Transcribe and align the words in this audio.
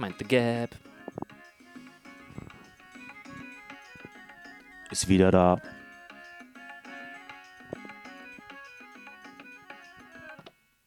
Mind 0.00 0.14
the 0.18 0.24
Gap. 0.24 0.70
Ist 4.90 5.06
wieder 5.08 5.30
da. 5.30 5.60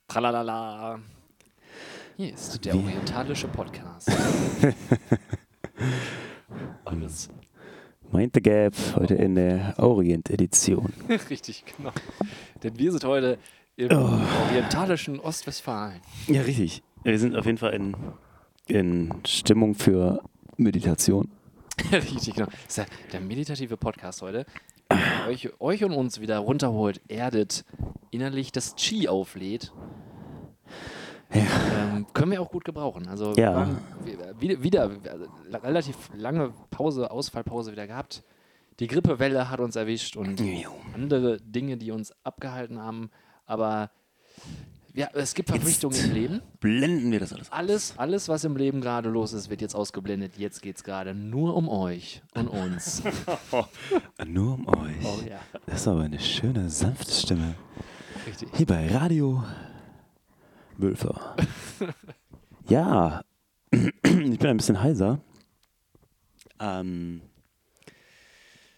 Tralalala. 0.07 0.99
Hier 2.17 2.33
ist 2.33 2.63
der 2.63 2.75
orientalische 2.75 3.47
Podcast. 3.47 4.11
Alles. 6.85 7.29
Mind 8.11 8.31
the 8.35 8.41
Gap, 8.41 8.75
heute 8.95 9.15
in 9.15 9.33
der 9.35 9.73
Orient-Edition. 9.77 10.93
Richtig, 11.29 11.63
genau. 11.75 11.91
Denn 12.61 12.77
wir 12.77 12.91
sind 12.91 13.03
heute 13.05 13.39
im 13.75 13.89
Oh. 13.91 14.19
orientalischen 14.49 15.19
Ostwestfalen. 15.19 15.99
Ja, 16.27 16.43
richtig. 16.43 16.83
Wir 17.03 17.17
sind 17.17 17.35
auf 17.35 17.47
jeden 17.47 17.57
Fall 17.57 17.73
in, 17.73 17.95
in 18.67 19.13
Stimmung 19.25 19.75
für 19.75 20.21
Meditation. 20.57 21.31
Richtig, 21.91 22.35
genau. 22.35 22.47
Das 22.47 22.59
ist 22.67 22.77
der, 22.77 22.85
der 23.11 23.21
meditative 23.21 23.77
Podcast 23.77 24.21
heute. 24.21 24.45
Euch, 25.27 25.49
euch 25.59 25.83
und 25.83 25.93
uns 25.93 26.19
wieder 26.21 26.37
runterholt, 26.39 27.01
erdet, 27.07 27.65
innerlich 28.11 28.51
das 28.51 28.75
Chi 28.75 29.07
auflädt. 29.07 29.73
Ähm, 31.31 32.05
können 32.13 32.31
wir 32.31 32.41
auch 32.41 32.51
gut 32.51 32.63
gebrauchen. 32.63 33.07
Also 33.07 33.33
Ja. 33.33 33.67
wieder, 34.39 34.61
wieder 34.61 34.81
also, 34.83 35.25
la- 35.49 35.57
relativ 35.59 35.95
lange 36.15 36.53
Pause, 36.69 37.09
Ausfallpause 37.09 37.71
wieder 37.71 37.87
gehabt. 37.87 38.23
Die 38.79 38.87
Grippewelle 38.87 39.49
hat 39.49 39.59
uns 39.59 39.75
erwischt 39.75 40.15
und 40.15 40.39
andere 40.93 41.37
Dinge, 41.41 41.77
die 41.77 41.89
uns 41.91 42.13
abgehalten 42.23 42.79
haben. 42.79 43.09
Aber 43.47 43.89
ja, 44.93 45.09
es 45.13 45.33
gibt 45.33 45.49
Verpflichtungen 45.49 45.97
im 45.99 46.11
Leben. 46.13 46.41
Blenden 46.59 47.11
wir 47.11 47.19
das 47.19 47.33
alles 47.33 47.51
ab. 47.51 47.57
Alles, 47.57 47.93
alles, 47.97 48.29
was 48.29 48.43
im 48.43 48.55
Leben 48.55 48.79
gerade 48.81 49.09
los 49.09 49.33
ist, 49.33 49.49
wird 49.49 49.61
jetzt 49.61 49.75
ausgeblendet. 49.75 50.37
Jetzt 50.37 50.61
geht 50.61 50.77
es 50.77 50.83
gerade 50.83 51.13
nur 51.15 51.55
um 51.55 51.67
euch 51.69 52.21
und 52.35 52.47
uns. 52.47 53.01
Nur 54.25 54.53
um 54.53 54.67
euch. 54.67 55.03
Oh 55.03 55.19
ja, 55.27 55.39
Das 55.65 55.81
ist 55.81 55.87
aber 55.87 56.01
eine 56.03 56.19
schöne, 56.19 56.69
sanfte 56.69 57.11
Stimme. 57.11 57.55
richtig. 58.27 58.49
Hier 58.55 58.65
bei 58.65 58.87
Radio 58.87 59.43
Wölfer. 60.77 61.35
ja, 62.69 63.21
ich 63.71 63.91
bin 64.01 64.45
ein 64.47 64.57
bisschen 64.57 64.81
heiser. 64.81 65.19
Ähm, 66.59 67.21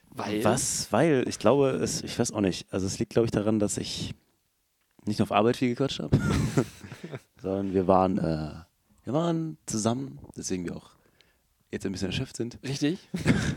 Weil, 0.10 0.44
was? 0.44 0.92
Weil 0.92 1.26
ich 1.28 1.40
glaube, 1.40 1.70
es, 1.72 2.02
ich 2.04 2.18
weiß 2.18 2.32
auch 2.32 2.42
nicht. 2.42 2.72
Also 2.74 2.88
es 2.88 3.00
liegt, 3.00 3.12
glaube 3.12 3.26
ich, 3.26 3.32
daran, 3.32 3.60
dass 3.60 3.78
ich 3.78 4.16
nicht 5.06 5.20
nur 5.20 5.26
auf 5.26 5.32
Arbeit 5.32 5.58
viel 5.58 5.70
gequatscht 5.70 6.00
habe, 6.00 6.18
sondern 7.42 7.74
wir 7.74 7.88
waren, 7.88 8.18
äh, 8.18 8.52
wir 9.04 9.14
waren 9.14 9.58
zusammen, 9.66 10.20
deswegen 10.38 10.66
wir 10.66 10.76
auch 10.76 10.92
jetzt 11.72 11.86
ein 11.86 11.92
bisschen 11.92 12.08
erschöpft 12.10 12.38
sind, 12.38 12.58
Richtig? 12.64 13.10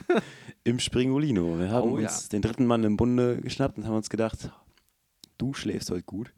im 0.64 0.78
Springolino. 0.80 1.58
Wir 1.58 1.70
haben 1.70 1.92
Oh, 1.92 1.98
ja. 1.98 2.08
uns 2.08 2.28
den 2.28 2.42
dritten 2.42 2.66
Mann 2.66 2.82
im 2.84 2.96
Bunde 2.96 3.40
geschnappt 3.40 3.78
und 3.78 3.86
haben 3.86 3.94
uns 3.96 4.10
gedacht, 4.10 4.50
du 5.38 5.54
schläfst 5.54 5.90
heute 5.90 6.02
gut. 6.02 6.32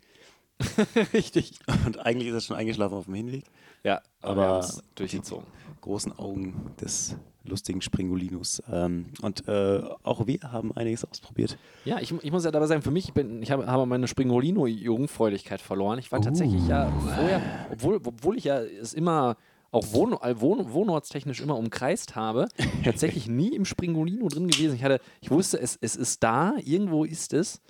Richtig. 1.14 1.58
Und 1.86 1.98
eigentlich 2.00 2.28
ist 2.28 2.34
er 2.34 2.40
schon 2.42 2.56
eingeschlafen 2.56 2.94
auf 2.94 3.06
dem 3.06 3.14
Hinweg. 3.14 3.44
Ja, 3.82 4.02
Aber 4.20 4.46
haben's 4.46 4.82
durchgezogen. 4.94 5.46
Großen 5.80 6.12
Augen 6.18 6.72
des 6.80 7.16
lustigen 7.44 7.80
Springolinos. 7.80 8.62
Ähm, 8.70 9.06
und 9.22 9.46
äh, 9.48 9.82
auch 10.02 10.26
wir 10.26 10.40
haben 10.42 10.76
einiges 10.76 11.04
ausprobiert. 11.04 11.56
Ja, 11.84 11.98
ich, 12.00 12.12
ich 12.22 12.32
muss 12.32 12.44
ja 12.44 12.50
dabei 12.50 12.66
sagen, 12.66 12.82
für 12.82 12.90
mich, 12.90 13.06
ich, 13.08 13.14
bin, 13.14 13.42
ich 13.42 13.50
habe, 13.50 13.66
habe 13.66 13.86
meine 13.86 14.06
Springolino-Jungfräulichkeit 14.06 15.60
verloren. 15.60 15.98
Ich 15.98 16.12
war 16.12 16.20
tatsächlich 16.20 16.66
ja 16.68 16.90
vorher, 16.90 17.42
obwohl, 17.72 17.96
obwohl 17.96 18.36
ich 18.36 18.44
ja 18.44 18.60
es 18.60 18.94
immer 18.94 19.36
auch 19.72 19.92
wohn, 19.92 20.12
wohn, 20.12 20.72
wohnortstechnisch 20.72 21.40
immer 21.40 21.56
umkreist 21.56 22.16
habe, 22.16 22.48
tatsächlich 22.84 23.28
nie 23.28 23.54
im 23.54 23.64
Springolino 23.64 24.28
drin 24.28 24.48
gewesen. 24.48 24.74
Ich, 24.74 24.84
hatte, 24.84 25.00
ich 25.20 25.30
wusste, 25.30 25.60
es, 25.60 25.78
es 25.80 25.96
ist 25.96 26.22
da, 26.22 26.54
irgendwo 26.64 27.04
ist 27.04 27.32
es. 27.32 27.60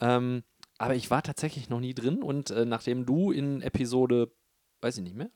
Ähm, 0.00 0.42
aber 0.78 0.94
ich 0.94 1.10
war 1.10 1.22
tatsächlich 1.22 1.68
noch 1.68 1.80
nie 1.80 1.94
drin 1.94 2.22
und 2.22 2.50
äh, 2.50 2.64
nachdem 2.64 3.04
du 3.04 3.32
in 3.32 3.62
Episode, 3.62 4.30
weiß 4.80 4.98
ich 4.98 5.04
nicht 5.04 5.16
mehr, 5.16 5.30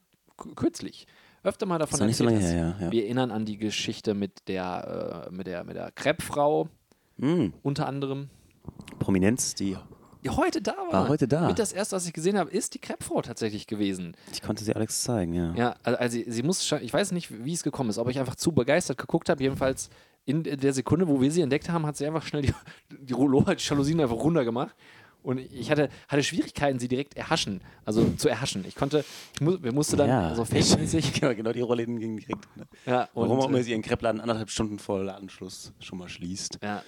kürzlich, 0.55 1.07
öfter 1.43 1.67
mal 1.67 1.79
davon 1.79 1.99
noch 1.99 2.07
nicht 2.07 2.17
so 2.17 2.25
lange 2.25 2.37
erzählt 2.37 2.55
her, 2.55 2.77
ja. 2.79 2.87
ja. 2.87 2.93
wir 2.93 3.05
erinnern 3.05 3.31
an 3.31 3.45
die 3.45 3.59
Geschichte 3.59 4.15
mit 4.15 4.49
der, 4.49 5.27
äh, 5.29 5.35
mit 5.35 5.47
der, 5.47 5.65
mit 5.65 5.77
der 5.77 5.91
Kreppfrau 5.93 6.69
Mm, 7.23 7.53
unter 7.63 7.87
anderem, 7.87 8.31
Prominenz, 8.99 9.55
die 9.55 9.77
die 10.25 10.31
heute 10.31 10.63
da 10.63 10.77
war. 10.77 10.93
War 10.93 11.09
heute 11.09 11.27
da. 11.27 11.49
Mit 11.49 11.59
das 11.59 11.73
erste, 11.73 11.97
was 11.97 12.07
ich 12.07 12.13
gesehen 12.13 12.39
habe, 12.39 12.49
ist 12.49 12.75
die 12.75 12.79
Kreppfrau 12.79 13.23
tatsächlich 13.23 13.67
gewesen. 13.67 14.17
ich 14.33 14.41
konnte 14.41 14.63
sie 14.63 14.73
Alex 14.73 15.03
zeigen, 15.03 15.35
ja. 15.35 15.53
Ja, 15.55 15.77
also, 15.83 15.99
also 15.99 16.13
sie, 16.17 16.31
sie 16.31 16.43
muss, 16.45 16.71
ich 16.81 16.93
weiß 16.93 17.11
nicht, 17.11 17.45
wie 17.45 17.53
es 17.53 17.65
gekommen 17.65 17.91
ist, 17.91 17.99
ob 17.99 18.09
ich 18.09 18.21
einfach 18.21 18.37
zu 18.37 18.53
begeistert 18.53 18.99
geguckt 18.99 19.29
habe. 19.29 19.43
Jedenfalls 19.43 19.91
in 20.25 20.45
der 20.45 20.73
Sekunde, 20.73 21.09
wo 21.09 21.21
wir 21.21 21.33
sie 21.33 21.41
entdeckt 21.41 21.69
haben, 21.69 21.87
hat 21.87 21.97
sie 21.97 22.07
einfach 22.07 22.25
schnell 22.25 22.43
die, 22.43 22.55
die 22.91 23.07
die 23.07 23.15
Jalousien 23.59 24.01
einfach 24.01 24.17
runtergemacht. 24.17 24.77
Und 25.23 25.39
ich 25.39 25.71
hatte, 25.71 25.89
hatte 26.09 26.23
Schwierigkeiten, 26.23 26.79
sie 26.79 26.89
direkt 26.89 27.17
erhaschen, 27.17 27.61
also 27.85 28.05
zu 28.17 28.29
erhaschen. 28.29 28.65
Ich 28.67 28.75
konnte, 28.75 29.05
ich 29.35 29.41
mu 29.41 29.57
wir 29.61 29.73
musste 29.73 29.97
dann 29.97 30.09
ja. 30.09 30.35
so 30.35 30.45
fake-mäßig. 30.45 31.21
genau, 31.21 31.35
genau, 31.35 31.53
die 31.53 31.61
Rollläden 31.61 31.99
gingen 31.99 32.17
direkt. 32.17 32.57
Ne? 32.57 32.67
ja, 32.87 33.09
Warum 33.15 33.39
auch 33.39 33.49
immer 33.49 33.59
äh, 33.59 33.63
sie 33.63 33.71
ihren 33.71 33.83
Kreppladen 33.83 34.21
anderthalb 34.21 34.51
Stunden 34.51 34.79
vor 34.79 35.03
Ladenschluss 35.05 35.73
schon 35.81 35.99
mal 35.99 36.09
schließt. 36.09 36.59
Ja. 36.63 36.83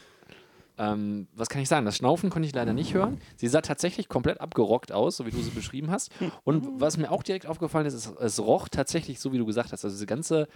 Ähm, 0.76 1.28
was 1.36 1.48
kann 1.48 1.62
ich 1.62 1.68
sagen? 1.68 1.86
Das 1.86 1.96
Schnaufen 1.96 2.30
konnte 2.30 2.48
ich 2.48 2.54
leider 2.54 2.72
nicht 2.72 2.94
hören. 2.94 3.20
Sie 3.36 3.46
sah 3.46 3.60
tatsächlich 3.60 4.08
komplett 4.08 4.40
abgerockt 4.40 4.90
aus, 4.90 5.16
so 5.16 5.26
wie 5.26 5.30
du 5.30 5.40
sie 5.40 5.50
beschrieben 5.50 5.90
hast. 5.90 6.10
Und 6.42 6.80
was 6.80 6.96
mir 6.96 7.12
auch 7.12 7.22
direkt 7.22 7.46
aufgefallen 7.46 7.86
ist, 7.86 7.94
ist, 7.94 8.12
es 8.18 8.40
roch 8.40 8.68
tatsächlich 8.68 9.20
so, 9.20 9.32
wie 9.32 9.38
du 9.38 9.46
gesagt 9.46 9.70
hast. 9.70 9.84
Also 9.84 9.94
diese 9.94 10.06
ganze 10.06 10.48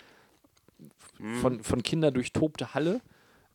von, 1.41 1.63
von 1.63 1.83
Kindern 1.83 2.15
durchtobte 2.15 2.75
Halle 2.75 3.01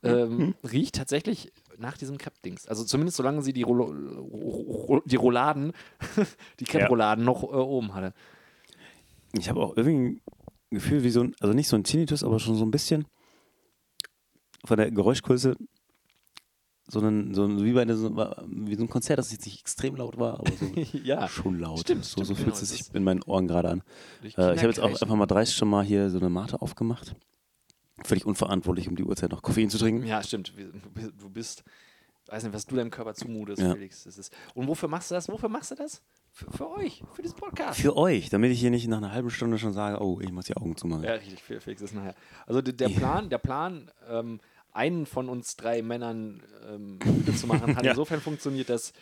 ähm, 0.04 0.56
riecht 0.70 0.96
tatsächlich 0.96 1.52
nach 1.78 1.98
diesem 1.98 2.18
Crepe-Dings. 2.18 2.68
Also 2.68 2.84
zumindest 2.84 3.18
solange 3.18 3.42
sie 3.42 3.54
die, 3.54 3.64
Rollo, 3.64 3.86
Ro- 3.86 5.02
die 5.06 5.16
Rouladen, 5.16 5.74
die 6.60 6.66
Crepe-Rouladen 6.66 7.24
noch 7.24 7.44
äh, 7.44 7.48
oben 7.56 7.94
hatte. 7.94 8.14
Ich 9.34 9.50
habe 9.50 9.62
auch 9.62 9.76
irgendwie 9.78 10.20
ein 10.20 10.22
Gefühl, 10.72 11.04
wie 11.04 11.10
so 11.10 11.22
ein, 11.22 11.36
also 11.40 11.54
nicht 11.54 11.68
so 11.68 11.76
ein 11.76 11.84
Tinnitus, 11.84 12.24
aber 12.24 12.40
schon 12.40 12.56
so 12.56 12.66
ein 12.66 12.72
bisschen 12.72 13.06
von 14.66 14.78
der 14.78 14.92
Geräuschkulisse, 14.92 15.56
so 16.88 17.00
ein, 17.00 17.34
so 17.34 17.46
ein, 17.46 17.64
wie, 17.64 17.74
bei 17.74 17.82
einer, 17.82 17.96
so, 17.96 18.16
wie 18.16 18.76
so 18.76 18.84
ein 18.84 18.90
Konzert, 18.90 19.18
das 19.18 19.32
jetzt 19.32 19.46
nicht 19.46 19.60
extrem 19.62 19.96
laut 19.96 20.18
war, 20.18 20.40
aber 20.40 20.52
so 20.52 20.66
ja, 21.04 21.28
schon 21.28 21.60
laut. 21.60 21.80
Stimmt, 21.80 22.06
so 22.06 22.18
so 22.20 22.26
stimmt, 22.26 22.38
fühlt 22.38 22.48
genau, 22.56 22.62
es 22.62 22.70
sich 22.70 22.94
in 22.94 23.04
meinen 23.04 23.24
Ohren 23.24 23.48
gerade 23.48 23.70
an. 23.70 23.84
Äh, 24.24 24.28
ich 24.28 24.38
habe 24.38 24.68
jetzt 24.68 24.80
auch 24.80 24.90
einfach 24.90 25.16
mal 25.16 25.26
dreist 25.26 25.56
schon 25.56 25.70
mal 25.70 25.84
hier 25.84 26.10
so 26.10 26.20
eine 26.20 26.30
Mate 26.30 26.62
aufgemacht. 26.62 27.16
Völlig 28.04 28.26
unverantwortlich, 28.26 28.88
um 28.90 28.96
die 28.96 29.04
Uhrzeit 29.04 29.32
noch 29.32 29.42
Koffein 29.42 29.70
zu 29.70 29.78
trinken. 29.78 30.06
Ja, 30.06 30.24
stimmt. 30.24 30.54
Du 31.20 31.30
bist- 31.30 31.64
weiß 32.28 32.44
nicht, 32.44 32.54
was 32.54 32.66
du 32.66 32.76
deinem 32.76 32.90
Körper 32.90 33.14
zumutest, 33.14 33.62
Ja. 33.62 33.74
Felix. 33.74 34.08
Und 34.56 34.68
wofür 34.68 34.90
machst 34.90 35.12
du 35.12 35.16
das? 35.16 35.28
Wofür 35.30 35.50
machst 35.50 35.72
du 35.72 35.76
das? 35.76 36.02
Für, 36.32 36.50
für 36.52 36.72
euch, 36.72 37.04
für 37.14 37.22
diesen 37.22 37.36
Podcast. 37.38 37.80
Für 37.80 37.96
euch, 37.96 38.30
damit 38.30 38.52
ich 38.52 38.60
hier 38.60 38.72
nicht 38.72 38.88
nach 38.88 38.98
einer 38.98 39.12
halben 39.12 39.30
Stunde 39.30 39.60
schon 39.60 39.74
sage, 39.74 40.02
oh, 40.02 40.20
ich 40.22 40.32
muss 40.32 40.46
die 40.46 40.58
Augen 40.58 40.76
zumachen. 40.76 41.04
ja, 41.04 41.14
richtig, 41.14 41.44
Fe- 41.44 41.60
Felix 41.62 41.82
ist 41.84 41.94
nachher. 41.94 42.16
Also 42.48 42.62
der, 42.62 42.90
Ja. 42.90 42.98
Plan, 42.98 43.30
der 43.30 43.38
Plan, 43.38 43.92
ähm, 44.10 44.40
einen 44.72 45.06
von 45.06 45.30
uns 45.30 45.56
drei 45.56 45.84
Männern 45.84 46.42
ähm, 46.68 46.98
müde 47.06 47.36
zu 47.36 47.46
machen, 47.46 47.76
hat 47.78 47.84
Ja. 47.84 47.92
insofern 47.92 48.22
funktioniert, 48.22 48.70
dass, 48.70 48.94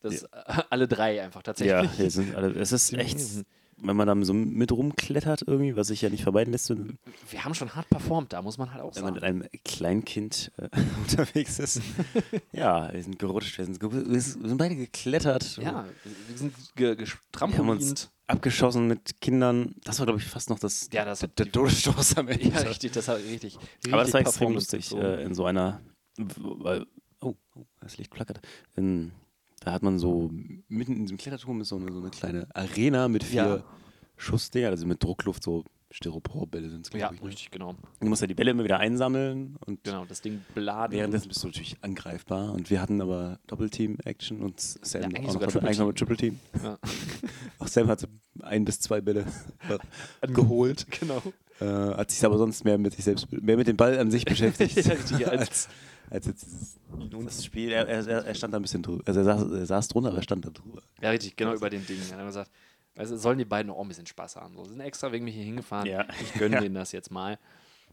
dass 0.00 0.22
äh, 0.22 0.28
alle 0.70 0.88
drei 0.88 1.22
einfach 1.22 1.40
Ja, 1.40 1.82
tatsächlich. 1.82 2.34
alle, 2.34 2.52
es 2.54 2.72
ist 2.72 2.92
echt, 2.94 3.18
Mhm. 3.18 3.44
Wenn 3.84 3.96
man 3.96 4.06
da 4.06 4.24
so 4.24 4.32
mit 4.32 4.72
rumklettert 4.72 5.44
irgendwie, 5.46 5.76
was 5.76 5.88
sich 5.88 6.02
ja 6.02 6.08
nicht 6.08 6.22
vermeiden 6.22 6.52
lässt, 6.52 6.70
wenn 6.70 6.98
Wir 7.30 7.44
haben 7.44 7.54
schon 7.54 7.74
hart 7.74 7.88
performt, 7.88 8.32
da 8.32 8.42
muss 8.42 8.58
man 8.58 8.72
halt 8.72 8.82
auch 8.82 8.94
wenn 8.96 9.04
man 9.04 9.14
sagen. 9.14 9.38
mit 9.38 9.44
einem 9.44 9.62
Kleinkind 9.64 10.52
äh, 10.56 10.68
unterwegs 11.00 11.58
ist. 11.58 11.80
ja, 12.52 12.92
wir 12.92 13.02
sind 13.02 13.18
gerutscht, 13.18 13.58
wir 13.58 13.64
sind, 13.64 13.80
wir 13.80 14.20
sind 14.20 14.58
beide 14.58 14.76
geklettert. 14.76 15.58
Ja, 15.58 15.84
wir 16.28 16.38
sind 16.38 16.54
ge 16.76 16.96
Wir 16.98 17.58
haben 17.58 17.68
uns 17.68 18.10
abgeschossen 18.26 18.88
mit 18.88 19.20
Kindern. 19.20 19.74
Das 19.84 19.98
war, 19.98 20.06
glaube 20.06 20.20
ich, 20.20 20.26
fast 20.26 20.50
noch 20.50 20.58
das, 20.58 20.88
Ja, 20.92 21.04
das 21.04 21.20
der, 21.20 21.52
Todesstoß 21.52 22.16
am 22.16 22.28
Ende. 22.28 22.48
Ja, 22.48 22.58
richtig, 22.60 22.92
das 22.92 23.08
hat 23.08 23.18
richtig. 23.18 23.58
richtig 23.58 23.92
Aber 23.92 24.02
das 24.02 24.12
war 24.12 24.20
extrem 24.20 24.52
lustig 24.52 24.84
gezogen. 24.88 25.02
äh, 25.02 25.22
in 25.22 25.34
so 25.34 25.44
einer, 25.44 25.80
weil, 26.16 26.86
oh, 27.20 27.34
oh, 27.54 27.66
das 27.80 27.98
Licht 27.98 28.14
flackert. 28.14 28.40
In, 28.76 29.12
da 29.64 29.72
hat 29.72 29.82
man 29.82 29.98
so 29.98 30.30
mitten 30.68 30.92
in 30.96 31.02
diesem 31.02 31.16
Kletterturm 31.18 31.60
ist 31.60 31.68
so 31.68 31.76
eine, 31.76 31.90
so 31.92 32.00
eine 32.00 32.10
kleine 32.10 32.46
Arena 32.54 33.08
mit 33.08 33.24
vier 33.24 33.42
Ja. 33.42 33.64
Schussdinger, 34.16 34.68
also 34.68 34.86
mit 34.86 35.02
Druckluft, 35.02 35.42
so 35.42 35.64
Styroporbälle 35.90 36.70
sind 36.70 36.86
es, 36.86 36.92
Ja, 36.92 36.98
glaube 37.08 37.14
ich. 37.16 37.20
ne? 37.22 37.28
richtig, 37.28 37.50
genau. 37.52 37.74
Du 38.00 38.06
musst 38.08 38.20
ja 38.20 38.26
die 38.26 38.34
Bälle 38.34 38.50
immer 38.50 38.64
wieder 38.64 38.78
einsammeln 38.78 39.56
und 39.64 39.84
Genau, 39.84 40.04
das 40.04 40.20
Ding 40.22 40.44
beladen. 40.54 40.96
währenddessen 40.96 41.28
bist 41.28 41.42
du 41.42 41.48
natürlich 41.48 41.76
angreifbar. 41.82 42.52
Und 42.52 42.68
wir 42.68 42.80
hatten 42.80 43.00
aber 43.00 43.38
Doppelteam-Action 43.46 44.40
und 44.40 44.60
Sam 44.60 45.02
Ja, 45.02 45.06
eigentlich 45.08 45.28
auch 45.30 45.34
noch 45.34 45.40
Triple- 45.48 45.86
mit 45.86 45.96
Triple 45.98 46.16
Team. 46.16 46.40
Ja. 46.62 46.78
Auch 47.60 47.68
Sam 47.68 47.86
hatte 47.86 48.08
ein 48.40 48.64
bis 48.64 48.80
zwei 48.80 49.00
Bälle 49.00 49.24
geholt. 50.22 50.86
Genau. 51.00 51.22
Äh, 51.60 51.64
hat 51.66 52.10
sich 52.10 52.24
aber 52.24 52.36
sonst 52.38 52.64
mehr 52.64 52.78
mit 52.78 52.94
sich 52.94 53.04
selbst, 53.04 53.30
mehr 53.30 53.56
mit 53.56 53.66
dem 53.68 53.76
Ball 53.76 53.98
an 53.98 54.10
sich 54.10 54.24
beschäftigt. 54.26 54.76
Ja, 55.18 55.28
als- 55.28 55.40
als, 55.40 55.68
als 56.10 56.26
jetzt 56.26 56.46
dieses 56.46 56.78
das 57.26 57.44
Spiel. 57.44 57.70
Er, 57.72 57.86
er, 57.88 58.06
er 58.26 58.34
stand 58.34 58.52
da 58.52 58.58
ein 58.58 58.62
bisschen 58.62 58.82
drüber. 58.82 59.02
Also 59.06 59.20
er 59.20 59.24
saß, 59.24 59.50
er 59.52 59.66
saß 59.66 59.88
drunter, 59.88 60.08
aber 60.10 60.18
er 60.18 60.22
stand 60.22 60.44
da 60.44 60.50
drüber. 60.50 60.82
Ja, 61.00 61.10
richtig, 61.10 61.36
genau 61.36 61.54
über 61.54 61.70
den 61.70 61.86
Ding. 61.86 61.98
Er 62.10 62.18
hat 62.18 62.26
gesagt, 62.26 62.50
Also 62.96 63.16
sollen 63.16 63.38
die 63.38 63.44
beiden 63.44 63.70
auch 63.70 63.80
ein 63.80 63.88
bisschen 63.88 64.06
Spaß 64.06 64.36
haben. 64.36 64.54
So, 64.56 64.64
sind 64.64 64.80
extra 64.80 65.12
wegen 65.12 65.24
mich 65.24 65.34
hier 65.34 65.44
hingefahren. 65.44 65.86
Ja. 65.88 66.06
Ich 66.20 66.34
gönne 66.34 66.54
Ja. 66.56 66.60
denen 66.60 66.74
das 66.74 66.92
jetzt 66.92 67.10
mal. 67.10 67.38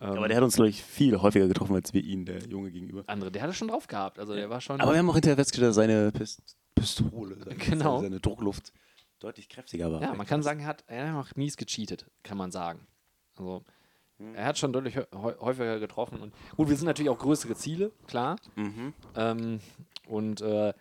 Ähm, 0.01 0.09
Aber 0.17 0.27
der 0.27 0.37
hat 0.37 0.43
uns, 0.43 0.55
glaube 0.55 0.69
ich, 0.69 0.83
viel 0.83 1.21
häufiger 1.21 1.47
getroffen 1.47 1.75
als 1.75 1.93
wir 1.93 2.03
ihn, 2.03 2.25
der 2.25 2.39
Junge 2.47 2.71
gegenüber. 2.71 3.03
andere, 3.07 3.31
der 3.31 3.43
hatte 3.43 3.53
schon 3.53 3.67
drauf 3.67 3.85
gehabt. 3.87 4.17
Also 4.17 4.33
der 4.33 4.49
war 4.49 4.59
schon. 4.59 4.81
Aber 4.81 4.91
wir 4.93 4.97
haben 4.99 5.09
auch 5.09 5.13
hinterher 5.13 5.35
festgestellt, 5.37 5.69
dass 5.69 5.75
seine 5.75 6.11
Pist 6.11 6.41
Pistole, 6.73 7.37
seine, 7.43 7.55
Genau. 7.57 8.01
seine 8.01 8.19
Druckluft 8.19 8.73
deutlich 9.19 9.47
kräftiger 9.49 9.91
war. 9.91 10.01
ja, 10.01 10.13
man 10.15 10.25
kann 10.25 10.41
sagen, 10.41 10.61
er 10.61 10.65
hat, 10.65 10.83
er 10.87 11.13
hat 11.13 11.27
auch 11.27 11.35
mies 11.35 11.55
gecheatet, 11.55 12.07
kann 12.23 12.37
man 12.39 12.51
sagen. 12.51 12.87
Also 13.41 13.63
Hm. 14.19 14.35
er 14.35 14.45
hat 14.45 14.57
schon 14.57 14.71
deutlich 14.71 14.95
hä- 14.95 15.07
häu- 15.13 15.39
häufiger 15.39 15.79
getroffen. 15.79 16.19
Und 16.21 16.33
gut, 16.55 16.69
wir 16.69 16.75
sind 16.77 16.85
natürlich 16.85 17.09
auch 17.09 17.17
größere 17.17 17.55
Ziele, 17.55 17.91
klar. 18.07 18.35
Mhm. 18.55 18.93
Ähm, 19.15 19.59
und 20.07 20.41
äh, 20.41 20.73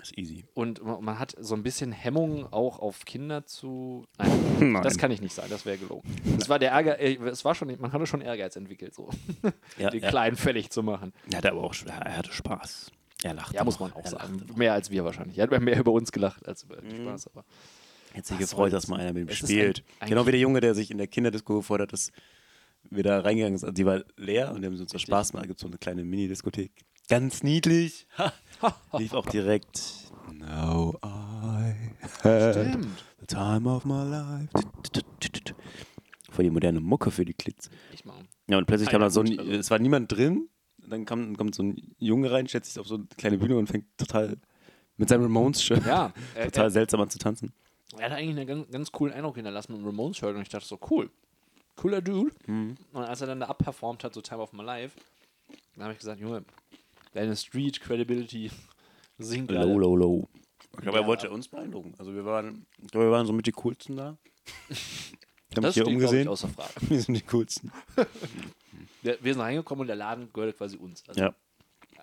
ist 0.00 0.16
easy. 0.16 0.46
Und 0.54 0.82
ma- 0.82 0.98
man 1.00 1.18
hat 1.18 1.34
so 1.38 1.54
ein 1.54 1.62
bisschen 1.62 1.92
Hemmung 1.92 2.50
auch 2.50 2.78
auf 2.78 3.04
Kinder 3.04 3.44
zu. 3.44 4.06
Nein, 4.18 4.32
Nein. 4.72 4.82
das 4.82 4.96
kann 4.96 5.10
ich 5.10 5.20
nicht 5.20 5.34
sagen, 5.34 5.50
das 5.50 5.66
wäre 5.66 5.76
gelogen. 5.76 6.08
Es 6.40 6.48
war 6.48 6.58
der 6.58 6.70
Ärger, 6.72 6.98
äh, 6.98 7.16
es 7.28 7.44
war 7.44 7.54
schon, 7.54 7.68
man 7.78 7.92
hatte 7.92 8.06
schon 8.06 8.22
Ehrgeiz 8.22 8.56
entwickelt, 8.56 8.94
so 8.94 9.10
Ja, 9.78 9.90
die 9.90 9.98
ja. 9.98 10.08
Kleinen 10.08 10.36
fällig 10.36 10.70
zu 10.70 10.82
machen. 10.82 11.12
Er 11.30 11.38
hatte 11.38 11.50
aber 11.50 11.62
auch, 11.64 11.74
er 11.86 12.16
hatte 12.16 12.32
Spaß. 12.32 12.90
Er 13.22 13.34
lachte. 13.34 13.54
Ja, 13.54 13.64
muss 13.64 13.78
man 13.78 13.92
auch 13.92 14.06
sagen. 14.06 14.46
Mehr 14.56 14.72
als 14.72 14.90
wir 14.90 15.04
wahrscheinlich. 15.04 15.36
Er 15.38 15.46
hat 15.48 15.60
mehr 15.60 15.78
über 15.78 15.92
uns 15.92 16.10
gelacht 16.10 16.48
als 16.48 16.64
über 16.64 16.76
den 16.76 17.02
Mhm. 17.04 17.08
Spaß. 17.08 17.28
Aber 17.28 17.44
Hätte 18.14 18.28
sich 18.28 18.38
gefreut, 18.38 18.72
dass 18.72 18.88
mal 18.88 19.00
einer 19.00 19.12
mit 19.12 19.28
ihm 19.30 19.34
spielt. 19.34 19.78
ein- 19.98 20.02
ein 20.04 20.08
genau 20.10 20.26
wie 20.26 20.32
der 20.32 20.40
Junge, 20.40 20.60
der 20.60 20.74
sich 20.74 20.90
in 20.90 20.98
der 20.98 21.06
Kinderdisco 21.06 21.56
gefreut 21.56 21.80
hat, 21.80 21.92
dass 21.92 22.10
wir 22.90 23.02
da 23.02 23.20
reingegangen 23.20 23.56
sind. 23.58 23.68
Also 23.68 23.74
die 23.74 23.86
war 23.86 24.02
leer 24.16 24.52
und 24.52 24.60
die 24.62 24.66
haben 24.66 24.76
so 24.76 24.82
Richtig. 24.84 25.02
Spaß 25.02 25.30
gemacht. 25.32 25.44
Da 25.44 25.46
gibt 25.48 25.58
es 25.58 25.62
so 25.62 25.68
eine 25.68 25.78
kleine 25.78 26.04
Mini-Diskothek. 26.04 26.72
Ganz 27.08 27.42
niedlich. 27.42 28.06
Lief 28.98 29.12
auch 29.14 29.26
direkt. 29.26 29.82
Now 30.32 30.98
I 31.04 31.74
had 32.22 32.54
Stimmt. 32.54 32.86
the 33.20 33.26
time 33.26 33.68
of 33.68 33.84
my 33.84 34.04
life. 34.04 34.48
Voll 36.30 36.44
die 36.44 36.50
moderne 36.50 36.80
Mucke 36.80 37.10
für 37.10 37.24
die 37.24 37.34
Kids. 37.34 37.70
Ich 37.92 38.04
mal. 38.04 38.22
Ja, 38.48 38.58
und 38.58 38.66
plötzlich 38.66 38.88
Ah, 38.88 38.92
kam 38.92 39.00
ja, 39.02 39.06
da 39.06 39.10
so 39.10 39.20
ein, 39.20 39.38
also- 39.38 39.50
es 39.52 39.70
war 39.70 39.78
niemand 39.78 40.10
drin. 40.12 40.48
Dann 40.78 41.04
kam, 41.04 41.36
kommt 41.36 41.54
so 41.54 41.62
ein 41.62 41.94
Junge 41.98 42.30
rein, 42.32 42.48
stellt 42.48 42.64
sich 42.64 42.78
auf 42.78 42.86
so 42.88 42.96
eine 42.96 43.06
kleine 43.16 43.38
Bühne 43.38 43.56
und 43.56 43.68
fängt 43.68 43.86
total 43.96 44.36
mit 44.96 45.08
seinem 45.08 45.22
Ramones-Shirt 45.22 45.86
Ja, 45.86 46.12
er, 46.34 46.44
total 46.50 46.66
er, 46.66 46.70
seltsam 46.70 47.00
an 47.00 47.08
zu 47.10 47.18
tanzen. 47.18 47.52
Er 47.98 48.10
hat 48.10 48.18
eigentlich 48.18 48.36
einen 48.36 48.46
ganz, 48.46 48.70
ganz 48.70 48.92
coolen 48.92 49.14
Eindruck 49.14 49.36
hinterlassen 49.36 49.72
mit 49.72 49.82
dem 49.82 49.86
Ramones-Shirt 49.86 50.34
und 50.34 50.42
ich 50.42 50.48
dachte 50.48 50.66
so, 50.66 50.78
cool. 50.90 51.10
Cooler 51.76 52.02
Dude. 52.02 52.32
Mhm. 52.46 52.76
Und 52.92 53.02
als 53.04 53.20
er 53.20 53.26
dann 53.28 53.40
da 53.40 53.46
abperformt 53.46 54.04
hat, 54.04 54.14
so 54.14 54.20
Time 54.20 54.40
of 54.42 54.52
My 54.52 54.62
Life, 54.62 54.98
dann 55.74 55.84
habe 55.84 55.92
ich 55.94 55.98
gesagt, 55.98 56.20
Junge, 56.20 56.44
deine 57.14 57.34
Street 57.36 57.80
Credibility 57.80 58.50
sinkt 59.18 59.50
Low, 59.50 59.58
gerade. 59.60 59.72
low, 59.72 59.96
low. 59.96 60.28
Ich 60.74 60.78
glaube, 60.80 60.98
Ja, 60.98 61.02
er 61.04 61.06
wollte 61.06 61.30
uns 61.30 61.48
beeindrucken. 61.48 61.94
Also 61.98 62.14
wir 62.14 62.24
waren, 62.24 62.66
ich 62.82 62.90
glaube, 62.90 63.06
wir 63.06 63.12
waren 63.12 63.26
so 63.26 63.32
mit 63.32 63.46
die 63.46 63.52
coolsten 63.52 63.96
da. 63.96 64.16
Ich 65.50 65.56
habe 65.58 65.66
Das 65.66 65.76
mich 65.76 65.84
hier 65.84 65.92
umgesehen. 65.92 66.28
außer 66.28 66.48
Frage. 66.48 66.70
Wir 66.88 66.98
sind 66.98 67.12
die 67.12 67.20
coolsten. 67.30 67.70
Wir, 69.02 69.18
wir 69.20 69.34
sind 69.34 69.42
reingekommen 69.42 69.82
und 69.82 69.86
der 69.86 69.96
Laden 69.96 70.32
gehört 70.32 70.56
quasi 70.56 70.78
uns. 70.78 71.06
Also 71.06 71.20
Ja, 71.20 71.34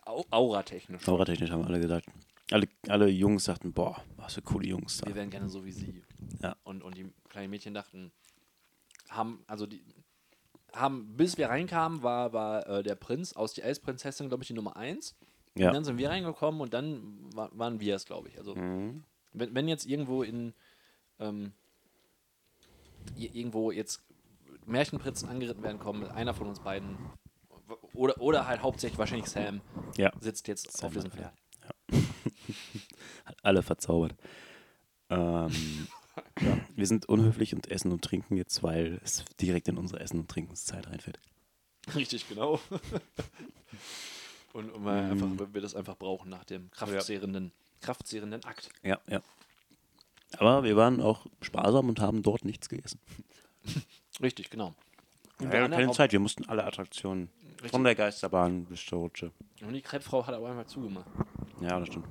au 0.06 0.24
auratechnisch. 0.30 1.02
zaubertechnisch 1.02 1.50
haben 1.50 1.66
alle 1.66 1.80
gesagt. 1.80 2.06
Alle, 2.52 2.68
alle 2.88 3.08
Jungs 3.10 3.44
sagten, 3.44 3.74
boah, 3.74 4.04
was 4.18 4.34
für 4.34 4.42
coole 4.42 4.68
Jungs 4.68 4.98
da. 4.98 5.08
Wir 5.08 5.16
wären 5.16 5.30
gerne 5.30 5.50
so 5.50 5.66
wie 5.66 5.72
sie. 5.72 6.04
Ja. 6.42 6.56
Und, 6.64 6.84
und 6.84 6.98
die 6.98 7.12
kleinen 7.30 7.52
Mädchen 7.52 7.74
dachten, 7.74 8.12
haben, 9.10 9.44
also 9.48 9.66
die 9.68 9.84
haben, 10.74 11.16
bis 11.18 11.38
wir 11.38 11.50
reinkamen, 11.50 12.04
war, 12.04 12.34
war 12.34 12.68
äh, 12.68 12.84
der 12.84 12.96
Prinz 12.96 13.34
aus 13.34 13.54
die 13.54 13.64
Eisprinzessin, 13.64 14.30
glaube 14.30 14.44
ich, 14.44 14.48
die 14.48 14.54
Nummer 14.54 14.78
eins. 14.78 15.16
Ja. 15.56 15.68
Und 15.68 15.74
dann 15.76 15.84
sind 15.84 15.98
wir 15.98 16.10
reingekommen 16.10 16.62
und 16.62 16.74
dann 16.74 17.02
wa 17.34 17.50
waren 17.54 17.80
wir 17.80 17.96
es, 17.96 18.06
glaube 18.06 18.30
ich. 18.30 18.38
Also 18.38 18.56
Mhm. 18.56 19.04
wenn, 19.34 19.54
wenn 19.56 19.68
jetzt 19.68 19.86
irgendwo 19.86 20.24
in 20.24 20.54
ähm, 21.20 21.54
irgendwo 23.16 23.72
jetzt 23.72 24.02
Märchenprinzen 24.66 25.28
angeritten 25.28 25.64
werden 25.64 25.80
kommen, 25.80 26.04
einer 26.06 26.34
von 26.34 26.48
uns 26.48 26.60
beiden 26.60 26.98
oder, 27.94 28.20
oder 28.22 28.48
halt 28.48 28.62
hauptsächlich 28.62 28.98
wahrscheinlich 28.98 29.28
Sam 29.28 29.62
Ja, 29.98 30.12
sitzt 30.20 30.48
jetzt 30.48 30.78
Sam 30.78 30.88
auf 30.88 30.94
diesem 30.94 31.12
Pferd. 31.12 31.34
Hat 33.26 33.38
alle 33.44 33.64
verzaubert. 33.64 34.16
Ähm, 35.10 35.88
Wir 36.76 36.88
sind 36.88 37.08
unhöflich 37.08 37.54
und 37.54 37.68
essen 37.70 37.92
und 37.92 38.04
trinken 38.04 38.38
jetzt, 38.38 38.64
weil 38.64 39.00
es 39.04 39.26
direkt 39.40 39.68
in 39.68 39.78
unsere 39.78 40.00
Essen- 40.00 40.20
und 40.20 40.30
Trinkenszeit 40.30 40.88
reinfällt. 40.88 41.20
Richtig, 41.96 42.28
genau. 42.28 42.60
und 44.54 44.72
und 44.72 44.86
weil, 44.86 45.12
einfach, 45.12 45.28
weil 45.36 45.54
wir 45.54 45.62
das 45.62 45.76
einfach 45.76 45.98
brauchen 45.98 46.30
nach 46.30 46.44
dem 46.46 46.70
kraftzehrenden, 46.72 47.52
kraftzehrenden 47.82 48.44
Akt. 48.44 48.70
Ja, 48.84 49.00
ja. 49.08 49.22
Aber 50.38 50.64
wir 50.64 50.76
waren 50.76 51.02
auch 51.02 51.26
sparsam 51.42 51.90
und 51.90 52.00
haben 52.00 52.22
dort 52.22 52.46
nichts 52.46 52.70
gegessen. 52.70 53.00
Richtig, 54.22 54.50
genau. 54.50 54.76
Und, 55.40 55.46
Wir 55.46 55.50
der 55.50 55.60
hatten 55.62 55.74
andere 55.74 55.82
keine 55.82 55.94
Zeit, 55.94 56.12
wir 56.12 56.20
mussten 56.20 56.46
alle 56.46 56.64
Attraktionen. 56.66 57.30
Richtig. 57.56 57.72
Von 57.72 57.84
der 57.84 57.96
Geisterbahn 57.96 58.66
bis 58.66 58.86
zur 58.86 59.00
Rutsche. 59.00 59.32
und 59.62 59.74
die 59.74 59.82
Kreppfrau 59.82 60.26
hat 60.26 60.34
aber 60.34 60.50
einmal 60.50 60.68
zugemacht. 60.68 61.10
Ja, 61.62 61.80
das 61.80 61.90
stimmt. 61.90 62.08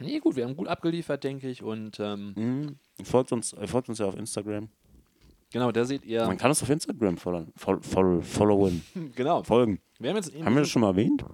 Nee, 0.00 0.18
gut, 0.20 0.36
wir 0.36 0.44
haben 0.44 0.56
gut 0.56 0.68
abgeliefert, 0.68 1.24
denke 1.24 1.48
ich. 1.48 1.62
Und 1.62 1.98
ähm, 2.00 2.32
Mhm. 2.36 2.78
Folgt, 3.04 3.32
uns, 3.32 3.52
äh, 3.52 3.66
folgt 3.66 3.88
uns 3.88 3.98
ja 3.98 4.06
auf 4.06 4.16
Instagram. 4.16 4.68
genau, 5.50 5.72
da 5.72 5.84
seht 5.84 6.04
ihr. 6.04 6.26
Man 6.26 6.36
kann 6.38 6.50
uns 6.50 6.62
auf 6.62 6.70
Instagram 6.70 7.16
followen. 7.16 7.52
Fol 7.56 7.80
fol 7.82 8.22
followen. 8.22 8.84
Genau. 9.14 9.42
Folgen. 9.42 9.80
Wir 9.98 10.10
haben 10.10 10.16
jetzt 10.16 10.34
Haben 10.34 10.54
wir 10.54 10.60
das 10.62 10.68
schon 10.70 10.82
mal 10.82 10.88
erwähnt? 10.88 11.24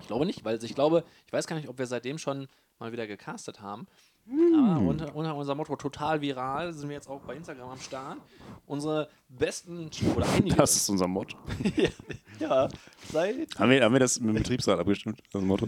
Ich 0.00 0.06
glaube 0.08 0.26
nicht, 0.26 0.44
weil 0.44 0.62
ich 0.62 0.74
glaube, 0.74 1.02
ich 1.26 1.32
weiß 1.32 1.46
gar 1.46 1.56
nicht, 1.56 1.68
ob 1.68 1.78
wir 1.78 1.86
seitdem 1.86 2.18
schon 2.18 2.46
mal 2.78 2.92
wieder 2.92 3.06
gecastet 3.06 3.60
haben. 3.60 3.86
Hm. 4.26 4.54
Aber 4.54 4.86
unter, 4.88 5.14
unter 5.14 5.34
unserem 5.34 5.58
Motto 5.58 5.76
total 5.76 6.20
viral 6.20 6.72
sind 6.72 6.88
wir 6.88 6.96
jetzt 6.96 7.08
auch 7.08 7.20
bei 7.22 7.36
Instagram 7.36 7.70
am 7.70 7.78
Start. 7.78 8.18
Unsere 8.66 9.08
besten 9.28 9.90
oder 10.16 10.26
einige. 10.34 10.56
Das 10.56 10.74
ist 10.76 10.88
unser 10.88 11.06
Motto. 11.06 11.36
ja, 12.40 12.68
seit. 13.12 13.58
Haben 13.58 13.70
wir, 13.70 13.82
haben 13.84 13.92
wir 13.92 14.00
das 14.00 14.18
mit 14.20 14.30
dem 14.30 14.34
Betriebsrat 14.36 14.78
abgestimmt? 14.78 15.22
Das 15.32 15.42
Motto? 15.42 15.66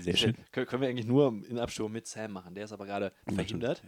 Sehr 0.00 0.16
schön. 0.16 0.36
Können, 0.52 0.80
wir 0.82 0.88
eigentlich 0.88 1.06
nur 1.06 1.28
in 1.48 1.58
Abstimmung 1.58 1.92
mit 1.92 2.06
Sam 2.06 2.32
machen. 2.32 2.54
Der 2.54 2.64
ist 2.64 2.72
aber 2.72 2.86
gerade 2.86 3.12
verhindert. 3.32 3.82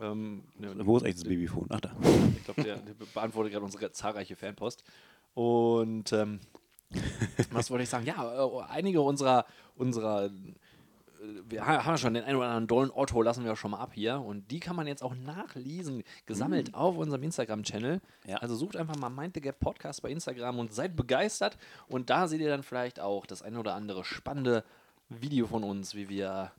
Ähm, 0.00 0.44
ne, 0.56 0.74
Wo 0.86 0.96
ist 0.96 1.02
eigentlich 1.04 1.16
das 1.16 1.24
Babyphone? 1.24 1.66
Ach 1.70 1.80
da. 1.80 1.94
Ich 2.36 2.44
glaube, 2.44 2.62
der, 2.62 2.76
der 2.78 2.94
beantwortet 3.12 3.52
gerade 3.52 3.64
unsere 3.64 3.92
zahlreiche 3.92 4.36
Fanpost. 4.36 4.84
Und 5.34 6.12
ähm, 6.12 6.40
was 7.50 7.70
wollte 7.70 7.84
ich 7.84 7.88
sagen? 7.90 8.06
Ja, 8.06 8.44
äh, 8.44 8.62
einige 8.68 9.00
unserer, 9.02 9.44
unserer 9.76 10.26
äh, 10.26 10.30
wir 11.48 11.64
ha- 11.66 11.84
haben 11.84 11.92
ja 11.92 11.98
schon 11.98 12.14
den 12.14 12.24
einen 12.24 12.36
oder 12.36 12.46
anderen 12.46 12.66
dollen 12.66 12.90
Otto, 12.90 13.20
lassen 13.22 13.44
wir 13.44 13.54
schon 13.54 13.70
mal 13.72 13.80
ab 13.80 13.92
hier. 13.94 14.18
Und 14.20 14.50
die 14.50 14.60
kann 14.60 14.76
man 14.76 14.86
jetzt 14.86 15.02
auch 15.02 15.14
nachlesen, 15.14 16.02
gesammelt 16.26 16.74
auf 16.74 16.96
unserem 16.96 17.22
Instagram-Channel. 17.22 18.00
Ja. 18.26 18.36
Also 18.38 18.56
sucht 18.56 18.76
einfach 18.76 18.96
mal 18.96 19.10
Mind 19.10 19.34
the 19.34 19.40
Gap 19.42 19.60
Podcast 19.60 20.02
bei 20.02 20.10
Instagram 20.10 20.58
und 20.58 20.72
seid 20.72 20.96
begeistert. 20.96 21.58
Und 21.86 22.08
da 22.10 22.26
seht 22.28 22.40
ihr 22.40 22.48
dann 22.48 22.62
vielleicht 22.62 22.98
auch 22.98 23.26
das 23.26 23.42
eine 23.42 23.58
oder 23.60 23.74
andere 23.74 24.04
spannende 24.04 24.64
Video 25.20 25.46
von 25.46 25.64
uns, 25.64 25.94
wie 25.94 26.08
wir 26.08 26.52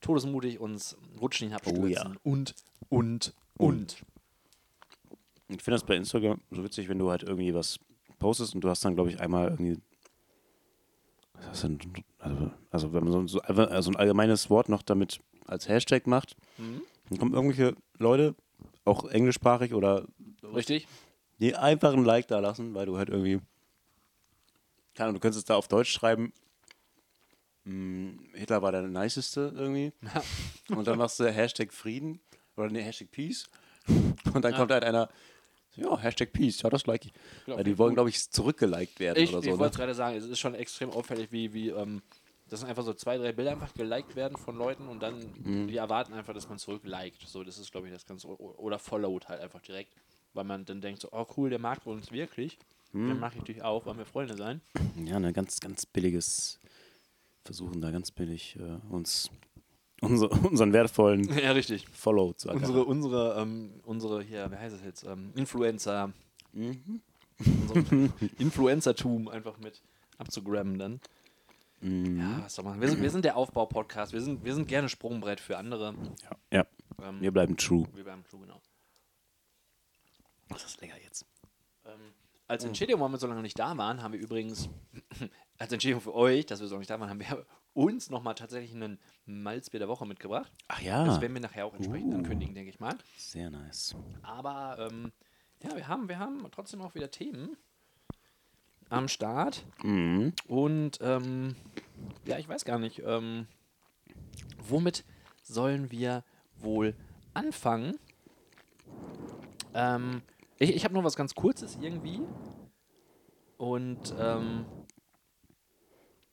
todesmutig 0.00 0.58
uns 0.60 0.96
rutschen 1.20 1.48
hinabstürzen. 1.48 1.84
Oh 1.84 1.86
ja. 1.88 2.12
Und, 2.22 2.54
und, 2.88 3.34
und. 3.58 3.92
Ich 5.48 5.62
finde 5.62 5.76
das 5.78 5.84
bei 5.84 5.96
Instagram 5.96 6.40
so 6.50 6.62
witzig, 6.62 6.88
wenn 6.88 6.98
du 6.98 7.10
halt 7.10 7.22
irgendwie 7.22 7.54
was 7.54 7.78
postest 8.18 8.54
und 8.54 8.62
du 8.62 8.68
hast 8.68 8.84
dann, 8.84 8.94
glaube 8.94 9.10
ich, 9.10 9.20
einmal 9.20 9.48
irgendwie. 9.48 9.78
Was 11.34 11.58
ist 11.58 11.64
denn, 11.64 11.78
also, 12.18 12.50
also, 12.70 12.92
wenn 12.92 13.04
man 13.04 13.28
so, 13.28 13.40
also 13.40 13.90
ein 13.90 13.96
allgemeines 13.96 14.50
Wort 14.50 14.68
noch 14.68 14.82
damit 14.82 15.20
als 15.46 15.68
Hashtag 15.68 16.06
macht, 16.06 16.36
Mhm. 16.58 16.82
dann 17.08 17.18
kommen 17.18 17.34
irgendwelche 17.34 17.74
Leute, 17.98 18.34
auch 18.84 19.04
englischsprachig 19.04 19.72
oder 19.74 20.04
Richtig? 20.42 20.86
die 21.40 21.54
einfach 21.54 21.92
ein 21.92 22.04
Like 22.04 22.26
da 22.28 22.40
lassen, 22.40 22.74
weil 22.74 22.86
du 22.86 22.98
halt 22.98 23.08
irgendwie. 23.08 23.40
Keine 24.94 25.10
Ahnung, 25.10 25.14
du 25.14 25.20
könntest 25.20 25.48
da 25.48 25.54
auf 25.54 25.68
Deutsch 25.68 25.92
schreiben, 25.92 26.32
Hitler 28.34 28.62
war 28.62 28.72
der 28.72 28.82
niceste 28.82 29.52
irgendwie. 29.54 29.92
und 30.70 30.86
dann 30.86 30.98
machst 30.98 31.20
du 31.20 31.30
Hashtag 31.30 31.72
Frieden 31.72 32.20
oder 32.56 32.70
nee, 32.70 32.82
Hashtag 32.82 33.10
Peace. 33.10 33.48
Und 34.34 34.44
dann 34.44 34.52
kommt 34.54 34.70
halt 34.70 34.84
einer, 34.84 35.08
ja, 35.76 35.96
Hashtag 35.98 36.32
Peace, 36.32 36.60
ja, 36.62 36.68
das 36.68 36.86
like 36.86 37.06
ich. 37.06 37.12
Ja, 37.46 37.56
Weil 37.56 37.64
die 37.64 37.78
wollen, 37.78 37.94
glaube 37.94 38.10
ich, 38.10 38.30
zurückgeliked 38.30 39.00
werden 39.00 39.22
Ich, 39.22 39.30
oder 39.30 39.38
ich 39.38 39.44
so. 39.52 39.58
wollte 39.58 39.76
Ne? 39.78 39.80
gerade 39.84 39.94
sagen, 39.94 40.16
es 40.16 40.24
ist 40.26 40.38
schon 40.38 40.54
extrem 40.54 40.90
auffällig, 40.90 41.32
wie, 41.32 41.54
wie 41.54 41.68
ähm, 41.70 42.02
das 42.50 42.60
sind 42.60 42.68
einfach 42.68 42.82
so 42.82 42.92
zwei, 42.94 43.16
drei 43.16 43.32
Bilder 43.32 43.52
einfach 43.52 43.72
geliked 43.74 44.14
werden 44.16 44.36
von 44.36 44.56
Leuten 44.56 44.88
und 44.88 45.00
dann 45.00 45.18
Mhm. 45.42 45.68
die 45.68 45.76
erwarten 45.76 46.12
einfach, 46.14 46.34
dass 46.34 46.48
man 46.48 46.58
zurückliked. 46.58 47.26
So, 47.28 47.44
das 47.44 47.58
ist, 47.58 47.70
glaube 47.72 47.86
ich, 47.86 47.92
das 47.94 48.04
Ganze. 48.06 48.26
Oder 48.28 48.78
followed 48.78 49.28
halt 49.28 49.40
einfach 49.40 49.62
direkt. 49.62 49.92
Weil 50.34 50.44
man 50.44 50.64
dann 50.64 50.80
denkt 50.80 51.00
so, 51.00 51.08
oh 51.12 51.26
cool, 51.36 51.48
der 51.50 51.58
mag 51.58 51.86
uns 51.86 52.10
wirklich. 52.12 52.58
Mhm. 52.92 53.08
Den 53.08 53.20
mache 53.20 53.34
ich 53.34 53.40
natürlich 53.40 53.62
auch, 53.62 53.86
wollen 53.86 53.98
wir 53.98 54.06
Freunde 54.06 54.36
sein. 54.36 54.60
Ja, 55.04 55.18
ne, 55.20 55.32
ganz, 55.32 55.60
ganz 55.60 55.86
billiges 55.86 56.58
Versuchen 57.48 57.80
da 57.80 57.90
ganz 57.90 58.10
billig 58.10 58.56
äh, 58.60 58.78
uns 58.92 59.30
unser, 60.02 60.30
unseren 60.44 60.74
wertvollen 60.74 61.24
ja, 61.42 61.52
richtig. 61.52 61.88
Follow 61.88 62.34
zu 62.34 62.48
erkennen. 62.48 62.66
Unsere, 62.66 62.84
unsere, 62.84 63.40
ähm, 63.40 63.80
unsere, 63.84 64.22
hier, 64.22 64.50
wie 64.52 64.56
heißt 64.56 64.76
es 64.76 64.82
jetzt? 64.84 65.04
Ähm, 65.04 65.32
Influencer, 65.34 66.12
Mhm. 66.52 67.00
Influencertum 68.38 69.28
einfach 69.28 69.58
mit 69.58 69.80
abzugrammen 70.18 70.78
dann. 70.78 71.00
Ja, 71.80 72.42
was 72.42 72.54
soll 72.56 72.64
man? 72.64 72.80
Wir 72.80 72.88
sind, 72.88 73.00
wir 73.00 73.10
sind 73.10 73.24
der 73.24 73.36
Aufbau-Podcast. 73.36 74.12
Wir 74.12 74.20
sind, 74.20 74.44
wir 74.44 74.54
sind 74.54 74.66
gerne 74.68 74.88
Sprungbrett 74.88 75.38
für 75.40 75.56
andere. 75.56 75.94
Ja, 76.52 76.66
Ähm, 77.02 77.20
wir 77.20 77.30
bleiben 77.30 77.56
true. 77.56 77.86
wir 77.94 78.04
bleiben 78.04 78.24
true, 78.28 78.40
genau. 78.40 78.60
Das 80.48 80.64
ist 80.64 80.80
lecker 80.80 81.00
jetzt. 81.02 81.24
Ähm, 81.86 82.12
als 82.48 82.64
Entschädigung, 82.64 83.00
warum 83.00 83.12
wir 83.12 83.18
so 83.18 83.26
lange 83.26 83.42
nicht 83.42 83.58
da 83.58 83.76
waren, 83.76 84.02
haben 84.02 84.12
wir 84.12 84.20
übrigens, 84.20 84.68
als 85.58 85.72
Entschädigung 85.72 86.00
für 86.00 86.14
euch, 86.14 86.46
dass 86.46 86.60
wir 86.60 86.66
so 86.66 86.74
lange 86.74 86.80
nicht 86.80 86.90
da 86.90 86.98
waren, 86.98 87.10
haben 87.10 87.20
wir 87.20 87.46
uns 87.74 88.10
nochmal 88.10 88.34
tatsächlich 88.34 88.74
einen 88.74 88.98
Malzbier 89.26 89.78
der 89.80 89.88
Woche 89.88 90.06
mitgebracht. 90.06 90.50
Ach 90.66 90.80
ja, 90.80 91.04
Das 91.04 91.20
werden 91.20 91.34
wir 91.34 91.40
nachher 91.40 91.66
auch 91.66 91.74
entsprechend 91.74 92.12
Uh. 92.12 92.16
ankündigen, 92.16 92.54
denke 92.54 92.70
ich 92.70 92.80
mal. 92.80 92.96
sehr 93.16 93.50
nice. 93.50 93.94
Aber 94.22 94.88
ähm, 94.90 95.12
ja, 95.62 95.76
wir 95.76 95.86
haben, 95.86 96.08
wir 96.08 96.18
haben 96.18 96.44
trotzdem 96.50 96.80
auch 96.82 96.94
wieder 96.94 97.10
Themen 97.10 97.56
am 98.88 99.06
Start. 99.08 99.64
Mhm. 99.82 100.32
Und 100.46 100.98
ähm, 101.02 101.54
ja, 102.24 102.38
ich 102.38 102.48
weiß 102.48 102.64
gar 102.64 102.78
nicht, 102.78 103.02
ähm, 103.04 103.46
womit 104.58 105.04
sollen 105.42 105.90
wir 105.90 106.24
wohl 106.56 106.94
anfangen? 107.34 107.98
Ähm, 109.74 110.22
ich 110.58 110.74
ich 110.74 110.84
habe 110.84 110.94
noch 110.94 111.04
was 111.04 111.16
ganz 111.16 111.34
Kurzes 111.34 111.78
irgendwie. 111.80 112.20
Und 113.56 114.14
ähm, 114.18 114.66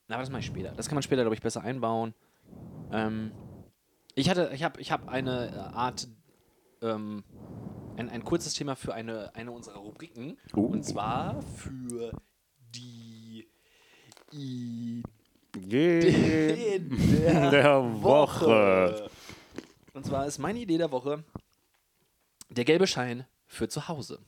na, 0.08 0.16
aber 0.16 0.24
das 0.24 0.30
mache 0.30 0.42
ich 0.42 0.46
später. 0.46 0.72
Das 0.72 0.88
kann 0.88 0.96
man 0.96 1.04
später, 1.04 1.24
glaube 1.24 1.36
ich, 1.36 1.42
besser 1.42 1.62
einbauen. 1.62 2.14
Ähm, 2.92 3.32
ich 4.14 4.30
hatte, 4.30 4.52
ich 4.54 4.64
habe, 4.64 4.80
ich 4.80 4.92
habe 4.92 5.10
eine 5.10 5.52
äh, 5.52 5.58
Art, 5.76 6.08
ähm, 6.82 7.24
ein, 7.98 8.10
ein 8.10 8.24
kurzes 8.24 8.54
Thema 8.54 8.76
für 8.76 8.94
eine, 8.94 9.34
eine 9.36 9.52
unserer 9.52 9.80
Rubriken. 9.80 10.38
Uh. 10.56 10.68
Und 10.68 10.84
zwar 10.84 11.42
für 11.42 12.12
die 12.76 13.48
Ideen 14.32 15.04
Der, 15.56 17.50
der 17.50 18.04
Woche. 18.04 18.46
Woche. 18.46 19.10
Und 19.94 20.06
zwar 20.06 20.28
ist 20.28 20.38
meine 20.38 20.60
Idee 20.60 20.78
der 20.78 20.92
Woche 20.92 21.24
der 22.50 22.66
gelbe 22.66 22.86
Schein 22.86 23.26
für 23.56 23.68
zu 23.68 23.88
Hause. 23.88 24.20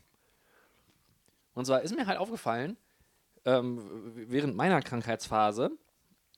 Und 1.53 1.65
zwar 1.65 1.81
ist 1.81 1.95
mir 1.95 2.05
halt 2.07 2.19
aufgefallen, 2.19 2.77
ähm, 3.45 3.81
während 4.15 4.55
meiner 4.55 4.81
Krankheitsphase 4.81 5.71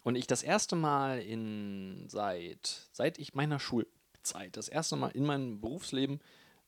und 0.04 0.16
ich 0.16 0.28
das 0.28 0.44
erste 0.44 0.76
Mal 0.76 1.20
in 1.22 2.06
seit, 2.10 2.88
seit 2.92 3.18
ich 3.20 3.34
meiner 3.34 3.60
Schulzeit, 3.60 4.56
das 4.56 4.70
erste 4.70 4.96
Mal 4.96 5.10
in 5.10 5.26
meinem 5.26 5.60
Berufsleben 5.60 6.20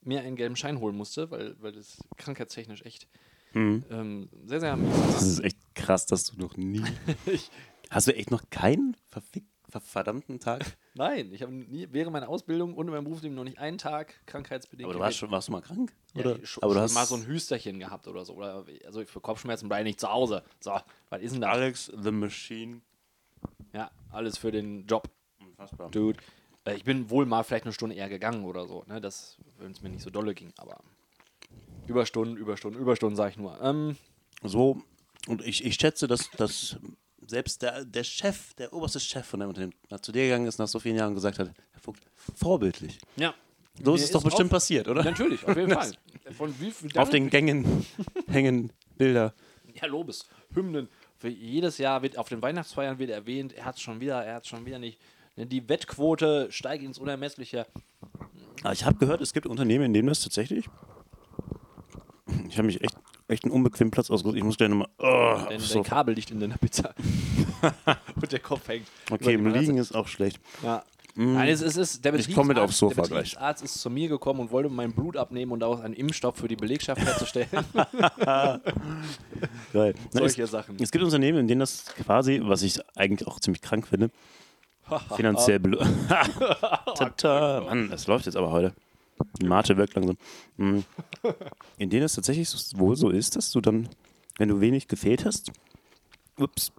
mir 0.01 0.21
einen 0.21 0.35
gelben 0.35 0.55
Schein 0.55 0.79
holen 0.79 0.95
musste, 0.97 1.29
weil, 1.31 1.55
weil 1.61 1.71
das 1.71 1.97
krankheitstechnisch 2.17 2.81
echt 2.83 3.07
Mhm. 3.53 3.83
ähm, 3.89 4.29
sehr, 4.45 4.61
sehr 4.61 4.77
mies 4.77 4.95
Das 5.13 5.23
ist 5.27 5.39
echt 5.43 5.57
krass, 5.75 6.05
dass 6.05 6.23
du 6.23 6.37
noch 6.39 6.55
nie. 6.55 6.83
Ich- 7.25 7.51
Hast 7.89 8.07
du 8.07 8.15
echt 8.15 8.31
noch 8.31 8.49
keinen 8.49 8.95
verfick, 9.09 9.43
ver 9.43 9.50
verdammten 9.79 10.39
Tag? 10.39 10.63
Nein, 10.95 11.31
ich 11.33 11.41
habe 11.41 11.53
nie 11.53 11.87
während 11.91 12.11
meiner 12.13 12.27
Ausbildung 12.29 12.73
und 12.75 12.87
in 12.87 12.93
meinem 12.93 13.05
Berufsleben 13.05 13.35
noch 13.35 13.43
nicht 13.45 13.59
einen 13.59 13.77
Tag 13.77 14.13
krankheitsbedingt. 14.25 14.85
Aber 14.85 14.93
du 14.93 14.99
warst, 14.99 15.17
schon, 15.17 15.31
warst 15.31 15.47
du 15.47 15.51
mal 15.53 15.61
krank? 15.61 15.93
Ja, 16.13 16.21
Oder? 16.21 16.39
ich- 16.39 16.49
schon, 16.49 16.63
Aber 16.63 16.73
du 16.73 16.79
schon 16.79 16.83
hast 16.83 16.93
mal 16.95 17.05
so 17.05 17.15
ein 17.15 17.25
Hüsterchen 17.25 17.79
gehabt 17.79 18.07
oder 18.07 18.25
so. 18.25 18.33
Oder, 18.33 18.65
also 18.85 19.05
für 19.05 19.21
Kopfschmerzen 19.21 19.69
bleibe 19.69 19.83
ich 19.83 19.91
nicht 19.93 19.99
zu 19.99 20.11
Hause. 20.11 20.43
So, 20.59 20.77
was 21.09 21.21
ist 21.21 21.33
denn 21.33 21.41
das? 21.41 21.51
Alex 21.51 21.91
the 22.03 22.11
Machine. 22.11 22.81
Ja, 23.73 23.89
alles 24.09 24.37
für 24.37 24.51
den 24.51 24.85
Job, 24.87 25.09
Unfassbar. 25.39 25.89
Dude. 25.91 26.19
Äh, 26.65 26.75
ich 26.75 26.83
bin 26.83 27.09
wohl 27.09 27.25
mal 27.25 27.43
vielleicht 27.43 27.63
eine 27.65 27.73
Stunde 27.73 27.95
eher 27.95 28.09
gegangen 28.09 28.43
oder 28.45 28.67
so, 28.67 28.83
ne? 28.87 28.99
Das, 28.99 29.37
wenn 29.59 29.71
es 29.71 29.81
mir 29.81 29.89
nicht 29.89 30.01
so 30.03 30.09
dolle 30.09 30.33
ging, 30.35 30.51
aber 30.57 30.81
Überstunden, 31.87 32.37
Überstunden, 32.37 32.79
Überstunden, 32.79 33.15
sage 33.15 33.31
ich 33.31 33.37
nur. 33.37 33.59
Ähm, 33.61 33.97
So, 34.43 34.81
und 35.27 35.45
ich, 35.45 35.63
ich 35.65 35.75
schätze, 35.75 36.07
dass, 36.07 36.29
dass 36.31 36.77
selbst 37.27 37.61
der, 37.61 37.85
der 37.85 38.03
Chef, 38.03 38.53
der 38.55 38.73
oberste 38.73 38.99
Chef 38.99 39.25
von 39.25 39.39
dem 39.39 39.49
Unternehmen, 39.49 39.73
zu 40.01 40.11
dir 40.11 40.23
gegangen 40.23 40.47
ist 40.47 40.57
nach 40.59 40.67
so 40.67 40.79
vielen 40.79 40.95
Jahren 40.95 41.09
und 41.09 41.15
gesagt 41.15 41.39
hat, 41.39 41.47
Herr 41.71 41.81
Vogt, 41.81 42.01
vorbildlich. 42.35 42.97
ja. 43.15 43.33
So 43.83 43.95
ist 43.95 44.03
es 44.03 44.11
doch 44.11 44.21
bestimmt 44.21 44.49
passiert, 44.49 44.87
oder? 44.89 45.01
Natürlich, 45.01 45.47
auf 45.47 45.55
jeden 45.55 45.71
Fall. 45.73 45.93
Von 46.37 46.53
wie 46.59 46.71
viel 46.71 46.95
Auf 46.97 47.09
den 47.09 47.29
Gängen 47.29 47.85
hängen 48.27 48.71
Bilder. 48.97 49.33
Ja, 49.81 49.87
Lobes, 49.87 50.25
Hymnen. 50.53 50.89
Für 51.17 51.29
jedes 51.29 51.77
Jahr 51.77 52.01
wird 52.01 52.17
auf 52.17 52.27
den 52.27 52.41
Weihnachtsfeiern 52.41 52.99
wird 52.99 53.09
erwähnt, 53.11 53.53
er 53.53 53.63
hat 53.65 53.75
es 53.77 53.81
schon 53.81 53.99
wieder, 54.01 54.23
er 54.23 54.35
hat 54.35 54.43
es 54.43 54.49
schon 54.49 54.65
wieder 54.65 54.77
nicht. 54.77 54.99
Ne, 55.37 55.45
Die 55.45 55.67
Wettquote 55.69 56.51
steigt 56.51 56.83
ins 56.83 56.99
Unermessliche. 56.99 57.65
Aber 58.61 58.73
ich 58.73 58.83
habe 58.85 58.97
gehört, 58.97 59.21
es 59.21 59.31
gibt 59.31 59.45
Unternehmen, 59.47 59.85
in 59.85 59.93
denen 59.93 60.09
das 60.09 60.19
tatsächlich. 60.21 60.65
Ich 62.49 62.57
habe 62.57 62.65
mich 62.67 62.81
echt, 62.81 62.95
echt 63.31 63.45
einen 63.45 63.53
unbequemen 63.53 63.91
Platz 63.91 64.09
ausgesucht. 64.09 64.37
Ich 64.37 64.43
muss 64.43 64.57
gleich 64.57 64.69
nochmal. 64.69 64.89
Oh, 64.99 65.49
Denn 65.49 65.59
so. 65.59 65.75
dein 65.75 65.83
Kabel 65.83 66.15
liegt 66.15 66.31
in 66.31 66.39
deiner 66.39 66.57
Pizza. 66.57 66.93
Und 68.21 68.31
der 68.31 68.39
Kopf 68.39 68.67
hängt. 68.67 68.87
Okay, 69.09 69.33
im. 69.33 69.47
Liegen 69.47 69.77
ist 69.77 69.95
auch 69.95 70.07
schlecht. 70.07 70.39
Ja. 70.63 70.83
Nein, 71.15 71.49
es, 71.49 71.61
es 71.61 71.75
ist 71.75 72.05
der 72.05 72.13
Ich 72.13 72.33
komm 72.33 72.47
mit 72.47 72.57
aufs 72.57 72.77
Sofa 72.77 73.01
der 73.01 73.09
gleich. 73.09 73.31
Betriebsarzt 73.31 73.63
ist 73.63 73.81
zu 73.81 73.89
mir 73.89 74.07
gekommen 74.07 74.39
und 74.39 74.51
wollte 74.51 74.69
mein 74.69 74.93
Blut 74.93 75.17
abnehmen 75.17 75.51
und 75.51 75.59
daraus 75.59 75.81
einen 75.81 75.93
Impfstoff 75.93 76.37
für 76.37 76.47
die 76.47 76.55
Belegschaft 76.55 77.01
herzustellen. 77.01 77.49
Geil. 79.73 79.93
Solche 80.11 80.43
es, 80.43 80.51
Sachen. 80.51 80.77
es 80.79 80.89
gibt 80.89 81.03
Unternehmen, 81.03 81.39
in 81.39 81.47
denen 81.47 81.59
das 81.59 81.85
quasi, 82.03 82.39
was 82.43 82.61
ich 82.61 82.79
eigentlich 82.95 83.27
auch 83.27 83.41
ziemlich 83.41 83.61
krank 83.61 83.87
finde, 83.87 84.09
finanziell 85.15 85.59
belohnt. 85.59 85.89
Tata. 86.95 87.61
Mann, 87.65 87.89
das 87.89 88.07
läuft 88.07 88.25
jetzt 88.25 88.37
aber 88.37 88.51
heute. 88.51 88.73
Mate 89.43 89.77
wirkt 89.77 89.95
langsam. 89.95 90.17
Mm. 90.57 90.79
In 91.77 91.89
denen 91.89 92.03
es 92.03 92.13
tatsächlich 92.13 92.49
wohl 92.75 92.95
so 92.95 93.09
ist, 93.09 93.35
dass 93.35 93.51
du 93.51 93.61
dann, 93.61 93.89
wenn 94.37 94.49
du 94.49 94.61
wenig 94.61 94.87
gefehlt 94.87 95.25
hast, 95.25 95.51
ups, 96.37 96.71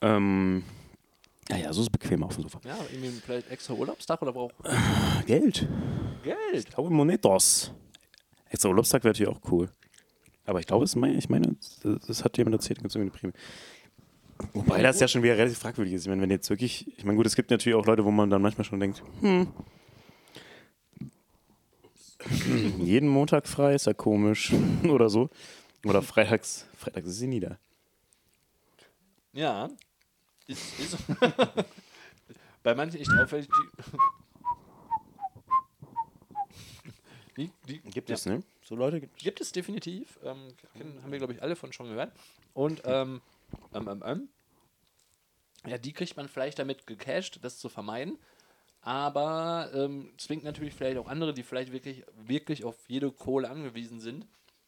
ähm, 0.00 0.64
naja, 1.48 1.72
so 1.72 1.80
ist 1.80 1.88
es 1.88 1.90
bequemer 1.90 2.26
auf 2.26 2.34
dem 2.34 2.44
Sofa. 2.44 2.60
Ja, 2.64 2.76
irgendwie 2.90 3.10
vielleicht 3.20 3.50
extra 3.50 3.74
Urlaubstag 3.74 4.22
oder 4.22 4.32
braucht 4.32 4.54
Geld. 5.26 5.68
Geld. 6.22 6.38
Ich 6.54 6.66
glaube, 6.66 6.90
Monetos. 6.90 7.72
Extra 8.48 8.68
Urlaubstag 8.68 9.04
wäre 9.04 9.12
natürlich 9.12 9.34
auch 9.34 9.40
cool. 9.50 9.68
Aber 10.44 10.60
ich 10.60 10.66
glaube, 10.66 10.84
es 10.84 10.96
mein, 10.96 11.16
ich 11.16 11.28
meine, 11.28 11.56
das, 11.82 12.24
hat 12.24 12.36
jemand 12.36 12.54
erzählt, 12.54 12.78
gibt 12.78 12.90
es 12.90 12.96
irgendwie 12.96 13.12
eine 13.12 13.32
Prämie. 13.32 14.52
Wobei 14.54 14.82
das 14.82 14.98
ja 14.98 15.06
schon 15.06 15.22
wieder 15.22 15.36
relativ 15.36 15.58
fragwürdig 15.58 15.94
ist. 15.94 16.02
Ich 16.02 16.08
meine, 16.08 16.22
wenn 16.22 16.30
jetzt 16.30 16.50
wirklich, 16.50 16.86
ich 16.96 17.04
meine, 17.04 17.16
gut, 17.16 17.26
es 17.26 17.36
gibt 17.36 17.50
natürlich 17.50 17.76
auch 17.76 17.86
Leute, 17.86 18.04
wo 18.04 18.10
man 18.10 18.28
dann 18.28 18.42
manchmal 18.42 18.64
schon 18.64 18.80
denkt, 18.80 19.02
hm, 19.20 19.46
jeden 22.78 23.08
Montag 23.08 23.46
frei 23.46 23.74
ist 23.74 23.86
ja 23.86 23.94
komisch 23.94 24.52
oder 24.84 25.08
so. 25.08 25.30
Oder 25.84 26.02
freitags, 26.02 26.66
freitags 26.76 27.08
ist 27.08 27.18
sie 27.18 27.26
nie 27.26 27.40
da. 27.40 27.58
Ja. 29.32 29.68
Ist, 30.46 30.78
ist 30.78 30.96
Bei 32.62 32.74
manchen 32.74 33.00
echt 33.00 33.10
auffällig. 33.12 33.48
Die, 37.36 37.50
die, 37.66 37.80
die, 37.80 37.90
Gibt 37.90 38.08
ja. 38.08 38.14
es, 38.14 38.26
ne? 38.26 38.42
So 38.62 38.76
Leute 38.76 39.00
gibt 39.00 39.16
es. 39.16 39.22
Gibt 39.22 39.40
es 39.40 39.52
definitiv. 39.52 40.18
Ähm, 40.22 40.48
kennen, 40.74 41.02
haben 41.02 41.10
wir, 41.10 41.18
glaube 41.18 41.32
ich, 41.32 41.42
alle 41.42 41.56
von 41.56 41.72
schon 41.72 41.88
gehört. 41.88 42.12
Und 42.54 42.82
ähm, 42.84 43.20
ähm, 43.74 43.88
ähm, 43.88 44.02
ähm, 44.06 44.28
ja, 45.66 45.78
die 45.78 45.92
kriegt 45.92 46.16
man 46.16 46.28
vielleicht 46.28 46.58
damit 46.58 46.86
gecached, 46.86 47.42
das 47.42 47.58
zu 47.58 47.68
vermeiden. 47.68 48.18
Aber 48.82 49.70
ähm, 49.74 50.10
zwingt 50.18 50.42
natürlich 50.44 50.74
vielleicht 50.74 50.98
auch 50.98 51.06
andere, 51.06 51.32
die 51.32 51.42
vielleicht 51.44 51.72
wirklich, 51.72 52.04
wirklich 52.26 52.64
auf 52.64 52.76
jede 52.88 53.10
Kohle 53.12 53.48
angewiesen 53.48 54.00
sind, 54.00 54.26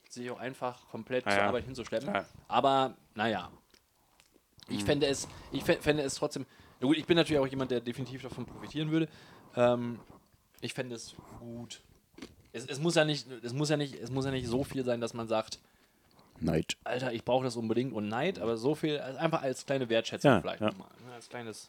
sich 0.09 0.31
auch 0.31 0.39
einfach 0.39 0.87
komplett 0.89 1.27
Ah 1.27 1.31
zur 1.31 1.39
ja. 1.41 1.47
Arbeit 1.49 1.65
hinzuschleppen. 1.65 2.09
Klar. 2.11 2.25
Aber 2.47 2.95
naja, 3.15 3.51
ich 4.69 4.81
Hm. 4.81 4.87
fände 4.87 5.07
es, 5.09 5.27
ich 5.51 5.63
fä- 5.65 5.81
fände 5.81 6.03
es 6.05 6.15
trotzdem, 6.15 6.47
na 6.81 6.87
gut, 6.87 6.97
ich 6.97 7.07
bin 7.07 7.17
natürlich 7.17 7.41
auch 7.41 7.47
jemand, 7.47 7.73
der 7.73 7.81
definitiv 7.81 8.23
davon 8.23 8.47
profitieren 8.47 8.91
würde. 8.93 9.09
Ähm, 9.57 9.99
ich 10.61 10.73
fände 10.75 10.95
es 10.95 11.15
gut. 11.41 11.81
Es, 12.53 12.67
es 12.67 12.79
muss 12.79 12.95
ja 12.95 13.05
nicht, 13.05 13.27
es 13.43 13.53
muss 13.53 13.69
ja 13.69 13.77
nicht, 13.77 13.95
es 13.97 14.11
muss 14.11 14.25
ja 14.25 14.31
nicht 14.31 14.47
so 14.47 14.63
viel 14.63 14.85
sein, 14.85 15.01
dass 15.01 15.13
man 15.13 15.27
sagt, 15.27 15.59
Neid. 16.41 16.77
Alter, 16.85 17.13
ich 17.13 17.25
brauche 17.25 17.45
das 17.45 17.57
unbedingt 17.57 17.93
und 17.93 18.09
Neid, 18.09 18.39
aber 18.39 18.57
so 18.57 18.75
viel, 18.75 18.99
also 18.99 19.19
einfach 19.19 19.43
als 19.43 19.67
kleine 19.67 19.89
Wertschätzung 19.89 20.31
Ja, 20.33 20.41
vielleicht 20.41 20.61
ja. 20.61 20.69
nochmal. 20.69 20.89
Ne, 21.07 21.13
als 21.15 21.29
kleines, 21.29 21.69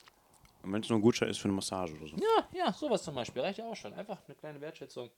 Und 0.66 0.74
wenn 0.74 0.82
es 0.82 0.90
nur 0.90 0.98
ein 1.00 1.02
Gutschein 1.02 1.30
ist 1.30 1.38
für 1.38 1.46
eine 1.46 1.54
Massage 1.54 1.94
oder 1.96 2.08
so. 2.08 2.16
ja, 2.18 2.50
ja, 2.54 2.74
sowas 2.74 3.04
zum 3.04 3.16
Beispiel, 3.16 3.42
reicht 3.42 3.60
ja 3.60 3.66
auch 3.66 3.76
schon. 3.76 3.94
Einfach 3.94 4.18
eine 4.28 4.36
kleine 4.36 4.60
Wertschätzung. 4.62 5.10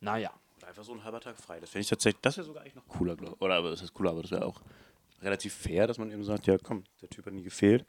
Naja. 0.00 0.32
Einfach 0.66 0.84
so 0.84 0.92
ein 0.92 1.04
halber 1.04 1.20
Tag 1.20 1.36
frei. 1.38 1.60
Das 1.60 1.70
finde 1.70 1.82
ich 1.82 1.88
tatsächlich, 1.88 2.20
das 2.22 2.36
wäre 2.36 2.46
sogar 2.46 2.62
eigentlich 2.62 2.74
noch 2.74 2.86
cooler, 2.88 3.16
glaube 3.16 3.34
ich. 3.36 3.42
Oder 3.42 3.54
aber 3.56 3.70
das 3.70 3.82
ist 3.82 3.94
cooler, 3.94 4.10
aber 4.10 4.22
das 4.22 4.30
wäre 4.32 4.44
auch 4.44 4.60
relativ 5.22 5.54
fair, 5.54 5.86
dass 5.86 5.98
man 5.98 6.10
eben 6.10 6.24
sagt, 6.24 6.46
ja 6.46 6.56
komm, 6.58 6.84
der 7.00 7.08
Typ 7.10 7.26
hat 7.26 7.32
nie 7.32 7.42
gefehlt. 7.42 7.84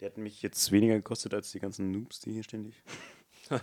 Der 0.00 0.10
hat 0.10 0.18
mich 0.18 0.42
jetzt 0.42 0.70
weniger 0.72 0.94
gekostet 0.94 1.34
als 1.34 1.50
die 1.52 1.60
ganzen 1.60 1.90
Noobs, 1.90 2.20
die 2.20 2.32
hier 2.32 2.42
ständig 2.44 2.74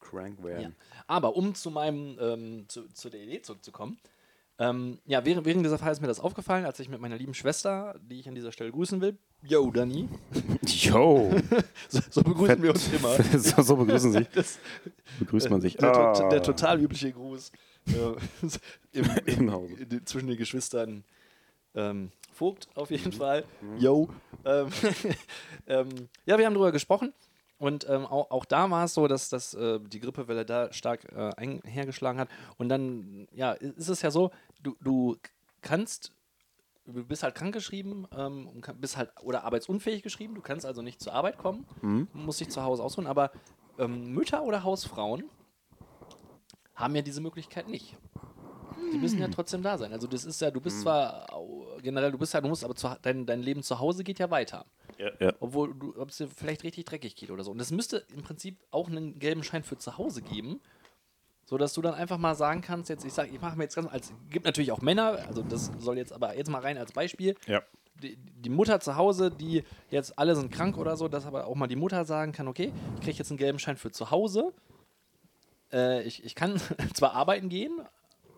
crank 0.00 0.38
Ja. 0.38 0.44
werden. 0.44 0.76
Aber 1.06 1.36
um 1.36 1.54
zu 1.54 1.70
meinem, 1.70 2.18
ähm, 2.20 2.64
zu, 2.68 2.88
zu 2.92 3.10
der 3.10 3.20
Idee 3.20 3.42
zurückzukommen, 3.42 3.98
ähm, 4.58 4.98
ja, 5.06 5.24
während, 5.24 5.44
während 5.46 5.64
dieser 5.64 5.78
Fall 5.78 5.92
ist 5.92 6.00
mir 6.00 6.08
das 6.08 6.20
aufgefallen, 6.20 6.64
als 6.64 6.80
ich 6.80 6.88
mit 6.88 7.00
meiner 7.00 7.16
lieben 7.16 7.34
Schwester, 7.34 7.94
die 8.02 8.18
ich 8.20 8.28
an 8.28 8.34
dieser 8.34 8.50
Stelle 8.52 8.72
grüßen 8.72 9.00
will, 9.00 9.16
yo, 9.42 9.70
Dani, 9.70 10.08
Yo! 10.66 11.30
so, 11.88 12.00
so 12.10 12.22
begrüßen 12.22 12.62
wir 12.62 12.70
uns 12.70 12.92
immer. 12.92 13.14
so, 13.38 13.62
so 13.62 13.76
begrüßen 13.76 14.12
sich. 14.12 14.28
Das, 14.30 14.58
Begrüßt 15.20 15.50
man 15.50 15.60
sich. 15.60 15.76
der, 15.76 15.94
Ah. 15.94 16.28
der 16.28 16.42
total 16.42 16.80
übliche 16.80 17.12
Gruß 17.12 17.52
äh, 17.86 18.98
im, 18.98 19.10
Im 19.26 19.52
Hause. 19.52 19.74
in- 19.74 20.06
zwischen 20.06 20.26
den 20.28 20.36
Geschwistern. 20.36 21.04
ähm, 21.74 22.10
Vogt 22.32 22.68
auf 22.76 22.90
jeden 22.92 23.10
Fall. 23.12 23.44
Yo. 23.78 24.08
Ähm, 24.44 24.68
ähm, 25.66 25.88
ja, 26.26 26.38
wir 26.38 26.46
haben 26.46 26.54
drüber 26.54 26.72
gesprochen. 26.72 27.12
Und 27.58 27.88
ähm, 27.90 28.06
auch, 28.06 28.30
auch 28.30 28.44
da 28.44 28.70
war 28.70 28.84
es 28.84 28.94
so, 28.94 29.08
dass, 29.08 29.28
dass 29.30 29.52
äh, 29.54 29.80
die 29.80 29.98
Grippewelle 29.98 30.44
da 30.44 30.72
stark 30.72 31.04
äh, 31.12 31.30
einhergeschlagen 31.36 32.20
hat. 32.20 32.28
Und 32.56 32.68
dann, 32.68 33.26
ja, 33.32 33.50
ist 33.52 33.88
es 33.88 34.00
ja 34.02 34.12
so, 34.12 34.30
du, 34.60 34.76
du 34.80 35.16
kannst, 35.62 36.12
du 36.86 37.04
bist 37.04 37.22
halt 37.22 37.34
krankgeschrieben, 37.34 38.06
ähm, 38.16 38.62
bist 38.76 38.96
halt 38.96 39.10
oder 39.22 39.44
arbeitsunfähig 39.44 40.02
geschrieben, 40.02 40.34
du 40.34 40.40
kannst 40.40 40.64
also 40.66 40.82
nicht 40.82 41.00
zur 41.00 41.12
Arbeit 41.14 41.38
kommen, 41.38 41.66
musst 42.12 42.40
dich 42.40 42.48
zu 42.50 42.62
Hause 42.62 42.82
ausruhen, 42.82 43.06
aber 43.06 43.30
ähm, 43.78 44.12
Mütter 44.12 44.42
oder 44.42 44.64
Hausfrauen 44.64 45.24
haben 46.74 46.94
ja 46.94 47.02
diese 47.02 47.20
Möglichkeit 47.20 47.68
nicht. 47.68 47.96
Die 48.92 48.98
müssen 48.98 49.18
ja 49.18 49.28
trotzdem 49.28 49.62
da 49.62 49.76
sein. 49.76 49.92
Also 49.92 50.06
das 50.06 50.24
ist 50.24 50.40
ja, 50.40 50.50
du 50.50 50.60
bist 50.60 50.80
zwar 50.82 51.32
au- 51.32 51.66
generell, 51.82 52.10
du 52.12 52.18
bist 52.18 52.32
ja, 52.32 52.40
du 52.40 52.48
musst 52.48 52.64
aber 52.64 52.74
zu, 52.74 52.96
dein, 53.02 53.26
dein 53.26 53.42
Leben 53.42 53.62
zu 53.62 53.78
Hause 53.80 54.02
geht 54.04 54.18
ja 54.18 54.30
weiter. 54.30 54.64
Ja, 54.98 55.10
ja. 55.20 55.32
Obwohl 55.40 55.74
du, 55.74 55.94
ob 56.00 56.08
es 56.10 56.16
dir 56.16 56.28
vielleicht 56.28 56.62
richtig 56.64 56.86
dreckig 56.86 57.14
geht 57.16 57.30
oder 57.30 57.44
so. 57.44 57.50
Und 57.50 57.60
es 57.60 57.70
müsste 57.70 58.04
im 58.14 58.22
Prinzip 58.22 58.56
auch 58.70 58.88
einen 58.88 59.18
gelben 59.18 59.42
Schein 59.42 59.62
für 59.62 59.76
zu 59.76 59.98
Hause 59.98 60.22
geben, 60.22 60.60
sodass 61.48 61.72
du 61.72 61.80
dann 61.80 61.94
einfach 61.94 62.18
mal 62.18 62.34
sagen 62.34 62.60
kannst, 62.60 62.90
jetzt, 62.90 63.06
ich 63.06 63.12
sage, 63.14 63.30
ich 63.32 63.40
mache 63.40 63.56
mir 63.56 63.64
jetzt 63.64 63.74
ganz, 63.74 63.90
als, 63.90 64.12
gibt 64.28 64.44
natürlich 64.44 64.70
auch 64.70 64.82
Männer, 64.82 65.24
also 65.26 65.42
das 65.42 65.72
soll 65.78 65.96
jetzt 65.96 66.12
aber 66.12 66.36
jetzt 66.36 66.50
mal 66.50 66.60
rein 66.60 66.76
als 66.76 66.92
Beispiel. 66.92 67.36
Ja. 67.46 67.62
Die, 68.02 68.16
die 68.16 68.50
Mutter 68.50 68.80
zu 68.80 68.96
Hause, 68.96 69.30
die 69.30 69.64
jetzt 69.88 70.18
alle 70.18 70.36
sind 70.36 70.52
krank 70.52 70.76
oder 70.76 70.98
so, 70.98 71.08
dass 71.08 71.24
aber 71.24 71.46
auch 71.46 71.54
mal 71.54 71.66
die 71.66 71.74
Mutter 71.74 72.04
sagen 72.04 72.32
kann, 72.32 72.48
okay, 72.48 72.70
ich 72.96 73.00
kriege 73.00 73.16
jetzt 73.16 73.30
einen 73.30 73.38
gelben 73.38 73.58
Schein 73.58 73.78
für 73.78 73.90
zu 73.90 74.10
Hause. 74.10 74.52
Äh, 75.72 76.02
ich, 76.02 76.22
ich 76.22 76.34
kann 76.34 76.60
zwar 76.94 77.14
arbeiten 77.14 77.48
gehen, 77.48 77.80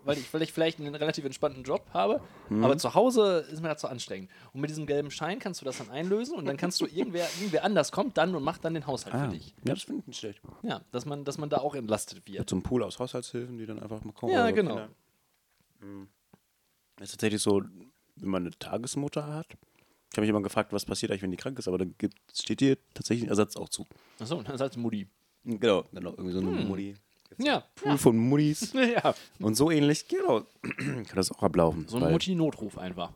weil 0.04 0.16
ich 0.18 0.28
vielleicht, 0.28 0.52
vielleicht 0.52 0.78
einen 0.80 0.94
relativ 0.94 1.24
entspannten 1.24 1.62
Job 1.62 1.86
habe, 1.92 2.20
aber 2.50 2.76
zu 2.78 2.94
Hause 2.94 3.46
ist 3.52 3.60
mir 3.60 3.68
das 3.68 3.80
zu 3.80 3.88
anstrengend. 3.88 4.30
Und 4.52 4.60
mit 4.60 4.70
diesem 4.70 4.86
gelben 4.86 5.10
Schein 5.10 5.38
kannst 5.38 5.60
du 5.60 5.64
das 5.64 5.78
dann 5.78 5.90
einlösen 5.90 6.36
und 6.36 6.46
dann 6.46 6.56
kannst 6.56 6.80
du 6.80 6.86
irgendwer, 6.86 7.28
irgendwer 7.38 7.64
anders 7.64 7.92
kommt 7.92 8.16
dann 8.16 8.34
und 8.34 8.42
macht 8.42 8.64
dann 8.64 8.74
den 8.74 8.86
Haushalt 8.86 9.14
Ah, 9.14 9.24
für 9.26 9.32
dich. 9.36 9.54
ja, 9.64 9.74
das 9.74 9.82
finde 9.82 10.00
ich 10.00 10.06
nicht 10.08 10.18
schlecht. 10.18 10.40
Ja, 10.62 10.80
dass 10.90 11.04
man, 11.04 11.24
dass 11.24 11.38
man 11.38 11.50
da 11.50 11.58
auch 11.58 11.74
entlastet 11.74 12.26
wird. 12.26 12.38
Mit 12.38 12.48
so 12.50 12.56
einem 12.56 12.62
Pool 12.62 12.82
aus 12.82 12.98
Haushaltshilfen, 12.98 13.58
die 13.58 13.66
dann 13.66 13.78
einfach 13.80 14.02
mal 14.04 14.12
kommen. 14.12 14.32
Ja, 14.32 14.40
oder 14.44 14.48
so 14.50 14.54
genau. 14.54 14.74
Kinder. 14.76 14.88
Mhm. 15.80 16.08
Das 16.96 17.08
ist 17.08 17.12
tatsächlich 17.12 17.42
so, 17.42 17.62
wenn 18.16 18.28
man 18.28 18.42
eine 18.42 18.50
Tagesmutter 18.58 19.26
hat. 19.26 19.46
Ich 20.12 20.16
habe 20.16 20.22
mich 20.22 20.30
immer 20.30 20.42
gefragt, 20.42 20.72
was 20.72 20.84
passiert 20.84 21.12
eigentlich, 21.12 21.22
wenn 21.22 21.30
die 21.30 21.36
krank 21.36 21.58
ist, 21.58 21.68
aber 21.68 21.78
dann 21.78 21.94
gibt, 21.96 22.16
steht 22.34 22.60
dir 22.60 22.76
tatsächlich 22.94 23.26
ein 23.26 23.30
Ersatz 23.30 23.56
auch 23.56 23.68
zu. 23.68 23.86
Achso, 24.18 24.40
ist 24.40 24.60
als 24.60 24.76
Mutti. 24.76 25.06
Genau, 25.44 25.84
genau, 25.92 26.10
irgendwie 26.10 26.32
so 26.32 26.40
eine 26.40 26.50
Mutti. 26.50 26.94
Ja, 27.38 27.64
Pool 27.74 27.96
von 27.98 28.16
Muttis. 28.16 28.72
ja. 28.74 29.14
Und 29.38 29.54
so 29.54 29.70
ähnlich, 29.70 30.06
genau, 30.08 30.42
kann 30.76 31.06
das 31.14 31.30
auch 31.32 31.42
ablaufen. 31.42 31.86
So 31.88 31.98
ein 31.98 32.10
Mutti-Notruf 32.12 32.78
einfach. 32.78 33.12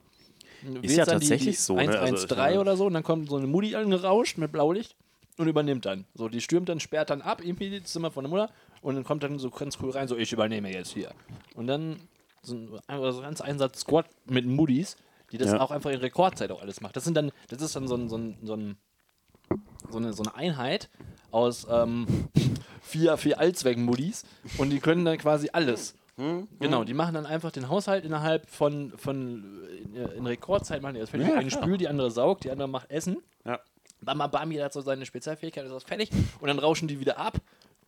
Ist 0.83 0.97
ja 0.97 1.05
tatsächlich 1.05 1.61
so, 1.61 1.75
ne? 1.75 1.81
Also, 1.83 1.99
113 2.27 2.55
ich- 2.55 2.59
oder 2.59 2.77
so 2.77 2.87
und 2.87 2.95
dann 2.95 3.03
kommt 3.03 3.29
so 3.29 3.37
eine 3.37 3.47
Mutti 3.47 3.75
angerauscht 3.77 4.39
mit 4.39 4.51
Blaulicht 4.51 4.97
und 5.37 5.47
übernimmt 5.47 5.85
dann. 5.85 6.07
So, 6.15 6.29
die 6.29 6.41
stürmt 6.41 6.69
dann, 6.71 6.81
sperrt 6.81 7.11
dann 7.11 7.21
ab, 7.21 7.43
irgendwie 7.45 7.79
das 7.81 7.91
Zimmer 7.93 8.11
von 8.11 8.25
der 8.25 8.31
Mutter 8.31 8.51
und 8.81 8.95
dann 8.95 9.05
kommt 9.05 9.23
dann 9.23 9.39
so 9.39 9.51
ganz 9.51 9.77
cool 9.83 9.91
rein, 9.91 10.09
so 10.09 10.17
ich 10.17 10.33
übernehme 10.33 10.73
jetzt 10.73 10.93
hier. 10.93 11.11
Und 11.55 11.67
dann 11.67 12.01
so 12.43 12.55
ein, 12.55 12.69
so 13.13 13.19
ein 13.19 13.23
ganz 13.23 13.41
Einsatz-Squad 13.43 14.07
mit 14.27 14.47
Muttis, 14.47 14.97
die 15.33 15.39
das 15.39 15.53
Ja. 15.53 15.61
auch 15.61 15.71
einfach 15.71 15.91
in 15.91 16.01
Rekordzeit 16.01 16.51
auch 16.51 16.63
alles 16.63 16.81
macht. 16.81 16.97
Das 16.97 17.05
sind 17.05 17.15
dann, 17.15 17.31
das 17.49 17.61
ist 17.61 17.77
dann 17.77 17.87
so 17.87 17.97
ein, 17.97 18.09
so 18.09 18.17
ein, 18.17 18.39
so 18.43 18.55
ein 18.55 18.77
so 19.91 19.99
eine, 19.99 20.13
so 20.15 20.23
eine 20.23 20.35
Einheit 20.35 20.89
aus 21.31 21.67
ähm, 21.71 22.07
vier, 22.85 23.17
vier 23.17 23.39
Allzweck-Muddis 23.41 24.25
und 24.59 24.71
die 24.71 24.79
können 24.81 25.05
dann 25.05 25.19
quasi 25.19 25.49
alles. 25.53 25.95
Genau, 26.61 26.85
die 26.85 26.95
machen 26.95 27.15
dann 27.15 27.27
einfach 27.27 27.51
den 27.51 27.69
Haushalt 27.69 28.05
innerhalb 28.05 28.49
von, 28.49 28.93
von 28.97 29.65
äh, 29.97 30.17
in 30.17 30.25
Rekordzeit 30.25 30.81
machen 30.81 30.95
die 30.95 31.01
das 31.01 31.11
fertig. 31.11 31.27
Ja, 31.29 31.35
eine 31.35 31.51
spült, 31.51 31.81
die 31.81 31.89
andere 31.89 32.09
saugt, 32.13 32.45
die 32.45 32.53
andere 32.53 32.69
macht 32.69 32.89
Essen. 32.91 33.17
Ja. 33.45 33.59
Bam, 34.01 34.19
bam, 34.19 34.31
bam, 34.31 34.53
jeder 34.53 34.67
hat 34.67 34.73
so 34.73 34.81
seine 34.81 35.07
Spezialfähigkeit, 35.07 35.65
ist 35.65 35.73
das 35.73 35.83
fertig 35.83 36.11
und 36.41 36.47
dann 36.47 36.61
rauschen 36.61 36.87
die 36.87 37.01
wieder 37.01 37.19
ab 37.19 37.39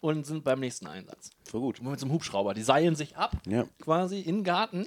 und 0.00 0.26
sind 0.26 0.42
beim 0.42 0.58
nächsten 0.58 0.88
Einsatz. 0.88 1.30
Voll 1.44 1.60
gut. 1.60 1.78
Und 1.78 1.88
mit 1.88 2.00
so 2.00 2.06
einem 2.06 2.14
Hubschrauber, 2.14 2.52
die 2.52 2.62
seilen 2.62 2.96
sich 2.96 3.16
ab 3.16 3.36
Ja. 3.46 3.64
quasi 3.80 4.18
in 4.20 4.38
den 4.38 4.44
Garten 4.44 4.86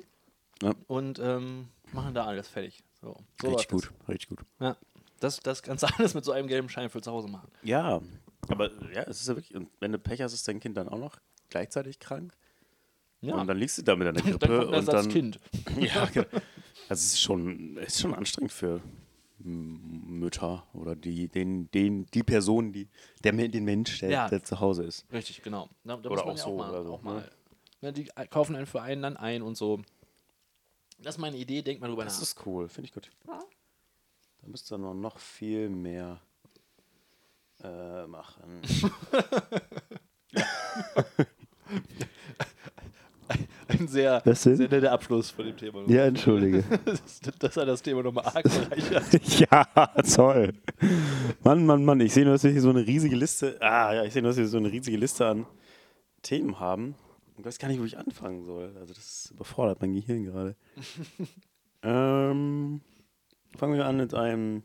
Ja. 0.61 0.73
und 0.87 1.19
ähm, 1.19 1.69
machen 1.93 2.13
da 2.13 2.25
alles 2.25 2.49
fertig. 2.49 2.83
So, 3.01 3.15
so 3.41 3.47
Richtig 3.47 3.71
läuft 3.71 3.83
das. 3.85 3.89
gut, 3.89 4.09
richtig 4.09 4.29
gut. 4.29 4.39
Ja, 4.59 4.75
das, 5.21 5.39
das 5.39 5.63
kannst 5.63 5.83
du 5.83 5.87
alles 5.97 6.13
mit 6.13 6.25
so 6.25 6.33
einem 6.33 6.49
gelben 6.49 6.67
Schein 6.67 6.89
für 6.89 6.99
zu 7.01 7.09
Hause 7.11 7.29
machen. 7.29 7.49
Ja, 7.63 8.01
aber 8.47 8.71
ja, 8.93 9.03
es 9.03 9.21
ist 9.21 9.27
ja 9.27 9.35
wirklich, 9.35 9.55
und 9.55 9.69
wenn 9.79 9.91
du 9.91 9.99
Pech 9.99 10.21
hast, 10.21 10.33
ist 10.33 10.47
dein 10.47 10.59
Kind 10.59 10.77
dann 10.77 10.89
auch 10.89 10.97
noch 10.99 11.17
gleichzeitig 11.49 11.99
krank. 11.99 12.33
Ja, 13.21 13.35
Und 13.35 13.47
dann 13.47 13.57
liegst 13.57 13.77
du 13.77 13.81
da 13.81 13.95
mit 13.95 14.07
deiner 14.07 14.21
Grippe. 14.21 14.39
dann 14.39 14.49
kommt 14.49 14.65
und 14.67 14.71
dann, 14.87 14.95
Ersatzkind. 14.95 15.39
Ja, 15.79 16.05
genau. 16.13 16.25
Also 16.31 16.41
es 16.89 17.03
ist 17.13 17.21
schon, 17.21 17.77
ist 17.77 17.99
schon 17.99 18.13
anstrengend 18.13 18.51
für 18.53 18.81
Mütter 19.41 20.65
oder 20.73 20.95
die, 20.95 21.27
den, 21.27 21.69
den, 21.71 22.05
die 22.07 22.23
Person, 22.23 22.71
die, 22.73 22.87
der, 23.23 23.31
den 23.33 23.63
Mensch, 23.65 23.99
der, 23.99 24.09
Ja. 24.09 24.27
der 24.29 24.43
zu 24.43 24.59
Hause 24.59 24.83
ist. 24.83 25.05
Richtig, 25.11 25.41
genau. 25.41 25.69
Da, 25.83 25.97
da 25.97 26.09
Oder 26.09 26.25
muss 26.25 26.25
man 26.25 26.33
auch 26.33 26.37
ja 26.37 26.43
so 26.43 26.49
auch 26.51 26.57
mal, 26.57 26.69
oder 26.71 26.83
so, 26.83 26.93
auch 26.93 27.03
ne? 27.03 27.09
mal 27.11 27.29
ne, 27.81 27.93
die 27.93 28.05
kaufen 28.29 28.55
einen 28.55 28.65
für 28.65 28.81
einen 28.81 29.01
dann 29.01 29.17
ein 29.17 29.41
und 29.41 29.55
so. 29.55 29.81
Das 31.01 31.15
ist 31.15 31.19
meine 31.19 31.37
Idee, 31.37 31.61
denkt 31.61 31.81
mal 31.81 31.87
drüber 31.87 32.03
Das 32.03 32.15
nach. 32.15 32.23
ist 32.23 32.45
cool, 32.45 32.67
finde 32.67 32.87
ich 32.87 32.93
gut. 32.93 33.09
Da 33.25 34.47
müsst 34.47 34.69
ihr 34.71 34.77
noch, 34.77 34.93
noch 34.93 35.17
viel 35.19 35.69
mehr 35.69 36.19
äh, 37.63 38.07
machen. 38.07 38.61
Ein 43.67 43.87
sehr, 43.87 44.21
sehr 44.25 44.57
netter 44.57 44.91
Abschluss 44.91 45.29
von 45.29 45.45
dem 45.45 45.55
Thema. 45.55 45.83
ja, 45.87 46.05
entschuldige. 46.05 46.63
Das, 46.85 47.19
das 47.37 47.57
hat 47.57 47.67
das 47.67 47.81
Thema 47.83 48.01
nochmal 48.01 48.25
arg 48.25 48.43
bereichert. 48.43 49.39
ja, 49.39 49.63
toll. 50.15 50.53
Mann, 51.43 51.65
Mann, 51.65 51.85
Mann, 51.85 51.99
ich 52.01 52.13
sehe 52.13 52.23
nur, 52.23 52.33
dass 52.33 52.43
wir 52.43 52.51
hier 52.51 52.61
so 52.61 52.71
eine 52.71 52.85
riesige 52.85 53.15
Liste, 53.15 53.57
ah 53.61 53.93
ja, 53.93 54.03
ich 54.03 54.13
sehe 54.13 54.23
nur, 54.23 54.31
dass 54.31 54.37
wir 54.37 54.47
so 54.47 54.57
eine 54.57 54.71
riesige 54.71 54.97
Liste 54.97 55.27
an 55.27 55.45
Themen 56.23 56.59
haben. 56.59 56.95
Ich 57.37 57.45
weiß 57.45 57.59
gar 57.59 57.67
nicht, 57.67 57.79
wo 57.79 57.85
ich 57.85 57.97
anfangen 57.97 58.43
soll. 58.43 58.75
Also 58.79 58.93
das 58.93 59.29
überfordert 59.31 59.79
mein 59.81 59.93
Gehirn 59.93 60.23
gerade. 60.23 60.55
ähm, 61.83 62.81
fangen 63.55 63.75
wir 63.75 63.85
an 63.85 63.97
mit 63.97 64.13
einem. 64.15 64.63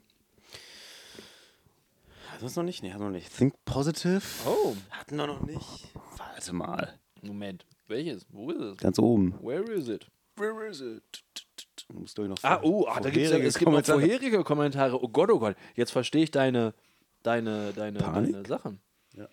Hatten 2.45 2.49
wir 2.49 2.51
es 2.51 2.57
noch 2.57 2.65
nicht? 2.65 2.83
Nee, 2.83 2.91
hatten 2.91 3.01
wir 3.01 3.07
noch 3.07 3.15
nicht. 3.15 3.35
Think 3.35 3.55
Positive. 3.65 4.21
Oh, 4.47 4.77
Hatten 4.91 5.17
wir 5.17 5.27
noch 5.27 5.41
nicht. 5.41 5.89
Warte 6.19 6.53
mal. 6.53 6.93
Moment. 7.23 7.65
Welches? 7.89 8.27
Wo 8.29 8.51
ist 8.51 8.61
es? 8.61 8.77
Ganz 8.77 8.99
oben. 8.99 9.33
Where 9.41 9.63
is 9.73 9.89
it? 9.89 10.11
Where 10.37 10.67
is 10.69 10.83
it? 10.83 11.25
Du 11.89 12.01
musst 12.01 12.19
doch 12.19 12.29
noch 12.29 12.37
Ah, 12.43 12.61
oh, 12.63 12.85
ah, 12.87 13.01
da 13.01 13.09
gibt's 13.09 13.31
ja, 13.31 13.39
es 13.39 13.57
gibt 13.57 13.71
noch 13.71 13.83
vorherige 13.83 14.45
Kommentare. 14.45 15.03
Oh 15.03 15.09
Gott, 15.09 15.31
oh 15.31 15.39
Gott. 15.39 15.57
Jetzt 15.75 15.93
verstehe 15.93 16.25
ich 16.25 16.33
deine, 16.33 16.75
deine, 17.23 17.73
deine, 17.73 17.99
Panik? 18.01 18.33
deine 18.33 18.47
Sachen. 18.47 18.79
Ja. 19.15 19.27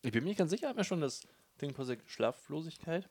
Ich 0.00 0.12
bin 0.12 0.24
mir 0.24 0.30
nicht 0.30 0.38
ganz 0.38 0.52
sicher, 0.52 0.68
haben 0.68 0.78
wir 0.78 0.84
schon 0.84 1.02
das 1.02 1.20
Ding 1.60 1.74
Positive 1.74 2.08
Schlaflosigkeit? 2.08 3.10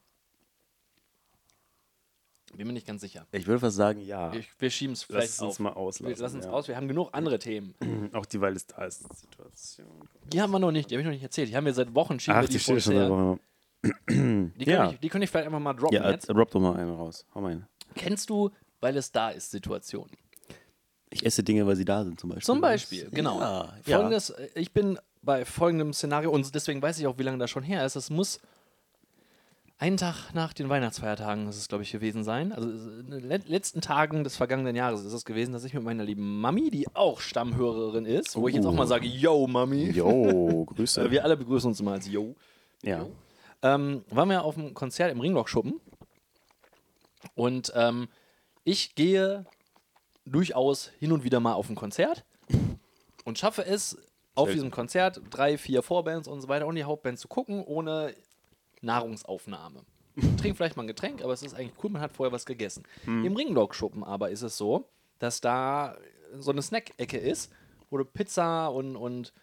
Bin 2.55 2.67
mir 2.67 2.73
nicht 2.73 2.85
ganz 2.87 3.01
sicher. 3.01 3.25
Ich 3.31 3.47
würde 3.47 3.59
fast 3.59 3.75
sagen, 3.77 4.01
ja. 4.01 4.33
Ich, 4.33 4.47
wir 4.59 4.69
schieben 4.69 4.93
es 4.93 5.01
Lass 5.01 5.07
vielleicht 5.07 5.41
uns 5.41 5.53
auf. 5.53 5.59
mal 5.59 5.69
Wir 5.71 5.77
auslassen. 5.77 6.21
lassen 6.21 6.39
es 6.39 6.45
ja. 6.45 6.51
aus, 6.51 6.67
wir 6.67 6.75
haben 6.75 6.87
genug 6.87 7.09
andere 7.13 7.39
Themen. 7.39 7.73
Auch 8.13 8.25
die, 8.25 8.41
weil 8.41 8.55
es 8.55 8.67
da 8.67 8.85
ist. 8.85 9.03
Situation. 9.17 9.87
Die 10.31 10.41
haben 10.41 10.51
wir 10.51 10.59
noch 10.59 10.71
nicht, 10.71 10.89
die 10.89 10.95
habe 10.95 11.01
ich 11.01 11.05
noch 11.05 11.13
nicht 11.13 11.23
erzählt. 11.23 11.49
Die 11.49 11.55
haben 11.55 11.65
wir 11.65 11.73
seit 11.73 11.93
Wochen 11.95 12.19
schieben 12.19 12.35
wir 12.37 12.43
Ach, 12.43 12.45
die 12.47 12.53
die 12.53 12.59
steht 12.59 12.83
schon 12.83 12.95
uns 12.95 13.01
seit. 13.01 13.09
Wochen. 13.09 14.51
Die, 14.59 14.65
Ja. 14.69 14.77
kann 14.85 14.93
ich, 14.93 14.99
die 14.99 15.05
ich 15.07 15.11
vielleicht 15.11 15.35
einfach 15.47 15.59
mal 15.59 15.73
droppen 15.73 15.95
Ja, 15.95 16.11
jetzt. 16.11 16.29
äh, 16.29 16.33
drop 16.33 16.51
doch 16.51 16.59
mal 16.59 16.75
einen 16.75 16.93
raus. 16.93 17.25
Hau 17.33 17.41
mal 17.41 17.51
einen. 17.51 17.67
Kennst 17.95 18.29
du, 18.29 18.51
weil 18.79 18.95
es 18.97 19.11
da 19.11 19.29
ist, 19.31 19.51
Situationen? 19.51 20.11
Ich 21.09 21.25
esse 21.25 21.43
Dinge, 21.43 21.65
weil 21.67 21.75
sie 21.75 21.83
da 21.85 22.03
sind, 22.03 22.19
zum 22.19 22.29
Beispiel. 22.29 22.45
Zum 22.45 22.61
Beispiel, 22.61 23.09
genau. 23.11 23.39
Ja, 23.39 23.73
Folgendes, 23.83 24.29
äh, 24.29 24.47
ich 24.55 24.71
bin 24.71 24.97
bei 25.23 25.45
folgendem 25.45 25.93
Szenario 25.93 26.31
und 26.31 26.53
deswegen 26.55 26.81
weiß 26.81 26.99
ich 26.99 27.07
auch, 27.07 27.17
wie 27.17 27.23
lange 27.23 27.37
das 27.37 27.49
schon 27.49 27.63
her 27.63 27.85
ist. 27.85 27.95
Es 27.95 28.09
muss 28.09 28.39
einen 29.82 29.98
Tag 29.98 30.34
nach 30.34 30.54
den 30.54 30.70
Weihnachtsfeiertagen, 30.70 31.48
ist 31.50 31.58
es 31.58 31.67
glaube 31.67 31.84
ich 31.84 31.91
gewesen 31.91 32.24
sein. 32.24 32.52
Also 32.52 32.70
in 32.70 33.10
den 33.10 33.24
let- 33.28 33.50
letzten 33.50 33.82
Tagen 33.82 34.24
des 34.24 34.36
vergangenen 34.36 34.76
Jahres 34.76 35.04
ist 35.04 35.13
es 35.13 35.26
gewesen, 35.26 35.54
dass 35.54 35.63
ich 35.63 35.74
mit 35.74 35.84
meiner 35.84 36.04
lieben 36.04 36.39
Mami, 36.39 36.70
die 36.70 36.88
auch 36.94 37.20
Stammhörerin 37.20 38.06
ist, 38.06 38.36
wo 38.36 38.48
ich 38.48 38.56
jetzt 38.56 38.65
auch 38.65 38.74
mal 38.74 38.86
sage, 38.88 39.08
yo 39.08 39.48
Mami. 39.48 39.89
Jo, 39.89 40.65
Grüße. 40.65 41.10
Wir 41.12 41.24
alle 41.24 41.36
begrüßen 41.36 41.67
uns 41.70 41.80
immer 41.80 41.94
als 41.94 42.08
yo. 42.08 42.36
ja. 42.84 43.08
ähm, 43.63 44.04
waren 44.10 44.30
wir 44.30 44.44
auf 44.44 44.56
dem 44.56 44.74
Konzert 44.74 45.12
im 45.12 45.20
Ringlock-Schuppen. 45.20 45.80
Und 47.36 47.72
ähm, 47.76 48.08
ich 48.63 48.96
gehe 48.96 49.46
durchaus 50.26 50.91
hin 51.00 51.12
und 51.12 51.24
wieder 51.24 51.39
mal 51.39 51.54
auf 51.54 51.70
ein 51.70 51.76
Konzert 51.76 52.24
und 53.26 53.38
schaffe 53.39 53.65
es, 53.65 53.98
auf 54.36 54.50
diesem 54.52 54.72
Konzert 54.72 55.22
drei, 55.30 55.58
vier 55.58 55.82
Vorbands 55.84 56.28
und 56.28 56.39
so 56.41 56.48
weiter 56.48 56.65
und 56.67 56.76
die 56.76 56.84
Hauptband 56.86 57.20
zu 57.20 57.28
gucken, 57.28 57.63
ohne 57.63 58.13
Nahrungsaufnahme. 58.82 59.84
Trink 60.38 60.58
vielleicht 60.58 60.76
mal 60.76 60.84
ein 60.84 60.88
Getränk, 60.88 61.24
aber 61.24 61.34
es 61.34 61.41
ist 61.41 61.54
eigentlich 61.54 61.74
cool, 61.84 61.89
man 61.91 62.02
hat 62.02 62.12
vorher 62.12 62.32
was 62.34 62.46
gegessen. 62.46 62.84
Im 63.06 63.36
Ringlock-Schuppen 63.36 64.04
aber 64.04 64.30
ist 64.30 64.41
es 64.41 64.58
so, 64.58 64.89
dass 65.20 65.39
da 65.41 65.98
so 66.38 66.52
eine 66.52 66.62
Snack-Ecke 66.62 67.17
ist, 67.17 67.52
wo 67.89 67.98
du 67.98 68.06
Pizza 68.06 68.67
und, 68.67 68.96
und 68.96 69.34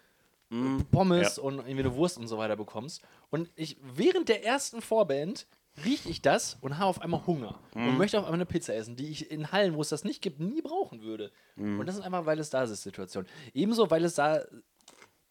Pommes 0.91 1.37
Ja. 1.37 1.43
und 1.43 1.55
irgendwie 1.59 1.79
eine 1.79 1.95
Wurst 1.95 2.17
und 2.17 2.27
so 2.27 2.37
weiter 2.37 2.55
bekommst. 2.55 3.01
Und 3.29 3.49
ich 3.55 3.77
während 3.81 4.29
der 4.29 4.43
ersten 4.45 4.81
Vorband 4.81 5.47
rieche 5.85 6.09
ich 6.09 6.21
das 6.21 6.57
und 6.61 6.77
habe 6.77 6.87
auf 6.89 7.01
einmal 7.01 7.25
Hunger 7.27 7.59
und 7.73 7.97
möchte 7.97 8.17
auf 8.19 8.25
einmal 8.25 8.37
eine 8.39 8.45
Pizza 8.45 8.73
essen, 8.75 8.95
die 8.95 9.07
ich 9.09 9.31
in 9.31 9.51
Hallen, 9.51 9.75
wo 9.75 9.81
es 9.81 9.89
das 9.89 10.03
nicht 10.03 10.21
gibt, 10.21 10.39
nie 10.39 10.61
brauchen 10.61 11.01
würde. 11.01 11.31
Und 11.79 11.85
das 11.85 11.95
ist 11.95 12.01
einfach, 12.01 12.25
weil 12.25 12.39
es 12.39 12.49
da 12.49 12.63
ist, 12.63 12.81
Situation. 12.81 13.25
Ebenso, 13.53 13.89
weil 13.89 14.03
es 14.03 14.15
da 14.15 14.41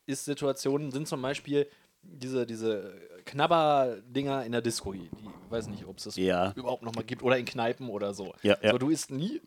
ist, 0.06 0.24
Situationen 0.24 0.90
sind 0.90 1.06
zum 1.08 1.20
Beispiel 1.20 1.68
diese, 2.02 2.46
diese 2.46 2.94
Knabber-Dinger 3.24 4.44
in 4.44 4.52
der 4.52 4.62
Disco. 4.62 4.92
Die, 4.92 5.10
ich 5.18 5.50
weiß 5.50 5.68
nicht, 5.68 5.86
ob 5.86 5.98
es 5.98 6.04
das 6.04 6.16
Ja. 6.16 6.52
überhaupt 6.56 6.82
noch 6.82 6.94
mal 6.94 7.04
gibt 7.04 7.22
oder 7.22 7.38
in 7.38 7.44
Kneipen 7.46 7.88
oder 7.88 8.14
so. 8.14 8.34
Ja, 8.42 8.56
ja. 8.62 8.72
So, 8.72 8.78
du 8.78 8.90
isst 8.90 9.10
nie, 9.10 9.40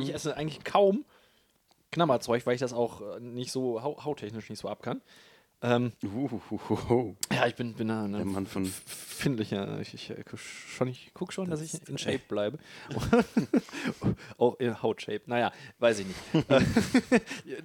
ich 0.00 0.12
esse 0.14 0.36
eigentlich 0.36 0.64
kaum 0.64 1.04
Knabberzeug, 1.90 2.46
weil 2.46 2.54
ich 2.54 2.60
das 2.60 2.72
auch 2.72 3.16
äh, 3.16 3.20
nicht 3.20 3.52
so 3.52 3.82
hau 3.82 4.02
hautechnisch 4.04 4.48
nicht 4.50 4.58
so 4.60 4.68
ab 4.68 4.82
kann. 4.82 5.00
Ähm, 5.64 5.92
Uhuhuhu. 6.02 7.14
ja, 7.32 7.46
ich 7.46 7.54
bin, 7.54 7.74
bin 7.74 7.86
da 7.86 8.08
Der 8.08 8.20
ein 8.20 8.32
Mann 8.32 8.46
von 8.46 8.66
findlicher. 8.66 9.80
Ich, 9.80 9.94
ich, 9.94 10.10
äh, 10.10 10.24
schon, 10.34 10.88
ich 10.88 11.14
gucke 11.14 11.32
schon, 11.32 11.48
dass 11.48 11.60
ich 11.60 11.88
in 11.88 11.98
Shape 11.98 12.22
bleibe. 12.28 12.58
auch 14.38 14.56
in 14.58 14.82
Hautshape. 14.82 15.22
Naja, 15.26 15.52
weiß 15.78 16.00
ich 16.00 16.06
nicht. 16.06 16.18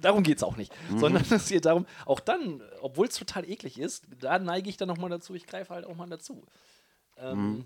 Darum 0.00 0.22
geht 0.22 0.36
es 0.36 0.44
auch 0.44 0.56
nicht. 0.56 0.72
Sondern 0.96 1.24
es 1.28 1.48
geht 1.48 1.64
darum, 1.64 1.86
auch 2.06 2.20
dann, 2.20 2.62
obwohl 2.82 3.08
es 3.08 3.16
total 3.16 3.48
eklig 3.50 3.80
ist, 3.80 4.06
da 4.20 4.38
neige 4.38 4.70
ich 4.70 4.76
dann 4.76 4.88
nochmal 4.88 5.10
dazu, 5.10 5.34
ich 5.34 5.46
greife 5.46 5.74
halt 5.74 5.84
auch 5.84 5.96
mal 5.96 6.08
dazu. 6.08 6.46
Ähm, 7.16 7.64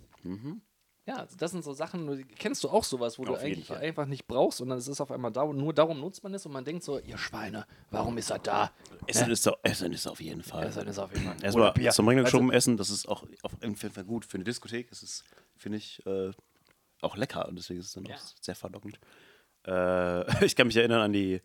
Ja, 1.04 1.26
das 1.36 1.50
sind 1.50 1.64
so 1.64 1.72
Sachen, 1.72 2.24
kennst 2.36 2.62
du 2.62 2.68
auch 2.68 2.84
sowas, 2.84 3.18
wo 3.18 3.24
du 3.24 3.32
Auf 3.32 3.42
jeden 3.42 3.54
eigentlich 3.54 3.66
Fall. 3.66 3.78
einfach 3.78 4.06
nicht 4.06 4.28
brauchst 4.28 4.60
und 4.60 4.68
dann 4.68 4.78
ist 4.78 4.86
es 4.86 5.00
auf 5.00 5.10
einmal 5.10 5.32
da 5.32 5.42
und 5.42 5.56
nur 5.56 5.72
darum 5.74 5.98
nutzt 5.98 6.22
man 6.22 6.32
es 6.32 6.46
und 6.46 6.52
man 6.52 6.64
denkt 6.64 6.84
so, 6.84 7.00
ihr 7.00 7.18
Schweine, 7.18 7.66
warum 7.90 8.16
ist 8.18 8.30
er 8.30 8.38
da? 8.38 8.70
Essen, 9.08 9.28
ist 9.30 9.44
doch, 9.44 9.58
Essen 9.64 9.92
ist 9.92 10.06
auf 10.06 10.20
jeden 10.20 10.44
Fall. 10.44 10.64
Essen 10.66 10.86
ist 10.86 10.98
auf 11.00 11.10
jeden 11.12 11.24
Fall. 11.24 11.36
Erstmal 11.42 11.74
zum 11.90 12.06
Ring 12.08 12.18
Weißt 12.18 12.32
du, 12.32 12.36
geschoben 12.38 12.52
essen, 12.52 12.76
das 12.76 12.88
ist 12.90 13.08
auch 13.08 13.24
auf 13.42 13.52
jeden 13.60 13.74
Fall 13.76 14.04
gut 14.04 14.24
für 14.24 14.36
eine 14.36 14.44
Diskothek. 14.44 14.90
Das 14.90 15.02
ist, 15.02 15.24
finde 15.56 15.78
ich, 15.78 16.04
äh, 16.06 16.30
auch 17.00 17.16
lecker 17.16 17.48
und 17.48 17.56
deswegen 17.56 17.80
ist 17.80 17.86
es 17.86 17.92
dann 17.94 18.04
Ja. 18.04 18.14
auch 18.14 18.20
sehr 18.40 18.54
verlockend. 18.54 19.00
Äh, 19.66 20.24
ich 20.46 20.54
kann 20.54 20.68
mich 20.68 20.76
erinnern 20.76 21.00
an 21.00 21.12
die 21.12 21.40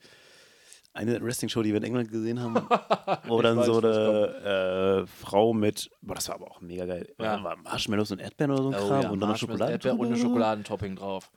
eine 0.98 1.22
Wrestling-Show, 1.22 1.62
die 1.64 1.70
wir 1.72 1.78
in 1.78 1.84
England 1.84 2.10
gesehen 2.12 2.42
haben, 2.42 2.56
wo 3.28 3.42
dann 3.42 3.58
weiß, 3.58 3.66
so 3.68 3.78
eine 3.80 5.04
äh, 5.04 5.08
Frau 5.08 5.54
mit, 5.54 5.90
boah, 6.02 6.16
das 6.16 6.28
war 6.28 6.36
aber 6.36 6.52
auch 6.52 6.60
mega 6.62 6.86
geil, 6.86 7.14
Ja. 7.20 7.42
war 7.44 7.56
Marshmallows 7.56 8.12
und 8.12 8.20
Erdbeeren 8.20 8.52
oder 8.52 8.64
so 8.64 8.70
ein 8.70 8.76
Oh 8.76 8.88
Kram 8.88 9.02
ja, 9.04 9.10
und 9.10 9.20
dann 9.20 9.20
noch 9.20 9.28
Marshmallows, 9.30 9.40
Schokolade. 9.40 9.72
Erdbeer 9.74 10.00
und 10.00 10.08
eine. 10.08 10.18
Schokoladentopping 10.18 10.96
drauf. 10.96 11.32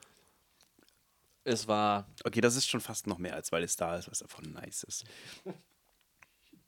Es 1.44 1.66
war. 1.68 2.06
Okay, 2.24 2.40
das 2.40 2.56
ist 2.56 2.68
schon 2.68 2.80
fast 2.80 3.06
noch 3.06 3.18
mehr, 3.18 3.34
als 3.34 3.50
weil 3.52 3.62
es 3.64 3.76
da 3.76 3.96
ist, 3.96 4.10
was 4.10 4.18
davon 4.18 4.52
nice 4.52 4.82
ist. 4.84 5.04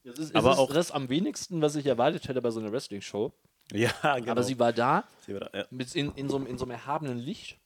Das 0.04 0.18
ist, 0.18 0.34
Aber 0.34 0.50
ist 0.50 0.58
auch- 0.58 0.72
das 0.72 0.90
am 0.90 1.08
wenigsten, 1.08 1.62
was 1.62 1.76
ich 1.76 1.86
erwartet 1.86 2.26
hätte 2.26 2.42
bei 2.42 2.50
so 2.50 2.58
einer 2.58 2.72
Wrestling-Show. 2.72 3.32
Ja, 3.72 3.92
genau. 4.18 4.32
Aber 4.32 4.42
sie 4.42 4.58
war 4.58 4.72
da, 4.72 5.04
Sie 5.24 5.32
war 5.32 5.40
da, 5.48 5.58
ja. 5.60 5.64
mit 5.70 5.94
in, 5.94 6.10
in, 6.16 6.28
so, 6.28 6.34
einem- 6.36 6.46
in 6.46 6.58
so 6.58 6.64
einem 6.64 6.72
erhabenen 6.72 7.16
Licht 7.18 7.60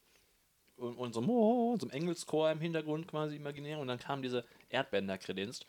und, 0.77 0.95
und 0.95 1.13
so, 1.13 1.19
einem, 1.19 1.29
oh, 1.29 1.75
so 1.79 1.87
einem 1.87 2.01
Engelschor 2.01 2.51
im 2.51 2.59
Hintergrund 2.59 3.07
quasi 3.07 3.35
imaginär. 3.35 3.79
Und 3.79 3.87
dann 3.87 3.99
kam 3.99 4.21
diese 4.21 4.45
Erdbeeren 4.69 5.07
da 5.07 5.17
kredenzt. 5.17 5.65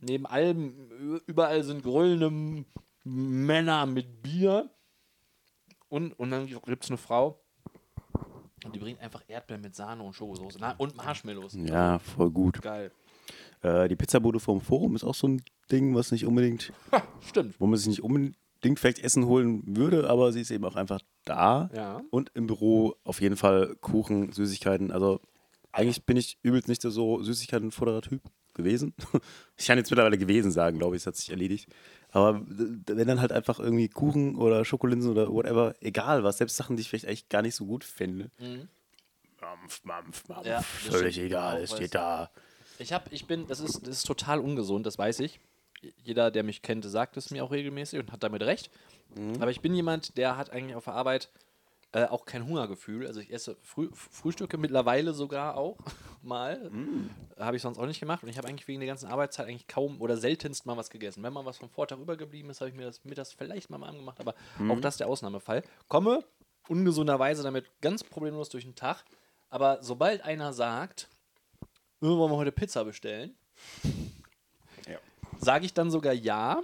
Neben 0.00 0.26
allem, 0.26 1.20
überall 1.26 1.62
sind 1.62 1.82
grölende 1.82 2.64
Männer 3.04 3.86
mit 3.86 4.22
Bier. 4.22 4.70
Und, 5.88 6.18
und 6.18 6.30
dann 6.30 6.46
gibt 6.46 6.84
es 6.84 6.90
eine 6.90 6.96
Frau, 6.98 7.38
und 8.64 8.74
die 8.74 8.78
bringt 8.78 9.00
einfach 9.00 9.22
Erdbeeren 9.26 9.62
mit 9.62 9.74
Sahne 9.74 10.02
und 10.02 10.14
Schokosoße. 10.14 10.58
Na, 10.60 10.74
und 10.78 10.96
Marshmallows. 10.96 11.54
Ja, 11.54 11.98
voll 11.98 12.30
gut. 12.30 12.62
Geil. 12.62 12.92
Äh, 13.62 13.88
die 13.88 13.96
Pizzabude 13.96 14.40
vom 14.40 14.60
Forum 14.60 14.94
ist 14.94 15.04
auch 15.04 15.14
so 15.14 15.28
ein 15.28 15.42
Ding, 15.70 15.94
was 15.94 16.12
nicht 16.12 16.26
unbedingt, 16.26 16.72
Ha, 16.92 17.02
stimmt. 17.20 17.54
wo 17.60 17.66
man 17.66 17.76
sich 17.78 17.88
nicht 17.88 18.02
unbedingt 18.02 18.36
vielleicht 18.76 19.00
Essen 19.00 19.26
holen 19.26 19.62
würde, 19.66 20.08
aber 20.08 20.32
sie 20.32 20.40
ist 20.40 20.50
eben 20.50 20.64
auch 20.64 20.76
einfach 20.76 21.00
da. 21.24 21.70
Ja. 21.74 22.02
Und 22.10 22.30
im 22.34 22.46
Büro 22.46 22.94
auf 23.04 23.20
jeden 23.20 23.36
Fall 23.36 23.76
Kuchen, 23.80 24.32
Süßigkeiten. 24.32 24.90
Also 24.90 25.20
eigentlich 25.72 26.04
bin 26.04 26.16
ich 26.16 26.38
übelst 26.42 26.68
nicht 26.68 26.82
so 26.82 27.22
Süßigkeiten-Futterer-Typ 27.22 28.22
gewesen. 28.54 28.94
Ich 29.56 29.66
kann 29.66 29.78
jetzt 29.78 29.90
mittlerweile 29.90 30.18
gewesen 30.18 30.50
sagen, 30.50 30.78
glaube 30.78 30.96
ich, 30.96 31.02
es 31.02 31.06
hat 31.06 31.14
sich 31.14 31.30
erledigt. 31.30 31.68
Aber 32.10 32.42
wenn 32.46 33.06
dann 33.06 33.20
halt 33.20 33.30
einfach 33.30 33.60
irgendwie 33.60 33.88
Kuchen 33.88 34.34
oder 34.34 34.64
Schokolinsen 34.64 35.10
oder 35.10 35.32
whatever, 35.32 35.74
egal 35.80 36.24
was, 36.24 36.38
selbst 36.38 36.56
Sachen, 36.56 36.76
die 36.76 36.82
ich 36.82 36.90
vielleicht 36.90 37.06
eigentlich 37.06 37.28
gar 37.28 37.42
nicht 37.42 37.54
so 37.54 37.64
gut 37.64 37.84
finde. 37.84 38.30
Mampf, 39.40 39.84
Mampf, 39.84 40.28
Mampf, 40.28 40.46
Ja, 40.46 40.62
völlig 40.62 41.18
egal, 41.18 41.62
es 41.62 41.72
steht 41.72 41.94
da. 41.94 42.30
Ich 42.78 42.92
habe, 42.92 43.04
ich 43.10 43.26
bin, 43.26 43.46
das 43.46 43.60
ist, 43.60 43.86
das 43.86 43.98
ist 43.98 44.06
total 44.06 44.40
ungesund, 44.40 44.84
das 44.84 44.98
weiß 44.98 45.20
ich. 45.20 45.38
Jeder, 46.04 46.30
der 46.30 46.42
mich 46.42 46.62
kennt, 46.62 46.84
sagt 46.84 47.16
es 47.16 47.30
mir 47.30 47.44
auch 47.44 47.50
regelmäßig 47.50 47.98
und 48.00 48.12
hat 48.12 48.22
damit 48.22 48.42
recht. 48.42 48.70
Aber 49.40 49.50
ich 49.50 49.60
bin 49.60 49.74
jemand, 49.74 50.16
der 50.16 50.36
hat 50.36 50.50
eigentlich 50.50 50.74
auf 50.76 50.84
der 50.84 50.94
Arbeit 50.94 51.28
äh, 51.92 52.04
auch 52.06 52.24
kein 52.24 52.46
Hungergefühl. 52.46 53.06
Also 53.06 53.20
ich 53.20 53.30
esse 53.32 53.56
Früh, 53.62 53.90
Frühstücke 53.92 54.56
mittlerweile 54.56 55.12
sogar 55.12 55.56
auch 55.56 55.76
mal. 56.22 56.70
Habe 57.38 57.56
ich 57.56 57.62
sonst 57.62 57.78
auch 57.78 57.86
nicht 57.86 58.00
gemacht. 58.00 58.22
Und 58.22 58.30
ich 58.30 58.38
habe 58.38 58.48
eigentlich 58.48 58.66
wegen 58.68 58.80
der 58.80 58.86
ganzen 58.86 59.08
Arbeitszeit 59.08 59.46
eigentlich 59.48 59.66
kaum 59.68 60.00
oder 60.00 60.16
seltenst 60.16 60.64
mal 60.64 60.76
was 60.78 60.88
gegessen. 60.88 61.22
Wenn 61.22 61.32
mal 61.34 61.44
was 61.44 61.58
vom 61.58 61.68
Vortag 61.68 61.98
übergeblieben 61.98 62.50
ist, 62.50 62.60
habe 62.60 62.70
ich 62.70 62.76
mir 62.76 62.84
das 62.86 63.04
mittags 63.04 63.32
vielleicht 63.32 63.68
mal 63.68 63.76
mal 63.78 63.88
angemacht. 63.88 64.18
Aber 64.20 64.34
auch 64.70 64.80
das 64.80 64.94
ist 64.94 65.00
der 65.00 65.08
Ausnahmefall. 65.08 65.62
Komme 65.88 66.24
ungesunderweise 66.68 67.42
damit 67.42 67.66
ganz 67.82 68.02
problemlos 68.04 68.48
durch 68.48 68.64
den 68.64 68.74
Tag. 68.74 69.04
Aber 69.50 69.82
sobald 69.82 70.22
einer 70.22 70.54
sagt, 70.54 71.08
"Äh, 72.00 72.06
wollen 72.06 72.30
wir 72.30 72.36
heute 72.36 72.52
Pizza 72.52 72.84
bestellen. 72.84 73.34
Sage 75.42 75.66
ich 75.66 75.74
dann 75.74 75.90
sogar 75.90 76.12
ja 76.12 76.62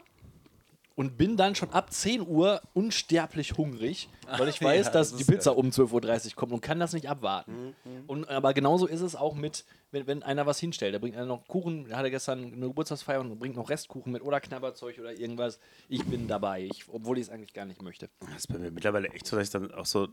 und 0.94 1.16
bin 1.16 1.36
dann 1.36 1.54
schon 1.54 1.70
ab 1.70 1.92
10 1.92 2.26
Uhr 2.26 2.60
unsterblich 2.74 3.56
hungrig, 3.56 4.08
weil 4.36 4.48
ich 4.48 4.60
weiß, 4.62 4.86
Ja, 4.86 4.92
dass 4.92 5.10
das 5.10 5.18
die 5.18 5.24
Pizza 5.24 5.56
um 5.56 5.68
12.30 5.68 6.26
Uhr 6.30 6.34
kommt 6.34 6.52
und 6.52 6.60
kann 6.60 6.80
das 6.80 6.92
nicht 6.92 7.08
abwarten. 7.08 7.76
Und, 8.06 8.28
aber 8.28 8.52
genauso 8.52 8.86
ist 8.86 9.00
es 9.00 9.14
auch 9.14 9.34
mit, 9.34 9.64
wenn, 9.92 10.06
wenn 10.08 10.22
einer 10.24 10.46
was 10.46 10.58
hinstellt. 10.58 10.92
Der 10.94 10.98
bringt 10.98 11.16
einer 11.16 11.26
noch 11.26 11.46
Kuchen, 11.46 11.84
der 11.86 11.98
hatte 11.98 12.10
gestern 12.10 12.52
eine 12.52 12.66
Geburtstagsfeier 12.66 13.20
und 13.20 13.38
bringt 13.38 13.54
noch 13.54 13.70
Restkuchen 13.70 14.12
mit 14.12 14.22
oder 14.22 14.40
Knabberzeug 14.40 14.98
oder 14.98 15.12
irgendwas. 15.12 15.60
Ich 15.88 16.04
bin 16.04 16.26
dabei, 16.26 16.64
ich, 16.64 16.84
obwohl 16.88 17.18
ich 17.18 17.26
es 17.26 17.30
eigentlich 17.30 17.54
gar 17.54 17.64
nicht 17.64 17.80
möchte. 17.80 18.08
Das 18.20 18.38
ist 18.38 18.48
bei 18.48 18.58
mir 18.58 18.70
mittlerweile 18.72 19.08
echt 19.10 19.26
so, 19.26 19.36
dass 19.36 19.46
ich 19.46 19.52
dann 19.52 19.72
auch 19.72 19.86
so, 19.86 20.08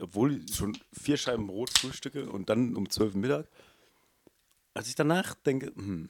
obwohl 0.00 0.36
ich 0.38 0.54
schon 0.54 0.74
vier 0.92 1.18
Scheiben 1.18 1.46
Brot 1.46 1.68
frühstücke 1.78 2.30
und 2.30 2.48
dann 2.48 2.76
um 2.76 2.88
zwölf 2.88 3.14
Mittag, 3.14 3.46
als 4.72 4.88
ich 4.88 4.94
danach 4.94 5.34
denke, 5.34 5.66
hm, 5.74 6.08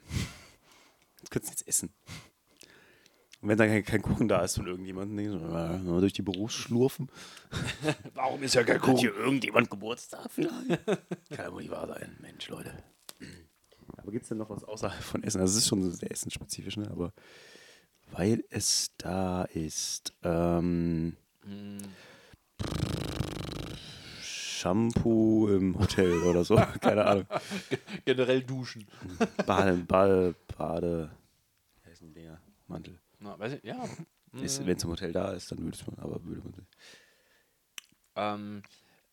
jetzt 1.24 1.30
könntest 1.30 1.52
du 1.52 1.56
jetzt 1.56 1.68
essen. 1.68 1.94
Und 3.40 3.48
wenn 3.48 3.58
dann 3.58 3.68
kein, 3.68 3.84
kein 3.84 4.02
Kuchen 4.02 4.28
da 4.28 4.42
ist 4.42 4.54
von 4.54 4.66
irgendjemandem, 4.66 5.16
denke 5.16 5.34
ich 5.34 5.84
so, 5.84 6.00
durch 6.00 6.12
die 6.12 6.22
Büros 6.22 6.52
schlurfen. 6.52 7.10
Warum 8.14 8.42
ist 8.42 8.54
ja 8.54 8.62
kein 8.62 8.80
Hat 8.80 8.98
hier 8.98 9.14
irgendjemand 9.14 9.68
Geburtstag 9.70 10.30
vielleicht? 10.30 10.86
Kann 11.30 11.52
wohl 11.52 11.62
nicht 11.62 11.70
wahr 11.70 11.86
sein, 11.86 12.16
Mensch, 12.20 12.48
Leute. 12.48 12.72
Aber 13.98 14.12
gibt 14.12 14.22
es 14.22 14.30
denn 14.30 14.38
noch 14.38 14.50
was 14.50 14.64
außerhalb 14.64 15.02
von 15.02 15.22
Essen? 15.22 15.40
Also 15.40 15.52
es 15.52 15.64
ist 15.64 15.68
schon 15.68 15.90
sehr 15.90 16.10
essensspezifisch, 16.10 16.76
ne? 16.76 16.90
aber 16.90 17.12
weil 18.10 18.44
es 18.50 18.90
da 18.98 19.44
ist, 19.44 20.12
ähm, 20.22 21.16
Shampoo 24.68 25.48
im 25.48 25.78
Hotel 25.78 26.22
oder 26.22 26.42
so, 26.42 26.56
keine 26.80 27.04
Ahnung. 27.04 27.26
Generell 28.06 28.40
duschen. 28.42 28.86
Bade, 29.44 29.74
Bade, 29.86 30.34
Bade, 30.56 31.10
wie 31.82 31.90
heißen 31.90 32.08
die 32.08 32.14
Dinger? 32.14 32.40
Mantel. 32.66 32.98
Na, 33.20 33.38
weiß 33.38 33.52
ich, 33.52 33.62
ja. 33.62 33.84
Ist, 34.40 34.64
Wenn 34.66 34.74
es 34.74 34.82
im 34.84 34.90
Hotel 34.90 35.12
da 35.12 35.32
ist, 35.32 35.52
dann 35.52 35.58
würde 35.58 35.76
es 35.78 35.86
man, 35.86 35.98
aber 35.98 36.24
würde 36.24 36.40
man 36.40 36.52
nicht. 36.52 36.76
Ähm, 38.16 38.62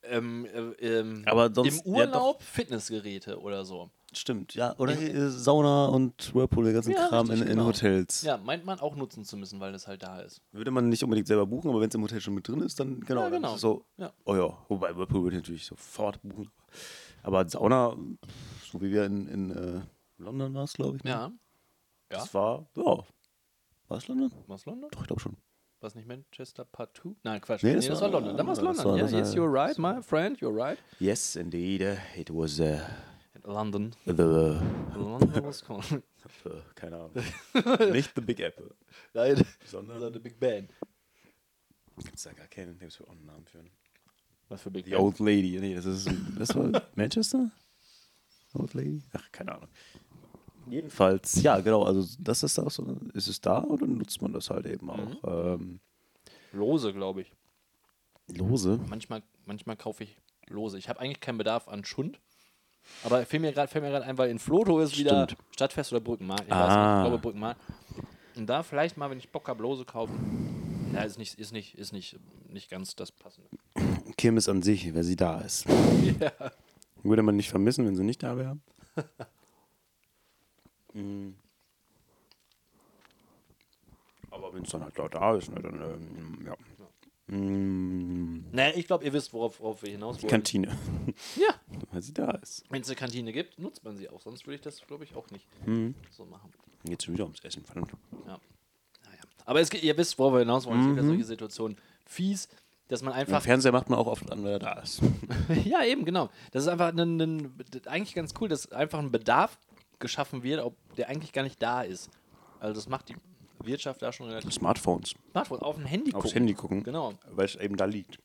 ähm, 0.03 0.45
äh, 0.79 0.99
ähm, 0.99 1.23
Aber 1.25 1.53
sonst- 1.53 1.85
Im 1.85 1.93
ja. 1.95 1.99
Urlaub 2.05 2.41
Fitnessgeräte 2.41 3.37
oder 3.41 3.65
so. 3.65 3.91
Stimmt, 4.13 4.55
ja. 4.55 4.75
Oder 4.77 4.99
äh, 4.99 5.29
Sauna 5.29 5.85
und 5.85 6.35
Whirlpool, 6.35 6.65
der 6.65 6.73
ganze 6.73 6.91
Ja, 6.91 7.07
Kram 7.07 7.27
richtig, 7.27 7.41
in, 7.45 7.47
in 7.47 7.57
genau. 7.57 7.67
Hotels. 7.69 8.23
Ja, 8.23 8.35
meint 8.37 8.65
man 8.65 8.79
auch 8.81 8.95
nutzen 8.97 9.23
zu 9.23 9.37
müssen, 9.37 9.59
weil 9.61 9.71
das 9.71 9.87
halt 9.87 10.03
da 10.03 10.19
ist. 10.19 10.41
Würde 10.51 10.69
man 10.69 10.89
nicht 10.89 11.01
unbedingt 11.03 11.27
selber 11.27 11.45
buchen, 11.45 11.69
aber 11.69 11.79
wenn 11.79 11.87
es 11.87 11.95
im 11.95 12.01
Hotel 12.03 12.19
schon 12.19 12.33
mit 12.33 12.45
drin 12.47 12.61
ist, 12.61 12.77
dann 12.79 12.99
genau. 13.01 13.21
Ja, 13.21 13.29
dann 13.29 13.41
genau. 13.41 13.49
ist 13.51 13.55
es 13.55 13.61
so, 13.61 13.85
Ja. 13.97 14.11
oh 14.25 14.35
ja, 14.35 14.57
wobei 14.67 14.93
Whirlpool 14.95 15.23
würde 15.23 15.37
ich 15.37 15.41
natürlich 15.43 15.65
sofort 15.65 16.21
buchen. 16.23 16.51
Aber 17.23 17.47
Sauna, 17.47 17.95
so 18.69 18.81
wie 18.81 18.91
wir 18.91 19.05
in, 19.05 19.27
in 19.29 19.51
äh, 19.51 19.81
London 20.17 20.53
war 20.55 20.63
es, 20.65 20.73
glaube 20.73 20.97
ich. 20.97 21.03
ne? 21.05 21.09
Ja. 21.11 21.31
Ja. 22.11 22.17
Das 22.19 22.33
war, 22.33 22.65
ja. 22.75 22.83
War 23.87 23.97
es 23.97 24.07
London? 24.09 24.31
Was 24.47 24.65
London? 24.65 24.89
Doch, 24.91 25.01
ich 25.01 25.07
glaube 25.07 25.21
schon. 25.21 25.37
War 25.79 25.87
es 25.87 25.95
nicht 25.95 26.07
Manchester 26.07 26.65
Part 26.65 26.95
2? 26.97 27.11
Nein, 27.23 27.39
Quatsch. 27.41 27.63
Nee, 27.63 27.69
Nee, 27.69 27.75
das 27.77 27.85
das, 27.87 28.01
war- 28.01 28.11
war 28.13 28.19
London. 28.19 28.37
Dann 28.37 28.45
war 28.45 28.53
es 28.53 28.59
das 28.59 28.65
London. 28.65 28.85
war- 28.85 28.97
das 28.99 29.11
yes, 29.13 29.35
war- 29.37 29.43
you're 29.45 29.53
right, 29.53 29.77
my 29.79 30.01
friend, 30.01 30.37
you're 30.39 30.53
right. 30.55 30.77
Yes, 30.99 31.35
indeed. 31.37 31.81
It 32.17 32.29
was 32.29 32.59
uh, 32.59 32.77
London. 33.43 33.95
the, 34.05 34.11
London 34.13 35.43
was 35.45 35.63
cool. 35.69 35.81
the, 36.43 36.61
keine 36.75 36.97
Ahnung. 36.97 37.91
nicht 37.91 38.11
The 38.15 38.21
Big 38.21 38.39
Apple, 38.39 38.73
Nein, 39.13 39.43
sondern 39.65 40.13
The 40.13 40.19
Big 40.19 40.39
Ben. 40.39 40.69
gibt 41.97 42.15
es 42.15 42.23
da 42.23 42.33
gar 42.33 42.47
keinen, 42.47 42.77
gibt 42.77 42.91
es 42.91 43.01
auch 43.01 43.09
einen 43.09 43.25
Namen 43.25 43.45
für. 43.45 43.63
Was 44.49 44.61
für 44.61 44.71
Big 44.71 44.85
The 44.85 44.91
Ben? 44.91 44.99
Old 44.99 45.19
Lady. 45.19 45.57
Nee, 45.59 45.75
das 45.75 45.85
ist, 45.85 46.09
das 46.37 46.55
war 46.55 46.81
Manchester? 46.95 47.49
Old 48.53 48.73
Lady? 48.73 49.01
Ach, 49.13 49.31
keine 49.31 49.55
Ahnung. 49.55 49.69
Jedenfalls, 50.69 51.41
ja, 51.41 51.59
genau, 51.59 51.83
also 51.83 52.07
das 52.19 52.43
ist 52.43 52.59
auch 52.59 52.69
so, 52.69 52.85
ist 53.13 53.27
es 53.27 53.41
da 53.41 53.63
oder 53.63 53.87
nutzt 53.87 54.21
man 54.21 54.31
das 54.31 54.49
halt 54.49 54.67
eben 54.67 54.89
auch? 54.89 55.55
Ähm, 55.55 55.79
Lose, 56.53 56.93
glaube 56.93 57.21
ich. 57.21 57.31
Lose? 58.27 58.79
Manchmal, 58.87 59.23
manchmal 59.45 59.75
kaufe 59.75 60.03
ich 60.03 60.17
lose. 60.47 60.77
Ich 60.77 60.87
habe 60.89 60.99
eigentlich 60.99 61.19
keinen 61.19 61.37
Bedarf 61.37 61.67
an 61.67 61.83
Schund. 61.83 62.19
Aber 63.03 63.25
fällt 63.25 63.41
mir 63.41 63.51
gerade 63.53 64.03
ein, 64.05 64.17
weil 64.17 64.29
in 64.29 64.39
Floto 64.39 64.79
ist 64.79 64.97
wieder 64.97 65.25
Stimmt. 65.25 65.41
Stadtfest 65.53 65.91
oder 65.91 66.01
Brückenmarkt. 66.01 66.43
Ich 66.45 66.51
weiß 66.51 66.57
Ah. 66.71 67.01
ich 67.01 67.09
glaube 67.09 67.21
Brückenmarkt. 67.21 67.59
Und 68.35 68.47
da 68.47 68.63
vielleicht 68.63 68.97
mal, 68.97 69.09
wenn 69.09 69.17
ich 69.17 69.29
Bock 69.29 69.47
habe, 69.47 69.61
lose 69.61 69.85
kaufen. 69.85 70.91
Ja, 70.93 71.01
ist 71.03 71.17
nicht, 71.17 71.39
ist 71.39 71.51
nicht, 71.53 71.75
ist 71.77 71.93
nicht, 71.93 72.17
nicht 72.49 72.69
ganz 72.69 72.95
das 72.95 73.11
Passende. 73.11 73.49
Kirmes 74.17 74.49
an 74.49 74.61
sich, 74.61 74.93
wer 74.93 75.03
sie 75.03 75.15
da 75.15 75.39
ist. 75.41 75.65
ja. 76.19 76.31
Würde 77.03 77.23
man 77.23 77.35
nicht 77.35 77.49
vermissen, 77.49 77.85
wenn 77.85 77.95
sie 77.95 78.03
nicht 78.03 78.23
da 78.23 78.37
wäre? 78.37 78.57
Mm. 80.93 81.29
Aber 84.29 84.53
wenn 84.53 84.63
es 84.63 84.69
dann 84.71 84.83
halt 84.83 84.93
da 85.13 85.35
ist, 85.37 85.49
ne, 85.49 85.61
dann, 85.61 85.75
ähm, 85.81 86.45
ja. 86.45 86.53
Mm, 87.31 88.43
Naja, 88.51 88.73
ich 88.75 88.85
glaube, 88.87 89.05
ihr 89.05 89.13
wisst, 89.13 89.31
worauf, 89.33 89.59
worauf 89.59 89.81
wir 89.83 89.89
hinaus 89.91 90.21
wollen. 90.21 90.29
Kantine, 90.29 90.77
ja. 91.37 91.53
weil 91.91 92.01
sie 92.01 92.13
da 92.13 92.31
ist. 92.31 92.63
Wenn 92.69 92.81
es 92.81 92.87
eine 92.89 92.95
Kantine 92.97 93.31
gibt, 93.31 93.57
nutzt 93.57 93.83
man 93.83 93.95
sie 93.97 94.09
auch. 94.09 94.21
Sonst 94.21 94.45
würde 94.45 94.55
ich 94.55 94.61
das, 94.61 94.85
glaube 94.85 95.03
ich, 95.05 95.15
auch 95.15 95.29
nicht 95.31 95.45
Mhm. 95.65 95.95
so 96.11 96.25
machen. 96.25 96.51
Geht 96.83 97.03
schon 97.03 97.13
wieder 97.13 97.23
ums 97.23 97.39
Essen, 97.43 97.63
verdammt. 97.63 97.91
Ja. 98.27 98.39
Naja. 99.05 99.21
Aber 99.45 99.61
es, 99.61 99.71
ihr 99.73 99.97
wisst, 99.97 100.19
worauf 100.19 100.33
wir 100.33 100.39
hinaus 100.39 100.65
wollen. 100.65 100.79
Es 100.81 100.85
gibt 100.87 100.97
ja 100.97 101.03
Mhm. 101.03 101.07
solche 101.07 101.23
Situationen 101.25 101.77
fies, 102.05 102.49
dass 102.89 103.01
man 103.01 103.13
Den 103.13 103.21
einfach. 103.21 103.41
Fernseher 103.41 103.71
macht 103.71 103.89
man 103.89 103.97
auch 103.97 104.07
oft 104.07 104.29
an, 104.31 104.43
wenn 104.43 104.51
er 104.51 104.59
da 104.59 104.73
ist. 104.81 105.01
ja, 105.65 105.83
eben, 105.85 106.03
genau. 106.03 106.29
Das 106.51 106.63
ist 106.63 106.67
einfach 106.69 106.89
ein, 106.89 106.99
ein, 107.21 107.53
eigentlich 107.85 108.13
ganz 108.13 108.33
cool, 108.41 108.49
dass 108.49 108.69
einfach 108.73 108.99
ein 108.99 109.11
Bedarf 109.11 109.57
geschaffen 109.99 110.43
wird, 110.43 110.61
ob 110.63 110.75
der 110.95 111.07
eigentlich 111.07 111.31
gar 111.31 111.43
nicht 111.43 111.61
da 111.61 111.81
ist. 111.83 112.09
Also 112.59 112.73
das 112.75 112.89
macht 112.89 113.07
die 113.09 113.15
Wirtschaft 113.65 114.01
da 114.01 114.11
schon 114.11 114.27
relativ 114.27 114.53
Smartphones. 114.53 115.13
Smartphone 115.31 115.59
auf 115.59 115.75
dem 115.75 115.85
Handy 115.85 116.13
Aufs 116.13 116.23
gucken. 116.23 116.33
Handy 116.33 116.53
gucken. 116.53 116.83
Genau. 116.83 117.13
Weil 117.31 117.45
es 117.45 117.55
eben 117.55 117.77
da 117.77 117.85
liegt. 117.85 118.19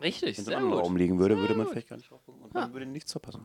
Richtig, 0.00 0.36
Wenn 0.36 0.42
es 0.42 0.44
sehr 0.46 0.58
im 0.58 0.64
anderen. 0.64 0.82
Raum 0.82 0.96
liegen 0.96 1.18
würde, 1.18 1.34
Sehr 1.34 1.42
würde 1.42 1.54
man 1.54 1.64
gut. 1.66 1.72
vielleicht 1.72 1.88
gar 1.88 1.96
nicht 1.96 2.10
drauf 2.10 2.24
gucken 2.24 2.42
und 2.42 2.54
man 2.54 2.72
würde 2.72 2.86
nichts 2.86 3.10
verpassen. 3.12 3.44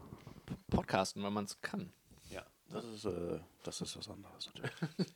Podcasten, 0.69 1.23
weil 1.23 1.31
man 1.31 1.45
es 1.45 1.59
kann. 1.61 1.91
Ja, 2.29 2.43
das 2.69 2.85
ist, 2.85 3.05
äh, 3.05 3.39
das 3.63 3.81
ist 3.81 3.97
was 3.97 4.07
anderes 4.09 4.47
natürlich. 4.47 4.71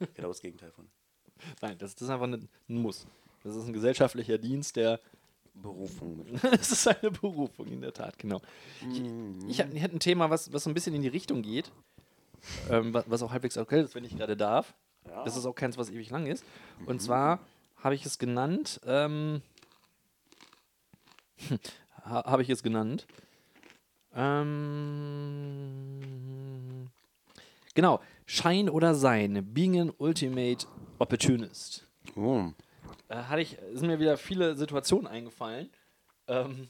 genau 0.16 0.30
das 0.30 0.42
Gegenteil 0.42 0.72
von 0.72 0.88
Nein, 1.62 1.78
das, 1.78 1.94
das 1.94 2.02
ist 2.04 2.10
einfach 2.10 2.26
ein, 2.26 2.50
ein 2.70 2.82
Muss. 2.82 3.06
Das 3.44 3.56
ist 3.56 3.68
ein 3.68 3.74
gesellschaftlicher 3.74 4.40
Dienst, 4.40 4.76
der 4.76 5.00
Berufung. 5.54 6.26
das 6.42 6.72
ist 6.72 6.88
eine 6.88 7.12
Berufung, 7.12 7.68
in 7.68 7.82
der 7.82 7.94
Tat, 7.94 8.18
genau. 8.18 8.42
Ich, 8.92 9.02
ich, 9.48 9.60
hätte 9.60 9.96
ein 9.96 10.00
Thema, 10.00 10.30
was, 10.32 10.52
was 10.52 10.64
so 10.64 10.70
ein 10.72 10.74
bisschen 10.74 10.96
in 10.96 11.04
die 11.04 11.08
Richtung 11.08 11.44
geht, 11.44 11.72
ähm, 12.72 12.94
wa- 12.94 13.04
was 13.08 13.22
auch 13.22 13.32
halbwegs 13.32 13.58
aktuell 13.58 13.84
ist, 13.86 13.94
wenn 13.94 14.04
ich 14.04 14.16
gerade 14.18 14.36
darf. 14.36 14.74
Das 15.26 15.36
ist 15.38 15.46
auch 15.46 15.56
keins, 15.56 15.78
was 15.78 15.90
ewig 15.90 16.10
lang 16.10 16.26
ist. 16.28 16.44
Und 16.86 17.02
zwar 17.02 17.40
habe 17.78 17.96
ich 17.96 18.06
es 18.06 18.18
genannt, 18.20 18.80
ähm, 18.86 19.42
ha, 22.06 22.24
habe 22.26 22.42
ich 22.42 22.50
es 22.50 22.64
genannt, 22.64 23.06
ähm, 25.58 26.90
genau, 27.74 28.00
Schein 28.26 28.70
oder 28.70 28.96
Sein, 28.96 29.54
Being 29.54 29.80
an 29.80 29.94
Ultimate 29.98 30.66
Opportunist 31.00 31.88
Oh. 32.16 32.46
äh, 33.10 33.16
hatte 33.16 33.42
ich, 33.42 33.58
sind 33.74 33.88
mir 33.88 34.00
wieder 34.00 34.18
viele 34.18 34.56
Situationen 34.56 35.06
eingefallen. 35.08 35.70
Ähm, 36.28 36.70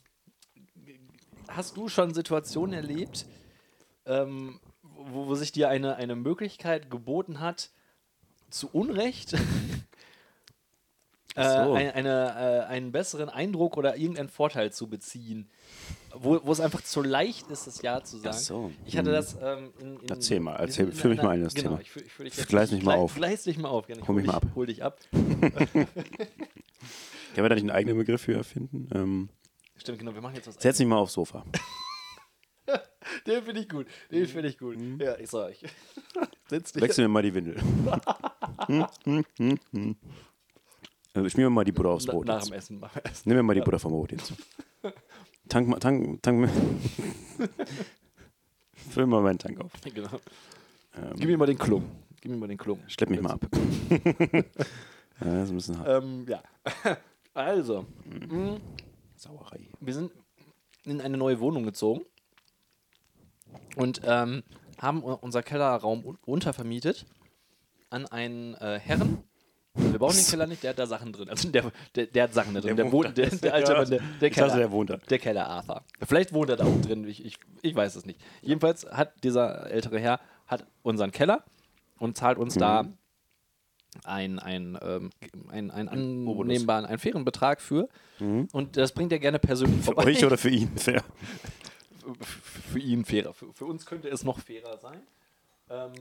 hast 1.48 1.78
du 1.78 1.88
schon 1.88 2.14
Situationen 2.14 2.74
erlebt, 2.74 3.26
ähm, 4.06 4.60
wo, 4.82 5.28
wo 5.28 5.36
sich 5.36 5.52
dir 5.54 5.70
eine, 5.70 5.96
eine 5.96 6.16
Möglichkeit 6.16 6.90
geboten 6.92 7.40
hat, 7.40 7.72
zu 8.50 8.70
Unrecht 8.72 9.34
äh, 9.34 9.38
so. 11.44 11.74
ein, 11.74 11.92
eine, 11.92 12.66
äh, 12.68 12.72
einen 12.72 12.92
besseren 12.92 13.30
Eindruck 13.30 13.78
oder 13.78 13.98
irgendeinen 13.98 14.30
Vorteil 14.30 14.72
zu 14.72 14.88
beziehen? 14.88 15.50
Wo, 16.14 16.40
wo 16.44 16.52
es 16.52 16.60
einfach 16.60 16.82
zu 16.82 17.04
leicht 17.04 17.50
ist, 17.52 17.68
das 17.68 17.82
Ja 17.82 18.04
zu 18.04 18.18
sagen. 18.18 18.30
Ach 18.36 18.40
so. 18.40 18.72
Ich 18.86 18.98
hatte 18.98 19.10
Hm. 19.10 19.16
das 19.16 19.38
ähm, 19.40 19.74
in, 19.80 20.00
in, 20.00 20.10
Erzähl 20.10 20.40
mal, 20.40 20.56
erzähl- 20.56 20.92
führ 20.92 21.12
mich 21.12 21.22
mal 21.22 21.30
ein 21.30 21.40
in 21.40 21.44
das 21.44 21.54
genau, 21.54 21.70
Thema. 21.72 21.82
Ich, 21.82 21.92
führ, 21.92 22.04
ich 22.04 22.12
führ 22.12 22.26
dich 22.26 22.36
jetzt, 22.38 22.72
mich 22.72 22.84
mal 22.84 22.96
auf. 22.96 23.14
Gleis 23.16 23.44
dich 23.44 23.58
mal 23.58 23.70
auf. 23.70 23.86
Gerne. 23.86 24.02
Ich 24.02 24.08
Hol 24.08 24.16
mich 24.16 24.24
dich, 24.24 24.32
mal 24.32 24.38
ab. 24.38 24.46
Hol 24.56 24.66
dich 24.66 24.84
ab. 24.84 25.00
Können 25.12 25.88
wir 27.36 27.50
da 27.50 27.56
nicht 27.56 27.64
einen 27.64 27.72
eigenen 27.72 27.98
Begriff 27.98 28.22
für 28.24 28.34
erfinden? 28.34 28.90
Ähm, 28.96 29.30
Stimmt, 29.76 30.00
genau. 30.00 30.14
Wir 30.16 30.22
machen 30.22 30.36
jetzt 30.36 30.48
was 30.48 30.56
setz 30.56 30.80
mich 30.80 30.88
mal 30.88 30.98
aufs 30.98 31.14
Sofa. 31.14 31.46
Den 33.28 33.44
finde 33.44 33.62
ich 33.62 33.70
gut. 33.70 33.88
Den 34.12 34.26
finde 34.28 34.50
ich 34.50 34.58
gut. 34.58 34.78
Ja, 35.00 35.18
ich 35.18 35.30
sag 35.30 35.48
euch. 35.50 35.62
Wechseln 36.50 37.04
wir 37.04 37.08
mal 37.08 37.24
die 37.24 37.34
Windel. 37.34 37.56
hm, 38.68 38.86
hm, 39.06 39.26
hm, 39.38 39.60
hm. 39.72 39.96
Äh, 41.14 41.30
Schmier 41.30 41.46
mir 41.46 41.56
mal 41.56 41.64
die 41.66 41.72
Butter 41.72 41.90
aufs 41.90 42.06
Brot. 42.06 42.26
nach 42.28 42.36
Jetzt. 42.40 42.50
dem 42.50 42.54
Essen. 42.54 42.80
Nach 42.80 42.94
dem 42.94 43.04
Essen. 43.04 43.24
Nimm 43.26 43.38
mir 43.38 43.44
mal 43.44 43.54
die 43.56 43.62
Butter 43.62 43.80
vom 43.80 43.92
Brot 43.92 44.12
jetzt. 44.12 44.34
Tank 45.50 45.68
mal, 45.70 45.80
tank, 45.80 46.22
tank. 46.22 46.50
Füll 48.90 49.06
mal 49.06 49.22
meinen 49.22 49.40
Tank 49.40 49.62
auf. 49.62 49.72
Genau. 49.82 50.10
Ähm, 50.96 51.14
Gib 51.16 51.28
mir 51.30 51.38
mal 51.38 51.46
den 51.46 51.58
Klung. 51.58 51.90
Gib 52.20 52.32
mir 52.32 52.38
mal 52.38 52.48
den 52.48 52.58
Klung. 52.58 52.80
schlepp 52.88 53.10
mich 53.10 53.22
mal 53.22 53.32
ab. 53.32 53.46
ja, 53.50 54.44
das 55.20 55.44
ist 55.46 55.50
ein 55.52 55.56
bisschen 55.56 55.80
hart. 55.80 56.04
Ähm, 56.04 56.26
ja. 56.28 56.44
Also, 57.34 57.86
mh, 58.06 58.58
Sauerei. 59.16 59.70
wir 59.80 59.94
sind 59.94 60.12
in 60.84 61.00
eine 61.00 61.16
neue 61.18 61.40
Wohnung 61.40 61.64
gezogen 61.64 62.02
und 63.76 64.02
ähm, 64.06 64.44
haben 64.80 65.02
unser 65.04 65.44
Kellerraum 65.44 66.06
un 66.06 66.18
untervermietet 66.26 67.06
an 67.90 68.06
einen 68.06 68.54
äh, 68.56 68.80
Herren. 68.80 69.24
Wir 69.74 70.00
bauen 70.00 70.16
den 70.16 70.26
Keller 70.26 70.48
nicht, 70.48 70.64
der 70.64 70.72
hat 70.72 70.80
da 70.80 70.88
Sachen 70.88 71.14
drin. 71.14 71.30
Also 71.30 71.50
der, 71.50 71.72
der, 71.96 72.08
der 72.08 72.24
hat 72.24 72.34
Sachen 72.34 72.54
da 72.56 72.62
drin. 72.62 72.76
Der, 72.76 72.86
Der 72.86 72.92
wohnt, 72.92 73.16
der, 73.18 73.30
der 73.30 73.54
alte 73.54 73.74
Mann, 73.74 73.90
der, 73.90 74.00
der 74.20 74.30
ich 74.30 74.36
dachte, 74.36 74.50
Keller. 74.50 74.58
der 74.58 74.72
wohnt 74.72 74.90
da. 74.90 74.98
Der 74.98 75.20
Keller 75.20 75.48
Arthur. 75.48 75.84
Vielleicht 76.02 76.34
wohnt 76.34 76.50
er 76.50 76.56
da 76.56 76.66
auch 76.66 76.82
drin, 76.82 77.08
ich, 77.08 77.24
ich, 77.24 77.38
ich 77.62 77.76
weiß 77.76 77.96
es 77.96 78.06
nicht. 78.06 78.20
Jedenfalls 78.42 78.86
hat 78.90 79.24
dieser 79.24 79.70
ältere 79.70 80.00
Herr 80.00 80.20
hat 80.48 80.66
unseren 80.82 81.12
Keller 81.12 81.44
und 82.00 82.18
zahlt 82.18 82.40
uns 82.40 82.56
da 82.56 82.84
Mhm. 82.84 82.94
ein, 84.04 84.78
ähm, 84.82 85.10
ein, 85.50 85.70
ein 85.72 85.90
annehmbaren, 85.90 86.86
einen 86.86 86.98
fairen 87.00 87.24
Betrag 87.26 87.62
für. 87.62 87.88
Und 88.20 88.78
das 88.78 88.92
bringt 88.94 89.12
er 89.12 89.20
gerne 89.20 89.38
persönlich 89.40 89.78
Mhm. 89.78 89.82
Für 89.82 89.86
vorbei. 89.94 90.06
euch 90.06 90.26
oder 90.26 90.38
für 90.40 90.50
ihn? 90.50 90.76
Fair. 90.76 91.04
Für 92.22 92.80
ihn 92.80 93.06
fairer. 93.06 93.34
Für, 93.34 93.54
für 93.54 93.66
uns 93.66 93.86
könnte 93.86 94.08
es 94.10 94.24
noch 94.24 94.40
fairer 94.40 94.78
sein. 94.78 95.02
Ähm, 95.70 95.92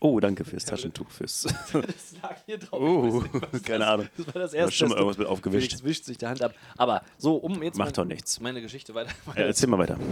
Oh, 0.00 0.20
danke 0.20 0.44
fürs 0.44 0.64
Taschentuch. 0.66 1.10
Fürs 1.10 1.42
das 1.72 2.14
lag 2.22 2.36
hier 2.46 2.58
drauf. 2.58 2.80
Oh, 2.80 3.22
nicht, 3.52 3.64
keine 3.64 3.80
das- 3.80 3.88
Ahnung. 3.88 4.08
Das 4.16 4.26
war 4.26 4.42
das 4.42 4.50
Da 4.52 4.56
erste. 4.58 4.68
ist 4.68 4.74
schon 4.74 4.88
mal 4.90 4.96
irgendwas 4.96 5.18
mit 5.18 5.26
aufgewischt. 5.26 5.68
Felix 5.70 5.84
wischt 5.84 6.04
sich 6.04 6.18
die 6.18 6.26
Hand 6.26 6.42
ab. 6.42 6.54
Aber 6.76 7.02
so, 7.18 7.36
um 7.36 7.62
jetzt 7.62 7.76
Macht 7.76 7.88
mein- 7.88 7.94
doch 7.94 8.04
nichts. 8.04 8.40
meine 8.40 8.60
Geschichte 8.62 8.94
weiter. 8.94 9.10
Ja, 9.34 9.42
erzähl 9.44 9.68
mal 9.68 9.78
weiter. 9.78 9.98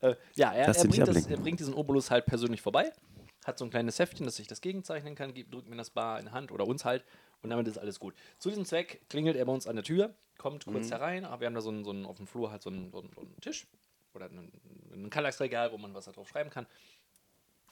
Äh, 0.00 0.14
ja, 0.36 0.52
er, 0.52 0.68
er, 0.68 0.74
bringt 0.84 1.08
das, 1.08 1.26
er 1.26 1.36
bringt 1.38 1.58
diesen 1.58 1.74
Obolus 1.74 2.12
halt 2.12 2.24
persönlich 2.24 2.62
vorbei, 2.62 2.92
hat 3.44 3.58
so 3.58 3.64
ein 3.64 3.70
kleines 3.70 3.98
Heftchen, 3.98 4.26
dass 4.26 4.38
ich 4.38 4.46
das 4.46 4.60
gegenzeichnen 4.60 5.16
kann, 5.16 5.34
gibt, 5.34 5.52
drückt 5.52 5.68
mir 5.68 5.74
das 5.74 5.90
Bar 5.90 6.20
in 6.20 6.26
die 6.26 6.30
Hand 6.30 6.52
oder 6.52 6.68
uns 6.68 6.84
halt 6.84 7.04
und 7.42 7.50
damit 7.50 7.66
ist 7.68 7.78
alles 7.78 7.98
gut. 8.00 8.14
Zu 8.38 8.48
diesem 8.48 8.64
Zweck 8.64 9.02
klingelt 9.08 9.36
er 9.36 9.44
bei 9.44 9.52
uns 9.52 9.66
an 9.66 9.76
der 9.76 9.84
Tür, 9.84 10.14
kommt 10.38 10.64
kurz 10.66 10.86
Mhm. 10.88 10.92
herein, 10.92 11.24
aber 11.24 11.40
wir 11.40 11.46
haben 11.46 11.54
da 11.54 11.60
so 11.60 11.70
einen, 11.70 11.84
so 11.84 11.90
einen 11.90 12.06
auf 12.06 12.16
dem 12.16 12.26
Flur 12.26 12.50
halt 12.50 12.62
so 12.62 12.70
einen, 12.70 12.90
so 12.90 12.98
einen, 13.00 13.10
so 13.14 13.20
einen 13.20 13.40
Tisch 13.40 13.66
oder 14.14 14.26
ein, 14.26 14.50
ein 14.92 15.10
Kallaxregal, 15.10 15.72
wo 15.72 15.78
man 15.78 15.94
was 15.94 16.04
da 16.06 16.12
drauf 16.12 16.28
schreiben 16.28 16.50
kann. 16.50 16.66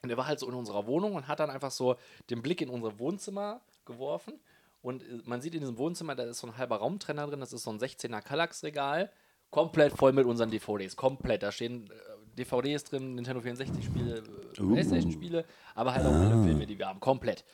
Und 0.02 0.10
er 0.10 0.16
war 0.16 0.26
halt 0.26 0.38
so 0.38 0.48
in 0.48 0.54
unserer 0.54 0.86
Wohnung 0.86 1.14
und 1.14 1.26
hat 1.26 1.40
dann 1.40 1.50
einfach 1.50 1.70
so 1.70 1.96
den 2.30 2.42
Blick 2.42 2.60
in 2.60 2.68
unser 2.68 2.98
Wohnzimmer 2.98 3.60
geworfen. 3.84 4.34
Und 4.82 5.02
äh, 5.02 5.20
man 5.24 5.40
sieht 5.40 5.54
in 5.54 5.60
diesem 5.60 5.78
Wohnzimmer, 5.78 6.14
da 6.14 6.24
ist 6.24 6.38
so 6.38 6.46
ein 6.46 6.56
halber 6.58 6.76
Raumtrenner 6.76 7.26
drin, 7.26 7.40
das 7.40 7.52
ist 7.52 7.64
so 7.64 7.70
ein 7.70 7.78
16er 7.80 8.20
Kallax-Regal, 8.20 9.10
komplett 9.50 9.92
voll 9.96 10.12
mit 10.12 10.26
unseren 10.26 10.50
DVDs. 10.50 10.94
Komplett. 10.96 11.42
Da 11.42 11.50
stehen 11.50 11.90
äh, 11.90 12.36
DVDs 12.36 12.84
drin, 12.84 13.14
Nintendo 13.14 13.40
64-Spiele, 13.40 14.18
äh, 14.18 14.60
Uh. 14.60 14.72
Playstation-Spiele, 14.72 15.44
aber 15.74 15.92
halt 15.94 16.06
auch 16.06 16.12
alle 16.12 16.42
Filme, 16.44 16.66
die 16.66 16.78
wir 16.78 16.86
haben. 16.88 16.98
Komplett. 17.00 17.44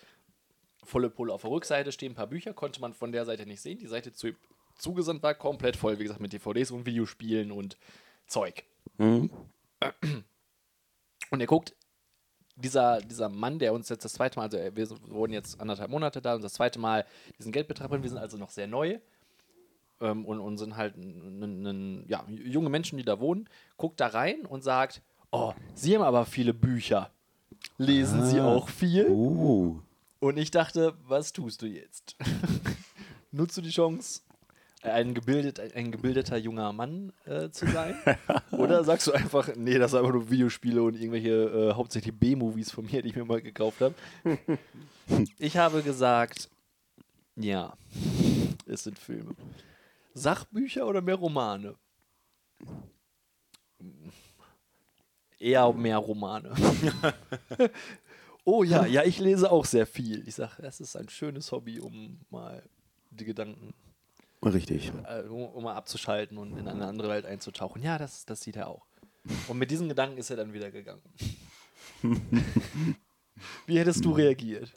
Volle 0.85 1.11
Pulle. 1.11 1.33
Auf 1.33 1.42
der 1.42 1.51
Rückseite 1.51 1.92
stehen 1.92 2.12
ein 2.12 2.16
paar 2.16 2.27
Bücher, 2.27 2.53
konnte 2.55 2.81
man 2.81 2.92
von 2.92 3.12
der 3.12 3.25
Seite 3.25 3.47
nicht 3.47 3.61
sehen. 3.61 3.79
Die 3.79 3.87
Seite 3.87 4.12
zu, 4.12 4.33
zugesandt 4.77 5.23
war 5.23 5.35
komplett 5.35 5.77
voll, 5.77 5.99
wie 5.99 6.05
gesagt, 6.05 6.21
mit 6.21 6.33
DVDs 6.33 6.71
und 6.71 6.87
Videospielen 6.87 7.53
und 7.53 7.77
Zeug. 8.27 8.64
Mhm. 8.99 9.31
Und 11.31 11.40
er 11.40 11.47
guckt, 11.47 11.75
dieser, 12.57 13.01
dieser 13.01 13.29
Mann, 13.29 13.59
der 13.59 13.73
uns 13.73 13.88
jetzt 13.88 14.05
das 14.05 14.14
zweite 14.14 14.38
Mal, 14.38 14.45
also 14.45 14.59
wir 14.59 14.90
wurden 15.09 15.33
jetzt 15.33 15.61
anderthalb 15.61 15.90
Monate 15.90 16.21
da 16.21 16.35
und 16.35 16.42
das 16.42 16.55
zweite 16.55 16.79
Mal 16.79 17.07
diesen 17.38 17.53
Geldbetrag, 17.53 17.90
wir 17.90 18.09
sind 18.09 18.18
also 18.18 18.37
noch 18.37 18.51
sehr 18.51 18.66
neu 18.66 18.99
ähm, 20.01 20.25
und, 20.25 20.40
und 20.40 20.59
sind 20.59 20.77
halt 20.77 20.95
ja, 22.07 22.25
junge 22.29 22.68
Menschen, 22.68 22.99
die 22.99 23.05
da 23.05 23.21
wohnen, 23.21 23.49
guckt 23.77 24.01
da 24.01 24.09
rein 24.09 24.45
und 24.47 24.62
sagt, 24.62 25.03
oh, 25.31 25.55
Sie 25.75 25.95
haben 25.95 26.03
aber 26.03 26.27
viele 26.27 26.55
Bücher. 26.55 27.11
Lesen 27.79 28.27
Sie 28.27 28.40
auch 28.40 28.68
viel? 28.68 29.09
Uh. 29.09 29.81
Und 30.22 30.37
ich 30.37 30.52
dachte, 30.52 30.94
was 31.08 31.32
tust 31.32 31.62
du 31.62 31.66
jetzt? 31.66 32.14
Nutzt 33.32 33.56
du 33.56 33.61
die 33.61 33.70
Chance, 33.70 34.20
ein, 34.80 35.14
gebildet, 35.14 35.58
ein 35.74 35.90
gebildeter 35.90 36.37
junger 36.37 36.72
Mann 36.72 37.12
äh, 37.24 37.50
zu 37.50 37.66
sein? 37.66 37.96
Oder 38.52 38.85
sagst 38.85 39.08
du 39.08 39.12
einfach, 39.12 39.50
nee, 39.56 39.78
das 39.78 39.90
sind 39.90 39.98
einfach 39.98 40.12
nur 40.12 40.30
Videospiele 40.30 40.80
und 40.80 40.94
irgendwelche 40.94 41.30
äh, 41.30 41.74
hauptsächlich 41.74 42.16
B-Movies 42.16 42.70
von 42.70 42.87
mir, 42.87 43.02
die 43.02 43.08
ich 43.08 43.16
mir 43.16 43.24
mal 43.24 43.42
gekauft 43.42 43.80
habe? 43.80 43.96
ich 45.40 45.56
habe 45.56 45.82
gesagt, 45.82 46.48
ja, 47.35 47.76
es 48.66 48.85
sind 48.85 49.00
Filme. 49.00 49.35
Sachbücher 50.14 50.87
oder 50.87 51.02
mehr 51.02 51.16
Romane? 51.16 51.74
Eher 55.40 55.72
mehr 55.72 55.98
Romane. 55.98 56.54
Oh 58.44 58.62
ja, 58.62 58.87
ja, 58.87 59.05
ich 59.05 59.18
lese 59.18 59.50
auch 59.50 59.64
sehr 59.64 59.87
viel. 59.87 60.26
Ich 60.26 60.37
sage, 60.37 60.62
es 60.62 60.81
ist 60.81 60.96
ein 60.96 61.09
schönes 61.09 61.52
Hobby, 61.52 61.81
um 61.81 62.20
mal 62.31 62.62
die 63.11 63.24
Gedanken, 63.24 63.74
Richtig. 64.44 64.92
äh, 65.07 65.22
um, 65.22 65.44
um 65.44 65.64
mal 65.64 65.74
abzuschalten 65.74 66.38
und 66.38 66.57
in 66.57 66.66
eine 66.68 66.87
andere 66.87 67.09
Welt 67.09 67.26
einzutauchen. 67.26 67.83
Ja, 67.83 67.98
das, 67.98 68.24
das 68.24 68.40
sieht 68.40 68.57
er 68.57 68.68
auch. 68.68 68.87
Und 69.48 69.59
mit 69.59 69.70
diesen 69.70 69.88
Gedanken 69.88 70.18
ist 70.18 70.31
er 70.31 70.37
dann 70.37 70.52
wieder 70.52 70.70
gegangen. 70.70 71.02
Wie 73.66 73.78
hättest 73.78 74.05
du 74.05 74.12
reagiert? 74.12 74.72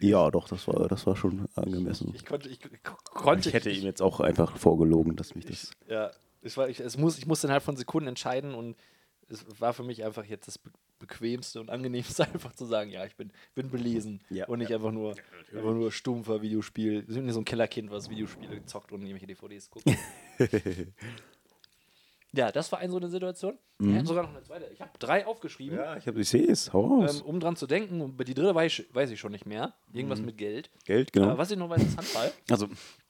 Ja, 0.00 0.30
doch, 0.30 0.48
das 0.48 0.66
war, 0.68 0.88
das 0.88 1.06
war 1.06 1.16
schon 1.16 1.48
angemessen. 1.54 2.12
Ich 2.14 2.24
konnte, 2.24 2.48
ich, 2.48 2.60
ich 2.64 2.82
konnte, 2.82 3.48
Ich 3.48 3.54
hätte 3.54 3.70
ihm 3.70 3.84
jetzt 3.84 4.02
auch 4.02 4.20
einfach 4.20 4.56
vorgelogen, 4.56 5.16
dass 5.16 5.34
mich 5.34 5.46
das. 5.46 5.70
Ja, 5.88 6.10
ich, 6.42 6.56
war, 6.56 6.68
ich, 6.68 6.80
es 6.80 6.96
muss, 6.96 7.18
ich 7.18 7.26
musste 7.26 7.46
innerhalb 7.46 7.62
von 7.62 7.76
Sekunden 7.76 8.08
entscheiden 8.08 8.54
und 8.54 8.76
es 9.28 9.44
war 9.60 9.72
für 9.72 9.82
mich 9.82 10.04
einfach 10.04 10.24
jetzt 10.24 10.46
das 10.46 10.60
bequemste 10.98 11.60
und 11.60 11.70
angenehmste, 11.70 12.24
einfach 12.32 12.52
zu 12.54 12.64
sagen, 12.66 12.90
ja, 12.90 13.04
ich 13.04 13.16
bin, 13.16 13.30
bin 13.54 13.70
belesen 13.70 14.20
Ja. 14.30 14.46
und 14.48 14.58
nicht 14.58 14.72
einfach 14.72 14.92
nur, 14.92 15.10
einfach 15.54 15.72
nur 15.74 15.92
stumpfer 15.92 16.42
Videospiel. 16.42 17.06
Wir 17.06 17.14
sind 17.14 17.24
nicht 17.26 17.34
so 17.34 17.40
ein 17.40 17.44
Kellerkind, 17.44 17.90
was 17.90 18.08
Videospiele 18.10 18.64
zockt 18.66 18.92
und 18.92 19.02
irgendwelche 19.02 19.26
DVDs 19.26 19.70
guckt. 19.70 19.84
ja, 22.32 22.52
das 22.52 22.70
war 22.70 22.78
eine 22.80 22.90
so 22.92 22.98
eine 22.98 23.08
Situation. 23.08 23.58
Ich 23.80 23.94
hatte 23.94 24.06
sogar 24.06 24.24
noch 24.24 24.30
eine 24.30 24.42
zweite. 24.42 24.66
Ich 24.72 24.80
habe 24.80 24.90
drei 24.98 25.24
aufgeschrieben. 25.26 25.78
Ja, 25.78 25.96
ich, 25.96 26.06
hab- 26.06 26.16
ich 26.16 26.28
sehe 26.28 26.46
es. 26.50 26.72
Hau 26.72 26.84
raus. 26.86 27.20
Ähm, 27.20 27.26
um 27.26 27.40
dran 27.40 27.54
zu 27.56 27.66
denken, 27.66 28.00
und 28.00 28.18
die 28.26 28.34
dritte 28.34 28.54
weiß 28.54 28.80
ich, 28.80 28.94
weiß 28.94 29.10
ich 29.10 29.20
schon 29.20 29.32
nicht 29.32 29.46
mehr. 29.46 29.74
Irgendwas 29.92 30.20
mit 30.20 30.36
Geld. 30.36 30.70
Geld, 30.84 31.12
genau. 31.12 31.28
Aber 31.28 31.38
was 31.38 31.50
ich 31.52 31.56
noch 31.56 31.70
weiß, 31.70 31.82
ist 31.82 31.96
Handball. 31.96 32.32
also, 32.50 32.68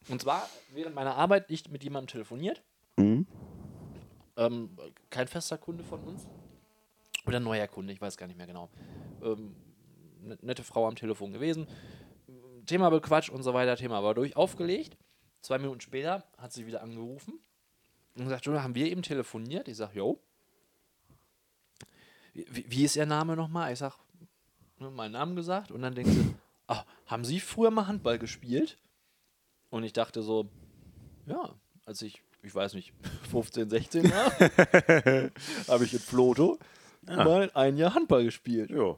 Und 0.08 0.20
zwar 0.20 0.48
während 0.74 0.94
meiner 0.94 1.16
Arbeit 1.16 1.48
nicht 1.50 1.70
mit 1.70 1.82
jemandem 1.84 2.08
telefoniert. 2.08 2.62
mhm. 2.96 3.26
Ähm, 4.36 4.70
kein 5.10 5.26
fester 5.26 5.58
Kunde 5.58 5.82
von 5.82 5.98
uns. 6.04 6.28
Oder 7.28 7.40
neuer 7.40 7.66
Kunde, 7.68 7.92
ich 7.92 8.00
weiß 8.00 8.16
gar 8.16 8.26
nicht 8.26 8.38
mehr 8.38 8.46
genau. 8.46 8.70
Ähm, 9.22 9.54
ne- 10.22 10.38
nette 10.40 10.64
Frau 10.64 10.88
am 10.88 10.96
Telefon 10.96 11.30
gewesen. 11.30 11.66
Thema 12.64 12.88
bequatscht 12.88 13.28
und 13.28 13.42
so 13.42 13.52
weiter, 13.52 13.76
Thema 13.76 14.02
war 14.02 14.14
durch. 14.14 14.34
Aufgelegt. 14.34 14.96
Zwei 15.42 15.58
Minuten 15.58 15.82
später 15.82 16.24
hat 16.38 16.54
sie 16.54 16.66
wieder 16.66 16.82
angerufen 16.82 17.38
und 18.16 18.24
gesagt, 18.24 18.46
Junge, 18.46 18.62
haben 18.62 18.74
wir 18.74 18.86
eben 18.86 19.02
telefoniert? 19.02 19.68
Ich 19.68 19.76
sag, 19.76 19.94
jo. 19.94 20.18
Wie, 22.32 22.64
wie 22.66 22.84
ist 22.84 22.96
Ihr 22.96 23.04
Name 23.04 23.36
nochmal? 23.36 23.74
Ich 23.74 23.78
sag, 23.78 23.98
ne, 24.78 24.90
meinen 24.90 25.12
Namen 25.12 25.36
gesagt. 25.36 25.70
Und 25.70 25.82
dann 25.82 25.94
denkt 25.94 26.10
sie, 26.10 26.34
ach, 26.66 26.86
haben 27.06 27.26
Sie 27.26 27.40
früher 27.40 27.70
mal 27.70 27.86
Handball 27.86 28.18
gespielt? 28.18 28.78
Und 29.68 29.84
ich 29.84 29.92
dachte 29.92 30.22
so, 30.22 30.48
ja, 31.26 31.54
als 31.84 32.00
ich, 32.00 32.22
ich 32.42 32.54
weiß 32.54 32.72
nicht, 32.72 32.94
15, 33.30 33.68
16 33.68 34.04
war, 34.10 34.30
habe 35.68 35.84
ich 35.84 35.92
in 35.92 36.00
Floto 36.00 36.58
mal 37.06 37.50
ein 37.54 37.76
Jahr 37.76 37.94
Handball 37.94 38.24
gespielt. 38.24 38.70
Ja. 38.70 38.96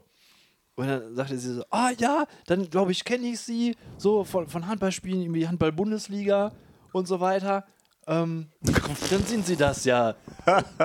Und 0.75 0.87
dann 0.87 1.15
sagte 1.15 1.37
sie 1.37 1.53
so, 1.55 1.63
ah 1.69 1.91
ja, 1.97 2.25
dann 2.47 2.69
glaube 2.69 2.91
ich, 2.91 3.03
kenne 3.03 3.27
ich 3.27 3.39
sie, 3.39 3.75
so 3.97 4.23
von, 4.23 4.47
von 4.47 4.67
Handballspielen, 4.67 5.21
irgendwie 5.21 5.47
Handball-Bundesliga 5.47 6.53
und 6.93 7.07
so 7.07 7.19
weiter. 7.19 7.65
Ähm, 8.07 8.47
dann 9.09 9.23
sind 9.23 9.45
sie 9.45 9.55
das 9.55 9.85
ja. 9.85 10.15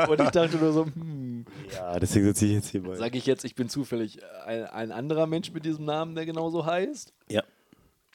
Und 0.08 0.20
ich 0.20 0.30
dachte 0.30 0.56
nur 0.58 0.72
so, 0.72 0.84
hm, 0.84 1.46
Ja, 1.74 1.98
deswegen 1.98 2.26
sitze 2.26 2.46
ich 2.46 2.52
jetzt 2.52 2.68
hier 2.68 2.82
bei. 2.82 2.94
sage 2.96 3.16
ich 3.16 3.26
jetzt, 3.26 3.44
ich 3.44 3.54
bin 3.54 3.68
zufällig 3.68 4.18
ein, 4.44 4.64
ein 4.64 4.92
anderer 4.92 5.26
Mensch 5.26 5.50
mit 5.52 5.64
diesem 5.64 5.86
Namen, 5.86 6.14
der 6.14 6.26
genauso 6.26 6.66
heißt? 6.66 7.14
Ja. 7.30 7.42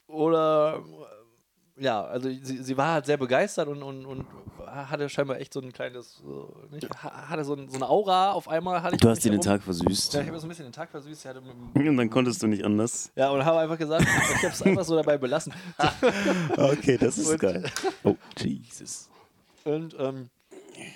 Oder 0.06 0.84
ja, 1.76 2.04
also 2.04 2.28
sie, 2.28 2.62
sie 2.62 2.76
war 2.76 2.92
halt 2.94 3.06
sehr 3.06 3.16
begeistert 3.16 3.68
und, 3.68 3.82
und, 3.82 4.04
und 4.06 4.26
hatte 4.66 5.08
scheinbar 5.08 5.38
echt 5.38 5.52
so 5.52 5.60
ein 5.60 5.72
kleines, 5.72 6.16
so, 6.24 6.54
nicht, 6.70 6.88
ha- 7.02 7.28
hatte 7.28 7.44
so, 7.44 7.54
ein, 7.54 7.68
so 7.68 7.76
eine 7.76 7.88
Aura 7.88 8.32
auf 8.32 8.48
einmal. 8.48 8.82
Hatte 8.82 8.94
ich 8.96 9.00
Du 9.00 9.08
hast 9.08 9.24
dir 9.24 9.30
den. 9.30 9.40
Tag 9.40 9.62
versüßt. 9.62 10.14
Ja, 10.14 10.20
ich 10.20 10.28
habe 10.28 10.38
so 10.38 10.46
ein 10.46 10.48
bisschen 10.48 10.64
den 10.66 10.72
Tag 10.72 10.90
versüßt. 10.90 11.26
Und 11.74 11.96
dann 11.96 12.10
konntest 12.10 12.42
du 12.42 12.46
nicht 12.46 12.64
anders. 12.64 13.10
ja, 13.16 13.30
und 13.30 13.44
habe 13.44 13.58
einfach 13.60 13.78
gesagt, 13.78 14.02
ich 14.02 14.42
habe 14.44 14.52
es 14.54 14.62
einfach 14.62 14.84
so 14.84 14.96
dabei 14.96 15.18
belassen. 15.18 15.52
Okay, 16.56 16.96
das 16.98 17.18
ist 17.18 17.30
Und- 17.30 17.40
geil. 17.40 17.64
Oh, 18.04 18.16
Jesus. 18.38 19.08
Und 19.64 19.94
ähm, 19.98 20.28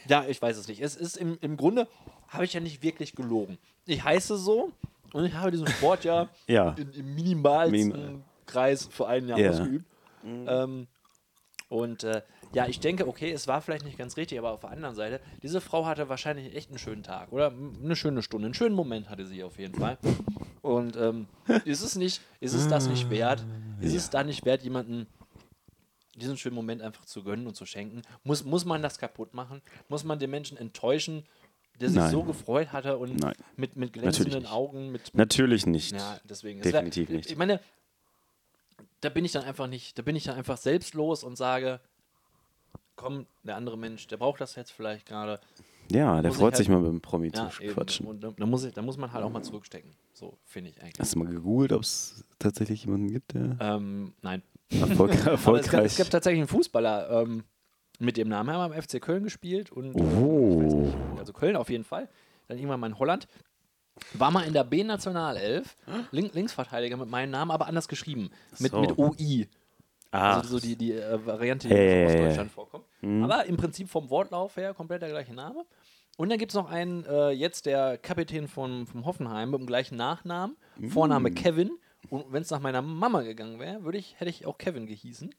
ja, 0.08 0.24
ich 0.26 0.40
weiß 0.40 0.56
es 0.56 0.68
nicht. 0.68 0.80
Es 0.80 0.96
ist 0.96 1.16
im, 1.16 1.38
im 1.40 1.56
Grunde, 1.56 1.86
habe 2.28 2.44
ich 2.44 2.52
ja 2.52 2.60
nicht 2.60 2.82
wirklich 2.82 3.14
gelogen. 3.14 3.58
Ich 3.86 4.02
heiße 4.02 4.36
so 4.36 4.72
und 5.12 5.24
ich 5.24 5.34
habe 5.34 5.50
diesen 5.50 5.66
Sport 5.68 6.04
ja, 6.04 6.28
Ja. 6.48 6.74
in, 6.78 6.90
im 6.92 7.14
minimalsten 7.14 7.88
Minimal. 7.88 8.14
Kreis 8.46 8.88
für 8.90 9.06
ein 9.06 9.28
Jahr 9.28 9.38
Ja. 9.38 9.52
Ausgeübt. 10.22 10.48
Ähm, 10.48 10.86
und 11.68 12.04
äh, 12.04 12.22
ja, 12.54 12.66
ich 12.68 12.78
denke, 12.78 13.08
okay, 13.08 13.32
es 13.32 13.48
war 13.48 13.60
vielleicht 13.60 13.84
nicht 13.84 13.98
ganz 13.98 14.16
richtig, 14.16 14.38
aber 14.38 14.52
auf 14.52 14.60
der 14.60 14.70
anderen 14.70 14.94
Seite, 14.94 15.20
diese 15.42 15.60
Frau 15.60 15.84
hatte 15.84 16.08
wahrscheinlich 16.08 16.54
echt 16.54 16.68
einen 16.70 16.78
schönen 16.78 17.02
Tag 17.02 17.32
oder 17.32 17.50
eine 17.52 17.96
schöne 17.96 18.22
Stunde, 18.22 18.46
einen 18.46 18.54
schönen 18.54 18.74
Moment 18.76 19.10
hatte 19.10 19.26
sie 19.26 19.42
auf 19.42 19.58
jeden 19.58 19.74
Fall. 19.74 19.98
Und 20.62 20.96
ähm, 20.96 21.26
ist 21.64 21.82
es 21.82 21.96
nicht, 21.96 22.20
ist 22.40 22.54
es 22.54 22.68
das 22.68 22.88
nicht 22.88 23.10
wert? 23.10 23.44
Ist 23.80 23.94
es 23.94 24.10
da 24.10 24.22
nicht 24.22 24.44
wert, 24.44 24.62
jemanden 24.62 25.06
diesen 26.14 26.36
schönen 26.38 26.54
Moment 26.54 26.82
einfach 26.82 27.04
zu 27.04 27.22
gönnen 27.24 27.46
und 27.48 27.54
zu 27.56 27.66
schenken? 27.66 28.02
Muss, 28.24 28.44
muss 28.44 28.64
man 28.64 28.80
das 28.80 28.98
kaputt 28.98 29.34
machen? 29.34 29.60
Muss 29.88 30.04
man 30.04 30.18
den 30.18 30.30
Menschen 30.30 30.56
enttäuschen, 30.56 31.24
der 31.80 31.88
sich 31.88 31.98
Nein. 31.98 32.10
so 32.10 32.22
gefreut 32.22 32.72
hatte 32.72 32.96
und 32.96 33.20
Nein. 33.20 33.34
mit, 33.56 33.76
mit 33.76 33.92
glänzenden. 33.92 34.46
Augen, 34.46 34.92
mit, 34.92 35.14
Natürlich 35.14 35.66
nicht. 35.66 35.92
ja, 35.92 36.18
deswegen. 36.24 36.60
Es 36.60 36.66
wär- 36.66 36.72
Definitiv 36.72 37.08
nicht. 37.10 37.30
Ich 37.30 37.36
meine, 37.36 37.60
da 39.00 39.08
bin 39.08 39.24
ich 39.24 39.32
dann 39.32 39.44
einfach 39.44 39.66
nicht, 39.66 39.98
da 39.98 40.02
bin 40.02 40.16
ich 40.16 40.24
dann 40.24 40.36
einfach 40.36 40.56
selbstlos 40.56 41.22
und 41.24 41.36
sage, 41.36 41.80
komm, 42.96 43.26
der 43.42 43.56
andere 43.56 43.76
Mensch, 43.78 44.06
der 44.06 44.16
braucht 44.16 44.40
das 44.40 44.54
jetzt 44.56 44.70
vielleicht 44.72 45.06
gerade. 45.06 45.40
Ja, 45.90 46.20
der 46.22 46.32
freut 46.32 46.44
halt- 46.46 46.56
sich 46.56 46.68
mal 46.68 46.78
mit 46.80 46.88
dem 46.90 47.00
Promi 47.00 47.30
Ja, 47.34 47.48
zu 47.50 47.62
eben. 47.62 47.74
quatschen. 47.74 48.06
Und 48.06 48.20
da, 48.22 48.46
muss 48.46 48.64
ich, 48.64 48.74
da 48.74 48.82
muss 48.82 48.96
man 48.96 49.12
halt 49.12 49.24
auch 49.24 49.30
mal 49.30 49.42
zurückstecken. 49.42 49.90
So, 50.14 50.36
finde 50.44 50.70
ich 50.70 50.80
eigentlich. 50.82 50.98
Hast 50.98 51.14
du 51.14 51.18
mal 51.20 51.28
gegoogelt, 51.28 51.72
ob 51.72 51.82
es 51.82 52.24
tatsächlich 52.38 52.84
jemanden 52.84 53.08
gibt, 53.12 53.34
der 53.34 53.56
Ähm, 53.60 54.12
nein. 54.22 54.42
Erfolg, 54.70 54.98
Aber 54.98 55.10
es, 55.12 55.18
gab, 55.24 55.32
erfolgreich 55.32 55.84
es 55.92 55.96
gab 55.98 56.10
tatsächlich 56.10 56.40
einen 56.40 56.48
Fußballer 56.48 57.22
ähm, 57.22 57.44
mit 58.00 58.16
dem 58.16 58.28
Namen, 58.28 58.48
er 58.50 58.58
hat 58.62 58.70
beim 58.72 58.82
FC 58.82 59.00
Köln 59.00 59.22
gespielt 59.22 59.70
und 59.70 59.94
Oh. 59.94 60.60
nicht, 60.82 61.18
also 61.20 61.32
Köln 61.32 61.54
auf 61.54 61.70
jeden 61.70 61.84
Fall. 61.84 62.08
Dann 62.48 62.58
irgendwann 62.58 62.80
mal 62.80 62.88
in 62.88 62.98
Holland. 62.98 63.28
War 64.14 64.30
mal 64.30 64.42
in 64.46 64.52
der 64.52 64.64
B-Nationalelf, 64.64 65.76
Link, 66.10 66.34
Linksverteidiger 66.34 66.96
mit 66.96 67.08
meinem 67.08 67.30
Namen, 67.30 67.50
aber 67.50 67.66
anders 67.66 67.88
geschrieben. 67.88 68.30
Mit, 68.58 68.72
So. 68.72 68.80
mit 68.80 68.98
OI. 68.98 69.48
Ah, 70.10 70.36
Also 70.36 70.58
so 70.58 70.60
die, 70.60 70.76
die 70.76 70.92
äh, 70.92 71.24
Variante, 71.26 71.68
die 71.68 71.74
Ja, 71.74 71.80
ja, 71.80 72.06
aus 72.06 72.12
ja, 72.12 72.18
ja. 72.20 72.26
Deutschland 72.28 72.50
vorkommt. 72.52 72.84
Aber 73.02 73.44
im 73.46 73.56
Prinzip 73.56 73.88
vom 73.88 74.08
Wortlauf 74.10 74.56
her 74.56 74.74
komplett 74.74 75.02
der 75.02 75.10
gleiche 75.10 75.34
Name. 75.34 75.64
Und 76.16 76.30
dann 76.30 76.38
gibt 76.38 76.52
es 76.52 76.56
noch 76.56 76.70
einen, 76.70 77.04
äh, 77.04 77.30
jetzt 77.30 77.66
der 77.66 77.98
Kapitän 77.98 78.48
von, 78.48 78.86
vom 78.86 79.04
Hoffenheim 79.04 79.50
mit 79.50 79.60
dem 79.60 79.66
gleichen 79.66 79.96
Nachnamen, 79.96 80.56
Vorname 80.88 81.30
Kevin. 81.30 81.70
Und 82.08 82.32
wenn 82.32 82.42
es 82.42 82.50
nach 82.50 82.60
meiner 82.60 82.82
Mama 82.82 83.22
gegangen 83.22 83.58
wäre, 83.58 83.84
würde 83.84 83.98
ich, 83.98 84.14
hätte 84.18 84.30
ich 84.30 84.46
auch 84.46 84.56
Kevin 84.58 84.86
gehießen. 84.86 85.34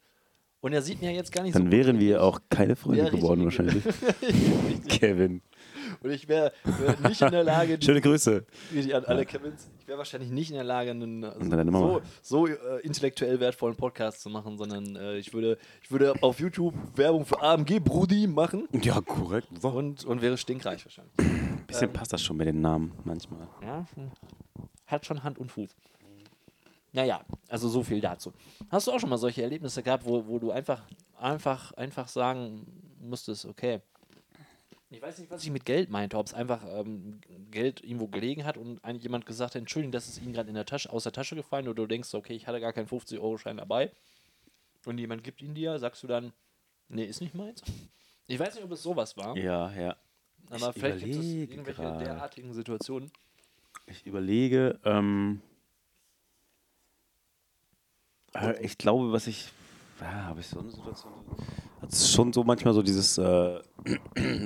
Und 0.60 0.74
er 0.74 0.82
sieht 0.82 1.02
mir 1.02 1.12
jetzt 1.13 1.32
gar 1.32 1.43
nicht 1.43 1.56
dann 1.56 1.65
so 1.67 1.72
wären 1.72 2.00
wir 2.00 2.22
auch 2.24 2.41
keine 2.50 2.76
Freunde 2.76 3.10
geworden 3.10 3.43
wahrscheinlich. 3.46 3.84
Kevin. 4.89 5.41
Und 6.02 6.12
ich 6.12 6.28
wäre 6.28 6.52
wär 6.63 7.10
nicht 7.10 7.21
in 7.21 7.32
der 7.32 7.43
Lage, 7.43 7.78
Schöne 7.84 8.02
Grüße. 8.02 8.45
an 8.93 9.06
alle 9.06 9.26
Kevins, 9.26 9.69
ich 9.80 9.88
wäre 9.88 9.97
wahrscheinlich 9.97 10.32
nicht 10.32 10.50
in 10.50 10.56
der 10.56 10.63
Lage, 10.63 10.91
einen 10.91 11.23
also 11.23 11.71
so, 11.71 12.02
so 12.21 12.47
äh, 12.47 12.80
intellektuell 12.84 13.39
wertvollen 13.39 13.76
Podcast 13.76 14.21
zu 14.21 14.30
machen, 14.30 14.58
sondern 14.58 14.95
äh, 14.95 15.17
ich, 15.17 15.34
würde, 15.34 15.58
ich 15.82 15.91
würde 15.91 16.13
auf 16.21 16.39
YouTube 16.39 16.73
Werbung 16.95 17.26
für 17.26 17.41
AMG 17.41 17.80
Brudi 17.80 18.28
machen 18.28 18.67
Ja, 18.82 19.02
korrekt. 19.02 19.47
So. 19.62 19.69
und, 19.69 20.06
und 20.06 20.21
wäre 20.21 20.38
stinkreich 20.38 20.86
wahrscheinlich. 20.86 21.13
Ein 21.19 21.63
bisschen 21.67 21.91
passt 21.91 22.13
das 22.13 22.21
schon 22.21 22.38
mit 22.38 22.47
den 22.47 22.62
Namen 22.62 22.93
manchmal. 23.04 23.47
Ja, 23.62 23.86
hat 24.86 25.06
schon 25.06 25.23
Hand 25.23 25.38
und 25.38 25.52
Fuß. 25.52 25.69
Naja, 26.93 27.21
also 27.50 27.67
so 27.69 27.84
viel 27.84 28.02
dazu. 28.02 28.34
Hast 28.69 28.88
du 28.88 28.91
auch 28.91 29.00
schon 29.00 29.10
mal 29.10 29.17
solche 29.17 29.43
Erlebnisse 29.43 29.84
gehabt, 29.84 30.06
wo, 30.06 30.26
wo 30.26 30.39
du 30.39 30.52
einfach, 30.52 30.82
einfach, 31.19 31.73
einfach 31.73 32.08
sagen 32.08 32.65
musstest, 33.00 33.45
okay, 33.45 33.82
ich 34.90 35.02
weiß 35.02 35.17
nicht, 35.19 35.29
was 35.29 35.44
ich 35.44 35.50
mit 35.52 35.65
Geld 35.65 35.90
meinte, 35.90 36.17
ob 36.17 36.27
es 36.27 36.33
einfach 36.33 36.63
ähm, 36.65 37.19
Geld 37.52 37.83
irgendwo 37.83 38.08
gelegen 38.08 38.46
hat 38.46 38.58
und 38.58 38.83
eigentlich 38.83 39.04
jemand 39.04 39.25
gesagt 39.25 39.56
hat, 39.56 39.60
Entschuldigung, 39.60 39.92
das 39.92 40.08
ist 40.08 40.21
Ihnen 40.21 40.33
gerade 40.33 40.50
in 40.50 40.56
der 40.56 40.65
Tasche, 40.65 40.92
aus 40.92 41.04
der 41.04 41.12
Tasche 41.12 41.35
gefallen 41.35 41.67
oder 41.67 41.75
du 41.83 41.88
denkst, 41.88 42.13
okay, 42.13 42.33
ich 42.33 42.48
hatte 42.48 42.60
gar 42.62 42.71
keinen 42.73 42.88
50-Euro-Schein 42.88 43.58
dabei 43.58 43.92
und 44.85 44.98
jemand 44.98 45.23
gibt 45.23 45.42
ihn 45.42 45.54
dir, 45.54 45.77
sagst 45.79 46.04
du 46.04 46.08
dann, 46.08 46.31
nee, 46.88 47.04
ist 47.04 47.19
nicht 47.21 47.35
meins? 47.35 47.62
Ich 48.27 48.40
weiß 48.40 48.56
nicht, 48.56 48.63
ob 48.63 48.71
es 48.71 48.81
sowas 48.83 49.17
war, 49.17 49.35
Ja, 49.38 49.71
ja. 49.73 49.96
aber 50.50 50.69
ich 50.69 50.75
vielleicht 50.79 51.00
gibt 51.00 51.12
es 51.15 51.17
überlege 51.17 51.52
irgendwelche 51.54 51.81
gerade. 51.81 52.04
derartigen 52.06 52.54
Situationen. 52.54 53.12
Ich 53.88 54.06
überlege, 54.06 54.79
ähm, 54.85 55.42
äh, 58.33 58.62
ich 58.63 58.77
glaube, 58.77 59.12
was 59.12 59.27
ich, 59.27 59.50
ja, 60.02 60.25
habe 60.25 60.39
ich 60.39 60.48
so 60.48 60.60
eine 60.60 60.71
Situation, 60.71 61.13
es 61.81 62.02
ist 62.02 62.12
schon 62.12 62.33
so 62.33 62.43
manchmal 62.43 62.73
so 62.73 62.81
dieses, 62.81 63.17
äh, 63.17 63.21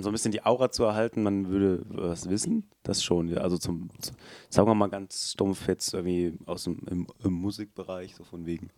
so 0.01 0.09
ein 0.09 0.11
bisschen 0.11 0.31
die 0.31 0.43
Aura 0.45 0.71
zu 0.71 0.83
erhalten, 0.83 1.23
man 1.23 1.49
würde 1.49 1.83
was 1.87 2.29
wissen, 2.29 2.69
das 2.83 3.03
schon, 3.03 3.37
also 3.37 3.57
zum, 3.57 3.89
zu, 3.99 4.13
sagen 4.49 4.67
wir 4.67 4.75
mal 4.75 4.89
ganz 4.89 5.31
stumpf 5.31 5.67
jetzt 5.67 5.93
irgendwie 5.93 6.37
aus 6.45 6.65
dem 6.65 6.79
im, 6.89 7.07
im 7.23 7.33
Musikbereich, 7.33 8.15
so 8.15 8.23
von 8.23 8.45
wegen, 8.45 8.69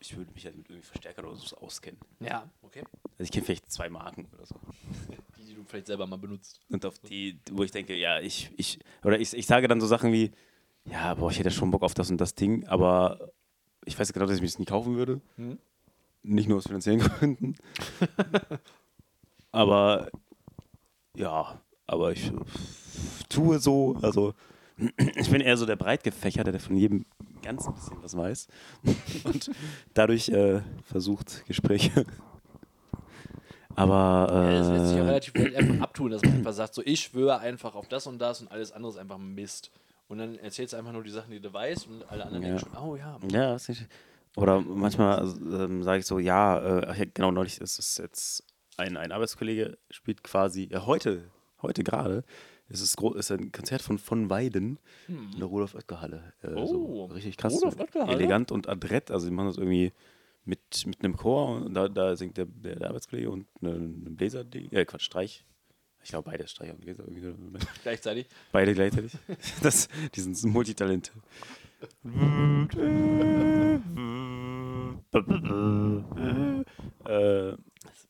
ich 0.00 0.16
würde 0.16 0.32
mich 0.32 0.44
halt 0.46 0.56
mit 0.56 0.68
irgendwie 0.70 0.86
Verstärkern 0.86 1.26
oder 1.26 1.36
so 1.36 1.56
auskennen. 1.58 2.00
Ja, 2.20 2.50
okay. 2.62 2.84
Also 3.12 3.24
ich 3.24 3.30
kenne 3.30 3.44
vielleicht 3.44 3.70
zwei 3.70 3.90
Marken 3.90 4.26
oder 4.32 4.46
so. 4.46 4.54
Die, 5.38 5.44
die 5.44 5.54
du 5.54 5.64
vielleicht 5.64 5.88
selber 5.88 6.06
mal 6.06 6.16
benutzt. 6.16 6.60
Und 6.70 6.84
auf 6.86 6.98
die, 7.00 7.38
wo 7.50 7.62
ich 7.64 7.70
denke, 7.70 7.94
ja, 7.94 8.20
ich, 8.20 8.50
ich, 8.56 8.78
oder 9.04 9.18
ich, 9.18 9.34
ich 9.34 9.46
sage 9.46 9.68
dann 9.68 9.80
so 9.80 9.86
Sachen 9.86 10.12
wie, 10.12 10.30
ja, 10.84 11.14
boah, 11.14 11.30
ich 11.30 11.38
hätte 11.38 11.50
schon 11.50 11.70
Bock 11.70 11.82
auf 11.82 11.94
das 11.94 12.10
und 12.10 12.20
das 12.20 12.34
Ding, 12.34 12.66
aber 12.66 13.32
ich 13.84 13.98
weiß 13.98 14.12
genau, 14.12 14.26
dass 14.26 14.36
ich 14.36 14.40
mir 14.40 14.48
das 14.48 14.58
nie 14.58 14.64
kaufen 14.64 14.96
würde. 14.96 15.20
Hm? 15.36 15.58
Nicht 16.22 16.48
nur 16.48 16.58
aus 16.58 16.66
finanziellen 16.66 17.00
Gründen. 17.00 17.54
aber 19.52 20.10
ja, 21.16 21.60
aber 21.86 22.12
ich 22.12 22.28
äh, 22.28 22.32
tue 23.28 23.58
so, 23.58 23.96
also 24.02 24.34
ich 25.16 25.30
bin 25.30 25.40
eher 25.40 25.56
so 25.56 25.66
der 25.66 25.76
Breitgefächerte, 25.76 26.52
der 26.52 26.60
von 26.60 26.76
jedem 26.76 27.06
ganz 27.42 27.66
ein 27.66 27.74
bisschen 27.74 28.02
was 28.02 28.16
weiß 28.16 28.48
und 29.24 29.50
dadurch 29.94 30.28
äh, 30.28 30.60
versucht, 30.84 31.44
Gespräche. 31.46 32.04
Aber 33.76 34.28
Ja, 34.30 34.58
das 34.58 34.68
lässt 34.68 34.86
sich 34.88 34.96
ja 34.96 35.04
äh, 35.04 35.06
relativ 35.06 35.34
einfach 35.56 35.80
abtun, 35.80 36.10
dass 36.10 36.22
man 36.22 36.34
einfach 36.34 36.52
sagt, 36.52 36.74
so 36.74 36.82
ich 36.84 37.00
schwöre 37.00 37.38
einfach 37.38 37.74
auf 37.74 37.88
das 37.88 38.06
und 38.06 38.18
das 38.18 38.40
und 38.40 38.50
alles 38.50 38.72
andere 38.72 38.92
ist 38.92 38.98
einfach 38.98 39.18
Mist. 39.18 39.70
Und 40.10 40.18
dann 40.18 40.36
erzählst 40.40 40.72
du 40.72 40.76
einfach 40.76 40.90
nur 40.90 41.04
die 41.04 41.10
Sachen, 41.10 41.30
die 41.30 41.38
du 41.38 41.52
weißt 41.52 41.86
und 41.86 42.02
alle 42.10 42.24
anderen 42.26 42.42
Ja. 42.42 42.48
denken 42.56 42.72
schon, 42.74 42.82
oh 42.82 42.96
ja. 42.96 43.16
Ja, 43.30 43.54
ist 43.54 43.68
nicht, 43.68 43.86
oder 44.34 44.60
manchmal 44.60 45.22
ähm, 45.22 45.84
sage 45.84 46.00
ich 46.00 46.06
so, 46.06 46.18
ja, 46.18 46.80
äh, 46.80 47.06
genau, 47.14 47.30
neulich 47.30 47.60
ist 47.60 47.78
es 47.78 47.96
jetzt 47.96 48.44
ein, 48.76 48.96
ein 48.96 49.12
Arbeitskollege 49.12 49.78
spielt 49.88 50.24
quasi, 50.24 50.64
äh, 50.64 50.80
heute, 50.80 51.30
heute 51.62 51.84
gerade, 51.84 52.24
ist 52.68 52.80
es 52.80 52.96
ist 52.96 53.30
ein 53.30 53.52
Konzert 53.52 53.82
von 53.82 53.98
von 53.98 54.30
Weiden 54.30 54.80
in 55.06 55.38
der 55.38 55.46
Rudolf-Oetker-Halle. 55.46 56.32
Äh, 56.42 56.66
so 56.66 56.74
Hm. 56.74 56.86
Oh, 56.86 57.04
richtig 57.04 57.36
krass. 57.36 57.60
Elegant 58.08 58.50
und 58.50 58.68
adrett, 58.68 59.12
also 59.12 59.28
die 59.28 59.32
machen 59.32 59.46
das 59.46 59.58
irgendwie 59.58 59.92
mit, 60.44 60.86
mit 60.86 61.04
einem 61.04 61.16
Chor 61.16 61.50
und 61.50 61.74
da, 61.74 61.88
da 61.88 62.16
singt 62.16 62.36
der, 62.36 62.46
der, 62.46 62.74
der 62.74 62.88
Arbeitskollege 62.88 63.30
und 63.30 63.46
eine 63.62 63.78
Bläser, 63.78 64.44
äh, 64.52 64.84
Quatsch, 64.84 65.02
Streich. 65.04 65.44
Ich 66.02 66.10
glaube, 66.10 66.30
beide 66.30 66.46
so. 66.46 66.64
Gleichzeitig. 67.82 68.26
Beide 68.52 68.74
gleichzeitig. 68.74 69.12
Das, 69.62 69.88
die 70.14 70.20
sind 70.20 70.42
Multitalente. 70.44 71.12
äh, 77.06 77.50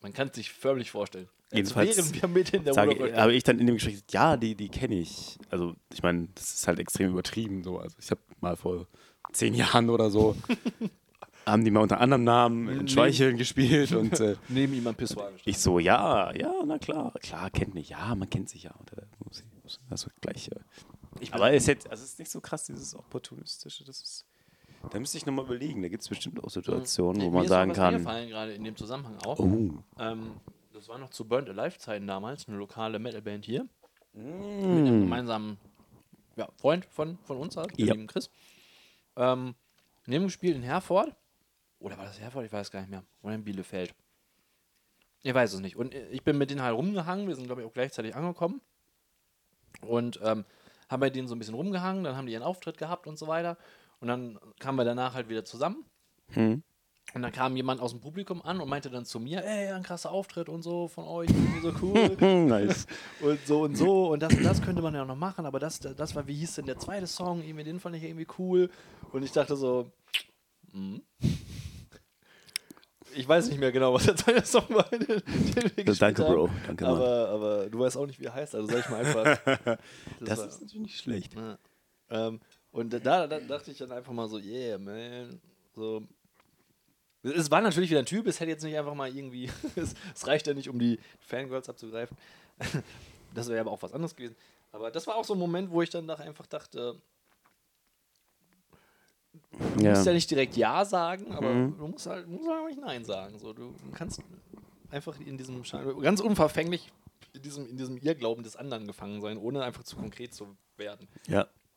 Man 0.03 0.13
kann 0.13 0.29
es 0.29 0.37
sich 0.37 0.53
förmlich 0.53 0.91
vorstellen. 0.91 1.29
Jedenfalls 1.53 1.97
wären 1.97 2.23
wir 2.23 2.29
mit 2.29 2.51
in 2.51 2.65
der 2.65 2.75
sage, 2.75 3.17
habe 3.17 3.35
ich 3.35 3.43
dann 3.43 3.59
in 3.59 3.67
dem 3.67 3.75
Gespräch 3.75 3.95
gesagt, 3.95 4.13
ja, 4.13 4.37
die, 4.37 4.55
die 4.55 4.69
kenne 4.69 4.95
ich. 4.95 5.37
Also 5.51 5.75
ich 5.93 6.03
meine, 6.03 6.29
das 6.35 6.55
ist 6.55 6.69
halt 6.69 6.79
extrem 6.79 7.11
übertrieben. 7.11 7.65
So. 7.65 7.79
Also 7.79 7.97
ich 7.99 8.11
habe 8.11 8.21
mal 8.41 8.57
vor 8.57 8.87
zehn 9.33 9.55
Jahren 9.55 9.91
oder 9.91 10.11
so, 10.11 10.37
haben 11.51 11.65
die 11.65 11.71
mal 11.71 11.81
unter 11.81 12.01
anderem 12.01 12.25
Namen 12.25 12.69
in 12.69 12.89
Schweicheln 12.89 13.37
gespielt 13.37 13.93
und 13.93 14.19
äh, 14.21 14.37
Neben 14.49 14.75
ihm 14.75 14.87
am 14.87 14.95
Pissoir 14.95 15.31
ich 15.45 15.59
so, 15.59 15.79
ja, 15.79 16.35
ja, 16.35 16.53
na 16.65 16.79
klar, 16.79 17.13
klar, 17.21 17.51
kennt 17.51 17.75
mich, 17.75 17.91
ja, 17.91 18.15
man 18.15 18.29
kennt 18.31 18.49
sich 18.49 18.65
ja. 18.65 18.75
Muss 19.25 19.41
ich- 19.41 19.63
muss- 19.63 19.81
Also 19.91 20.09
gleich. 20.21 20.49
Äh, 20.49 20.57
Ich 21.21 21.35
aber 21.35 21.53
es 21.53 21.63
ist, 21.65 21.67
jetzt, 21.69 21.91
also 21.91 22.03
es 22.05 22.11
ist 22.13 22.19
nicht 22.19 22.31
so 22.31 22.41
krass, 22.41 22.65
dieses 22.67 22.95
Opportunistische, 22.95 23.85
das 23.85 24.01
ist. 24.01 24.27
Da 24.91 24.99
müsste 24.99 25.19
ich 25.19 25.27
nochmal 25.27 25.45
überlegen. 25.45 25.83
Da 25.83 25.89
gibt 25.89 26.03
es 26.03 26.09
bestimmt 26.09 26.43
auch 26.43 26.49
Situationen, 26.49 27.21
wo 27.21 27.27
Mir 27.27 27.31
man 27.33 27.45
ist 27.45 27.51
noch 27.51 27.57
sagen 27.57 27.71
was 27.73 27.77
kann. 27.77 27.95
eingefallen, 27.95 28.29
gerade 28.31 28.53
in 28.55 28.65
dem 28.65 28.77
Zusammenhang 28.77 29.19
auch. 29.27 29.39
Oh. 29.39 29.71
Ähm, 29.99 30.33
das 30.73 30.89
war 30.89 30.97
noch 30.97 31.11
zu 31.11 31.27
Burnt 31.29 31.51
Alive-Zeiten 31.51 32.07
damals, 32.07 32.49
eine 32.49 32.57
lokale 32.57 32.99
Metalband 32.99 33.45
hier. 33.45 33.67
Mit 34.15 34.25
Mm. 34.25 34.87
einem 34.87 35.01
gemeinsamen 35.03 35.59
ja, 36.37 36.49
Freund 36.57 36.87
von, 36.87 37.19
von 37.25 37.37
uns, 37.37 37.57
halt, 37.59 37.79
dem 37.79 37.87
Ja. 37.87 38.07
Chris. 38.07 38.31
Ähm, 39.17 39.55
neben 40.07 40.25
gespielt 40.25 40.57
in 40.57 40.63
Herford. 40.63 41.15
Oder 41.81 41.99
war 41.99 42.05
das 42.05 42.21
Herford? 42.21 42.47
Ich 42.47 42.53
weiß 42.53 42.71
gar 42.71 42.81
nicht 42.81 42.91
mehr. 42.91 43.03
Oder 43.23 43.35
in 43.35 43.45
Bielefeld. 43.45 43.95
Ich 45.23 45.35
weiß 45.35 45.55
es 45.55 45.61
nicht. 45.61 45.77
Und 45.77 45.95
ich 45.95 46.23
bin 46.23 46.39
mit 46.39 46.51
denen 46.51 46.63
halt 46.63 46.77
rumgehangen. 46.77 47.27
Wir 47.27 47.35
sind, 47.35 47.47
glaube 47.47 47.63
ich, 47.63 47.67
auch 47.67 47.73
gleichzeitig 47.73 48.15
angekommen. 48.15 48.61
Und 49.81 50.21
ähm, 50.23 50.45
haben 50.89 51.01
bei 51.01 51.11
denen 51.11 51.27
so 51.27 51.35
ein 51.35 51.39
bisschen 51.39 51.55
rumgehangen. 51.55 52.05
Dann 52.05 52.17
haben 52.17 52.27
die 52.27 52.33
ihren 52.33 52.43
Auftritt 52.43 52.79
gehabt 52.79 53.07
und 53.07 53.19
so 53.19 53.27
weiter. 53.27 53.57
Und 54.01 54.09
dann 54.09 54.39
kamen 54.59 54.79
wir 54.79 54.85
danach 54.85 55.15
halt 55.15 55.29
wieder 55.29 55.45
zusammen. 55.45 55.85
Hm. 56.29 56.63
Und 57.13 57.23
dann 57.23 57.33
kam 57.33 57.57
jemand 57.57 57.81
aus 57.81 57.91
dem 57.91 58.01
Publikum 58.01 58.41
an 58.43 58.61
und 58.61 58.69
meinte 58.69 58.89
dann 58.89 59.05
zu 59.05 59.19
mir, 59.19 59.45
ey, 59.45 59.73
ein 59.73 59.83
krasser 59.83 60.13
Auftritt 60.13 60.49
und 60.49 60.63
so 60.63 60.87
von 60.87 61.05
euch, 61.07 61.29
so 61.61 61.73
cool. 61.83 62.17
nice. 62.47 62.87
und 63.21 63.45
so 63.45 63.63
und 63.63 63.77
so 63.77 64.13
und 64.13 64.23
das 64.23 64.33
und 64.33 64.45
das 64.45 64.63
könnte 64.63 64.81
man 64.81 64.95
ja 64.95 65.05
noch 65.05 65.17
machen, 65.17 65.45
aber 65.45 65.59
das, 65.59 65.81
das 65.81 66.15
war, 66.15 66.29
wie 66.29 66.35
hieß 66.35 66.57
denn 66.57 66.67
der 66.67 66.79
zweite 66.79 67.09
Song? 67.09 67.43
Irgendwie, 67.43 67.65
den 67.65 67.81
fand 67.81 67.97
ich 67.97 68.05
irgendwie 68.05 68.29
cool. 68.39 68.71
Und 69.11 69.25
ich 69.25 69.33
dachte 69.33 69.57
so, 69.57 69.91
hm. 70.73 71.03
Ich 73.21 73.29
weiß 73.29 73.49
nicht 73.51 73.59
mehr 73.61 73.71
genau, 73.71 73.93
was 73.93 74.05
der 74.05 74.17
zweite 74.17 74.47
Song 74.47 74.65
war, 74.71 74.89
den, 74.89 75.01
den 75.07 75.23
wir 75.77 75.95
Danke, 75.95 76.25
haben. 76.25 76.35
Bro. 76.35 76.51
Danke, 76.67 76.85
Mann. 76.85 76.95
aber, 76.95 77.29
aber 77.29 77.69
du 77.69 77.79
weißt 77.79 77.97
auch 77.99 78.07
nicht, 78.07 78.19
wie 78.19 78.25
er 78.25 78.33
heißt, 78.35 78.55
also 78.55 78.67
sag 78.67 78.79
ich 78.81 78.89
mal 78.89 79.05
einfach. 79.05 79.79
Das 80.21 80.39
war- 80.39 80.49
ist 80.49 80.61
natürlich 80.63 80.81
nicht 80.81 80.99
schlecht. 80.99 81.35
ja. 81.35 81.59
Ähm, 82.09 82.41
und 82.73 82.93
da, 82.95 83.27
da 83.27 83.39
dachte 83.41 83.71
ich 83.73 83.79
dann 83.79 83.93
einfach 83.93 84.13
mal 84.13 84.27
so, 84.29 84.39
yeah, 84.39 84.79
man. 84.79 85.39
So. 85.75 86.03
Es 87.23 87.51
war 87.51 87.61
natürlich 87.61 87.91
wieder 87.91 87.99
ein 87.99 88.07
Typ, 88.07 88.27
es 88.27 88.41
hätte 88.41 88.51
jetzt 88.53 88.65
nicht 88.65 88.77
einfach 88.77 88.95
mal 88.95 89.15
irgendwie, 89.15 89.51
es, 89.77 89.95
es 90.15 90.27
reicht 90.27 90.47
ja 90.47 90.55
nicht, 90.55 90.71
um 90.71 90.79
die 90.79 90.99
Fangirls 91.21 91.69
abzugreifen. 91.69 92.17
Das 93.33 93.49
wäre 93.49 93.61
aber 93.61 93.71
auch 93.71 93.81
was 93.83 93.93
anderes 93.93 94.17
gewesen. 94.17 94.35
Aber 94.73 94.91
das 94.91 95.07
war 95.07 95.15
auch 95.15 95.25
so 95.25 95.35
ein 95.35 95.39
Moment, 95.39 95.71
wo 95.71 95.83
ich 95.83 95.91
dann 95.91 96.11
einfach 96.11 96.47
dachte, 96.47 97.01
du 99.77 99.85
Ja. 99.85 99.91
musst 99.91 100.07
ja 100.07 100.13
nicht 100.13 100.31
direkt 100.31 100.57
Ja 100.57 100.85
sagen, 100.85 101.33
aber 101.33 101.53
Mhm. 101.53 101.77
du 101.79 101.87
musst 101.89 102.07
halt, 102.07 102.29
musst 102.29 102.49
halt 102.49 102.67
nicht 102.69 102.81
Nein 102.81 103.05
sagen. 103.05 103.39
So, 103.39 103.53
du 103.53 103.75
kannst 103.93 104.23
einfach 104.91 105.19
in 105.21 105.37
diesem 105.39 105.63
Schein, 105.65 105.87
ganz 106.01 106.21
unverfänglich 106.21 106.91
in 107.33 107.43
diesem, 107.43 107.69
in 107.69 107.77
diesem 107.77 107.97
Irrglauben 107.99 108.43
des 108.43 108.57
anderen 108.57 108.87
gefangen 108.87 109.21
sein, 109.21 109.39
ohne 109.39 109.63
einfach 109.63 109.85
zu 109.85 109.97
konkret 109.97 110.35
zu 110.35 110.57
werden. 110.77 111.09
ja. 111.29 111.47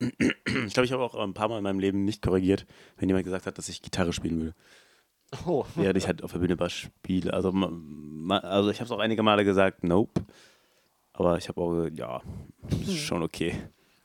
Ich 0.66 0.74
glaube, 0.74 0.84
ich 0.86 0.92
habe 0.92 1.02
auch 1.04 1.14
ein 1.14 1.34
paar 1.34 1.48
Mal 1.48 1.58
in 1.58 1.62
meinem 1.64 1.78
Leben 1.78 2.04
nicht 2.04 2.20
korrigiert, 2.22 2.66
wenn 2.96 3.08
jemand 3.08 3.24
gesagt 3.24 3.46
hat, 3.46 3.56
dass 3.58 3.68
ich 3.68 3.80
Gitarre 3.82 4.12
spielen 4.12 4.40
würde. 4.40 4.54
Oh. 5.46 5.64
Während 5.76 5.96
ich 5.98 6.06
halt 6.06 6.22
auf 6.24 6.32
der 6.32 6.38
Bühne 6.40 6.56
Bass 6.56 6.72
spiele. 6.72 7.32
Also, 7.32 7.50
also 7.50 8.70
ich 8.70 8.80
habe 8.80 8.86
es 8.86 8.90
auch 8.90 8.98
einige 8.98 9.22
Male 9.22 9.44
gesagt, 9.44 9.84
nope. 9.84 10.24
Aber 11.12 11.38
ich 11.38 11.48
habe 11.48 11.60
auch, 11.60 11.70
gesagt, 11.70 11.96
ja, 11.98 12.22
ist 12.82 12.98
schon 12.98 13.22
okay. 13.22 13.54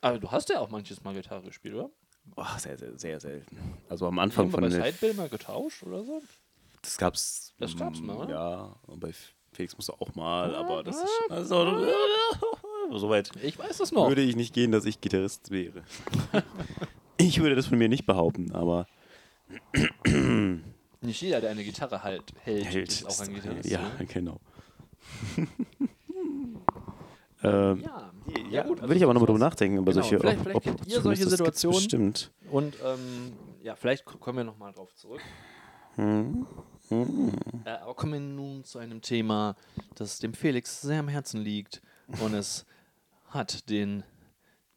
Aber 0.00 0.18
du 0.18 0.30
hast 0.30 0.48
ja 0.48 0.60
auch 0.60 0.70
manches 0.70 1.02
Mal 1.02 1.14
Gitarre 1.14 1.42
gespielt, 1.42 1.74
oder? 1.74 1.90
Boah, 2.34 2.56
sehr, 2.58 2.76
sehr, 2.78 2.96
sehr 2.98 3.20
selten. 3.20 3.56
Also 3.88 4.06
am 4.06 4.18
Anfang 4.18 4.44
Haben 4.46 4.48
wir 4.48 4.52
von 4.52 4.60
bei 4.62 4.68
der, 4.84 4.92
Sidebill 4.92 5.14
mal 5.14 5.28
getauscht 5.28 5.82
oder 5.82 6.04
so? 6.04 6.22
das 6.82 6.96
gab's. 6.96 7.52
Das 7.58 7.76
gab's 7.76 8.00
mal, 8.00 8.16
oder? 8.16 8.30
Ja, 8.30 8.76
und 8.86 9.00
bei 9.00 9.12
Felix 9.52 9.76
musste 9.76 9.92
auch 10.00 10.14
mal, 10.14 10.54
Ah, 10.54 10.60
aber 10.60 10.82
das 10.84 10.96
ah, 10.96 11.02
ist 11.04 11.30
also, 11.30 11.86
so 12.98 13.10
weit 13.10 13.30
Ich 13.42 13.58
weiß 13.58 13.78
das 13.78 13.92
noch. 13.92 14.08
würde 14.08 14.22
ich 14.22 14.36
nicht 14.36 14.54
gehen, 14.54 14.72
dass 14.72 14.84
ich 14.84 15.00
Gitarrist 15.00 15.50
wäre. 15.50 15.82
ich 17.18 17.40
würde 17.40 17.56
das 17.56 17.66
von 17.66 17.78
mir 17.78 17.88
nicht 17.88 18.06
behaupten, 18.06 18.52
aber 18.52 18.86
Nicht 21.02 21.22
jeder, 21.22 21.40
der 21.40 21.50
eine 21.50 21.64
Gitarre 21.64 22.02
halt 22.02 22.22
hält, 22.44 22.66
hält. 22.66 22.88
ist 22.88 23.04
auch 23.06 23.20
ein 23.26 23.34
Gitarrist. 23.34 23.68
Ja, 23.70 23.80
ne? 23.98 24.06
genau. 24.06 24.38
ähm, 27.42 27.80
Ja, 27.80 28.09
ja, 28.50 28.62
gut. 28.62 28.80
würde 28.80 28.94
ich 28.94 29.02
aber 29.02 29.14
nochmal 29.14 29.26
drüber 29.26 29.38
nachdenken, 29.38 29.78
über 29.78 29.92
Genau, 29.92 30.02
solche 30.02 30.18
vielleicht- 30.20 30.40
vielleicht 30.42 30.62
kennt 30.62 30.86
ihr 30.86 31.00
solche 31.00 31.28
Situationen. 31.28 31.78
Bestimmt. 31.78 32.30
Und 32.50 32.76
ähm, 32.84 33.32
ja, 33.62 33.76
vielleicht 33.76 34.04
kommen 34.04 34.38
wir 34.38 34.44
nochmal 34.44 34.72
drauf 34.72 34.94
zurück. 34.94 35.20
Hm. 35.96 36.46
Hm. 36.88 37.32
Äh, 37.64 37.70
aber 37.70 37.94
kommen 37.94 38.12
wir 38.14 38.20
nun 38.20 38.64
zu 38.64 38.78
einem 38.78 39.00
Thema, 39.02 39.56
das 39.96 40.18
dem 40.18 40.34
Felix 40.34 40.80
sehr 40.80 41.00
am 41.00 41.08
Herzen 41.08 41.40
liegt. 41.42 41.82
Und 42.24 42.34
es 42.34 42.64
hat 43.28 43.68
den 43.70 44.02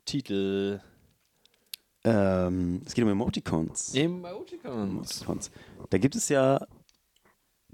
Titel 0.06 0.80
Ähm, 2.06 2.82
es 2.86 2.94
geht 2.94 3.04
um 3.06 3.10
Emoticons. 3.10 3.96
Emoticons. 3.96 5.22
Emoticons. 5.22 5.52
Da 5.90 5.98
gibt 5.98 6.16
es 6.16 6.28
ja 6.30 6.66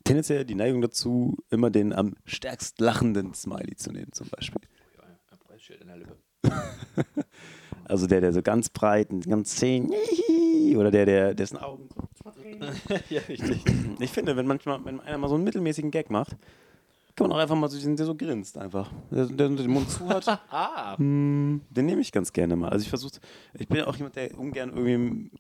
tendenziell 0.04 0.46
die 0.46 0.54
Neigung 0.56 0.82
dazu, 0.82 1.36
immer 1.50 1.70
den 1.72 1.94
am 1.94 2.16
stärkst 2.26 2.80
lachenden 2.80 3.34
Smiley 3.34 3.76
zu 3.76 3.92
nehmen, 3.92 4.12
zum 4.14 4.28
Beispiel. 4.30 4.62
Preisschild 5.70 5.82
in 5.82 5.88
der 5.88 5.98
Lippe. 5.98 6.18
Also 7.86 8.06
der, 8.06 8.22
der 8.22 8.32
so 8.34 8.44
ganz 8.44 8.70
breit 8.70 9.10
und 9.10 9.28
ganz 9.28 9.56
zehn, 9.56 9.90
oder 10.78 10.92
der, 10.92 11.08
der 11.08 11.34
dessen 11.34 11.58
Augen. 11.58 11.90
ja, 13.10 13.20
richtig. 13.28 13.64
Ich 14.00 14.12
finde, 14.12 14.36
wenn 14.38 14.46
manchmal, 14.46 14.86
wenn 14.86 15.00
einer 15.00 15.18
mal 15.18 15.28
so 15.28 15.34
einen 15.34 15.44
mittelmäßigen 15.44 15.90
Gag 15.90 16.12
macht, 16.12 16.38
kann 17.16 17.28
man 17.28 17.32
auch 17.36 17.42
einfach 17.42 17.56
mal 17.56 17.68
so 17.68 17.78
diesen, 17.78 17.96
der 17.96 18.06
so 18.06 18.14
grinst 18.14 18.60
einfach. 18.60 18.92
Der, 19.10 19.26
der 19.26 19.50
den 19.50 19.72
Mund 19.72 19.90
zu 19.90 20.08
hat. 20.08 20.28
Ah, 20.52 20.98
Hm, 20.98 21.62
Den 21.72 21.86
nehme 21.88 22.02
ich 22.02 22.12
ganz 22.12 22.32
gerne 22.32 22.56
mal. 22.56 22.70
Also 22.70 22.84
ich 22.84 22.90
versuche, 22.90 23.14
ich 23.58 23.68
bin 23.68 23.78
ja 23.80 23.88
auch 23.88 23.96
jemand, 23.96 24.16
der 24.18 24.38
ungern 24.38 24.70
irgendwie 24.78 25.32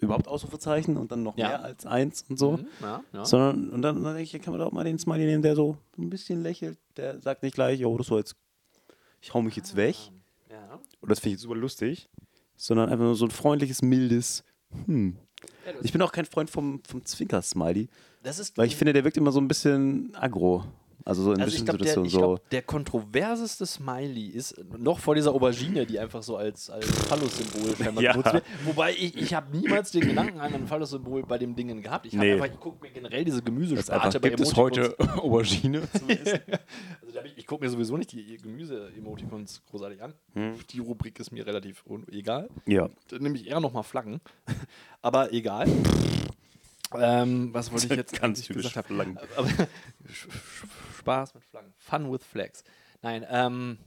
überhaupt 0.00 0.28
Ausrufezeichen 0.28 0.96
und 0.96 1.12
dann 1.12 1.22
noch 1.22 1.36
Ja. 1.36 1.48
mehr 1.48 1.62
als 1.62 1.84
eins 1.84 2.24
und 2.30 2.38
so. 2.38 2.52
Mhm, 2.52 2.66
ja, 2.80 3.02
ja. 3.12 3.24
Sondern, 3.26 3.68
und 3.68 3.82
dann, 3.82 4.02
dann 4.02 4.14
denke 4.16 4.22
ich, 4.34 4.42
kann 4.42 4.52
man 4.54 4.60
da 4.60 4.66
auch 4.66 4.72
mal 4.72 4.84
den 4.84 4.98
Smiley 4.98 5.26
nehmen, 5.26 5.42
der 5.42 5.54
so 5.56 5.76
ein 5.98 6.08
bisschen 6.08 6.42
lächelt, 6.42 6.78
der 6.96 7.20
sagt 7.20 7.42
nicht 7.42 7.54
gleich, 7.54 7.84
oh, 7.84 7.98
das 7.98 8.10
war 8.10 8.16
jetzt, 8.16 8.34
ich 9.20 9.34
hau 9.34 9.42
mich 9.42 9.56
jetzt 9.56 9.76
weg. 9.76 9.96
Ja. 10.50 10.80
Oder 11.00 11.10
das 11.10 11.20
finde 11.20 11.30
ich 11.30 11.34
jetzt 11.34 11.42
super 11.42 11.56
lustig. 11.56 12.08
Sondern 12.56 12.90
einfach 12.90 13.04
nur 13.04 13.14
so 13.14 13.24
ein 13.24 13.30
freundliches, 13.30 13.82
mildes, 13.82 14.44
hm. 14.86 15.16
Ich 15.82 15.92
bin 15.92 16.02
auch 16.02 16.12
kein 16.12 16.24
Freund 16.24 16.50
vom, 16.50 16.82
vom 16.86 17.04
Zwinker-Smiley, 17.04 17.88
Das 18.22 18.38
ist 18.38 18.58
weil 18.58 18.66
ich 18.66 18.76
finde, 18.76 18.92
der 18.92 19.04
wirkt 19.04 19.16
immer 19.16 19.32
so 19.32 19.40
ein 19.40 19.48
bisschen 19.48 20.14
aggro. 20.14 20.64
Also 21.08 21.22
so 21.22 21.32
in 21.32 21.40
Also 21.40 21.54
ich 21.56 21.64
bestimmten 21.64 21.78
glaube, 21.78 21.78
der, 21.78 21.86
Situationen 21.88 22.06
ich 22.06 22.12
so. 22.12 22.18
glaub, 22.18 22.50
der 22.50 22.62
kontroverseste 22.62 23.64
Smiley 23.66 24.26
ist 24.26 24.54
noch 24.76 24.98
vor 24.98 25.14
dieser 25.14 25.32
Aubergine, 25.32 25.86
die 25.86 25.98
einfach 25.98 26.22
so 26.22 26.36
als, 26.36 26.68
als 26.68 26.86
Phallus-Symbol 26.86 27.74
scheinbar 27.82 28.04
Ja. 28.04 28.12
benutzt 28.12 28.32
wird. 28.34 28.44
Wobei 28.66 28.92
ich, 28.92 29.16
ich 29.16 29.32
habe 29.32 29.56
niemals 29.56 29.90
den 29.90 30.02
Gedanken 30.02 30.38
an 30.40 30.52
ein 30.54 30.66
Phallus-Symbol 30.66 31.22
bei 31.22 31.38
dem 31.38 31.56
Dingen 31.56 31.80
gehabt. 31.82 32.04
Ich, 32.06 32.12
Nee. 32.12 32.32
einfach, 32.34 32.46
ich 32.46 32.60
gucke 32.60 32.84
mir 32.86 32.92
generell 32.92 33.24
diese 33.24 33.42
Gemüsesparte 33.42 34.20
bei 34.20 34.28
gibt 34.28 34.40
es 34.40 34.54
heute 34.54 34.94
Aubergine? 35.16 35.82
Also 37.08 37.20
ich 37.24 37.38
ich 37.38 37.46
gucke 37.46 37.64
mir 37.64 37.70
sowieso 37.70 37.96
nicht 37.96 38.12
die 38.12 38.36
Gemüse-Emoticons 38.36 39.62
großartig 39.70 40.02
an. 40.02 40.12
Hm. 40.34 40.54
Die 40.70 40.78
Rubrik 40.80 41.18
ist 41.18 41.32
mir 41.32 41.46
relativ 41.46 41.82
egal. 42.12 42.50
ja. 42.66 42.90
Dann 43.08 43.22
nehme 43.22 43.36
ich 43.36 43.46
eher 43.48 43.60
nochmal 43.60 43.82
Flaggen. 43.82 44.20
Aber 45.00 45.32
egal. 45.32 45.66
Ähm, 46.94 47.50
was 47.52 47.70
wollte 47.72 47.86
ich 47.86 47.92
jetzt 47.96 48.12
Ganz 48.20 48.38
eigentlich 48.38 48.46
typisch 48.46 48.66
gesagt. 48.72 48.90
Aber, 48.90 49.48
Sch- 50.08 50.28
Spaß 50.98 51.34
mit 51.34 51.44
Flaggen. 51.44 51.72
Fun 51.78 52.12
with 52.12 52.24
Flags. 52.24 52.64
Nein, 53.02 53.26
ähm, 53.30 53.78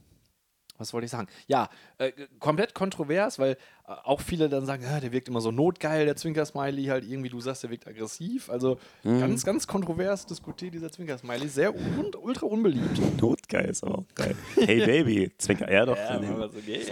was 0.78 0.92
wollte 0.92 1.04
ich 1.04 1.10
sagen? 1.10 1.28
Ja, 1.46 1.68
äh, 1.98 2.10
komplett 2.40 2.74
kontrovers, 2.74 3.38
weil 3.38 3.52
äh, 3.52 3.56
auch 4.04 4.20
viele 4.20 4.48
dann 4.48 4.66
sagen, 4.66 4.82
ja, 4.82 4.98
der 5.00 5.12
wirkt 5.12 5.28
immer 5.28 5.40
so 5.40 5.50
notgeil, 5.52 6.06
der 6.06 6.16
Zwinker-Smiley, 6.16 6.86
halt 6.86 7.04
irgendwie, 7.04 7.28
du 7.28 7.40
sagst, 7.40 7.62
der 7.62 7.70
wirkt 7.70 7.86
aggressiv. 7.86 8.48
Also 8.50 8.78
Mhm. 9.04 9.20
ganz, 9.20 9.44
ganz 9.44 9.66
kontrovers 9.66 10.26
diskutiert 10.26 10.74
dieser 10.74 10.90
Zwinker-Smiley. 10.90 11.48
Sehr 11.48 11.72
un 11.74 12.10
ultra 12.20 12.46
unbeliebt. 12.46 12.98
Notgeil 13.20 13.66
ist 13.66 13.84
aber 13.84 13.98
auch 13.98 14.06
geil. 14.14 14.34
Hey 14.56 14.80
Baby, 14.84 15.30
Zwinker. 15.38 15.70
Ja, 15.70 15.84
doch. 15.86 15.96
Ja, 15.96 16.20
aber 16.20 16.48
so 16.48 16.58
geht. 16.60 16.90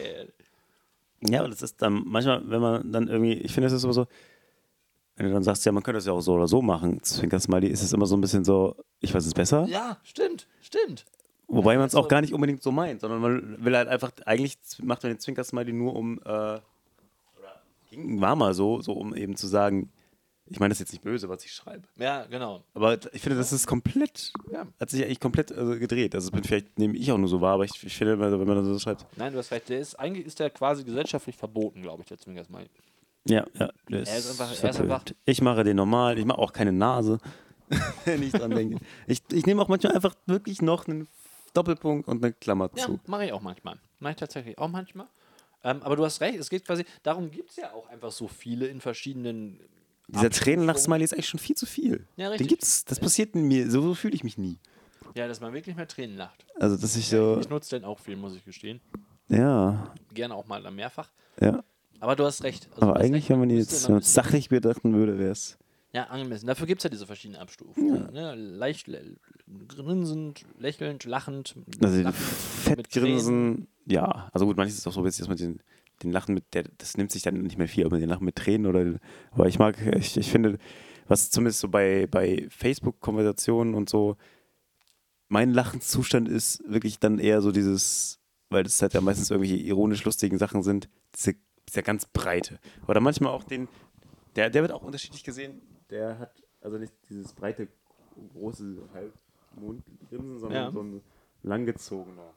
Ja, 1.23 1.41
aber 1.41 1.49
das 1.49 1.63
ist 1.63 1.81
dann 1.83 2.03
manchmal, 2.07 2.49
wenn 2.49 2.61
man 2.61 2.93
dann 2.93 3.09
irgendwie, 3.09 3.35
ich 3.35 3.53
finde, 3.53 3.67
es 3.67 3.73
ist 3.73 3.85
immer 3.85 3.93
so, 3.93 4.07
wenn 5.21 5.27
du 5.27 5.35
dann 5.35 5.43
sagst, 5.43 5.67
ja, 5.67 5.73
man 5.73 5.83
könnte 5.83 5.99
das 5.99 6.07
ja 6.07 6.15
auch 6.15 6.23
so 6.23 6.33
oder 6.33 6.49
so 6.49 6.63
machen, 6.63 7.03
Zwinker-Smiley, 7.03 7.69
ist 7.69 7.83
es 7.83 7.93
immer 7.93 8.07
so 8.07 8.17
ein 8.17 8.23
bisschen 8.23 8.43
so, 8.43 8.75
ich 9.01 9.15
weiß 9.15 9.27
es 9.27 9.35
besser. 9.35 9.67
Ja, 9.69 9.99
stimmt, 10.03 10.47
stimmt. 10.63 11.05
Wobei 11.47 11.77
man 11.77 11.89
es 11.89 11.95
also- 11.95 12.07
auch 12.07 12.09
gar 12.09 12.23
nicht 12.23 12.33
unbedingt 12.33 12.63
so 12.63 12.73
meint, 12.73 13.03
sondern 13.03 13.21
man 13.21 13.63
will 13.63 13.77
halt 13.77 13.89
einfach, 13.89 14.13
eigentlich 14.25 14.57
macht 14.83 15.03
man 15.03 15.13
den 15.13 15.19
Zwinker-Smiley 15.21 15.75
nur 15.75 15.95
um, 15.95 16.21
äh, 16.25 16.59
war 17.93 18.35
mal 18.35 18.55
so, 18.55 18.81
so 18.81 18.93
um 18.95 19.15
eben 19.15 19.37
zu 19.37 19.47
sagen, 19.47 19.91
ich 20.47 20.59
meine 20.59 20.71
das 20.71 20.77
ist 20.81 20.87
jetzt 20.87 20.93
nicht 20.93 21.05
böse, 21.05 21.29
was 21.29 21.45
ich 21.45 21.53
schreibe. 21.53 21.87
Ja, 21.97 22.25
genau. 22.25 22.65
Aber 22.73 22.95
ich 23.13 23.21
finde, 23.21 23.37
das 23.37 23.53
ist 23.53 23.67
komplett, 23.67 24.33
Ja. 24.51 24.67
hat 24.81 24.89
sich 24.89 25.05
eigentlich 25.05 25.21
komplett 25.21 25.53
also, 25.53 25.79
gedreht. 25.79 26.15
Also 26.15 26.31
bin 26.31 26.45
vielleicht 26.45 26.79
nehme 26.79 26.97
ich 26.97 27.13
auch 27.13 27.19
nur 27.19 27.29
so 27.29 27.43
wahr, 27.43 27.55
aber 27.55 27.65
ich, 27.67 27.73
ich 27.85 27.95
finde, 27.95 28.19
wenn 28.19 28.31
man 28.47 28.57
das 28.57 28.65
so 28.67 28.79
schreibt, 28.79 29.05
Nein, 29.17 29.33
du 29.35 29.39
hast 29.39 29.51
recht. 29.53 29.69
Der 29.69 29.81
ist, 29.81 29.97
eigentlich 30.01 30.27
ist 30.27 30.41
der 30.41 30.49
quasi 30.49 30.83
gesellschaftlich 30.83 31.37
verboten, 31.37 31.83
glaube 31.83 32.03
ich, 32.03 32.09
der 32.09 32.19
Zwinker-Smiley. 32.19 32.71
Ja, 33.27 33.47
ja. 33.59 33.71
Er 33.91 34.01
ist 34.01 34.09
einfach- 34.31 34.49
er 34.63 34.71
ist 34.71 34.81
einfach- 34.81 35.05
Ich 35.27 35.43
mache 35.43 35.63
den 35.65 35.77
normal, 35.77 36.19
ich 36.19 36.25
mache 36.25 36.39
auch 36.39 36.53
keine 36.53 36.73
Nase, 36.73 37.19
wenn 38.05 38.23
ich 38.23 38.33
dran 38.33 38.51
denke. 38.51 38.79
Ich, 39.07 39.23
ich 39.33 39.47
nehme 39.47 39.63
auch 39.63 39.69
manchmal 39.69 39.95
einfach 39.95 40.15
wirklich 40.27 40.63
noch 40.63 40.87
einen 40.89 41.07
Doppelpunkt 41.55 42.09
und 42.09 42.25
eine 42.25 42.33
Klammer 42.33 42.71
Ja, 42.77 42.87
zu. 42.87 43.01
mache 43.07 43.27
ich 43.27 43.33
auch 43.33 43.43
manchmal. 43.43 43.79
Mache 43.99 44.13
ich 44.13 44.19
tatsächlich 44.19 44.57
auch 44.59 44.69
manchmal. 44.69 45.07
Ähm, 45.63 45.83
aber 45.83 45.97
du 45.97 46.05
hast 46.05 46.21
recht, 46.23 46.39
es 46.39 46.49
geht 46.49 46.65
quasi, 46.67 46.85
darum 47.03 47.31
gibt 47.31 47.51
es 47.51 47.57
ja 47.57 47.73
auch 47.75 47.89
einfach 47.91 48.11
so 48.11 48.27
viele 48.29 48.67
in 48.69 48.81
verschiedenen. 48.81 49.61
Dieser 50.09 50.31
Tränen 50.31 50.65
nach 50.65 50.75
Abstufungen. 50.75 50.79
Smiley 50.97 51.05
ist 51.05 51.13
eigentlich 51.13 51.29
schon 51.29 51.39
viel 51.41 51.57
zu 51.57 51.67
viel. 51.67 52.07
Ja, 52.17 52.25
Den 52.27 52.33
richtig. 52.33 52.49
gibt's, 52.49 52.85
das 52.87 52.99
passiert 52.99 53.35
in 53.35 53.47
mir, 53.47 53.71
so, 53.71 53.83
so 53.83 53.95
fühle 53.95 54.15
ich 54.15 54.25
mich 54.25 54.39
nie. 54.39 54.59
Ja, 55.15 55.29
dass 55.29 55.41
man 55.41 55.53
wirklich 55.53 55.77
mehr 55.77 55.87
Tränen 55.87 56.17
lacht. 56.17 56.47
Also, 56.59 56.77
dass 56.77 56.97
ich 56.97 57.09
so, 57.09 57.39
Ich 57.41 57.49
nutze 57.51 57.77
den 57.79 57.85
auch 57.85 57.99
viel, 58.01 58.17
muss 58.17 58.35
ich 58.35 58.45
gestehen. 58.45 58.81
ja, 59.29 59.93
Gerne 60.15 60.35
auch 60.35 60.47
mal 60.47 60.63
dann 60.63 60.75
mehrfach. 60.75 61.11
ja. 61.41 61.63
Aber 62.01 62.17
du 62.17 62.25
hast 62.25 62.43
recht. 62.43 62.69
Also 62.73 62.83
Aber 62.83 62.97
eigentlich, 62.97 63.23
recht, 63.25 63.31
wenn 63.31 63.41
man 63.41 63.51
jetzt 63.51 63.89
es 63.89 64.15
sachlich 64.15 64.49
betrachten 64.49 64.95
würde, 64.95 65.19
wäre 65.19 65.33
es. 65.33 65.59
Ja, 65.93 66.05
angemessen. 66.05 66.47
Dafür 66.47 66.67
gibt 66.67 66.81
es 66.81 66.85
ja 66.85 66.91
diese 66.91 67.07
verschiedenen 67.07 67.41
Abstufungen. 67.41 68.13
Ne? 68.13 68.35
Leicht 68.35 68.87
lä- 68.87 69.17
grinsend, 69.69 70.45
lächelnd, 70.59 71.05
lachend. 71.05 71.57
Also, 71.83 72.03
lachend, 72.03 72.17
Fettgrinsen, 72.17 73.67
ja. 73.87 74.29
Also, 74.33 74.47
gut, 74.47 74.57
manches 74.57 74.79
ist 74.79 74.87
auch 74.87 74.93
so 74.93 75.03
dass 75.03 75.27
man 75.29 75.37
den, 75.37 75.61
den 76.03 76.13
Lachen 76.13 76.35
mit, 76.35 76.45
der, 76.55 76.65
das 76.79 76.97
nimmt 76.97 77.11
sich 77.11 77.23
dann 77.23 77.43
nicht 77.43 77.59
mehr 77.59 77.69
viel, 77.69 77.85
aber 77.87 77.99
den 77.99 78.09
Lachen 78.09 78.25
mit 78.25 78.37
Tränen 78.37 78.67
oder. 78.67 79.01
Aber 79.33 79.49
ich 79.49 79.59
mag, 79.59 79.77
ich, 79.97 80.17
ich 80.17 80.31
finde, 80.31 80.59
was 81.09 81.31
zumindest 81.31 81.59
so 81.61 81.69
bei, 81.69 82.07
bei 82.07 82.47
Facebook-Konversationen 82.51 83.75
und 83.75 83.91
so, 83.91 84.17
mein 85.29 85.51
Lachenszustand 85.53 86.29
ist 86.29 86.63
wirklich 86.69 87.01
dann 87.01 87.19
eher 87.19 87.43
so 87.43 87.51
dieses, 87.51 88.21
weil 88.49 88.63
das 88.63 88.81
halt 88.81 88.95
ja 88.95 89.01
meistens 89.01 89.31
irgendwelche 89.31 89.57
ironisch 89.57 90.05
lustigen 90.05 90.39
Sachen 90.39 90.63
sind, 90.63 90.89
diese, 91.17 91.35
dieser 91.71 91.83
ganz 91.83 92.07
breite. 92.07 92.59
Oder 92.87 93.01
manchmal 93.01 93.33
auch 93.33 93.45
den, 93.45 93.69
der, 94.37 94.51
der 94.51 94.63
wird 94.63 94.73
auch 94.73 94.83
unterschiedlich 94.83 95.25
gesehen, 95.25 95.61
der 95.91 96.19
hat 96.19 96.33
also 96.61 96.79
nicht 96.79 96.93
dieses 97.09 97.33
breite, 97.33 97.69
große 98.35 98.77
Halbmondgrinsen, 98.95 100.39
sondern 100.39 100.63
Ja. 100.65 100.71
so 100.71 100.83
ein 100.83 101.01
langgezogener. 101.43 102.35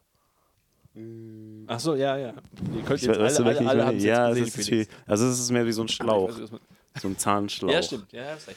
Ach 1.67 1.79
so, 1.79 1.95
ja, 1.95 2.17
ja. 2.17 2.33
Ihr 2.75 2.83
könnt 2.83 2.99
Ich 3.01 3.07
jetzt 3.07 3.19
weiß, 3.19 3.39
alle, 3.41 3.57
alle, 3.67 3.85
alle 3.85 3.97
es 3.97 4.03
ja, 4.03 4.29
jetzt 4.29 4.37
es 4.49 4.53
gesehen, 4.55 4.79
ist 4.81 4.89
viel, 4.89 4.97
also 5.07 5.25
es 5.25 5.39
ist 5.39 5.49
mehr 5.51 5.65
wie 5.65 5.71
so 5.71 5.81
ein 5.81 5.87
Schlauch, 5.87 6.31
so 6.31 7.07
ein 7.07 7.17
Zahnschlauch. 7.17 7.71
Ja, 7.71 7.81
stimmt. 7.81 8.11
Ja, 8.13 8.33
recht. 8.33 8.55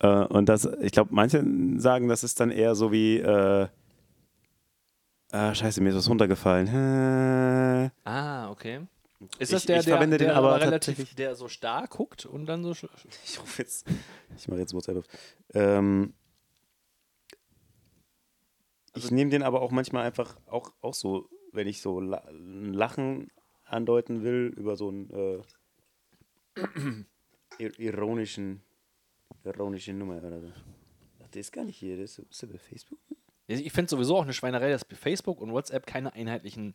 Äh, 0.00 0.24
und 0.26 0.46
das, 0.50 0.68
ich 0.82 0.92
glaube, 0.92 1.14
manche 1.14 1.42
sagen, 1.78 2.08
das 2.08 2.22
ist 2.22 2.38
dann 2.38 2.50
eher 2.50 2.74
so 2.74 2.92
wie, 2.92 3.16
äh, 3.18 3.66
ah, 5.32 5.54
scheiße, 5.54 5.80
mir 5.80 5.88
ist 5.90 5.96
was 5.96 6.10
runtergefallen. 6.10 7.90
Ah, 8.04 8.50
okay. 8.50 8.86
Ist 9.38 9.40
Ich- 9.40 9.50
das 9.50 9.66
der, 9.66 9.78
ich 9.78 9.84
der, 9.84 9.94
verwende 9.94 10.18
der 10.18 10.28
den 10.28 10.36
aber 10.36 10.60
relativ, 10.60 11.14
der 11.14 11.34
so 11.34 11.48
stark 11.48 11.90
guckt 11.90 12.26
und 12.26 12.46
dann 12.46 12.62
so. 12.62 12.70
ich 13.24 13.40
rufe 13.40 13.62
jetzt, 13.62 13.86
ich 14.36 14.48
mache 14.48 14.60
jetzt 14.60 14.74
WhatsApp 14.74 14.98
auf. 14.98 15.06
Ähm, 15.54 16.14
ich 18.96 19.10
nehme 19.10 19.30
den 19.30 19.42
aber 19.42 19.60
auch 19.62 19.70
manchmal 19.70 20.04
einfach 20.06 20.36
auch, 20.46 20.72
auch 20.80 20.94
so, 20.94 21.28
wenn 21.52 21.66
ich 21.66 21.80
so 21.80 22.00
ein 22.00 22.72
Lachen 22.74 23.30
andeuten 23.64 24.22
will 24.22 24.52
über 24.56 24.76
so 24.76 24.88
einen 24.88 25.10
äh, 25.10 25.42
ir 27.58 27.78
ironischen, 27.78 28.62
ironische 29.44 29.92
Nummer 29.92 30.18
oder 30.22 30.40
so. 30.40 30.52
Ach, 31.22 31.28
der 31.28 31.40
ist 31.40 31.52
gar 31.52 31.64
nicht 31.64 31.76
hier, 31.78 31.96
der 31.96 32.04
ist, 32.04 32.18
ist 32.18 32.42
der 32.42 32.46
bei 32.48 32.58
Facebook? 32.58 32.98
Ich 33.46 33.72
finde 33.72 33.90
sowieso 33.90 34.16
auch 34.16 34.22
eine 34.22 34.32
Schweinerei, 34.32 34.70
dass 34.70 34.86
Facebook 34.92 35.40
und 35.40 35.52
WhatsApp 35.52 35.86
keine 35.86 36.12
einheitlichen 36.14 36.74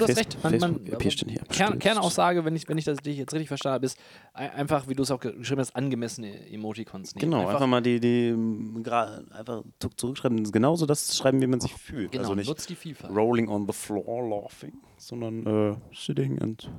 man, 0.59 0.99
Facebook-App 0.99 1.03
hier. 1.31 1.41
Kern. 1.49 1.79
Kernaussage, 1.79 2.45
wenn 2.45 2.55
ich, 2.55 2.67
wenn 2.67 2.77
ich 2.77 2.85
das 2.85 2.97
dich 2.99 3.17
jetzt 3.17 3.33
richtig 3.33 3.47
verstanden 3.47 3.75
habe, 3.75 3.85
ist 3.85 3.97
ein- 4.33 4.51
einfach, 4.51 4.87
wie 4.87 4.93
du 4.95 5.01
es 5.03 5.11
auch 5.11 5.19
ge- 5.19 5.35
geschrieben 5.37 5.61
hast, 5.61 5.75
angemessene 5.75 6.49
Emoticons 6.51 7.15
nehmen. 7.15 7.31
Genau, 7.31 7.47
einfach, 7.47 7.65
mal 7.65 7.81
die, 7.81 7.99
die 7.99 8.27
ähm, 8.27 8.83
einfach 9.31 9.63
zu- 9.79 9.89
zurückschreiben, 9.89 10.51
genauso 10.51 10.85
das 10.85 11.17
schreiben, 11.17 11.41
wie 11.41 11.47
man 11.47 11.59
sich 11.61 11.73
fühlt. 11.73 12.11
genau, 12.11 12.23
also 12.23 12.35
nicht 12.35 12.47
nutzt 12.47 12.69
die 12.69 12.75
Vielfalt. 12.75 13.15
rolling 13.15 13.47
on 13.47 13.65
the 13.65 13.73
floor 13.73 14.29
laughing, 14.29 14.73
sondern 14.97 15.71
äh, 15.71 15.75
sitting 15.95 16.39
und 16.39 16.69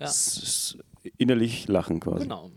Ja. 0.00 0.10
innerlich 1.18 1.68
lachen 1.68 2.00
quasi. 2.00 2.24
Genau. 2.24 2.50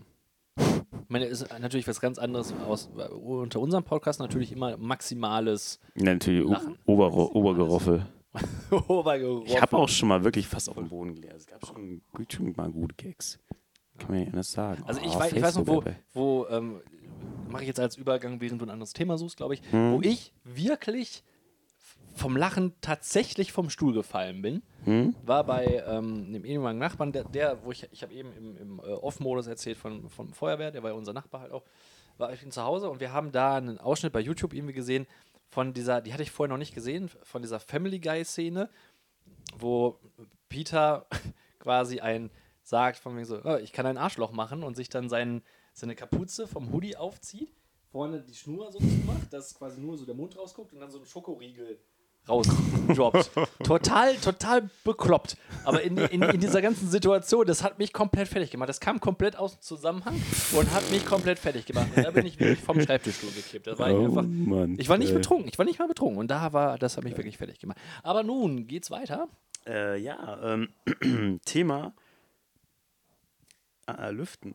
Ich 0.58 0.64
meine, 1.10 1.26
ist 1.26 1.46
natürlich 1.60 1.86
was 1.86 2.00
ganz 2.00 2.18
anderes 2.18 2.52
aus, 2.66 2.90
unter 3.24 3.60
unserem 3.60 3.84
Podcast 3.84 4.20
natürlich 4.20 4.52
immer 4.52 4.76
maximales 4.76 5.78
Ja, 5.94 6.12
natürlich 6.14 6.48
Lachen. 6.48 6.76
Ober 6.86 7.12
Obergeroffel. 7.34 8.06
Ich 9.46 9.60
habe 9.60 9.76
auch 9.76 9.88
schon 9.88 10.08
mal 10.08 10.22
wirklich 10.22 10.46
fast 10.46 10.68
auf 10.68 10.76
dem 10.76 10.88
Boden 10.88 11.14
gelehrt. 11.14 11.36
Es 11.36 11.46
gab 11.46 11.64
schon, 11.66 12.02
schon 12.30 12.52
mal 12.56 12.70
gute 12.70 12.94
Gags. 12.94 13.38
Kann 13.98 14.10
man 14.12 14.20
ja 14.20 14.26
anders 14.26 14.52
sagen. 14.52 14.82
Also 14.86 15.00
ich, 15.00 15.08
Oh, 15.08 15.18
weiß, 15.18 15.32
ich 15.32 15.42
weiß 15.42 15.56
noch, 15.56 15.66
wo, 15.66 15.82
wo 16.12 16.46
ähm, 16.48 16.80
mache 17.48 17.62
ich 17.62 17.68
jetzt 17.68 17.80
als 17.80 17.96
Übergang, 17.96 18.40
während 18.40 18.60
du 18.60 18.66
ein 18.66 18.70
anderes 18.70 18.92
Thema 18.92 19.18
suchst, 19.18 19.36
glaube 19.36 19.54
ich, 19.54 19.62
Mhm. 19.72 19.92
wo 19.94 20.00
ich 20.02 20.32
wirklich 20.44 21.24
vom 22.14 22.36
Lachen 22.36 22.74
tatsächlich 22.80 23.52
vom 23.52 23.70
Stuhl 23.70 23.92
gefallen 23.94 24.42
bin, 24.42 24.62
Hm? 24.84 25.14
war 25.24 25.44
bei 25.44 25.82
ähm, 25.86 26.26
einem 26.28 26.44
ehemaligen 26.44 26.78
Nachbarn, 26.80 27.12
der, 27.12 27.24
der 27.24 27.64
wo 27.64 27.70
ich, 27.72 27.88
ich 27.92 28.02
habe 28.02 28.12
eben 28.12 28.32
im, 28.32 28.56
im 28.56 28.78
äh, 28.80 28.82
Off-Modus 28.92 29.46
erzählt 29.46 29.78
von, 29.78 30.08
von 30.10 30.32
Feuerwehr, 30.34 30.70
der 30.70 30.82
war 30.82 30.90
ja 30.90 30.96
unser 30.96 31.12
Nachbar 31.12 31.42
halt 31.42 31.52
auch, 31.52 31.62
war 32.18 32.32
ich 32.32 32.48
zu 32.50 32.62
Hause 32.62 32.90
und 32.90 32.98
wir 33.00 33.12
haben 33.12 33.30
da 33.30 33.56
einen 33.56 33.78
Ausschnitt 33.78 34.12
bei 34.12 34.20
YouTube 34.20 34.52
irgendwie 34.52 34.74
gesehen 34.74 35.06
von 35.48 35.72
dieser, 35.72 36.00
die 36.00 36.12
hatte 36.12 36.22
ich 36.22 36.30
vorher 36.30 36.52
noch 36.52 36.58
nicht 36.58 36.74
gesehen, 36.74 37.10
von 37.22 37.42
dieser 37.42 37.60
Family 37.60 37.98
Guy-Szene, 37.98 38.68
wo 39.58 39.98
Peter 40.48 41.06
quasi 41.58 42.00
ein 42.00 42.30
sagt, 42.62 42.98
von 42.98 43.16
wegen 43.16 43.24
so, 43.24 43.40
oh, 43.42 43.56
ich 43.56 43.72
kann 43.72 43.86
ein 43.86 43.96
Arschloch 43.96 44.32
machen 44.32 44.62
und 44.62 44.76
sich 44.76 44.90
dann 44.90 45.08
seinen, 45.08 45.42
seine 45.72 45.94
Kapuze 45.94 46.46
vom 46.46 46.70
Hoodie 46.72 46.96
aufzieht, 46.96 47.50
vorne 47.90 48.20
die 48.20 48.34
Schnur 48.34 48.70
so 48.70 48.78
zumacht, 48.78 49.32
dass 49.32 49.54
quasi 49.54 49.80
nur 49.80 49.96
so 49.96 50.04
der 50.04 50.14
Mund 50.14 50.36
rausguckt 50.36 50.74
und 50.74 50.80
dann 50.80 50.90
so 50.90 50.98
ein 50.98 51.06
Schokoriegel 51.06 51.80
rausdroppt. 52.28 53.30
total, 53.64 54.14
total 54.16 54.70
bekloppt. 54.84 55.36
Aber 55.64 55.82
in, 55.82 55.96
in, 55.98 56.22
in 56.22 56.40
dieser 56.40 56.62
ganzen 56.62 56.88
Situation, 56.88 57.46
das 57.46 57.62
hat 57.62 57.78
mich 57.78 57.92
komplett 57.92 58.28
fertig 58.28 58.50
gemacht. 58.50 58.68
Das 58.68 58.80
kam 58.80 59.00
komplett 59.00 59.36
aus 59.36 59.54
dem 59.58 59.62
Zusammenhang 59.62 60.14
und 60.52 60.70
hat 60.72 60.90
mich 60.90 61.04
komplett 61.06 61.38
fertig 61.38 61.66
gemacht. 61.66 61.88
Und 61.94 62.04
da 62.04 62.10
bin 62.10 62.26
ich 62.26 62.38
wirklich 62.38 62.60
vom 62.60 62.80
Schreibtischstuhl 62.80 63.30
gekippt. 63.30 63.66
Das 63.66 63.78
war 63.78 63.88
ich 63.90 63.96
Oh 63.96 64.04
einfach. 64.04 64.22
Mann, 64.22 64.76
Ich 64.78 64.88
war 64.88 64.98
nicht 64.98 65.10
ey. 65.10 65.16
betrunken, 65.16 65.48
ich 65.48 65.58
war 65.58 65.64
nicht 65.64 65.78
mal 65.78 65.88
betrunken. 65.88 66.18
Und 66.18 66.30
da 66.30 66.52
war, 66.52 66.78
das 66.78 66.96
hat 66.96 67.04
mich 67.04 67.16
wirklich 67.16 67.38
fertig 67.38 67.58
gemacht. 67.58 67.78
Aber 68.02 68.22
nun 68.22 68.66
geht's 68.66 68.90
weiter. 68.90 69.28
Äh, 69.66 70.00
ja, 70.00 70.38
ähm, 70.42 71.40
Thema 71.44 71.92
äh, 73.86 74.10
Lüften. 74.10 74.54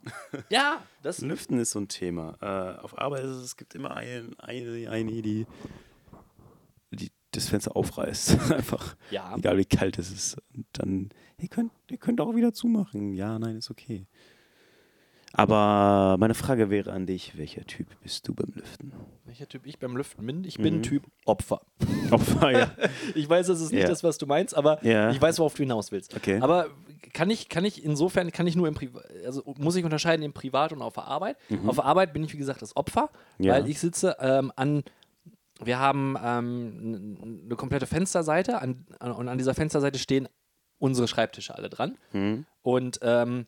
Ja, 0.49 0.81
das. 1.03 1.21
Lüften 1.21 1.59
ist 1.59 1.71
so 1.71 1.79
ein 1.79 1.87
Thema. 1.87 2.37
Äh, 2.41 2.81
auf 2.83 2.97
Arbeit 2.99 3.23
ist 3.23 3.31
es, 3.31 3.43
es 3.43 3.57
gibt 3.57 3.75
immer 3.75 3.95
ein, 3.95 4.35
eine, 4.39 4.89
eine, 4.89 5.21
die 5.21 5.45
das 7.35 7.49
Fenster 7.49 7.75
aufreißt. 7.75 8.37
Einfach. 8.51 8.95
Ja. 9.11 9.35
Egal 9.37 9.57
wie 9.57 9.65
kalt 9.65 9.97
es 9.99 10.11
ist. 10.11 10.37
Und 10.55 10.65
dann, 10.73 11.09
ihr 11.39 11.47
könnt, 11.49 11.71
ihr 11.89 11.97
könnt 11.97 12.19
auch 12.21 12.35
wieder 12.35 12.53
zumachen. 12.53 13.13
Ja, 13.13 13.37
nein, 13.39 13.55
ist 13.57 13.69
okay. 13.71 14.07
Aber 15.35 16.15
meine 16.19 16.35
Frage 16.35 16.69
wäre 16.69 16.91
an 16.91 17.07
dich, 17.07 17.35
welcher 17.39 17.65
Typ 17.65 17.87
bist 18.03 18.27
du 18.27 18.35
beim 18.35 18.51
Lüften? 18.53 18.93
Welcher 19.25 19.47
Typ 19.47 19.65
ich 19.65 19.79
beim 19.79 19.97
Lüften 19.97 20.23
bin? 20.27 20.43
Ich 20.43 20.57
bin 20.57 20.77
Mhm. 20.77 20.83
Typ 20.83 21.03
Opfer. 21.25 21.61
Opfer, 22.11 22.51
ja. 22.51 22.71
Ich 23.15 23.27
weiß, 23.27 23.47
das 23.47 23.59
ist 23.59 23.71
nicht 23.71 23.81
Ja. 23.81 23.87
das, 23.89 24.03
was 24.03 24.19
du 24.19 24.27
meinst, 24.27 24.55
aber 24.55 24.83
Ja. 24.85 25.09
ich 25.09 25.19
weiß, 25.19 25.39
worauf 25.39 25.55
du 25.55 25.63
hinaus 25.63 25.91
willst. 25.91 26.15
Okay. 26.15 26.39
Aber 26.39 26.67
kann 27.13 27.31
ich, 27.31 27.49
kann 27.49 27.65
ich 27.65 27.83
insofern, 27.83 28.31
kann 28.31 28.45
ich 28.45 28.55
nur 28.55 28.67
im 28.67 28.75
Privat, 28.75 29.05
also 29.25 29.43
muss 29.57 29.75
ich 29.75 29.83
unterscheiden 29.83 30.21
im 30.23 30.33
Privat 30.33 30.71
und 30.71 30.83
auf 30.83 30.93
der 30.93 31.05
Arbeit. 31.05 31.37
Auf 31.65 31.75
der 31.77 31.85
Arbeit 31.85 32.13
bin 32.13 32.23
ich, 32.23 32.33
wie 32.33 32.37
gesagt, 32.37 32.61
das 32.61 32.75
Opfer, 32.75 33.09
Mhm. 33.39 33.45
Ja. 33.45 33.53
weil 33.53 33.67
ich 33.67 33.79
sitze 33.79 34.15
ähm, 34.19 34.51
an, 34.55 34.83
wir 35.61 35.79
haben 35.79 36.15
ähm, 36.23 37.41
eine 37.45 37.55
komplette 37.55 37.87
Fensterseite 37.87 38.61
an, 38.61 38.85
an, 38.99 39.11
und 39.11 39.27
an 39.29 39.37
dieser 39.37 39.53
Fensterseite 39.53 39.99
stehen 39.99 40.27
unsere 40.79 41.07
Schreibtische 41.07 41.55
alle 41.55 41.69
dran. 41.69 41.97
Hm? 42.11 42.45
Und 42.61 42.99
ähm, 43.01 43.45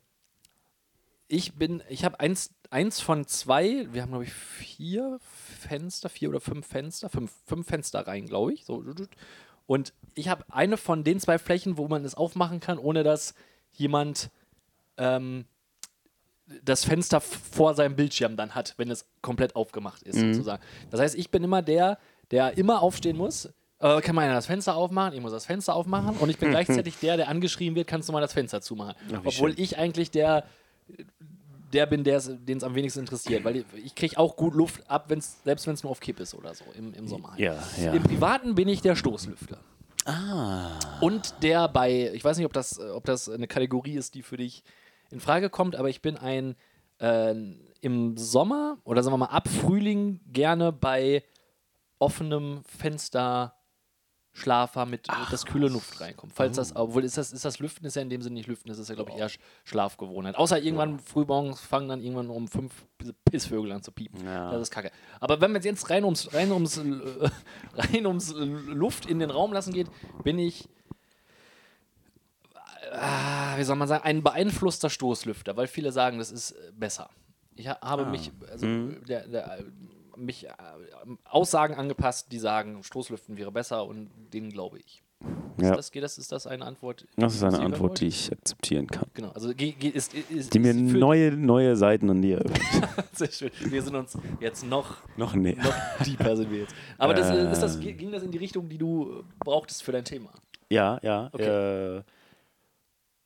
ich 1.28 1.54
bin, 1.54 1.82
ich 1.88 2.04
habe 2.04 2.20
eins, 2.20 2.54
eins 2.70 3.00
von 3.00 3.26
zwei, 3.26 3.88
wir 3.92 4.02
haben 4.02 4.10
glaube 4.10 4.24
ich 4.24 4.32
vier 4.32 5.18
Fenster, 5.20 6.08
vier 6.08 6.28
oder 6.28 6.40
fünf 6.40 6.66
Fenster, 6.66 7.08
fünf, 7.08 7.32
fünf 7.44 7.66
Fenster 7.66 8.06
rein, 8.06 8.26
glaube 8.26 8.52
ich. 8.52 8.64
So. 8.64 8.84
Und 9.66 9.92
ich 10.14 10.28
habe 10.28 10.44
eine 10.48 10.76
von 10.76 11.02
den 11.02 11.18
zwei 11.20 11.38
Flächen, 11.38 11.76
wo 11.76 11.88
man 11.88 12.04
es 12.04 12.14
aufmachen 12.14 12.60
kann, 12.60 12.78
ohne 12.78 13.02
dass 13.02 13.34
jemand 13.72 14.30
ähm, 14.96 15.44
das 16.62 16.84
Fenster 16.84 17.20
vor 17.20 17.74
seinem 17.74 17.96
Bildschirm 17.96 18.36
dann 18.36 18.54
hat, 18.54 18.74
wenn 18.76 18.90
es 18.90 19.06
komplett 19.20 19.56
aufgemacht 19.56 20.02
ist, 20.02 20.18
sozusagen. 20.18 20.62
Das 20.90 21.00
heißt, 21.00 21.16
ich 21.16 21.30
bin 21.30 21.42
immer 21.42 21.62
der, 21.62 21.98
der 22.30 22.56
immer 22.56 22.82
aufstehen 22.82 23.16
muss. 23.16 23.48
Äh, 23.78 24.00
kann 24.00 24.14
man 24.14 24.26
ja 24.26 24.32
das 24.32 24.46
Fenster 24.46 24.74
aufmachen? 24.74 25.14
Ich 25.14 25.20
muss 25.20 25.32
das 25.32 25.46
Fenster 25.46 25.74
aufmachen. 25.74 26.16
Und 26.16 26.30
ich 26.30 26.38
bin 26.38 26.50
gleichzeitig 26.50 26.98
der, 26.98 27.16
der 27.16 27.28
angeschrien 27.28 27.74
wird, 27.74 27.88
kannst 27.88 28.08
du 28.08 28.12
mal 28.12 28.20
das 28.20 28.32
Fenster 28.32 28.60
zumachen. 28.60 28.94
Ach, 29.12 29.20
Obwohl 29.24 29.50
schön. 29.50 29.62
ich 29.62 29.76
eigentlich 29.76 30.10
der, 30.10 30.44
der 31.72 31.86
bin, 31.86 32.04
den 32.04 32.14
es 32.14 32.62
am 32.62 32.74
wenigsten 32.74 33.00
interessiert. 33.00 33.44
Weil 33.44 33.64
ich, 33.84 33.94
kriege 33.94 34.18
auch 34.18 34.36
gut 34.36 34.54
Luft 34.54 34.88
ab, 34.88 35.06
wenn's, 35.08 35.38
selbst 35.44 35.66
wenn 35.66 35.74
es 35.74 35.82
nur 35.82 35.90
auf 35.90 36.00
Kipp 36.00 36.20
ist 36.20 36.34
oder 36.34 36.54
so 36.54 36.64
im, 36.78 36.94
im 36.94 37.08
Sommer. 37.08 37.32
halt. 37.32 37.40
Ja, 37.40 37.58
ja. 37.82 37.92
Im 37.92 38.02
Privaten 38.02 38.54
bin 38.54 38.68
ich 38.68 38.80
der 38.80 38.94
Stoßlüfter. 38.96 39.58
Ah. 40.04 40.78
Und 41.00 41.42
der 41.42 41.66
bei, 41.68 42.12
ich 42.14 42.24
weiß 42.24 42.36
nicht, 42.36 42.46
ob 42.46 42.52
das, 42.52 42.78
ob 42.78 43.04
das 43.04 43.28
eine 43.28 43.48
Kategorie 43.48 43.96
ist, 43.96 44.14
die 44.14 44.22
für 44.22 44.36
dich 44.36 44.62
in 45.10 45.20
Frage 45.20 45.50
kommt, 45.50 45.76
aber 45.76 45.88
ich 45.88 46.02
bin 46.02 46.16
ein 46.16 46.56
äh, 46.98 47.34
im 47.80 48.16
Sommer 48.16 48.78
oder 48.84 49.02
sagen 49.02 49.14
wir 49.14 49.18
mal 49.18 49.26
ab 49.26 49.48
Frühling 49.48 50.20
gerne 50.32 50.72
bei 50.72 51.22
offenem 51.98 52.62
Fenster 52.64 53.52
Schlafer 54.32 54.84
mit, 54.84 55.08
mit 55.08 55.32
das 55.32 55.46
kühle 55.46 55.68
Luft 55.68 55.98
reinkommt. 55.98 56.34
Falls 56.34 56.56
das, 56.56 56.76
obwohl 56.76 57.04
ist 57.04 57.16
das, 57.16 57.32
ist 57.32 57.46
das 57.46 57.58
Lüften, 57.58 57.86
ist 57.86 57.96
ja 57.96 58.02
in 58.02 58.10
dem 58.10 58.20
Sinne 58.20 58.34
nicht 58.34 58.46
Lüften, 58.48 58.68
das 58.68 58.78
ist 58.78 58.90
ja, 58.90 58.94
glaube 58.94 59.12
ich, 59.12 59.16
eher 59.16 59.30
Sch- 59.30 59.38
Schlafgewohnheit. 59.64 60.36
Außer 60.36 60.60
irgendwann 60.62 60.98
frühmorgens 60.98 61.60
fangen 61.62 61.88
dann 61.88 62.02
irgendwann 62.02 62.28
um 62.28 62.46
fünf 62.46 62.84
Pissvögel 63.24 63.72
an 63.72 63.82
zu 63.82 63.92
piepen. 63.92 64.22
Ja. 64.26 64.50
Das 64.52 64.60
ist 64.60 64.70
kacke. 64.70 64.90
Aber 65.20 65.40
wenn 65.40 65.52
man 65.52 65.62
jetzt 65.62 65.88
rein 65.88 66.04
ums, 66.04 66.34
rein 66.34 66.52
ums, 66.52 66.78
rein 67.74 68.06
ums 68.06 68.34
Luft 68.36 69.06
in 69.06 69.20
den 69.20 69.30
Raum 69.30 69.54
lassen 69.54 69.72
geht, 69.72 69.86
bin 70.22 70.38
ich, 70.38 70.68
wie 73.56 73.64
soll 73.64 73.76
man 73.76 73.88
sagen, 73.88 74.04
ein 74.04 74.22
beeinflusster 74.22 74.90
Stoßlüfter, 74.90 75.56
weil 75.56 75.66
viele 75.66 75.92
sagen, 75.92 76.18
das 76.18 76.30
ist 76.30 76.52
äh, 76.52 76.72
besser. 76.76 77.10
Ich 77.56 77.68
ha 77.68 77.78
habe 77.82 78.04
mich, 78.06 78.30
also 78.50 78.66
der, 79.08 79.26
der, 79.28 79.58
äh, 79.58 79.64
mich 80.16 80.46
äh, 80.46 80.50
Aussagen 81.24 81.74
angepasst, 81.74 82.30
die 82.32 82.38
sagen, 82.38 82.82
Stoßlüften 82.82 83.36
wäre 83.36 83.50
besser 83.52 83.86
und 83.86 84.10
denen 84.32 84.50
glaube 84.50 84.78
ich. 84.78 85.02
Ist, 85.56 85.64
Ja. 85.64 85.74
das, 85.74 85.90
geht 85.90 86.02
das, 86.02 86.18
ist 86.18 86.30
das 86.30 86.46
eine 86.46 86.66
Antwort? 86.66 87.06
Das 87.16 87.34
ist 87.34 87.42
eine 87.42 87.58
Antwort, 87.58 87.80
wollt? 87.80 88.00
die 88.00 88.08
ich 88.08 88.30
akzeptieren 88.30 88.86
kann. 88.86 89.06
Genau, 89.14 89.30
also 89.30 89.48
ist, 89.50 90.12
ist, 90.12 90.52
Die 90.52 90.58
mir 90.58 90.72
ist 90.72 90.76
neue, 90.76 91.32
neue 91.32 91.74
Seiten 91.76 92.10
an 92.10 92.20
dir 92.20 92.38
öffnet. 92.38 92.62
Sehr 93.12 93.32
schön. 93.32 93.50
Wir 93.70 93.82
sind 93.82 93.94
uns 93.96 94.18
jetzt 94.40 94.66
noch, 94.66 94.98
Noch 95.16 95.34
näher. 95.34 95.56
noch 95.62 96.04
deeper 96.04 96.36
sind 96.36 96.50
wir 96.50 96.60
jetzt. 96.60 96.74
Aber 96.98 97.14
das, 97.14 97.30
Äh. 97.30 97.50
ist 97.50 97.62
das, 97.62 97.80
ging 97.80 98.12
das 98.12 98.22
in 98.22 98.30
die 98.30 98.38
Richtung, 98.38 98.68
die 98.68 98.76
du 98.76 99.24
brauchtest 99.38 99.82
für 99.82 99.92
dein 99.92 100.04
Thema? 100.04 100.30
Ja, 100.68 100.98
ja. 101.02 101.30
Okay. 101.32 101.96
Äh, 101.98 102.02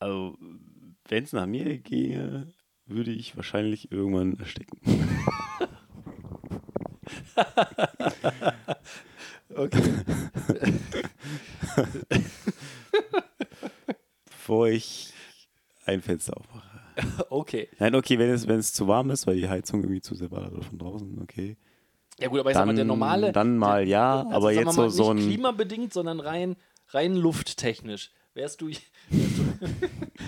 also, 0.01 0.37
wenn 1.09 1.25
es 1.25 1.33
nach 1.33 1.47
mir 1.47 1.79
ginge, 1.79 2.53
würde 2.87 3.13
ich 3.13 3.37
wahrscheinlich 3.37 3.93
irgendwann 3.93 4.39
ersticken. 4.39 4.81
Okay. 9.53 9.83
Bevor 14.27 14.69
ich 14.69 15.13
ein 15.85 16.01
Fenster 16.03 16.37
aufmache. 16.37 16.69
okay. 17.31 17.69
Nein, 17.79 17.95
okay, 17.95 18.19
wenn 18.19 18.31
es, 18.31 18.47
wenn 18.47 18.59
es 18.59 18.73
zu 18.73 18.87
warm 18.87 19.11
ist, 19.11 19.27
weil 19.27 19.37
die 19.37 19.49
Heizung 19.49 19.83
irgendwie 19.83 20.01
zu 20.01 20.15
sehr 20.15 20.31
war 20.31 20.53
oder 20.53 20.63
von 20.63 20.79
draußen, 20.79 21.19
okay. 21.23 21.57
Ja 22.19 22.29
gut, 22.29 22.41
aber 22.41 22.51
ich 22.51 22.57
sag 22.57 22.67
mal, 22.67 22.75
der 22.75 22.83
Dann, 22.83 22.87
normale. 22.89 23.33
dann 23.33 23.57
mal 23.57 23.89
ja, 23.89 24.21
also 24.23 24.31
aber 24.37 24.53
jetzt 24.53 24.67
mal, 24.67 24.73
so, 24.73 24.89
so 24.89 25.15
nicht 25.15 25.25
ein. 25.25 25.29
klimabedingt, 25.31 25.93
sondern 25.93 26.21
rein, 26.21 26.57
rein 26.89 27.15
lufttechnisch. 27.15 28.11
Wärst 28.35 28.61
du, 28.61 28.69
wärst 29.11 29.39
du 29.39 29.45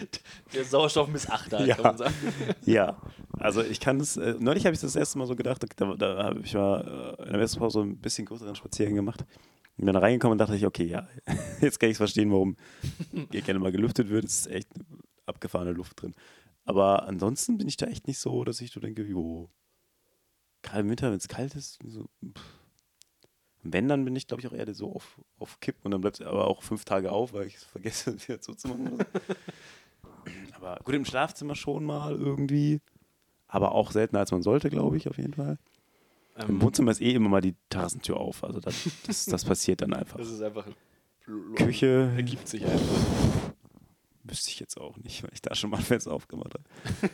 der 0.55 0.65
Sauerstoffmissachter, 0.65 1.65
Ja. 1.65 1.75
kann 1.77 1.85
man 1.85 1.97
sagen. 1.99 2.15
Ja, 2.67 3.01
also 3.39 3.63
ich 3.63 3.81
kann 3.81 4.01
es, 4.01 4.17
äh, 4.17 4.35
neulich 4.39 4.65
habe 4.67 4.75
ich 4.75 4.81
das 4.81 4.97
erste 4.97 5.19
Mal 5.19 5.27
so 5.27 5.37
gedacht, 5.37 5.65
da, 5.77 5.95
da 5.95 6.25
habe 6.25 6.41
ich 6.41 6.55
mal 6.55 7.17
äh, 7.19 7.23
in 7.27 7.33
der 7.33 7.41
Westpause 7.41 7.75
so 7.75 7.83
ein 7.83 7.99
bisschen 7.99 8.27
größeren 8.27 8.55
Spaziergang 8.57 8.97
gemacht. 8.97 9.25
Und 9.79 9.87
dann 9.87 9.97
reingekommen 9.97 10.33
und 10.33 10.39
dachte 10.39 10.55
ich, 10.55 10.67
okay, 10.67 10.85
ja, 10.85 11.09
jetzt 11.61 11.81
kann 11.81 11.89
ich 11.89 11.95
es 11.95 11.99
verstehen, 11.99 12.31
warum 12.31 12.57
hier 13.31 13.41
gerne 13.41 13.59
mal 13.59 13.73
gelüftet 13.73 14.11
wird. 14.11 14.25
Es 14.27 14.41
ist 14.41 14.47
echt 14.49 14.69
abgefahrene 15.27 15.73
Luft 15.73 16.03
drin. 16.03 16.15
Aber 16.65 17.05
ansonsten 17.09 17.57
bin 17.57 17.67
ich 17.69 17.79
da 17.79 17.87
echt 17.87 18.07
nicht 18.07 18.19
so, 18.19 18.45
dass 18.45 18.61
ich 18.61 18.71
so 18.71 18.81
denke, 18.81 19.03
jo, 19.03 19.51
gerade 20.63 20.81
im 20.83 20.91
Winter, 20.91 21.11
wenn 21.11 21.17
es 21.17 21.27
kalt 21.27 21.55
ist, 21.55 21.79
so, 21.87 22.09
pff. 22.23 22.45
Wenn, 23.63 23.89
dann 23.89 24.05
bin 24.05 24.17
ich, 24.17 24.27
glaube 24.27 24.41
ich, 24.41 24.49
auch 24.49 24.53
eher 24.53 24.73
so 24.75 24.95
auf, 24.95 25.21
auf 25.39 25.61
Kipp 25.61 25.77
und 25.85 25.91
dann 25.93 26.01
bleibt 26.01 26.21
es 26.21 26.27
aber 26.27 26.47
auch 26.49 26.63
fünf 26.63 26.85
Tage 26.85 27.13
auf, 27.13 27.33
weil 27.33 27.47
ich 27.47 27.57
es 27.57 27.65
vergesse, 27.65 28.15
wieder 28.29 28.41
zuzumachen. 28.41 28.99
Aber 30.55 30.79
gut, 30.85 30.95
im 30.95 31.05
Schlafzimmer 31.05 31.57
schon 31.57 31.85
mal 31.85 32.15
irgendwie. 32.15 32.81
Aber 33.49 33.73
auch 33.73 33.91
seltener 33.91 34.21
als 34.21 34.31
man 34.31 34.43
sollte, 34.43 34.71
glaube 34.71 34.97
ich, 34.97 35.09
auf 35.09 35.17
jeden 35.19 35.35
Fall. 35.35 35.59
Im 36.37 36.51
Ähm, 36.51 36.63
Wohnzimmer 36.63 36.93
ist 36.93 37.01
eh 37.01 37.13
immer 37.13 37.29
mal 37.29 37.41
die 37.41 37.55
Terrassentür 37.69 38.17
auf. 38.17 38.45
Also 38.45 38.61
das, 38.61 38.89
das, 39.07 39.27
das 39.27 39.45
passiert 39.45 39.81
dann 39.83 39.93
einfach. 39.93 40.19
das 40.19 40.31
ist 40.31 40.41
einfach. 40.43 40.67
Küche, 41.57 42.13
Ergibt 42.17 42.49
sich 42.49 42.65
einfach. 42.65 43.53
Wüsste 44.25 44.51
ich 44.51 44.61
jetzt 44.61 44.81
auch 44.81 44.97
nicht, 44.99 45.23
weil 45.25 45.31
ich 45.33 45.43
da 45.43 45.55
schon 45.55 45.71
mal 45.71 45.79
ein 45.79 45.83
Fenster 45.83 46.13
aufgemacht 46.13 46.55
habe. 46.55 46.65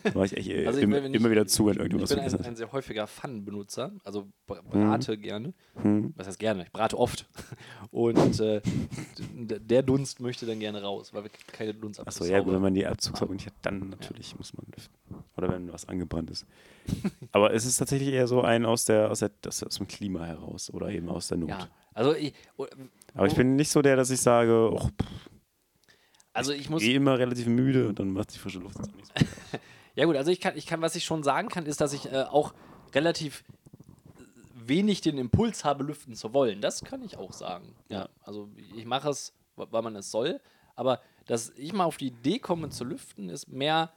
Da 0.04 0.14
war 0.14 0.24
ich 0.24 0.36
echt 0.36 0.50
Also 0.66 0.78
ich- 0.78 0.84
immer, 0.84 0.98
ich- 1.04 1.14
immer 1.14 1.30
wieder 1.30 1.46
zu, 1.46 1.66
wenn 1.66 1.74
Ich 1.74 1.80
irgendwas 1.80 2.10
bin 2.10 2.18
ein, 2.20 2.44
ein 2.44 2.56
sehr 2.56 2.70
häufiger 2.72 3.06
Pfannenbenutzer, 3.06 3.92
also 4.04 4.28
br- 4.46 4.62
brate 4.62 5.16
gerne. 5.18 5.52
Hm. 5.82 6.12
Was 6.16 6.26
heißt 6.26 6.38
gerne? 6.38 6.64
Ich 6.64 6.72
brate 6.72 6.98
oft. 6.98 7.26
Und 7.90 8.40
äh, 8.40 8.60
der 9.32 9.82
Dunst 9.82 10.20
möchte 10.20 10.46
dann 10.46 10.58
gerne 10.60 10.82
raus, 10.82 11.12
weil 11.14 11.24
wir 11.24 11.30
keine 11.52 11.74
Dunst 11.74 12.00
Achso, 12.06 12.24
ja 12.24 12.40
gut, 12.40 12.52
wenn 12.54 12.62
man 12.62 12.74
die 12.74 12.86
Abzugshaube 12.86 13.32
nicht 13.34 13.46
hat, 13.46 13.54
dann 13.62 13.88
natürlich 13.90 14.36
muss 14.36 14.52
man 14.54 14.66
lüften. 14.74 14.94
Oder 15.36 15.48
wenn 15.50 15.72
was 15.72 15.88
angebrannt 15.88 16.30
ist. 16.30 16.46
Aber 17.32 17.52
es 17.54 17.64
ist 17.64 17.76
tatsächlich 17.76 18.10
eher 18.12 18.26
so 18.26 18.42
ein 18.42 18.64
aus 18.66 18.84
der, 18.84 19.10
aus 19.10 19.20
der 19.20 19.30
aus, 19.46 19.62
aus 19.62 19.76
dem 19.76 19.86
Klima 19.88 20.24
heraus 20.24 20.70
oder 20.72 20.88
eben 20.90 21.08
aus 21.08 21.28
der 21.28 21.38
Not. 21.38 21.50
Ja, 21.50 21.68
also 21.94 22.14
ich, 22.14 22.32
oh, 22.56 22.66
Aber 23.14 23.26
ich 23.26 23.34
bin 23.34 23.56
nicht 23.56 23.70
so 23.70 23.82
der, 23.82 23.96
dass 23.96 24.10
ich 24.10 24.20
sage, 24.20 24.70
oh, 24.72 24.88
also 26.38 26.52
ich 26.52 26.70
muss, 26.70 26.82
eh 26.82 26.94
immer 26.94 27.18
relativ 27.18 27.46
müde 27.46 27.88
und 27.88 27.98
dann 27.98 28.12
macht 28.12 28.34
die 28.34 28.38
frische 28.38 28.58
Luft 28.58 28.78
jetzt 28.78 28.90
auch 28.90 28.96
nicht 28.96 29.06
so. 29.06 29.58
ja 29.94 30.04
gut, 30.04 30.16
also 30.16 30.30
ich 30.30 30.40
kann, 30.40 30.56
ich 30.56 30.66
kann, 30.66 30.80
was 30.80 30.96
ich 30.96 31.04
schon 31.04 31.22
sagen 31.22 31.48
kann, 31.48 31.66
ist, 31.66 31.80
dass 31.80 31.92
ich 31.92 32.10
äh, 32.12 32.22
auch 32.22 32.54
relativ 32.94 33.44
wenig 34.54 35.00
den 35.00 35.18
Impuls 35.18 35.64
habe, 35.64 35.84
lüften 35.84 36.14
zu 36.14 36.32
wollen. 36.34 36.60
Das 36.60 36.84
kann 36.84 37.02
ich 37.02 37.16
auch 37.16 37.32
sagen. 37.32 37.74
Ja, 37.88 38.08
also 38.22 38.48
ich 38.76 38.84
mache 38.84 39.10
es, 39.10 39.32
weil 39.56 39.82
man 39.82 39.96
es 39.96 40.10
soll, 40.10 40.40
aber 40.76 41.00
dass 41.26 41.50
ich 41.56 41.72
mal 41.72 41.84
auf 41.84 41.96
die 41.96 42.08
Idee 42.08 42.38
komme 42.38 42.70
zu 42.70 42.84
lüften, 42.84 43.28
ist 43.28 43.48
mehr, 43.48 43.92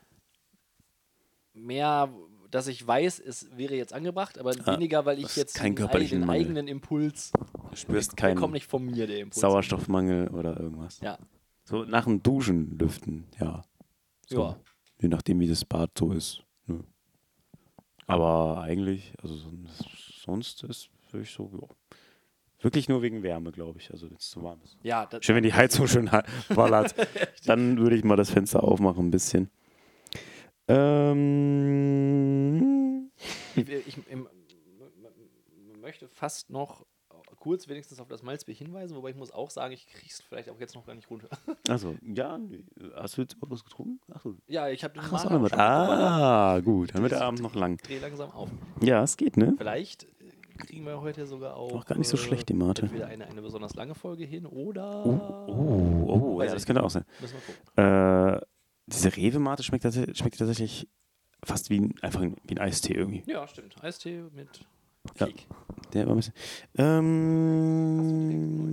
mehr, 1.53 2.09
dass 2.49 2.67
ich 2.67 2.85
weiß, 2.85 3.19
es 3.19 3.55
wäre 3.57 3.75
jetzt 3.75 3.93
angebracht, 3.93 4.39
aber 4.39 4.53
weniger, 4.65 5.05
weil 5.05 5.19
ich 5.19 5.35
jetzt 5.35 5.55
keinen 5.55 5.75
den, 5.75 5.75
körperlichen 5.75 6.21
den 6.21 6.29
eigenen 6.29 6.67
Impuls, 6.67 7.31
Du 7.71 7.77
spürst 7.77 8.17
keinen 8.17 8.35
kommt 8.35 8.53
nicht 8.53 8.67
von 8.67 8.85
mir, 8.85 9.07
der 9.07 9.19
Impuls. 9.19 9.39
Sauerstoffmangel 9.39 10.27
oder 10.29 10.59
irgendwas. 10.59 10.99
Ja, 10.99 11.17
So 11.71 11.83
nach 11.85 12.03
dem 12.03 12.21
Duschen 12.21 12.77
lüften, 12.77 13.25
ja. 13.39 13.63
So. 14.27 14.41
ja. 14.41 14.57
Je 14.99 15.07
nachdem, 15.07 15.39
wie 15.39 15.47
das 15.47 15.65
Bad 15.65 15.91
so 15.97 16.11
ist. 16.11 16.43
Ne? 16.67 16.83
Aber 18.07 18.61
eigentlich, 18.61 19.13
also 19.21 19.35
son- 19.35 19.67
sonst 20.23 20.63
ist 20.63 20.89
wirklich 21.11 21.31
so, 21.31 21.49
ja. 21.59 21.67
Wirklich 22.59 22.87
nur 22.89 23.01
wegen 23.01 23.23
Wärme, 23.23 23.51
glaube 23.51 23.79
ich. 23.79 23.89
Also 23.91 24.07
wenn 24.07 24.17
es 24.17 24.29
zu 24.29 24.43
warm 24.43 24.59
ist. 24.63 24.77
Ja, 24.83 25.07
das, 25.07 25.25
Schön, 25.25 25.35
wenn 25.35 25.41
die 25.43 25.53
Heizung 25.53 25.87
schön 25.87 26.07
ballert. 26.49 26.93
dann 27.45 27.79
würde 27.79 27.95
ich 27.95 28.03
mal 28.03 28.17
das 28.17 28.29
Fenster 28.29 28.61
aufmachen 28.63 29.07
ein 29.07 29.11
bisschen. 29.11 29.49
Ähm, 31.71 33.11
Ich, 33.55 33.67
ich, 33.67 33.97
ich 33.97 34.05
möchte 35.81 36.07
fast 36.07 36.49
noch 36.51 36.85
kurz 37.41 37.67
wenigstens 37.67 37.99
auf 37.99 38.07
das 38.07 38.21
Malzbier 38.21 38.53
hinweisen, 38.53 38.95
wobei 38.95 39.09
ich 39.09 39.15
muss 39.15 39.31
auch 39.31 39.49
sagen, 39.49 39.73
ich 39.73 39.87
kriege 39.87 40.07
es 40.09 40.21
vielleicht 40.21 40.47
auch 40.49 40.59
jetzt 40.59 40.75
noch 40.75 40.85
gar 40.85 40.93
nicht 40.95 41.09
runter. 41.09 41.27
also, 41.67 41.95
ja, 42.01 42.37
nee. 42.37 42.63
hast 42.95 43.17
du 43.17 43.21
jetzt 43.23 43.33
überhaupt 43.33 43.51
was 43.53 43.63
getrunken? 43.65 43.99
Ach, 44.13 44.21
so. 44.21 44.35
ja, 44.47 44.69
ich 44.69 44.83
habe 44.83 44.93
den 44.93 45.01
Ach, 45.03 45.11
was 45.11 45.23
schon 45.23 45.41
bekommen, 45.41 45.59
Ah, 45.59 46.59
gut. 46.59 46.93
Dann 46.93 47.01
wird 47.01 47.13
der 47.13 47.21
Abend 47.23 47.41
noch 47.41 47.55
lang. 47.55 47.77
Dreh 47.77 47.97
langsam 47.99 48.31
auf. 48.31 48.49
Ja, 48.81 49.01
es 49.03 49.17
geht, 49.17 49.37
ne? 49.37 49.55
Vielleicht 49.57 50.03
äh, 50.03 50.07
kriegen 50.59 50.85
wir 50.85 51.01
heute 51.01 51.25
sogar 51.25 51.55
auch, 51.57 51.73
Auch 51.73 51.85
gar 51.85 51.97
nicht 51.97 52.07
so 52.09 52.15
schlecht, 52.17 52.47
die 52.49 52.53
Mate. 52.53 52.83
entweder 52.83 53.07
eine, 53.07 53.25
eine 53.25 53.41
besonders 53.41 53.73
lange 53.75 53.95
Folge 53.95 54.23
hin 54.23 54.45
oder 54.45 55.03
Oh, 55.05 56.05
oh, 56.07 56.37
Weiß 56.37 56.49
ja, 56.49 56.53
das 56.53 56.65
könnte 56.67 56.83
auch 56.83 56.91
sein. 56.91 57.05
müssen 57.19 57.35
wir 57.35 57.41
gucken. 57.41 58.37
Äh, 58.37 58.45
diese 58.85 59.15
Rewe-Mate 59.15 59.63
schmeckt, 59.63 59.83
tats- 59.85 60.15
schmeckt 60.17 60.37
tatsächlich 60.37 60.87
fast 61.43 61.69
wie 61.71 61.79
ein, 61.79 61.95
einfach 62.01 62.21
ein, 62.21 62.35
wie 62.43 62.53
ein 62.55 62.59
Eistee 62.59 62.93
irgendwie. 62.93 63.23
Ja, 63.25 63.47
stimmt. 63.47 63.75
Eistee 63.83 64.21
mit 64.35 64.65
Ja. 65.19 65.27
Der 65.93 66.05
war 66.05 66.13
ein 66.13 66.17
bisschen. 66.17 66.33
Ähm, 66.77 68.69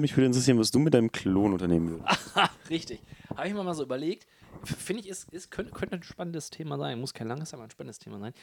mich 0.00 0.16
würde 0.16 0.26
interessieren, 0.26 0.58
was 0.58 0.70
du 0.70 0.78
mit 0.78 0.94
deinem 0.94 1.10
Klon 1.10 1.52
unternehmen 1.52 1.90
würdest. 1.90 2.36
Richtig. 2.70 3.00
Habe 3.36 3.48
ich 3.48 3.54
mir 3.54 3.62
mal 3.62 3.74
so 3.74 3.82
überlegt. 3.84 4.26
Finde 4.64 5.02
ich, 5.02 5.08
ist, 5.08 5.32
ist, 5.32 5.50
könnte, 5.50 5.72
könnte 5.72 5.96
ein 5.96 6.02
spannendes 6.02 6.50
Thema 6.50 6.76
sein. 6.78 7.00
Muss 7.00 7.14
kein 7.14 7.28
langes, 7.28 7.54
aber 7.54 7.64
ein 7.64 7.70
spannendes 7.70 7.98
Thema 7.98 8.18
sein. 8.18 8.34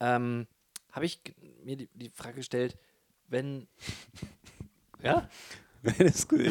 Ähm, 0.00 0.46
Habe 0.92 1.04
ich 1.04 1.20
mir 1.64 1.76
die, 1.76 1.88
die 1.94 2.10
Frage 2.10 2.36
gestellt, 2.36 2.76
wenn. 3.28 3.66
Ja? 5.02 5.28
Das 5.82 5.98
ist 5.98 6.28
gut. 6.28 6.42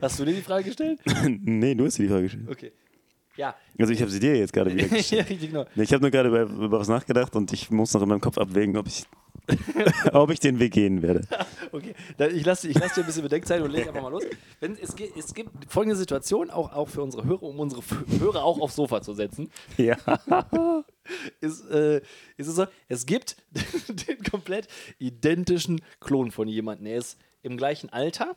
Hast 0.00 0.20
du 0.20 0.24
dir 0.24 0.34
die 0.34 0.42
Frage 0.42 0.66
gestellt? 0.66 1.00
nee, 1.26 1.74
du 1.74 1.84
hast 1.84 1.98
dir 1.98 2.04
die 2.04 2.08
Frage 2.08 2.22
gestellt. 2.22 2.48
Okay. 2.48 2.72
Ja. 3.36 3.54
Also 3.78 3.92
ich 3.92 4.00
habe 4.00 4.10
sie 4.10 4.20
dir 4.20 4.36
jetzt 4.36 4.52
gerade 4.52 4.72
wieder 4.72 4.86
ja, 4.86 4.96
gestellt. 4.96 5.30
richtig, 5.30 5.50
genau. 5.50 5.64
Ich 5.76 5.92
habe 5.92 6.02
nur 6.02 6.10
gerade 6.10 6.28
über, 6.28 6.42
über 6.42 6.80
was 6.80 6.88
nachgedacht 6.88 7.34
und 7.36 7.52
ich 7.52 7.70
muss 7.70 7.92
noch 7.94 8.02
in 8.02 8.08
meinem 8.08 8.20
Kopf 8.20 8.38
abwägen, 8.38 8.76
ob 8.76 8.86
ich, 8.86 9.04
ob 10.12 10.30
ich 10.30 10.40
den 10.40 10.58
Weg 10.58 10.72
gehen 10.72 11.02
werde. 11.02 11.22
Okay, 11.74 11.94
dann 12.18 12.36
ich 12.36 12.44
lasse 12.44 12.68
ich 12.68 12.78
lass 12.78 12.92
dir 12.92 13.00
ein 13.00 13.06
bisschen 13.06 13.22
Bedenkzeit 13.22 13.62
und 13.62 13.70
lege 13.70 13.88
einfach 13.88 14.02
mal 14.02 14.10
los. 14.10 14.24
Wenn, 14.60 14.76
es, 14.76 14.94
es 15.16 15.32
gibt 15.32 15.50
folgende 15.72 15.96
Situation, 15.96 16.50
auch, 16.50 16.70
auch 16.74 16.90
für 16.90 17.02
unsere 17.02 17.24
Hörer, 17.24 17.42
um 17.44 17.58
unsere 17.60 17.80
Hörer 18.20 18.44
auch 18.44 18.60
aufs 18.60 18.76
Sofa 18.76 19.00
zu 19.00 19.14
setzen. 19.14 19.50
Ja. 19.78 19.96
Ist, 21.40 21.64
äh, 21.70 22.02
ist 22.36 22.48
es 22.48 22.56
so, 22.56 22.66
es 22.88 23.06
gibt 23.06 23.36
den 23.88 24.22
komplett 24.22 24.68
identischen 24.98 25.80
Klon 25.98 26.30
von 26.30 26.46
jemandem. 26.46 26.88
Er 26.88 26.98
ist 26.98 27.18
im 27.42 27.56
gleichen 27.56 27.88
Alter, 27.88 28.36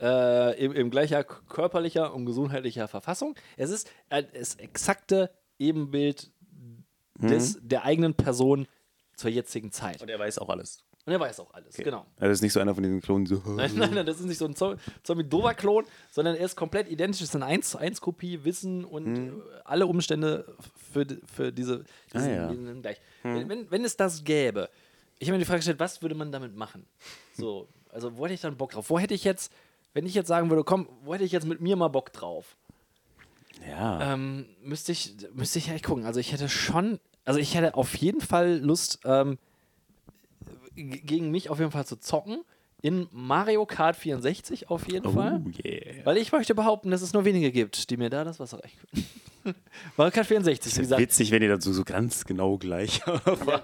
äh, 0.00 0.58
im, 0.64 0.72
im 0.72 0.90
gleicher 0.90 1.24
körperlicher 1.24 2.12
und 2.14 2.26
gesundheitlicher 2.26 2.88
Verfassung. 2.88 3.34
Es 3.56 3.70
ist 3.70 3.90
äh, 4.10 4.22
das 4.34 4.56
exakte 4.56 5.30
Ebenbild 5.58 6.30
des, 7.18 7.58
der 7.62 7.84
eigenen 7.84 8.14
Person 8.14 8.66
zur 9.14 9.30
jetzigen 9.30 9.72
Zeit. 9.72 10.02
Und 10.02 10.08
er 10.10 10.18
weiß 10.18 10.38
auch 10.38 10.48
alles. 10.50 10.78
Und 11.06 11.12
er 11.12 11.20
weiß 11.20 11.38
auch 11.40 11.54
alles, 11.54 11.76
genau. 11.76 12.04
Also 12.18 12.32
ist 12.32 12.42
nicht 12.42 12.52
so 12.52 12.58
einer 12.58 12.74
von 12.74 12.82
diesen 12.82 13.00
Klonen, 13.00 13.24
die 13.26 13.36
so. 13.36 13.42
Nein, 13.46 13.70
nein, 13.76 13.94
nein, 13.94 14.04
das 14.06 14.18
ist 14.18 14.26
nicht 14.26 14.38
so 14.38 14.44
ein 14.44 14.56
Zo- 14.56 14.74
Zombie-Dova-Klon, 15.04 15.84
sondern 16.10 16.34
er 16.34 16.44
ist 16.44 16.56
komplett 16.56 16.90
identisch. 16.90 17.20
Es 17.22 17.28
ist 17.28 17.36
eine 17.36 17.46
1 17.46 17.70
zu 17.70 17.78
1 17.78 18.00
Kopie, 18.00 18.42
Wissen 18.42 18.84
und 18.84 19.16
äh, 19.16 19.32
alle 19.64 19.86
Umstände 19.86 20.56
für, 20.92 21.06
für 21.32 21.52
diese. 21.52 21.84
diesen- 22.12 22.28
Ah, 22.28 22.34
ja. 22.34 22.48
diesen 22.48 22.82
gleich. 22.82 23.00
Wenn, 23.22 23.48
wenn, 23.48 23.70
wenn 23.70 23.84
es 23.84 23.96
das 23.96 24.24
gäbe, 24.24 24.68
ich 25.20 25.28
habe 25.28 25.34
mir 25.36 25.38
die 25.38 25.44
Frage 25.46 25.58
gestellt, 25.60 25.78
was 25.78 26.02
würde 26.02 26.16
man 26.16 26.32
damit 26.32 26.56
machen? 26.56 26.84
So, 27.34 27.68
also 27.90 28.18
wo 28.18 28.24
hätte 28.24 28.34
ich 28.34 28.40
dann 28.40 28.56
Bock 28.56 28.72
drauf? 28.72 28.90
Wo 28.90 28.98
hätte 28.98 29.14
ich 29.14 29.22
jetzt, 29.22 29.52
wenn 29.96 30.04
ich 30.04 30.12
jetzt 30.12 30.28
sagen 30.28 30.50
würde, 30.50 30.62
komm, 30.62 30.90
wo 31.04 31.14
hätte 31.14 31.24
ich 31.24 31.32
jetzt 31.32 31.46
mit 31.46 31.62
mir 31.62 31.74
mal 31.74 31.88
Bock 31.88 32.12
drauf? 32.12 32.58
Ja. 33.66 34.12
Ähm, 34.12 34.44
müsste 34.62 34.92
ich, 34.92 35.16
müsste 35.32 35.58
ich 35.58 35.70
echt 35.70 35.86
gucken. 35.86 36.04
Also 36.04 36.20
ich 36.20 36.32
hätte 36.32 36.50
schon, 36.50 37.00
also 37.24 37.40
ich 37.40 37.54
hätte 37.54 37.74
auf 37.74 37.96
jeden 37.96 38.20
Fall 38.20 38.58
Lust, 38.58 38.98
ähm, 39.06 39.38
gegen 40.74 41.30
mich 41.30 41.48
auf 41.48 41.60
jeden 41.60 41.70
Fall 41.70 41.86
zu 41.86 41.96
zocken. 41.96 42.42
In 42.82 43.08
Mario 43.10 43.64
Kart 43.64 43.96
64 43.96 44.68
auf 44.68 44.86
jeden 44.86 45.10
Fall. 45.10 45.42
Oh 45.42 45.50
yeah. 45.64 46.04
Weil 46.04 46.18
ich 46.18 46.30
möchte 46.30 46.54
behaupten, 46.54 46.90
dass 46.90 47.00
es 47.00 47.14
nur 47.14 47.24
wenige 47.24 47.50
gibt, 47.50 47.88
die 47.88 47.96
mir 47.96 48.10
da 48.10 48.22
das 48.22 48.38
Wasser 48.38 48.60
reichen. 48.62 48.78
Mario 49.96 50.12
Kart 50.12 50.26
64, 50.26 50.76
wie 50.76 50.80
gesagt. 50.80 51.00
witzig, 51.00 51.30
wenn 51.30 51.40
die 51.40 51.48
dazu 51.48 51.72
so 51.72 51.84
ganz 51.84 52.26
genau 52.26 52.58
gleich. 52.58 53.00
Ja, 53.06 53.62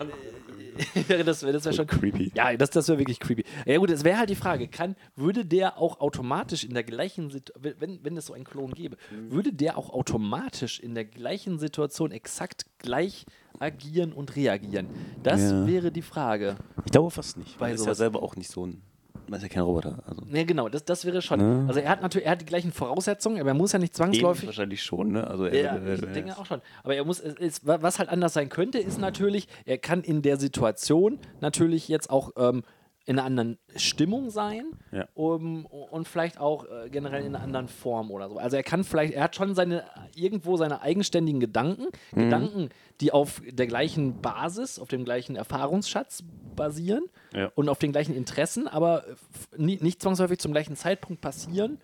wäre 1.09 1.24
das 1.24 1.43
wär 1.45 1.72
schon 1.72 1.87
creepy. 1.87 2.33
Ja, 2.35 2.57
das, 2.57 2.70
das 2.70 2.89
wäre 2.89 2.99
wirklich 2.99 3.20
creepy. 3.20 3.45
Ja 3.66 3.78
gut, 3.78 3.91
es 3.91 4.05
wäre 4.05 4.18
halt 4.18 4.30
die 4.30 4.35
Frage, 4.35 4.68
kann, 4.68 4.97
würde 5.16 5.45
der 5.45 5.78
auch 5.78 6.01
automatisch 6.01 6.64
in 6.64 6.74
der 6.74 6.85
gleichen 6.85 7.30
Situation, 7.30 7.74
wenn, 7.80 8.05
wenn 8.05 8.16
es 8.16 8.26
so 8.26 8.33
einen 8.35 8.45
Klon 8.45 8.72
gäbe, 8.72 8.97
Mhm. 9.11 9.30
würde 9.33 9.53
der 9.53 9.76
auch 9.78 9.91
automatisch 9.91 10.80
in 10.80 10.95
der 10.95 11.05
gleichen 11.05 11.59
Situation 11.59 12.11
exakt 12.12 12.66
gleich 12.78 13.24
agieren 13.59 14.12
und 14.12 14.37
reagieren? 14.37 14.89
Das 15.22 15.41
Ja. 15.41 15.66
wäre 15.66 15.93
die 15.93 16.03
Frage. 16.03 16.57
Ich 16.85 16.93
glaube 16.93 17.11
fast 17.11 17.37
nicht. 17.37 17.59
Weil 17.61 17.74
ist 17.74 17.87
ja 17.87 17.95
selber 17.95 18.22
auch 18.22 18.37
nicht 18.37 18.51
so 18.51 18.66
ein. 18.66 18.83
Man 19.29 19.39
ist 19.39 19.43
ja 19.45 19.49
kein 19.49 19.62
Roboter. 19.62 20.03
Also. 20.07 20.23
Ne, 20.27 20.45
genau, 20.45 20.68
das, 20.68 20.85
das 20.85 21.05
wäre 21.05 21.23
schon. 21.23 21.39
Ne? 21.41 21.64
Also 21.68 21.81
er 21.81 21.89
hat 21.91 22.03
natürlich, 22.03 22.27
er 22.27 22.33
hat 22.33 22.41
die 22.41 22.45
gleichen 22.47 22.73
Voraussetzungen, 22.73 23.41
aber 23.41 23.51
er 23.51 23.55
muss 23.55 23.73
ja 23.73 23.79
nicht 23.79 23.95
zwangsläufig. 23.95 24.47
wahrscheinlich 24.47 24.83
schon, 24.83 25.12
ne? 25.12 25.27
Also 25.27 25.47
Ja, 25.47 25.79
ich 25.87 26.01
denke 26.12 26.37
auch 26.37 26.45
schon. 26.47 26.61
Aber 26.83 26.95
er 26.95 27.05
muss, 27.05 27.20
ist, 27.20 27.66
wa- 27.66 27.79
was 27.81 27.99
halt 27.99 28.09
anders 28.09 28.35
sein 28.35 28.49
könnte, 28.49 28.79
ist 28.79 28.99
natürlich, 28.99 29.49
er 29.64 29.79
kann 29.79 30.03
in 30.03 30.23
der 30.23 30.37
Situation 30.39 31.18
natürlich 31.41 31.89
jetzt 31.89 32.11
auch 32.11 32.33
ähm, 32.37 32.62
in 33.05 33.18
einer 33.18 33.26
anderen 33.26 33.59
Stimmung 33.76 34.30
sein 34.30 34.66
Ja. 34.92 35.09
um, 35.14 35.66
und 35.66 36.07
vielleicht 36.07 36.38
auch 36.38 36.64
äh, 36.66 36.88
generell 36.90 37.24
in 37.24 37.34
einer 37.34 37.42
anderen 37.44 37.68
Form 37.68 38.11
oder 38.11 38.28
so. 38.28 38.38
Also 38.38 38.57
er 38.57 38.62
kann 38.62 38.84
vielleicht, 38.84 39.14
er 39.14 39.24
hat 39.24 39.34
schon 39.36 39.55
seine 39.55 39.84
irgendwo 40.14 40.57
seine 40.57 40.82
eigenständigen 40.82 41.40
Gedanken, 41.40 41.86
Mhm. 42.12 42.18
Gedanken, 42.20 42.68
die 43.00 43.11
auf 43.12 43.42
der 43.44 43.66
gleichen 43.66 44.20
Basis, 44.20 44.78
auf 44.78 44.88
dem 44.88 45.05
gleichen 45.05 45.34
Erfahrungsschatz 45.36 46.22
basieren 46.55 47.05
Ja. 47.34 47.50
und 47.57 47.68
auf 47.68 47.78
den 47.78 47.90
gleichen 47.92 48.14
Interessen, 48.14 48.68
aber 48.68 49.07
äh, 49.09 49.14
nie, 49.57 49.78
nicht 49.80 50.00
zwangsläufig 50.00 50.38
zum 50.38 50.53
gleichen 50.53 50.76
Zeitpunkt 50.76 51.20
passieren. 51.20 51.78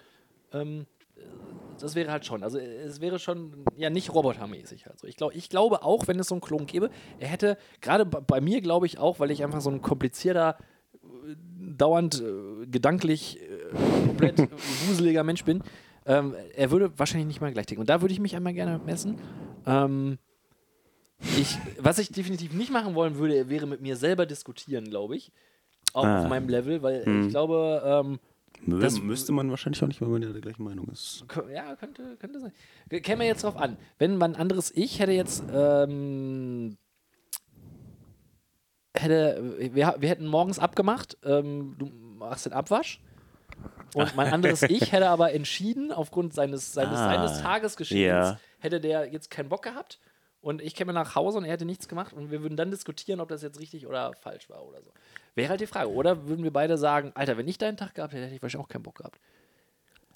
Ähm, 0.52 0.86
das 1.80 1.94
wäre 1.94 2.10
halt 2.10 2.26
schon. 2.26 2.42
Also 2.42 2.58
es 2.58 3.00
wäre 3.00 3.18
schon 3.20 3.64
ja 3.76 3.88
nicht 3.88 4.12
robotermäßig. 4.12 4.88
Also 4.90 5.06
ich, 5.06 5.16
glaub, 5.16 5.34
ich 5.34 5.48
glaube 5.48 5.82
auch, 5.84 6.08
wenn 6.08 6.18
es 6.18 6.26
so 6.28 6.34
einen 6.34 6.40
Klon 6.42 6.66
gäbe, 6.66 6.90
er 7.20 7.28
hätte, 7.28 7.56
gerade 7.80 8.04
bei, 8.04 8.40
mir 8.40 8.60
glaube 8.60 8.86
ich 8.86 8.98
auch, 8.98 9.20
weil 9.20 9.30
ich 9.30 9.44
einfach 9.44 9.60
so 9.60 9.70
ein 9.70 9.80
komplizierter, 9.80 10.56
dauernd 11.76 12.20
äh, 12.22 12.66
gedanklich 12.66 13.38
äh, 13.40 14.06
komplett 14.06 14.38
wuseliger 14.88 15.24
Mensch 15.24 15.44
bin, 15.44 15.62
ähm, 16.06 16.34
er 16.56 16.70
würde 16.70 16.90
wahrscheinlich 16.98 17.26
nicht 17.26 17.40
mal 17.40 17.52
gleich 17.52 17.66
ticken. 17.66 17.80
Und 17.80 17.90
da 17.90 18.00
würde 18.00 18.12
ich 18.14 18.20
mich 18.20 18.34
einmal 18.36 18.54
gerne 18.54 18.80
messen. 18.84 19.18
Ähm, 19.66 20.18
ich, 21.36 21.58
was 21.80 21.98
ich 21.98 22.10
definitiv 22.10 22.52
nicht 22.54 22.70
machen 22.72 22.94
wollen 22.94 23.16
würde, 23.16 23.48
wäre 23.48 23.66
mit 23.66 23.80
mir 23.80 23.96
selber 23.96 24.24
diskutieren, 24.26 24.84
glaube 24.84 25.16
ich. 25.16 25.32
Auch 25.92 26.04
Ah. 26.04 26.22
auf 26.22 26.28
meinem 26.28 26.48
Level, 26.48 26.82
weil 26.82 27.02
ich 27.24 27.30
glaube, 27.30 27.82
ähm, 27.84 28.18
Das- 28.66 29.00
müsste 29.00 29.32
man 29.32 29.50
wahrscheinlich 29.50 29.82
auch 29.82 29.88
nicht, 29.88 30.00
weil 30.00 30.08
man 30.08 30.22
ja 30.22 30.30
der 30.30 30.40
gleichen 30.40 30.62
Meinung 30.64 30.86
ist. 30.88 31.24
Ja, 31.52 31.74
könnte, 31.76 32.16
könnte 32.20 32.40
sein. 32.40 32.52
Käme 33.02 33.26
jetzt 33.26 33.42
drauf 33.44 33.56
an. 33.56 33.76
Wenn 33.98 34.16
man 34.16 34.34
ein 34.34 34.40
anderes 34.40 34.70
Ich 34.74 35.00
hätte 35.00 35.12
jetzt, 35.12 35.42
ähm, 35.52 36.76
hätte, 39.00 39.56
wir, 39.58 39.94
wir 39.98 40.08
hätten 40.08 40.26
morgens 40.26 40.58
abgemacht, 40.58 41.16
ähm, 41.24 41.76
du 41.78 41.86
machst 42.18 42.46
den 42.46 42.52
Abwasch. 42.52 43.00
Und 43.94 44.14
mein 44.16 44.32
anderes 44.32 44.62
Ich 44.68 44.92
hätte 44.92 45.08
aber 45.08 45.32
entschieden, 45.32 45.92
aufgrund 45.92 46.34
seines, 46.34 46.72
seines, 46.72 46.98
Ah, 46.98 47.14
seines 47.14 47.40
Tagesgeschehens, 47.42 48.28
ja. 48.28 48.40
hätte 48.60 48.80
der 48.80 49.10
jetzt 49.12 49.30
keinen 49.30 49.48
Bock 49.48 49.62
gehabt. 49.62 49.98
Und 50.40 50.62
ich 50.62 50.74
käme 50.74 50.92
nach 50.92 51.16
Hause 51.16 51.38
und 51.38 51.44
er 51.44 51.52
hätte 51.52 51.64
nichts 51.64 51.88
gemacht 51.88 52.12
und 52.12 52.30
wir 52.30 52.42
würden 52.42 52.56
dann 52.56 52.70
diskutieren, 52.70 53.20
ob 53.20 53.28
das 53.28 53.42
jetzt 53.42 53.58
richtig 53.58 53.86
oder 53.86 54.12
falsch 54.14 54.48
war 54.48 54.64
oder 54.64 54.80
so. 54.82 54.92
Wäre 55.34 55.50
halt 55.50 55.60
die 55.60 55.66
Frage. 55.66 55.90
Oder 55.90 56.28
würden 56.28 56.44
wir 56.44 56.52
beide 56.52 56.78
sagen, 56.78 57.10
Alter, 57.14 57.36
wenn 57.36 57.48
ich 57.48 57.58
deinen 57.58 57.76
Tag 57.76 57.94
gehabt 57.94 58.12
hätte, 58.12 58.24
hätte 58.24 58.36
ich 58.36 58.42
wahrscheinlich 58.42 58.64
auch 58.64 58.68
keinen 58.68 58.82
Bock 58.84 58.96
gehabt. 58.96 59.18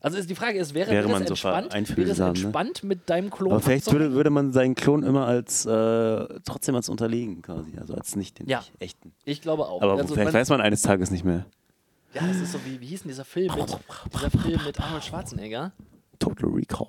Also 0.02 0.18
ist 0.18 0.28
die 0.28 0.34
Frage 0.34 0.58
ist, 0.58 0.74
wäre, 0.74 0.90
Wäre 0.90 1.04
wäre 1.04 1.12
man 1.12 1.22
es 1.22 1.28
so 1.28 1.32
entspannt, 1.34 1.72
wäre 1.96 2.10
es 2.10 2.18
ne? 2.18 2.26
entspannt 2.26 2.82
mit 2.84 3.08
deinem 3.08 3.30
Klon 3.30 3.52
Aber 3.52 3.60
vielleicht 3.60 3.90
würde, 3.92 4.12
würde 4.12 4.30
man 4.30 4.52
seinen 4.52 4.74
Klon 4.74 5.04
immer 5.04 5.26
als 5.26 5.64
äh, 5.64 6.26
trotzdem 6.44 6.74
als 6.74 6.88
unterlegen 6.88 7.40
quasi, 7.42 7.78
also 7.78 7.94
als 7.94 8.16
nicht 8.16 8.40
den 8.40 8.48
Ja. 8.48 8.64
echten. 8.80 9.12
Ich 9.24 9.40
glaube 9.42 9.66
auch. 9.68 9.80
Aber 9.80 9.92
also, 9.92 10.14
vielleicht 10.14 10.32
man, 10.32 10.34
weiß 10.40 10.48
man 10.48 10.60
eines 10.60 10.82
Tages 10.82 11.10
nicht 11.12 11.24
mehr. 11.24 11.46
ja, 12.14 12.22
es 12.30 12.40
ist 12.40 12.52
so 12.52 12.58
wie, 12.66 12.80
wie 12.80 12.86
hieß 12.86 13.02
denn 13.02 13.10
dieser 13.10 13.24
Film 13.24 13.54
mit, 13.54 13.68
dieser 14.12 14.30
Film 14.30 14.60
mit 14.66 14.80
Arnold 14.80 15.04
Schwarzenegger? 15.04 15.72
Total 16.18 16.50
Recall. 16.50 16.88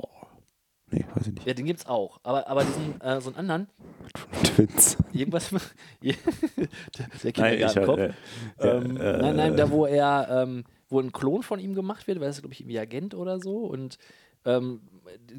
Nee, 0.91 1.05
weiß 1.15 1.27
ich 1.27 1.33
nicht. 1.33 1.45
Ja, 1.47 1.53
den 1.53 1.65
gibt's 1.65 1.85
auch. 1.87 2.19
Aber, 2.23 2.47
aber 2.47 2.63
diesen, 2.63 2.99
äh, 3.01 3.19
so 3.21 3.29
einen 3.29 3.37
anderen, 3.37 3.67
Twins. 4.43 4.97
irgendwas, 5.11 5.49
der, 6.03 7.31
Kindergartenkopf. 7.31 7.99
äh, 7.99 8.11
Ähm, 8.59 8.97
äh, 8.97 9.17
nein, 9.17 9.35
nein, 9.35 9.57
da 9.57 9.69
wo 9.71 9.85
er, 9.87 10.27
ähm, 10.29 10.63
wo 10.93 10.99
ein 10.99 11.11
Klon 11.11 11.43
von 11.43 11.59
ihm 11.59 11.75
gemacht 11.75 12.07
wird, 12.07 12.19
weil 12.19 12.29
ist, 12.29 12.41
glaube 12.41 12.53
ich, 12.53 12.61
irgendwie 12.61 12.79
Agent 12.79 13.13
oder 13.15 13.39
so. 13.39 13.57
Und 13.57 13.97
ähm, 14.45 14.81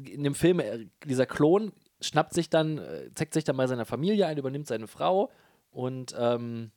in 0.05 0.23
dem 0.23 0.35
Film, 0.35 0.59
äh, 0.59 0.85
dieser 1.05 1.25
Klon 1.25 1.71
schnappt 2.01 2.33
sich 2.33 2.49
dann, 2.49 2.77
äh, 2.77 3.09
zeigt 3.15 3.33
sich 3.33 3.43
dann 3.43 3.57
bei 3.57 3.67
seiner 3.67 3.85
Familie 3.85 4.27
ein, 4.27 4.37
übernimmt 4.37 4.67
seine 4.67 4.87
Frau 4.87 5.31
und 5.71 6.15
ähm, 6.17 6.71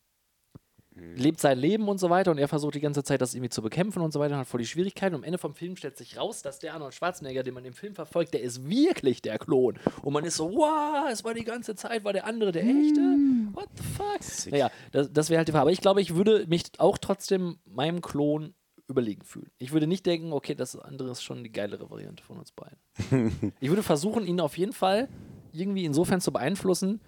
lebt 1.17 1.41
sein 1.41 1.59
Leben 1.59 1.89
und 1.89 1.99
so 1.99 2.11
weiter 2.11 2.31
und 2.31 2.39
er 2.39 2.49
versucht 2.49 2.75
die 2.75 2.81
ganze 2.81 3.05
Zeit, 3.05 3.21
das 3.21 3.35
irgendwie 3.35 3.51
zu 3.51 3.63
bekämpfen 3.63 4.03
und 4.03 4.13
so 4.13 4.21
weiter 4.21 4.35
und 4.35 4.41
hat 4.41 4.49
voll 4.49 4.61
die 4.61 4.67
Schwierigkeiten. 4.67 5.15
Und 5.15 5.21
am 5.21 5.25
Ende 5.25 5.39
vom 5.39 5.55
Film 5.55 5.77
stellt 5.77 5.97
sich 5.97 6.19
raus, 6.19 6.43
dass 6.43 6.59
der 6.59 6.75
Arnold 6.75 6.95
Schwarzenegger, 6.95 7.43
den 7.43 7.55
man 7.55 7.65
im 7.65 7.73
Film 7.73 7.95
verfolgt, 7.95 8.35
der 8.35 8.43
ist 8.43 8.69
wirklich 8.69 9.23
der 9.23 9.39
Klon. 9.39 9.79
Und 10.03 10.13
man 10.13 10.25
ist 10.25 10.37
so, 10.37 10.51
wow, 10.51 11.09
es 11.11 11.25
war 11.25 11.35
die 11.35 11.45
ganze 11.45 11.75
Zeit, 11.75 12.05
war 12.05 12.13
der 12.13 12.27
andere 12.27 12.53
der 12.53 12.63
echte? 12.63 13.01
What 13.53 13.69
the 13.77 13.83
fuck? 13.83 14.53
Naja, 14.53 14.71
das, 14.93 15.13
das 15.13 15.31
wäre 15.31 15.39
halt 15.39 15.49
die 15.49 15.53
Frage. 15.53 15.63
Aber 15.63 15.73
ich 15.73 15.81
glaube, 15.81 16.01
ich 16.01 16.15
würde 16.15 16.47
mich 16.49 16.65
auch 16.79 16.99
trotzdem 16.99 17.59
meinem 17.65 18.01
Klon 18.01 18.55
überlegen 18.89 19.23
fühlen. 19.23 19.51
Ich 19.59 19.73
würde 19.73 19.87
nicht 19.87 20.07
denken, 20.07 20.33
okay, 20.33 20.55
das 20.55 20.77
andere 20.77 21.11
ist 21.11 21.23
schon 21.23 21.45
die 21.45 21.53
geilere 21.53 21.91
Variante 21.91 22.23
von 22.23 22.39
uns 22.39 22.53
beiden. 22.53 23.53
ich 23.61 23.69
würde 23.69 23.83
versuchen, 23.83 24.27
ihn 24.27 24.41
auf 24.41 24.57
jeden 24.59 24.73
Fall 24.73 25.09
irgendwie 25.53 25.85
insofern 25.85 26.21
zu 26.21 26.33
beeinflussen, 26.33 27.01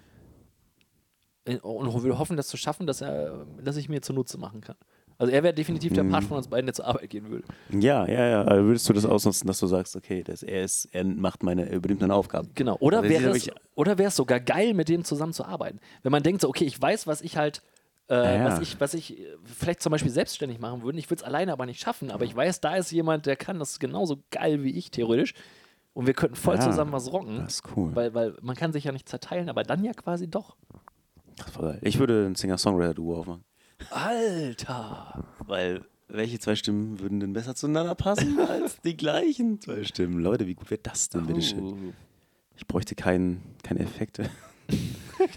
äh, 1.45 1.57
und 1.57 1.91
würde 2.03 2.19
hoffen, 2.19 2.37
das 2.37 2.47
zu 2.47 2.57
schaffen, 2.57 2.87
dass, 2.87 3.01
er, 3.01 3.45
dass 3.63 3.77
ich 3.77 3.89
mir 3.89 4.01
zunutze 4.01 4.37
machen 4.37 4.61
kann. 4.61 4.75
Also 5.17 5.31
er 5.31 5.43
wäre 5.43 5.53
definitiv 5.53 5.93
der 5.93 6.03
Part 6.03 6.23
von 6.23 6.37
uns 6.37 6.47
beiden, 6.47 6.65
der 6.65 6.73
zur 6.73 6.87
Arbeit 6.87 7.11
gehen 7.11 7.29
würde. 7.29 7.43
Ja, 7.69 8.07
ja, 8.07 8.27
ja. 8.27 8.41
Also 8.43 8.65
würdest 8.65 8.89
du 8.89 8.93
das 8.93 9.05
ausnutzen, 9.05 9.45
dass 9.45 9.59
du 9.59 9.67
sagst, 9.67 9.95
okay, 9.95 10.23
das, 10.23 10.41
er, 10.41 10.63
ist, 10.63 10.85
er 10.85 11.03
macht 11.03 11.43
meine, 11.43 11.69
er 11.69 11.75
übernimmt 11.75 12.01
meine 12.01 12.15
Aufgaben. 12.15 12.49
Genau. 12.55 12.75
Oder 12.79 12.99
Also 12.99 13.09
wäre 13.09 13.29
es, 13.29 13.51
oder 13.75 13.99
wäre 13.99 14.07
es 14.07 14.15
sogar 14.15 14.39
geil, 14.39 14.73
mit 14.73 14.89
dem 14.89 15.03
zusammenzuarbeiten. 15.03 15.79
Wenn 16.01 16.11
man 16.11 16.23
denkt, 16.23 16.41
so, 16.41 16.49
okay, 16.49 16.65
ich 16.65 16.81
weiß, 16.81 17.05
was 17.05 17.21
ich 17.21 17.37
halt, 17.37 17.61
äh, 18.11 18.39
ja. 18.39 18.45
was 18.45 18.59
ich, 18.59 18.79
was 18.79 18.93
ich 18.93 19.17
äh, 19.17 19.25
vielleicht 19.45 19.81
zum 19.81 19.91
Beispiel 19.91 20.11
selbstständig 20.11 20.59
machen 20.59 20.83
würde. 20.83 20.99
Ich 20.99 21.09
würde 21.09 21.21
es 21.21 21.23
alleine 21.23 21.53
aber 21.53 21.65
nicht 21.65 21.79
schaffen, 21.79 22.11
aber 22.11 22.25
ich 22.25 22.35
weiß, 22.35 22.59
da 22.59 22.75
ist 22.75 22.91
jemand, 22.91 23.25
der 23.25 23.37
kann 23.37 23.57
das 23.57 23.79
genauso 23.79 24.17
geil 24.31 24.63
wie 24.63 24.71
ich, 24.71 24.91
theoretisch. 24.91 25.33
Und 25.93 26.07
wir 26.07 26.13
könnten 26.13 26.35
voll 26.35 26.55
Ja, 26.55 26.61
zusammen 26.61 26.91
was 26.91 27.11
rocken. 27.11 27.37
Das 27.37 27.55
ist 27.55 27.63
cool. 27.75 27.95
Weil, 27.95 28.13
weil 28.13 28.35
man 28.41 28.55
kann 28.55 28.73
sich 28.73 28.83
ja 28.83 28.91
nicht 28.91 29.07
zerteilen, 29.07 29.49
aber 29.49 29.63
dann 29.63 29.83
ja 29.83 29.93
quasi 29.93 30.29
doch. 30.29 30.55
Ich 31.81 31.99
würde 31.99 32.25
ein 32.27 32.35
Singer-Songwriter-Duo 32.35 33.19
aufmachen. 33.19 33.43
Alter! 33.89 35.23
Weil 35.45 35.81
welche 36.07 36.39
zwei 36.39 36.55
Stimmen 36.55 36.99
würden 36.99 37.19
denn 37.19 37.33
besser 37.33 37.55
zueinander 37.55 37.95
passen 37.95 38.39
als 38.47 38.79
die 38.81 38.95
gleichen 38.97 39.59
zwei 39.61 39.83
Stimmen? 39.83 40.19
Leute, 40.19 40.47
wie 40.47 40.55
gut 40.55 40.69
wäre 40.69 40.81
das 40.83 41.09
denn, 41.09 41.25
bitteschön? 41.25 41.63
Uh, 41.63 41.93
Ich 42.57 42.67
bräuchte 42.67 42.95
keinen 42.95 43.41
keine 43.63 43.79
Effekte. 43.81 44.29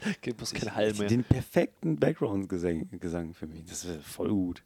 gibt 0.23 0.41
es 0.43 0.53
keinen 0.53 0.75
Hall 0.75 0.93
mehr. 0.95 1.09
Den 1.09 1.25
perfekten 1.25 1.97
Background-Gesang 1.99 2.89
Gesang 3.01 3.35
für 3.35 3.47
mich. 3.47 3.65
Das 3.67 3.87
wäre 3.87 4.01
voll 4.01 4.29
gut. 4.31 4.63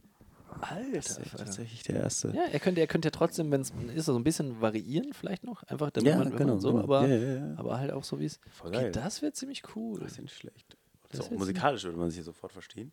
Das 0.61 0.70
Alter! 0.70 0.93
wäre 0.93 1.05
Alter. 1.18 1.37
tatsächlich 1.37 1.83
der 1.85 1.97
erste. 1.97 2.29
Ja, 2.35 2.43
er 2.51 2.59
könnte, 2.59 2.81
er 2.81 2.87
könnte 2.87 3.07
ja 3.09 3.11
trotzdem, 3.11 3.51
wenn 3.51 3.61
es 3.61 3.72
ist, 3.95 4.07
so 4.07 4.16
ein 4.16 4.24
bisschen 4.24 4.61
variieren, 4.61 5.12
vielleicht 5.12 5.45
noch. 5.45 5.62
Einfach 5.64 5.91
damit 5.91 6.11
Ja, 6.11 6.18
man, 6.18 6.35
genau, 6.35 6.55
man 6.55 6.61
so, 6.61 6.70
genau. 6.72 6.83
aber, 6.85 7.07
Ja, 7.07 7.16
ja, 7.16 7.55
aber 7.57 7.79
halt 7.79 7.91
auch 7.93 8.03
so 8.05 8.18
wie 8.18 8.24
es. 8.24 8.41
Okay, 8.64 8.91
das 8.91 9.22
wäre 9.22 9.33
ziemlich 9.33 9.62
cool. 9.76 10.01
Das 10.01 10.12
ist 10.12 10.20
nicht 10.22 10.35
schlecht. 10.35 10.76
Das 11.11 11.20
Das 11.20 11.31
ist- 11.31 11.39
musikalisch 11.39 11.85
würde 11.85 11.99
man 11.99 12.09
sich 12.11 12.16
hier 12.16 12.24
sofort 12.24 12.53
verstehen. 12.53 12.93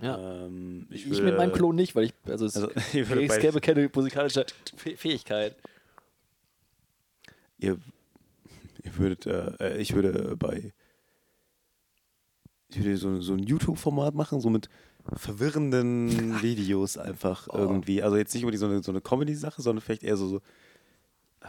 Ja. 0.00 0.46
Ähm, 0.46 0.86
ich 0.90 1.08
würde- 1.08 1.22
mit 1.22 1.36
meinem 1.36 1.52
Klon 1.52 1.76
nicht, 1.76 1.94
weil 1.94 2.04
ich, 2.06 2.14
also 2.26 2.46
es, 2.46 2.56
Also, 2.56 2.70
ich 2.94 3.08
bei- 3.28 3.38
gäbe 3.38 3.60
keine 3.60 3.90
musikalische 3.94 4.46
Fäh- 4.76 4.96
Fähigkeit. 4.96 5.56
ihr, 7.58 7.78
ihr 8.82 8.96
würdet, 8.96 9.26
äh, 9.26 9.52
äh, 9.60 9.78
ich 9.80 9.94
würde 9.94 10.36
bei, 10.36 10.72
ich 12.76 12.84
würde 12.84 12.96
so, 12.96 13.20
so 13.20 13.32
ein 13.34 13.40
YouTube-Format 13.40 14.14
machen, 14.14 14.40
so 14.40 14.50
mit 14.50 14.68
verwirrenden 15.12 16.08
Videos 16.42 16.96
einfach 16.98 17.48
Oh. 17.50 17.56
irgendwie. 17.58 18.02
Also 18.02 18.16
jetzt 18.16 18.34
nicht 18.34 18.44
unbedingt 18.44 18.60
so 18.60 18.66
eine, 18.66 18.82
so 18.82 18.92
eine 18.92 19.00
Comedy-Sache, 19.00 19.62
sondern 19.62 19.82
vielleicht 19.82 20.02
eher 20.02 20.16
so, 20.16 20.28
so, 20.28 20.36
äh, 21.42 21.48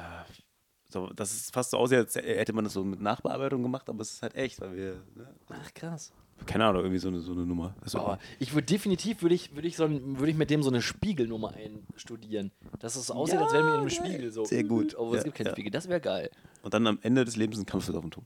so, 0.89 1.09
das 1.15 1.33
ist 1.33 1.53
fast 1.53 1.71
so 1.71 1.77
aus, 1.77 1.91
als 1.91 2.15
hätte 2.15 2.53
man 2.53 2.63
das 2.63 2.73
so 2.73 2.83
mit 2.83 3.01
Nachbearbeitung 3.01 3.61
gemacht, 3.63 3.89
aber 3.89 4.01
es 4.01 4.13
ist 4.13 4.21
halt 4.21 4.35
echt, 4.35 4.61
weil 4.61 4.75
wir, 4.75 4.93
ne, 5.15 5.27
Ach 5.49 5.73
krass. 5.73 6.13
keine 6.45 6.65
Ahnung, 6.65 6.83
irgendwie 6.83 6.99
so 6.99 7.07
eine, 7.09 7.19
so 7.19 7.31
eine 7.33 7.45
Nummer. 7.45 7.75
Aber 7.93 8.19
ich 8.39 8.53
würde 8.53 8.65
definitiv, 8.65 9.21
würde 9.21 9.35
ich, 9.35 9.53
würde 9.55 9.67
ich, 9.67 9.75
so 9.75 9.85
ein, 9.85 10.19
würde 10.19 10.31
ich 10.31 10.37
mit 10.37 10.49
dem 10.49 10.63
so 10.63 10.69
eine 10.69 10.81
Spiegelnummer 10.81 11.53
einstudieren. 11.53 12.51
Dass 12.79 12.95
es 12.95 13.07
so 13.07 13.13
aussieht, 13.13 13.39
als 13.39 13.51
wären 13.53 13.65
wir 13.65 13.73
in 13.75 13.79
einem 13.81 13.89
Spiegel. 13.89 14.31
So. 14.31 14.45
Sehr 14.45 14.63
gut. 14.63 14.95
Aber 14.95 15.11
es 15.11 15.17
Ja, 15.17 15.23
gibt 15.23 15.35
keinen 15.37 15.47
ja. 15.47 15.51
Spiegel. 15.53 15.71
Das 15.71 15.87
wäre 15.89 15.99
geil. 16.01 16.29
Und 16.61 16.73
dann 16.73 16.87
am 16.87 16.99
Ende 17.01 17.25
des 17.25 17.35
Lebens 17.35 17.57
ein 17.59 17.65
Kampf 17.65 17.89
auf 17.89 18.01
den 18.01 18.11
Tod. 18.11 18.25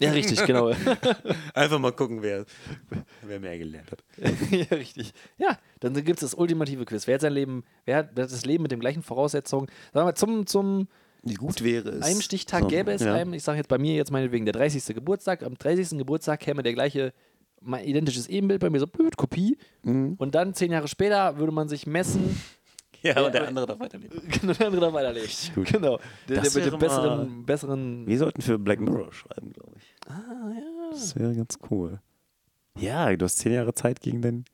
Ja, 0.00 0.10
richtig, 0.10 0.44
genau. 0.44 0.72
Einfach 1.54 1.78
mal 1.78 1.92
gucken, 1.92 2.22
wer, 2.22 2.44
wer 3.22 3.40
mehr 3.40 3.58
gelernt 3.58 3.90
hat. 3.90 4.04
ja, 4.50 4.76
richtig. 4.76 5.12
Ja, 5.38 5.58
dann 5.80 5.94
gibt 5.94 6.22
es 6.22 6.30
das 6.30 6.34
ultimative 6.34 6.84
Quiz. 6.84 7.06
Wer 7.06 7.14
hat 7.14 7.22
sein 7.22 7.32
Leben, 7.32 7.64
wer 7.84 7.98
hat 7.98 8.10
das 8.16 8.44
Leben 8.44 8.62
mit 8.62 8.72
den 8.72 8.80
gleichen 8.80 9.02
Voraussetzungen? 9.02 9.66
Sagen 9.92 9.94
wir 9.94 10.04
mal, 10.04 10.14
zum, 10.14 10.46
zum 10.46 10.88
Wie 11.22 11.34
gut 11.34 11.62
wäre 11.62 11.90
es? 11.90 12.02
einem 12.02 12.20
Stichtag 12.20 12.62
so, 12.62 12.68
gäbe 12.68 12.92
es 12.92 13.02
ja. 13.02 13.14
einem, 13.14 13.32
ich 13.32 13.42
sage 13.42 13.58
jetzt 13.58 13.68
bei 13.68 13.78
mir 13.78 13.94
jetzt 13.94 14.10
meinetwegen 14.10 14.44
der 14.44 14.52
30. 14.52 14.94
Geburtstag, 14.94 15.42
am 15.42 15.54
30. 15.56 15.98
Geburtstag 15.98 16.40
käme 16.40 16.62
der 16.62 16.74
gleiche, 16.74 17.12
mein 17.60 17.84
identisches 17.84 18.28
Ebenbild 18.28 18.60
bei 18.60 18.70
mir, 18.70 18.80
so 18.80 18.86
blöd, 18.86 19.16
Kopie. 19.16 19.56
Mhm. 19.82 20.14
Und 20.18 20.34
dann 20.34 20.54
zehn 20.54 20.72
Jahre 20.72 20.88
später 20.88 21.38
würde 21.38 21.52
man 21.52 21.68
sich 21.68 21.86
messen, 21.86 22.40
Ja, 23.02 23.14
Ja, 23.14 23.26
und 23.26 23.34
der 23.34 23.48
andere 23.48 23.66
darf 23.66 23.78
weiterleben. 23.80 24.20
genau, 24.40 24.52
der 24.52 24.66
andere 24.66 24.80
darf 24.82 24.92
weiterleben. 24.94 25.28
gut. 25.54 25.66
Genau. 25.72 25.98
Der, 26.28 26.36
der 26.36 26.36
Das 26.44 26.54
mit 26.54 26.64
wäre 26.64 26.70
dem 26.70 26.80
besseren, 26.80 27.46
besseren 27.46 28.06
Wir 28.06 28.18
sollten 28.18 28.42
für 28.42 28.58
Black 28.58 28.80
Mirror 28.80 29.12
schreiben, 29.12 29.52
glaube 29.52 29.72
ich. 29.78 29.94
Ah, 30.08 30.50
ja. 30.54 30.90
Das 30.90 31.16
wäre 31.16 31.34
ganz 31.34 31.58
cool. 31.70 32.00
Ja, 32.78 33.14
du 33.16 33.24
hast 33.24 33.38
zehn 33.38 33.52
Jahre 33.52 33.74
Zeit 33.74 34.00
gegen 34.00 34.22
den. 34.22 34.44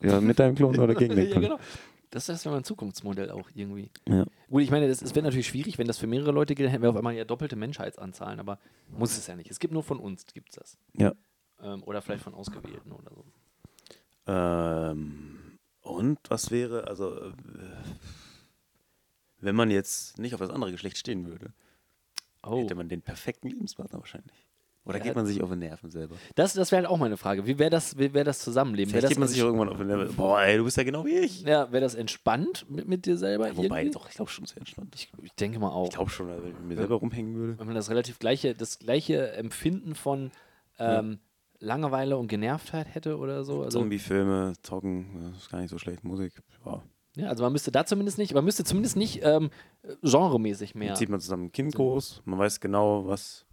Ja, 0.00 0.20
mit 0.20 0.38
deinem 0.38 0.54
Klon 0.54 0.78
oder 0.78 0.94
gegen 0.94 1.14
den 1.16 1.24
ja, 1.26 1.30
Klon. 1.32 1.42
genau. 1.42 1.58
Das, 2.10 2.24
das 2.26 2.42
wäre 2.44 2.54
mal 2.54 2.60
ein 2.60 2.64
Zukunftsmodell 2.64 3.30
auch 3.30 3.50
irgendwie. 3.54 3.90
Ja. 4.08 4.24
Gut, 4.48 4.62
ich 4.62 4.70
meine, 4.70 4.88
das, 4.88 5.02
es 5.02 5.14
wäre 5.14 5.24
natürlich 5.24 5.48
schwierig, 5.48 5.76
wenn 5.76 5.86
das 5.86 5.98
für 5.98 6.06
mehrere 6.06 6.32
Leute 6.32 6.54
gilt, 6.54 6.70
hätten 6.70 6.82
wir 6.82 6.88
auf 6.90 6.96
einmal 6.96 7.14
ja 7.14 7.24
doppelte 7.26 7.54
Menschheitsanzahlen, 7.56 8.40
aber 8.40 8.58
muss 8.96 9.18
es 9.18 9.26
ja 9.26 9.36
nicht. 9.36 9.50
Es 9.50 9.58
gibt 9.58 9.74
nur 9.74 9.82
von 9.82 9.98
uns, 9.98 10.24
gibt 10.32 10.50
es 10.50 10.56
das. 10.56 10.78
ja. 10.94 11.12
Ähm, 11.60 11.82
oder 11.82 12.00
vielleicht 12.00 12.22
von 12.22 12.34
Ausgewählten 12.34 12.92
oder 12.92 13.10
so. 13.12 13.24
Ähm, 14.26 15.38
und 15.88 16.18
was 16.28 16.50
wäre, 16.50 16.86
also, 16.88 17.16
äh, 17.16 17.32
wenn 19.40 19.54
man 19.54 19.70
jetzt 19.70 20.18
nicht 20.18 20.34
auf 20.34 20.40
das 20.40 20.50
andere 20.50 20.72
Geschlecht 20.72 20.98
stehen 20.98 21.26
würde, 21.26 21.52
Oh. 22.42 22.60
hätte 22.62 22.74
man 22.74 22.88
den 22.88 23.02
perfekten 23.02 23.48
Lebenspartner 23.48 23.98
wahrscheinlich. 23.98 24.46
Oder 24.84 24.98
Ja. 24.98 25.04
geht 25.04 25.16
man 25.16 25.26
sich 25.26 25.42
auf 25.42 25.50
den 25.50 25.58
Nerven 25.58 25.90
selber? 25.90 26.16
Das, 26.34 26.54
das 26.54 26.72
wäre 26.72 26.82
halt 26.82 26.90
auch 26.90 26.96
meine 26.96 27.18
Frage. 27.18 27.46
Wie 27.46 27.58
wäre 27.58 27.68
das, 27.68 27.98
wie 27.98 28.14
wär 28.14 28.24
das 28.24 28.38
Zusammenleben? 28.38 28.90
Wäre 28.92 29.00
Vielleicht 29.02 29.04
das, 29.04 29.10
geht 29.10 29.18
man 29.18 29.28
sich 29.28 29.38
irgendwann 29.38 29.68
auf 29.68 29.76
den 29.76 29.86
Nerven. 29.88 30.16
Boah, 30.16 30.40
ey, 30.40 30.56
du 30.56 30.64
bist 30.64 30.78
ja 30.78 30.82
genau 30.84 31.04
wie 31.04 31.18
ich. 31.18 31.42
ja, 31.42 31.70
wär 31.70 31.80
das 31.80 31.94
entspannt 31.94 32.64
mit, 32.70 32.88
mit 32.88 33.04
dir 33.04 33.18
selber? 33.18 33.54
Wobei, 33.56 33.80
irgendwie? 33.82 33.90
doch, 33.90 34.08
ich 34.08 34.14
glaube 34.14 34.30
schon 34.30 34.46
sehr 34.46 34.58
entspannt. 34.58 34.94
Ich, 34.94 35.10
ich 35.22 35.32
denke 35.34 35.58
mal 35.58 35.70
auch. 35.70 35.88
Ich 35.88 35.94
glaube 35.94 36.10
schon, 36.10 36.30
also 36.30 36.42
wenn 36.42 36.50
ich 36.52 36.58
mit 36.58 36.68
mir 36.68 36.76
selber 36.76 36.94
rumhängen 36.96 37.34
würde. 37.34 37.58
wenn 37.58 37.66
man 37.66 37.74
das 37.76 37.90
relativ 37.90 38.18
gleiche, 38.18 38.54
das 38.54 38.78
gleiche 38.78 39.32
Empfinden 39.32 39.94
von 39.94 40.30
ähm, 40.78 41.18
Langeweile 41.60 42.16
und 42.16 42.28
Genervtheit 42.28 42.94
hätte 42.94 43.18
oder 43.18 43.44
so. 43.44 43.62
Also, 43.62 43.80
Zombie-Filme, 43.80 44.52
Zocken, 44.62 45.06
das 45.32 45.42
ist 45.42 45.50
gar 45.50 45.60
nicht 45.60 45.70
so 45.70 45.78
schlecht. 45.78 46.04
Musik, 46.04 46.32
ja. 46.64 46.82
ja, 47.16 47.28
also 47.28 47.42
man 47.42 47.52
müsste 47.52 47.72
da 47.72 47.84
zumindest 47.84 48.18
nicht, 48.18 48.32
man 48.34 48.44
müsste 48.44 48.64
zumindest 48.64 48.96
nicht 48.96 49.20
ähm, 49.24 49.50
genremäßig 50.02 50.74
mehr. 50.74 50.88
Dann 50.88 50.96
zieht 50.96 51.08
man 51.08 51.20
zusammen 51.20 51.46
ein 51.46 51.52
Kind 51.52 51.74
groß, 51.74 52.22
man 52.24 52.38
weiß 52.38 52.60
genau, 52.60 53.06
was 53.06 53.44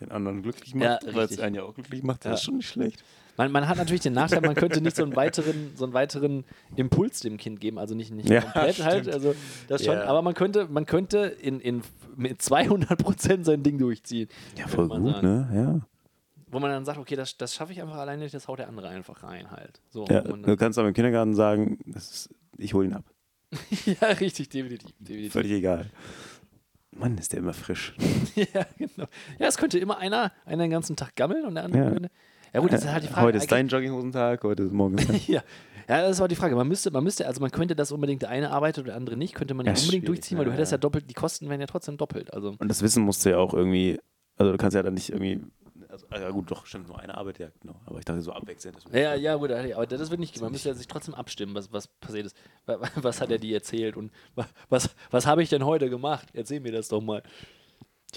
den 0.00 0.10
anderen 0.10 0.42
glücklich 0.42 0.72
Ja, 0.74 0.98
macht, 1.02 1.14
weil 1.14 1.24
es 1.26 1.38
einen 1.38 1.54
ja 1.56 1.62
auch 1.64 1.74
glücklich 1.74 2.02
macht. 2.02 2.24
Das 2.24 2.30
Ja. 2.30 2.34
ist 2.34 2.42
schon 2.44 2.56
nicht 2.56 2.68
schlecht. 2.68 3.04
Man, 3.38 3.50
man 3.50 3.66
hat 3.66 3.78
natürlich 3.78 4.02
den 4.02 4.12
Nachteil, 4.12 4.42
man 4.42 4.54
könnte 4.54 4.80
nicht 4.82 4.94
so 4.94 5.02
einen 5.04 5.16
weiteren, 5.16 5.72
so 5.74 5.84
einen 5.84 5.94
weiteren 5.94 6.44
Impuls 6.76 7.20
dem 7.20 7.38
Kind 7.38 7.60
geben, 7.60 7.78
also 7.78 7.94
nicht, 7.94 8.12
nicht 8.12 8.28
Ja, 8.28 8.42
komplett 8.42 8.84
halt, 8.84 9.08
also 9.08 9.34
das 9.68 9.84
schon, 9.84 9.94
Ja. 9.94 10.04
aber 10.04 10.20
man 10.22 10.34
könnte, 10.34 10.66
man 10.68 10.84
könnte 10.86 11.18
in, 11.18 11.58
in 11.60 11.82
mit 12.14 12.42
200 12.42 12.98
Prozent 13.02 13.46
sein 13.46 13.62
Ding 13.62 13.78
durchziehen. 13.78 14.28
Ja, 14.58 14.66
voll 14.68 14.88
gut, 14.88 15.14
sagen. 15.14 15.26
ne? 15.26 15.50
Ja. 15.54 15.88
Wo 16.52 16.60
man 16.60 16.70
dann 16.70 16.84
sagt, 16.84 16.98
okay, 16.98 17.16
das, 17.16 17.36
das 17.38 17.54
schaffe 17.54 17.72
ich 17.72 17.80
einfach 17.80 17.96
alleine 17.96 18.22
nicht, 18.22 18.34
das 18.34 18.46
haut 18.46 18.58
der 18.58 18.68
andere 18.68 18.88
einfach 18.88 19.22
rein 19.22 19.50
halt. 19.50 19.80
So, 19.88 20.04
ja. 20.06 20.20
Du 20.20 20.56
kannst 20.56 20.78
aber 20.78 20.86
im 20.88 20.94
Kindergarten 20.94 21.34
sagen, 21.34 21.78
ist, 21.94 22.28
ich 22.58 22.74
hole 22.74 22.88
ihn 22.88 22.92
ab. 22.92 23.04
ja, 23.86 24.08
richtig, 24.08 24.50
definitiv, 24.50 24.90
definitiv. 24.98 25.32
Völlig 25.32 25.52
egal. 25.52 25.90
Mann, 26.94 27.16
ist 27.16 27.32
der 27.32 27.38
immer 27.40 27.54
frisch. 27.54 27.94
ja, 28.34 28.66
genau. 28.76 29.08
Ja, 29.38 29.46
es 29.46 29.56
könnte 29.56 29.78
immer 29.78 29.96
einer, 29.96 30.30
einer 30.44 30.64
den 30.64 30.70
ganzen 30.70 30.94
Tag 30.94 31.16
gammeln 31.16 31.46
und 31.46 31.54
der 31.54 31.64
andere 31.64 31.84
Ja. 31.84 31.90
könnte. 31.90 32.10
Ja 32.52 32.60
gut, 32.60 32.70
das 32.70 32.84
ist 32.84 32.92
halt 32.92 33.02
die 33.02 33.08
Frage. 33.08 33.28
Heute 33.28 33.38
ist 33.38 33.50
dein 33.50 33.68
Jogginghosentag, 33.68 34.44
heute 34.44 34.64
ist 34.64 34.72
morgen. 34.72 34.96
Ja. 35.26 35.42
ja, 35.88 36.02
das 36.02 36.20
war 36.20 36.28
die 36.28 36.36
Frage. 36.36 36.54
Man 36.54 36.68
müsste, 36.68 36.90
man 36.90 37.02
müsste, 37.02 37.26
also 37.26 37.40
man 37.40 37.50
könnte 37.50 37.74
das 37.74 37.92
unbedingt, 37.92 38.20
der 38.20 38.28
eine 38.28 38.50
arbeitet 38.50 38.80
und 38.80 38.86
der 38.88 38.96
andere 38.96 39.16
nicht, 39.16 39.34
könnte 39.34 39.54
man 39.54 39.64
Ja, 39.64 39.72
nicht 39.72 39.84
unbedingt 39.84 40.02
schwierig, 40.04 40.16
durchziehen, 40.20 40.36
weil 40.36 40.44
du 40.44 40.50
ja, 40.50 40.56
hättest 40.56 40.72
ja. 40.72 40.76
ja 40.76 40.80
doppelt, 40.80 41.08
die 41.08 41.14
Kosten 41.14 41.48
wären 41.48 41.60
ja 41.60 41.66
trotzdem 41.66 41.96
doppelt. 41.96 42.30
Also 42.34 42.54
Und 42.58 42.68
das 42.68 42.82
Wissen 42.82 43.04
musst 43.04 43.24
du 43.24 43.30
ja 43.30 43.38
auch 43.38 43.54
irgendwie, 43.54 43.98
also 44.36 44.52
du 44.52 44.58
kannst 44.58 44.74
ja 44.74 44.82
dann 44.82 44.92
nicht 44.92 45.08
irgendwie, 45.08 45.40
also, 45.92 46.06
ja 46.10 46.30
gut, 46.30 46.50
doch, 46.50 46.66
stimmt, 46.66 46.88
nur 46.88 46.98
eine 46.98 47.16
Arbeit, 47.16 47.38
ja, 47.38 47.48
genau. 47.60 47.74
Aber 47.86 47.98
ich 47.98 48.04
dachte 48.04 48.20
so 48.22 48.32
abwechselnd. 48.32 48.78
ja, 48.92 49.14
ja, 49.14 49.36
gut, 49.36 49.50
aber 49.52 49.86
das 49.86 50.10
wird 50.10 50.18
nicht 50.20 50.32
gehen. 50.34 50.42
Man 50.42 50.50
müsste 50.52 50.70
ja 50.70 50.74
sich 50.74 50.86
trotzdem 50.88 51.14
abstimmen, 51.14 51.54
was, 51.54 51.72
was 51.72 51.86
passiert 51.86 52.26
ist. 52.26 52.36
Wa- 52.66 52.80
wa- 52.80 52.88
Was 52.96 53.20
hat 53.20 53.30
er 53.30 53.38
dir 53.38 53.54
erzählt 53.56 53.96
und 53.96 54.10
wa- 54.34 54.46
was, 54.68 54.90
was 55.10 55.26
habe 55.26 55.42
ich 55.42 55.48
denn 55.50 55.64
heute 55.64 55.88
gemacht? 55.90 56.28
Erzähl 56.32 56.60
mir 56.60 56.72
das 56.72 56.88
doch 56.88 57.00
mal. 57.00 57.22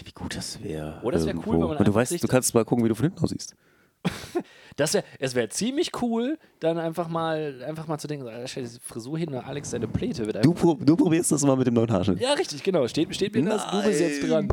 Wie 0.04 0.12
gut 0.12 0.36
das 0.36 0.62
wäre. 0.64 1.00
Oh, 1.04 1.12
das 1.12 1.26
wär 1.26 1.36
cool, 1.46 1.60
wenn 1.60 1.68
man 1.68 1.78
Und 1.78 1.88
du 1.88 1.94
weißt, 1.94 2.22
du 2.22 2.28
kannst 2.28 2.54
mal 2.54 2.66
gucken, 2.66 2.84
wie 2.84 2.90
du 2.90 2.96
von 2.96 3.04
hinten 3.06 3.24
aussiehst. 3.24 3.56
Das 4.78 4.94
wär, 4.94 5.06
es 5.20 5.36
wäre 5.36 5.48
ziemlich 5.48 5.92
cool, 6.02 6.38
dann 6.60 6.78
einfach 6.78 7.08
mal, 7.08 7.64
einfach 7.66 7.88
mal 7.88 7.98
zu 7.98 8.08
denken, 8.08 8.28
stell 8.46 8.64
diese 8.64 8.82
Frisur 8.82 9.18
hin 9.18 9.30
und 9.30 9.36
Alex, 9.38 9.70
deine 9.72 9.88
Pläte 9.88 10.26
wird 10.26 10.44
Du, 10.44 10.52
einfach. 10.52 10.62
pro, 10.64 10.74
du 10.74 10.98
probierst 10.98 11.32
das 11.32 11.44
mal 11.44 11.56
mit 11.56 11.66
dem 11.66 11.76
neuen 11.76 11.90
Haarschnitt. 11.90 12.20
Ja, 12.20 12.34
richtig, 12.34 12.62
genau. 12.62 12.86
Steht, 12.90 13.16
steht 13.16 13.34
mir 13.34 13.46
das, 13.46 13.66
du 13.72 13.82
bist 13.84 14.02
jetzt 14.02 14.30
dran. 14.30 14.50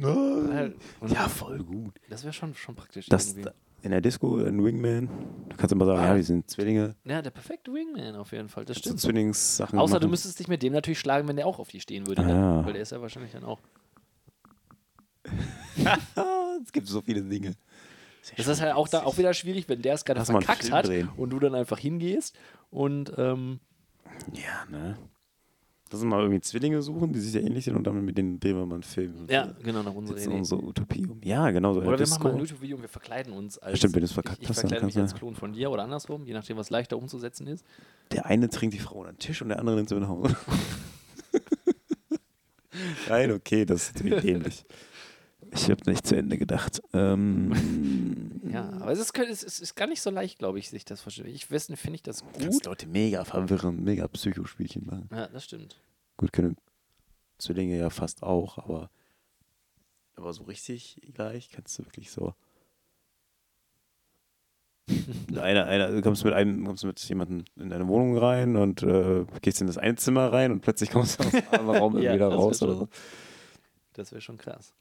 Nein. 0.00 0.74
Ja, 1.08 1.28
voll 1.28 1.58
gut. 1.58 1.94
Das 2.08 2.22
wäre 2.24 2.32
schon, 2.32 2.54
schon 2.54 2.74
praktisch. 2.74 3.06
Das, 3.06 3.32
irgendwie. 3.32 3.50
in 3.82 3.90
der 3.90 4.00
Disco, 4.00 4.36
ein 4.38 4.62
Wingman, 4.64 5.08
du 5.48 5.56
kannst 5.56 5.72
immer 5.72 5.86
sagen, 5.86 5.98
Ah. 6.00 6.06
ja, 6.08 6.16
wir 6.16 6.24
sind 6.24 6.48
Zwillinge. 6.50 6.94
Ja, 7.04 7.20
der 7.22 7.30
perfekte 7.30 7.72
Wingman 7.72 8.14
auf 8.16 8.32
jeden 8.32 8.48
Fall, 8.48 8.64
das 8.64 8.76
So 8.76 8.80
stimmt. 8.82 9.00
Zwillingssachen. 9.00 9.78
Außer 9.78 9.94
du 9.98 10.06
machen. 10.06 10.10
müsstest 10.12 10.38
dich 10.38 10.48
mit 10.48 10.62
dem 10.62 10.72
natürlich 10.72 10.98
schlagen, 11.00 11.26
wenn 11.28 11.36
der 11.36 11.46
auch 11.46 11.58
auf 11.58 11.68
die 11.68 11.80
stehen 11.80 12.06
würde. 12.06 12.22
Ah, 12.22 12.26
dann, 12.26 12.36
ja. 12.36 12.64
Weil 12.66 12.72
der 12.74 12.82
ist 12.82 12.92
ja 12.92 13.00
wahrscheinlich 13.00 13.32
dann 13.32 13.44
auch. 13.44 13.58
es 16.64 16.72
gibt 16.72 16.86
so 16.88 17.00
viele 17.02 17.22
Dinge. 17.22 17.54
Das 18.36 18.46
ist 18.46 18.60
halt 18.60 18.74
auch 18.74 18.88
da 18.88 19.04
auch 19.04 19.16
wieder 19.18 19.32
schwierig, 19.32 19.68
wenn 19.68 19.80
der 19.82 19.94
es 19.94 20.04
gerade 20.04 20.24
verkackt 20.24 20.70
hat 20.70 20.86
drehen. 20.86 21.08
und 21.16 21.30
du 21.30 21.38
dann 21.38 21.54
einfach 21.54 21.78
hingehst 21.78 22.36
und 22.70 23.12
ähm, 23.16 23.58
Ja, 24.34 24.64
ne? 24.70 24.96
Lass 25.90 26.02
uns 26.02 26.10
mal 26.10 26.20
irgendwie 26.20 26.40
Zwillinge 26.42 26.82
suchen, 26.82 27.12
die 27.14 27.18
sich 27.20 27.32
ja 27.34 27.40
ähnlich 27.40 27.64
sind 27.64 27.74
und 27.74 27.86
dann 27.86 28.04
mit 28.04 28.18
denen 28.18 28.38
drehen 28.38 28.56
wir 28.56 28.66
mal 28.66 28.74
einen 28.74 28.82
Film. 28.82 29.14
ja, 29.28 29.50
genau 29.62 29.82
nach 29.82 29.94
unserer 29.94 30.18
Idee. 30.18 30.28
unsere 30.28 30.62
Utopie. 30.62 31.06
um. 31.06 31.18
Ja, 31.24 31.50
genau 31.50 31.72
so. 31.72 31.80
Oder 31.80 31.96
der 31.96 32.06
wir 32.06 32.10
machen 32.10 32.22
mal 32.24 32.30
ein 32.32 32.38
Disco. 32.38 32.44
YouTube-Video 32.54 32.76
und 32.76 32.82
wir 32.82 32.88
verkleiden 32.90 33.32
uns 33.32 33.56
als. 33.58 33.78
stimmt, 33.78 33.94
wenn 33.94 34.00
du 34.00 34.04
es 34.04 34.12
verkackt 34.12 34.38
ich, 34.38 34.42
ich 34.44 34.48
hast, 34.50 34.62
dann 34.70 34.80
kannst 34.80 34.98
als 34.98 35.12
du- 35.12 35.18
Klon 35.18 35.34
von 35.34 35.52
dir 35.54 35.70
oder 35.70 35.84
andersrum, 35.84 36.26
je 36.26 36.34
nachdem, 36.34 36.58
was 36.58 36.68
leichter 36.68 36.98
umzusetzen 36.98 37.46
ist. 37.46 37.64
Der 38.12 38.26
eine 38.26 38.50
trinkt 38.50 38.74
die 38.74 38.80
Frau 38.80 38.96
unter 38.98 39.12
den 39.12 39.18
Tisch 39.18 39.40
und 39.40 39.48
der 39.48 39.58
andere 39.60 39.76
nimmt 39.76 39.88
sie 39.88 39.94
mit 39.94 40.02
nach 40.02 40.10
Hause. 40.10 40.36
Nein, 43.08 43.32
okay, 43.32 43.64
das 43.64 43.84
ist 43.88 43.94
natürlich 43.96 44.22
dämlich. 44.22 44.64
Ich 45.52 45.70
habe 45.70 45.90
nicht 45.90 46.06
zu 46.06 46.16
Ende 46.16 46.38
gedacht. 46.38 46.82
Ähm, 46.92 47.52
Ja, 48.52 48.70
aber 48.80 48.92
es 48.92 48.98
ist, 48.98 49.16
es 49.18 49.60
ist, 49.60 49.74
gar 49.74 49.86
nicht 49.86 50.00
so 50.00 50.10
leicht, 50.10 50.38
glaube 50.38 50.58
ich, 50.58 50.70
sich 50.70 50.84
das 50.84 51.00
vorstellen. 51.00 51.28
Ich 51.28 51.50
wissen, 51.50 51.76
finde 51.76 51.96
ich 51.96 52.02
das 52.02 52.24
gut. 52.24 52.64
Leute 52.64 52.86
mega 52.86 53.24
verwirren, 53.24 53.82
mega 53.82 54.08
Psychospielchen 54.08 54.86
machen. 54.86 55.08
Ja, 55.12 55.28
das 55.28 55.44
stimmt. 55.44 55.80
Gut, 56.16 56.32
können 56.32 56.56
Zwillinge 57.38 57.78
ja 57.78 57.90
fast 57.90 58.22
auch, 58.22 58.58
aber, 58.58 58.90
aber 60.16 60.32
so 60.32 60.44
richtig 60.44 61.00
gleich 61.14 61.50
kannst 61.50 61.78
du 61.78 61.84
wirklich 61.84 62.10
so. 62.10 62.34
einer, 65.36 65.66
einer, 65.66 65.90
du 65.90 66.00
kommst 66.00 66.24
mit 66.24 66.32
einem, 66.32 66.64
kommst 66.64 66.84
mit 66.84 66.98
jemandem 67.00 67.44
in 67.56 67.68
deine 67.68 67.86
Wohnung 67.86 68.16
rein 68.16 68.56
und 68.56 68.82
äh, 68.82 69.26
gehst 69.42 69.60
in 69.60 69.66
das 69.66 69.76
eine 69.76 69.96
Zimmer 69.96 70.32
rein 70.32 70.50
und 70.52 70.60
plötzlich 70.60 70.90
kommst 70.90 71.20
du 71.20 71.24
aus 71.24 71.30
dem 71.30 71.44
anderen 71.52 71.76
Raum 71.82 71.98
Ja, 71.98 72.14
wieder 72.14 72.28
raus 72.28 72.62
oder 72.62 72.74
so. 72.74 72.88
Das 73.92 74.10
wäre 74.12 74.22
schon 74.22 74.38
krass. 74.38 74.72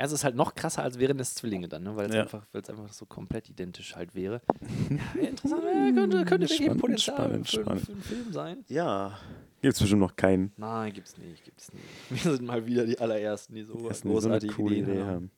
Ja, 0.00 0.06
es 0.06 0.12
ist 0.12 0.24
halt 0.24 0.34
noch 0.34 0.54
krasser, 0.54 0.82
als 0.82 0.98
wären 0.98 1.20
es 1.20 1.34
Zwillinge 1.34 1.68
dann, 1.68 1.82
ne? 1.82 1.94
weil 1.94 2.08
es 2.08 2.14
Ja. 2.14 2.22
einfach, 2.22 2.46
einfach 2.54 2.90
so 2.90 3.04
komplett 3.04 3.50
identisch 3.50 3.94
halt 3.94 4.14
wäre. 4.14 4.40
Ja, 4.90 5.20
interessant. 5.28 5.62
Ja, 5.62 5.92
könnte, 5.92 6.24
könnte 6.24 6.48
Spannend, 6.48 6.80
Potenzial 6.80 7.16
spannend, 7.18 7.48
für, 7.50 7.60
spannend. 7.60 7.84
für 7.84 7.92
einen 7.92 8.02
Film 8.02 8.32
sein. 8.32 8.64
Ja. 8.68 9.18
Gibt 9.60 9.74
es 9.74 9.80
bestimmt 9.80 10.00
noch 10.00 10.16
keinen. 10.16 10.52
Nein, 10.56 10.94
gibt's 10.94 11.18
nicht, 11.18 11.44
gibt's 11.44 11.70
nicht. 11.74 11.84
Wir 12.24 12.32
sind 12.34 12.46
mal 12.46 12.64
wieder 12.64 12.86
die 12.86 12.98
allerersten, 12.98 13.54
die 13.54 13.62
so 13.62 13.74
großartige 13.74 14.54
coole 14.54 14.76
Ideen 14.76 14.90
Idee 14.90 15.00
haben. 15.02 15.08
haben. 15.10 15.30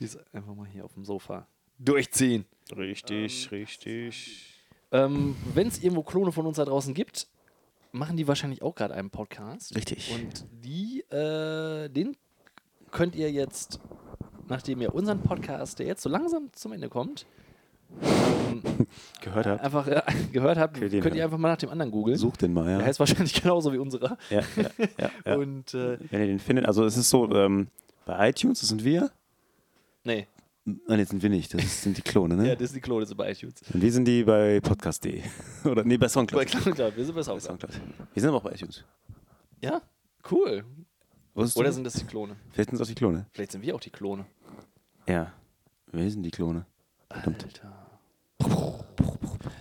Die 0.00 0.04
es 0.04 0.18
einfach 0.34 0.54
mal 0.54 0.66
hier 0.68 0.84
auf 0.84 0.92
dem 0.92 1.06
Sofa 1.06 1.46
durchziehen. 1.78 2.44
Richtig, 2.76 3.50
richtig. 3.50 4.62
Ähm, 4.92 5.34
Wenn 5.54 5.68
es 5.68 5.82
irgendwo 5.82 6.02
Klone 6.02 6.30
von 6.30 6.44
uns 6.44 6.58
da 6.58 6.66
draußen 6.66 6.92
gibt, 6.92 7.26
machen 7.92 8.18
die 8.18 8.28
wahrscheinlich 8.28 8.60
auch 8.60 8.74
gerade 8.74 8.92
einen 8.92 9.08
Podcast. 9.08 9.74
Richtig. 9.74 10.12
Und 10.14 10.44
die, 10.62 11.00
äh, 11.10 11.88
den 11.88 12.16
könnt 12.90 13.14
ihr 13.14 13.30
jetzt, 13.30 13.80
nachdem 14.48 14.80
ihr 14.80 14.94
unseren 14.94 15.20
Podcast, 15.22 15.78
der 15.78 15.86
jetzt 15.86 16.02
so 16.02 16.08
langsam 16.08 16.50
zum 16.52 16.72
Ende 16.72 16.88
kommt, 16.88 17.26
ähm, 18.02 18.62
Gehört 19.22 19.46
habt. 19.46 19.62
einfach 19.64 19.86
äh, 19.86 20.02
gehört 20.32 20.58
habt, 20.58 20.76
den 20.80 21.00
könnt 21.02 21.14
ihr 21.16 21.24
einfach 21.24 21.38
mal 21.38 21.48
nach 21.48 21.56
dem 21.56 21.70
anderen 21.70 21.90
googeln. 21.90 22.18
Sucht 22.18 22.42
den 22.42 22.52
mal, 22.52 22.68
ja. 22.70 22.78
Der 22.78 22.86
heißt 22.86 23.00
wahrscheinlich 23.00 23.32
genauso 23.42 23.72
wie 23.72 23.78
unserer. 23.78 24.18
ja, 24.30 24.42
ja, 24.56 25.10
ja. 25.24 25.34
Und 25.36 25.72
äh, 25.74 25.98
Wenn 26.10 26.20
ihr 26.20 26.26
den 26.26 26.38
findet, 26.38 26.66
also 26.66 26.84
es 26.84 26.96
ist 26.96 27.08
so, 27.08 27.30
ähm, 27.34 27.68
bei 28.04 28.28
iTunes, 28.30 28.60
das 28.60 28.68
sind 28.68 28.84
wir. 28.84 29.10
nee, 30.04 30.26
Nein, 30.86 30.98
jetzt 30.98 31.08
sind 31.08 31.22
wir 31.22 31.30
nicht, 31.30 31.54
das 31.54 31.82
sind 31.82 31.96
die 31.96 32.02
Klone, 32.02 32.36
ne? 32.36 32.48
ja, 32.48 32.54
das 32.54 32.64
ist 32.64 32.76
die 32.76 32.82
Klone, 32.82 33.00
das 33.00 33.08
ist 33.10 33.16
bei 33.16 33.30
iTunes. 33.30 33.54
Und 33.72 33.80
wir 33.80 33.90
sind 33.90 34.04
die 34.06 34.22
bei 34.22 34.60
podcast.de. 34.60 35.22
Oder 35.64 35.82
nee, 35.82 35.96
bei 35.96 36.08
Soundcloud. 36.08 36.44
Bei 36.44 36.44
Cloud, 36.44 36.94
wir 36.94 37.04
sind 37.06 37.14
bei 37.14 37.20
Bei 37.20 37.22
Soundcloud. 37.22 37.72
Soundcloud. 37.72 37.80
Wir 38.12 38.20
sind 38.20 38.28
aber 38.28 38.36
auch 38.36 38.42
bei 38.42 38.52
iTunes. 38.52 38.84
Ja, 39.62 39.80
cool. 40.30 40.64
Oder 41.56 41.72
sind 41.72 41.84
das 41.84 41.94
die 41.94 42.04
Klone? 42.04 42.36
Vielleicht 42.52 42.70
sind 42.70 42.80
es 42.80 42.82
auch 42.86 42.88
die 42.88 42.94
Klone. 42.94 43.26
Vielleicht 43.32 43.52
sind 43.52 43.62
wir 43.62 43.74
auch 43.74 43.80
die 43.80 43.90
Klone. 43.90 44.26
Ja. 45.06 45.32
Wer 45.92 46.10
sind 46.10 46.22
die 46.22 46.30
Klone? 46.30 46.66
Verdammt. 47.10 47.44
Alter. 47.44 47.72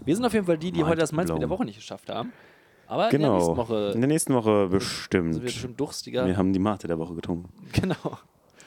Wir 0.03 0.15
sind 0.15 0.25
auf 0.25 0.34
jeden 0.34 0.45
Fall 0.45 0.57
die, 0.57 0.71
die 0.71 0.78
Mind 0.80 0.89
heute 0.89 0.99
das 1.01 1.11
Mainz 1.11 1.32
mit 1.32 1.41
der. 1.41 1.49
Woche 1.49 1.65
nicht 1.65 1.75
geschafft 1.78 2.09
haben. 2.09 2.32
Aber 2.88 3.11
in 3.11 3.19
der 3.21 3.30
nächsten 3.32 3.51
Genau. 3.53 3.57
Woche 3.57 3.91
In 3.93 4.01
der 4.01 4.07
nächsten 4.07 4.34
Woche 4.34 4.49
sind 4.49 4.71
wir 4.71 4.80
bestimmt. 4.80 5.41
bestimmt 5.41 5.80
durstiger. 5.80 6.25
Wir 6.25 6.38
haben 6.38 6.53
die 6.53 6.59
Mate 6.59 6.88
der 6.88 6.97
Woche 6.97 7.15
getrunken. 7.15 7.49
Genau. 7.73 7.95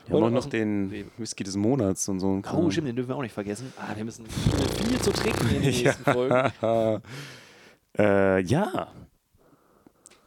Wir 0.06 0.16
haben 0.16 0.24
auch 0.24 0.30
noch 0.30 0.46
den 0.46 1.06
Whisky 1.18 1.44
des 1.44 1.56
Monats 1.56 2.08
und 2.08 2.20
so. 2.20 2.32
ein 2.34 2.44
Oh, 2.52 2.70
stimmt, 2.70 2.88
den 2.88 2.96
dürfen 2.96 3.08
wir 3.10 3.16
auch 3.16 3.22
nicht 3.22 3.32
vergessen. 3.32 3.72
Ah, 3.78 3.94
wir 3.94 4.04
müssen 4.04 4.26
viel, 4.26 5.00
zu 5.00 5.12
trinken 5.12 5.46
in 5.48 5.52
den 5.54 5.62
nächsten 5.70 6.04
Folgen. 6.04 7.02
äh, 7.98 8.40
ja. 8.42 8.88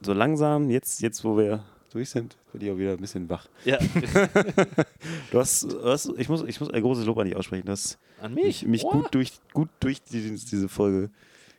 So 0.02 0.14
langsam, 0.14 0.70
jetzt, 0.70 1.02
jetzt 1.02 1.24
wo 1.24 1.38
wir 1.38 1.64
durch 1.94 2.10
sind, 2.10 2.36
bin 2.52 2.62
ich 2.62 2.72
auch 2.72 2.78
wieder 2.78 2.91
ein 2.91 2.98
bisschen 3.00 3.30
wach. 3.30 3.48
Ja, 3.66 3.78
Du 5.32 5.39
hast, 5.39 5.64
du 5.64 5.84
hast 5.86 6.12
ich, 6.18 6.28
muss, 6.30 6.44
ich 6.44 6.60
muss 6.60 6.70
ein 6.70 6.82
großes 6.82 7.06
Lob 7.06 7.18
an 7.20 7.26
dich 7.26 7.36
aussprechen. 7.36 7.66
Du 7.66 7.72
hast 7.72 7.98
an 8.22 8.34
mich, 8.34 8.66
mich. 8.66 8.84
Oh. 8.84 8.91
gut 8.91 9.14
durch, 9.16 9.32
gut 9.54 9.70
durch 9.80 10.02
die, 10.04 10.22
diese 10.32 10.68
Folge 10.70 11.10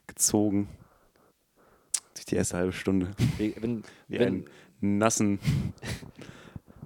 gezogen. 0.07 0.69
Durch 2.15 2.27
die 2.27 2.37
erste 2.37 2.57
halbe 2.57 2.73
Stunde. 2.73 3.11
Wie- 3.39 3.55
Wenn, 3.59 3.83
Wie 4.09 4.19
wenn, 4.19 4.47
einen 4.83 4.99
nassen 4.99 5.39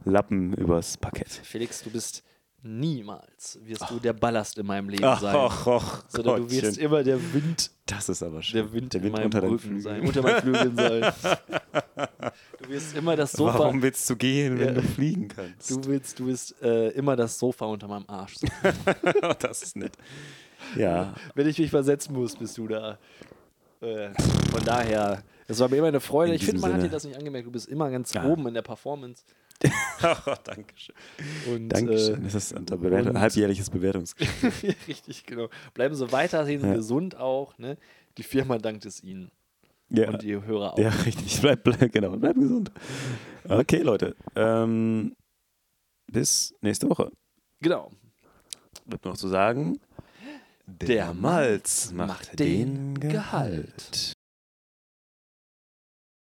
Lappen 0.04 0.54
übers 0.54 0.96
Parkett. 0.96 1.28
Felix, 1.28 1.82
du 1.82 1.90
bist 1.90 2.22
niemals, 2.68 3.58
wirst 3.64 3.88
du 3.90 3.98
der 3.98 4.12
Ballast 4.12 4.58
in 4.58 4.66
meinem 4.66 4.88
Leben 4.88 5.02
sein. 5.02 5.34
ach, 5.36 5.66
ach, 5.66 6.04
sondern 6.08 6.42
du 6.42 6.50
wirst 6.50 6.62
Gottchen. 6.64 6.82
immer 6.84 7.02
der 7.02 7.32
Wind, 7.32 7.70
Das 7.86 8.08
ist 8.08 8.22
aber 8.22 8.42
schön. 8.42 8.62
der 8.62 8.72
Wind, 8.72 8.94
Der 8.94 9.02
Wind 9.02 9.06
in 9.16 9.20
meinem 9.20 9.24
unter 9.26 9.42
Rücken 9.42 9.80
sein, 9.80 10.00
unter 10.02 10.22
meinen 10.22 10.40
Flügeln 10.42 10.76
sein. 10.76 11.12
Du 12.62 12.68
wirst 12.68 12.96
immer 12.96 13.16
das 13.16 13.32
Sofa, 13.32 13.58
Warum 13.60 13.82
willst 13.82 14.08
du 14.10 14.16
gehen, 14.16 14.58
wenn 14.58 14.68
Ja. 14.68 14.74
du 14.74 14.82
fliegen 14.82 15.28
kannst? 15.28 15.70
du 15.70 15.84
willst, 15.86 16.18
du 16.18 16.26
willst 16.26 16.60
äh, 16.62 16.88
immer 16.90 17.16
das 17.16 17.38
Sofa 17.38 17.64
unter 17.66 17.88
meinem 17.88 18.04
Arsch. 18.08 18.36
sein. 18.36 18.50
das 19.40 19.62
ist 19.62 19.76
nett. 19.76 19.92
Ja, 20.76 21.14
Wenn 21.34 21.46
ich 21.48 21.58
mich 21.58 21.70
versetzen 21.70 22.12
muss, 22.14 22.36
bist 22.36 22.58
du 22.58 22.68
da. 22.68 22.98
Äh, 23.80 24.10
von 24.50 24.64
daher, 24.64 25.22
es 25.46 25.58
war 25.60 25.68
mir 25.68 25.76
immer 25.76 25.86
eine 25.86 26.00
Freude. 26.00 26.32
In 26.32 26.36
Ich 26.36 26.44
finde, 26.44 26.60
man 26.60 26.72
hat 26.72 26.78
dir 26.78 26.82
Sinne. 26.82 26.92
das 26.92 27.04
nicht 27.04 27.16
angemerkt. 27.16 27.46
Du 27.46 27.52
bist 27.52 27.68
immer 27.68 27.88
ganz 27.90 28.12
Ja. 28.12 28.24
oben 28.24 28.46
in 28.48 28.54
der 28.54 28.62
Performance. 28.62 29.22
Dankeschön. 30.44 30.94
Und, 31.52 31.68
Dankeschön. 31.70 32.20
Äh, 32.20 32.24
Das 32.24 32.34
ist 32.34 32.52
unser 32.52 32.76
Bewertung, 32.76 33.10
und- 33.14 33.20
halbjährliches 33.20 33.70
Bewertungsgespräch. 33.70 34.76
richtig, 34.88 35.24
genau. 35.24 35.48
Bleiben 35.74 35.94
Sie 35.94 36.10
weiterhin 36.12 36.60
Ja. 36.62 36.74
gesund 36.74 37.16
auch. 37.16 37.58
Ne? 37.58 37.76
Die 38.16 38.22
Firma 38.22 38.58
dankt 38.58 38.86
es 38.86 39.02
Ihnen. 39.02 39.30
Ja. 39.90 40.10
Und 40.10 40.22
die 40.22 40.34
Hörer 40.40 40.74
auch. 40.74 40.78
ja, 40.78 40.88
richtig. 41.06 41.40
Bleib, 41.40 41.64
bleib, 41.64 41.92
genau, 41.92 42.16
bleib 42.16 42.36
gesund. 42.36 42.70
Okay, 43.48 43.78
Leute. 43.82 44.14
Ähm, 44.36 45.14
bis 46.10 46.54
nächste 46.60 46.88
Woche. 46.90 47.10
Genau. 47.60 47.90
Bleibt 48.86 49.04
noch 49.04 49.16
zu 49.16 49.28
sagen, 49.28 49.78
Der 50.66 51.14
Malz 51.14 51.92
macht 51.92 52.38
den 52.38 52.98
Gehalt. 53.00 54.12